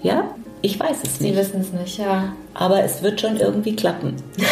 Ja? 0.00 0.24
Ich 0.62 0.78
weiß 0.78 0.98
es 1.02 1.20
nicht. 1.20 1.32
Sie 1.32 1.36
wissen 1.36 1.60
es 1.60 1.72
nicht, 1.72 1.98
ja. 1.98 2.34
Aber 2.52 2.82
es 2.82 3.02
wird 3.02 3.20
schon 3.20 3.36
irgendwie 3.38 3.74
klappen. 3.74 4.16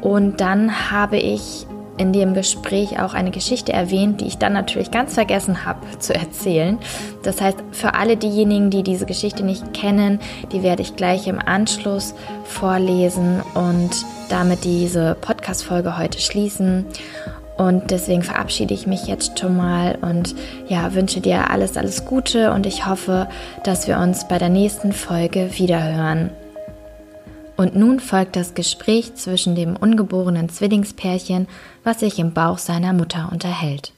Und 0.03 0.41
dann 0.41 0.91
habe 0.91 1.19
ich 1.19 1.67
in 2.01 2.15
dem 2.15 2.33
Gespräch 2.33 2.99
auch 2.99 3.13
eine 3.13 3.31
Geschichte 3.31 3.75
erwähnt, 3.75 4.23
die 4.23 4.27
ich 4.27 4.39
dann 4.39 4.55
natürlich 4.55 4.91
ganz 4.91 5.15
vergessen 5.15 5.67
habe 5.67 5.81
zu 5.99 6.15
erzählen. 6.15 6.79
Das 7.23 7.41
heißt, 7.41 7.59
für 7.73 7.95
alle 7.95 8.17
diejenigen, 8.17 8.71
die 8.71 8.83
diese 8.83 9.05
Geschichte 9.05 9.45
nicht 9.45 9.75
kennen, 9.75 10.19
die 10.51 10.63
werde 10.63 10.81
ich 10.81 10.97
gleich 10.97 11.29
im 11.29 11.39
Anschluss 11.39 12.15
vorlesen 12.45 13.43
und 13.55 13.91
damit 14.31 14.65
diese 14.65 15.15
Podcast-Folge 15.21 15.99
heute 15.99 16.21
schließen. 16.21 16.87
Und 17.59 17.91
deswegen 17.91 18.23
verabschiede 18.23 18.73
ich 18.73 18.87
mich 18.87 19.07
jetzt 19.07 19.39
schon 19.39 19.55
mal 19.55 19.99
und 20.01 20.35
ja, 20.69 20.95
wünsche 20.95 21.21
dir 21.21 21.51
alles, 21.51 21.77
alles 21.77 22.07
Gute 22.07 22.53
und 22.53 22.65
ich 22.65 22.87
hoffe, 22.87 23.29
dass 23.65 23.87
wir 23.87 23.99
uns 23.99 24.27
bei 24.27 24.39
der 24.39 24.49
nächsten 24.49 24.93
Folge 24.93 25.51
wiederhören. 25.59 26.31
Und 27.61 27.77
nun 27.77 28.01
folgt 28.01 28.37
das 28.37 28.55
Gespräch 28.55 29.17
zwischen 29.17 29.55
dem 29.55 29.77
ungeborenen 29.77 30.49
Zwillingspärchen, 30.49 31.47
was 31.85 32.01
sich 32.01 32.19
im 32.19 32.33
Bauch 32.33 32.57
seiner 32.57 32.95
Mutter 32.95 33.29
unterhält. 33.31 33.93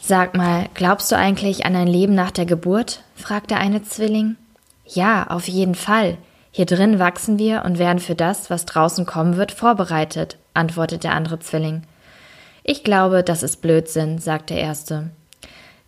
Sag 0.00 0.34
mal, 0.34 0.64
glaubst 0.72 1.12
du 1.12 1.16
eigentlich 1.16 1.66
an 1.66 1.76
ein 1.76 1.88
Leben 1.88 2.14
nach 2.14 2.30
der 2.30 2.46
Geburt? 2.46 3.02
fragt 3.14 3.50
der 3.50 3.58
eine 3.58 3.82
Zwilling. 3.82 4.36
Ja, 4.86 5.26
auf 5.26 5.46
jeden 5.46 5.74
Fall. 5.74 6.16
Hier 6.52 6.64
drin 6.64 6.98
wachsen 6.98 7.38
wir 7.38 7.66
und 7.66 7.78
werden 7.78 7.98
für 7.98 8.14
das, 8.14 8.48
was 8.48 8.64
draußen 8.64 9.04
kommen 9.04 9.36
wird, 9.36 9.52
vorbereitet, 9.52 10.38
antwortet 10.54 11.04
der 11.04 11.12
andere 11.12 11.38
Zwilling. 11.38 11.82
Ich 12.64 12.82
glaube, 12.82 13.22
das 13.22 13.42
ist 13.42 13.60
Blödsinn, 13.60 14.20
sagt 14.20 14.48
der 14.48 14.58
erste. 14.58 15.10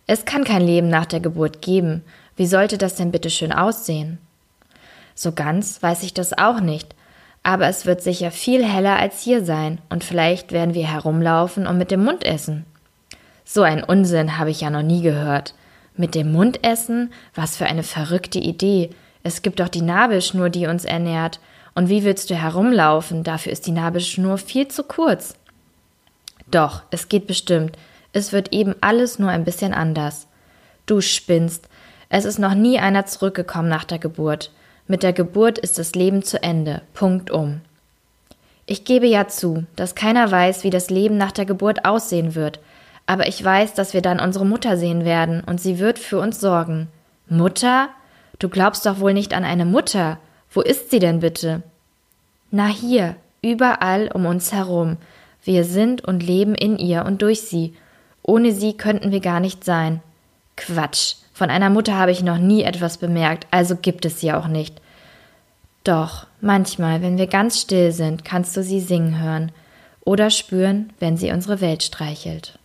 Es 0.05 0.25
kann 0.25 0.43
kein 0.43 0.61
Leben 0.61 0.89
nach 0.89 1.07
der 1.07 1.21
Geburt 1.21 1.63
geben. 1.63 2.03
Wie 2.35 2.45
sollte 2.45 2.77
das 2.77 2.93
denn 2.93 3.11
bitte 3.11 3.31
schön 3.31 3.51
aussehen? 3.51 4.19
So 5.15 5.31
ganz 5.31 5.81
weiß 5.81 6.03
ich 6.03 6.13
das 6.13 6.37
auch 6.37 6.59
nicht. 6.59 6.95
Aber 7.43 7.67
es 7.67 7.85
wird 7.85 8.01
sicher 8.01 8.31
viel 8.31 8.65
heller 8.65 8.97
als 8.97 9.21
hier 9.21 9.43
sein 9.43 9.79
und 9.89 10.03
vielleicht 10.03 10.51
werden 10.51 10.73
wir 10.73 10.87
herumlaufen 10.87 11.67
und 11.67 11.77
mit 11.77 11.91
dem 11.91 12.03
Mund 12.03 12.25
essen. 12.25 12.65
So 13.43 13.61
ein 13.63 13.83
Unsinn 13.83 14.37
habe 14.37 14.49
ich 14.49 14.61
ja 14.61 14.69
noch 14.69 14.81
nie 14.81 15.01
gehört. 15.01 15.53
Mit 15.95 16.15
dem 16.15 16.31
Mund 16.31 16.63
essen? 16.63 17.11
Was 17.35 17.57
für 17.57 17.65
eine 17.65 17.83
verrückte 17.83 18.39
Idee. 18.39 18.89
Es 19.23 19.41
gibt 19.41 19.59
doch 19.59 19.67
die 19.67 19.81
Nabelschnur, 19.81 20.49
die 20.49 20.67
uns 20.67 20.85
ernährt. 20.85 21.39
Und 21.75 21.89
wie 21.89 22.03
willst 22.03 22.29
du 22.29 22.35
herumlaufen? 22.35 23.23
Dafür 23.23 23.51
ist 23.51 23.67
die 23.67 23.71
Nabelschnur 23.71 24.37
viel 24.37 24.67
zu 24.69 24.83
kurz. 24.83 25.35
Doch, 26.49 26.83
es 26.91 27.09
geht 27.09 27.27
bestimmt. 27.27 27.77
Es 28.11 28.31
wird 28.31 28.53
eben 28.53 28.75
alles 28.81 29.19
nur 29.19 29.29
ein 29.29 29.43
bisschen 29.43 29.73
anders. 29.73 30.27
Du 30.85 31.01
spinnst. 31.01 31.67
Es 32.09 32.25
ist 32.25 32.39
noch 32.39 32.53
nie 32.53 32.79
einer 32.79 33.05
zurückgekommen 33.05 33.69
nach 33.69 33.85
der 33.85 33.99
Geburt. 33.99 34.51
Mit 34.87 35.03
der 35.03 35.13
Geburt 35.13 35.57
ist 35.57 35.79
das 35.79 35.95
Leben 35.95 36.23
zu 36.23 36.41
Ende. 36.43 36.81
Punkt 36.93 37.31
um. 37.31 37.61
Ich 38.65 38.85
gebe 38.85 39.07
ja 39.07 39.27
zu, 39.27 39.65
dass 39.75 39.95
keiner 39.95 40.29
weiß, 40.29 40.63
wie 40.63 40.69
das 40.69 40.89
Leben 40.89 41.17
nach 41.17 41.31
der 41.31 41.45
Geburt 41.45 41.85
aussehen 41.85 42.35
wird, 42.35 42.59
aber 43.05 43.27
ich 43.27 43.43
weiß, 43.43 43.73
dass 43.73 43.93
wir 43.93 44.01
dann 44.01 44.19
unsere 44.19 44.45
Mutter 44.45 44.77
sehen 44.77 45.03
werden 45.03 45.41
und 45.45 45.59
sie 45.59 45.79
wird 45.79 45.99
für 45.99 46.19
uns 46.19 46.39
sorgen. 46.39 46.87
Mutter? 47.27 47.89
Du 48.39 48.49
glaubst 48.49 48.85
doch 48.85 48.99
wohl 48.99 49.13
nicht 49.13 49.33
an 49.33 49.43
eine 49.43 49.65
Mutter. 49.65 50.17
Wo 50.51 50.61
ist 50.61 50.91
sie 50.91 50.99
denn 50.99 51.19
bitte? 51.19 51.63
Na 52.51 52.67
hier, 52.67 53.15
überall 53.41 54.09
um 54.13 54.25
uns 54.25 54.53
herum. 54.53 54.97
Wir 55.43 55.65
sind 55.65 56.03
und 56.05 56.23
leben 56.23 56.55
in 56.55 56.77
ihr 56.77 57.05
und 57.05 57.21
durch 57.21 57.41
sie. 57.41 57.73
Ohne 58.21 58.53
sie 58.53 58.77
könnten 58.77 59.11
wir 59.11 59.19
gar 59.19 59.39
nicht 59.39 59.63
sein. 59.65 60.01
Quatsch. 60.55 61.15
Von 61.33 61.49
einer 61.49 61.69
Mutter 61.69 61.97
habe 61.97 62.11
ich 62.11 62.23
noch 62.23 62.37
nie 62.37 62.63
etwas 62.63 62.97
bemerkt, 62.97 63.47
also 63.51 63.75
gibt 63.75 64.05
es 64.05 64.19
sie 64.19 64.31
auch 64.31 64.47
nicht. 64.47 64.79
Doch, 65.83 66.27
manchmal, 66.39 67.01
wenn 67.01 67.17
wir 67.17 67.27
ganz 67.27 67.59
still 67.59 67.91
sind, 67.91 68.23
kannst 68.23 68.55
du 68.55 68.63
sie 68.63 68.79
singen 68.79 69.19
hören 69.19 69.51
oder 70.05 70.29
spüren, 70.29 70.93
wenn 70.99 71.17
sie 71.17 71.31
unsere 71.31 71.59
Welt 71.59 71.83
streichelt. 71.83 72.59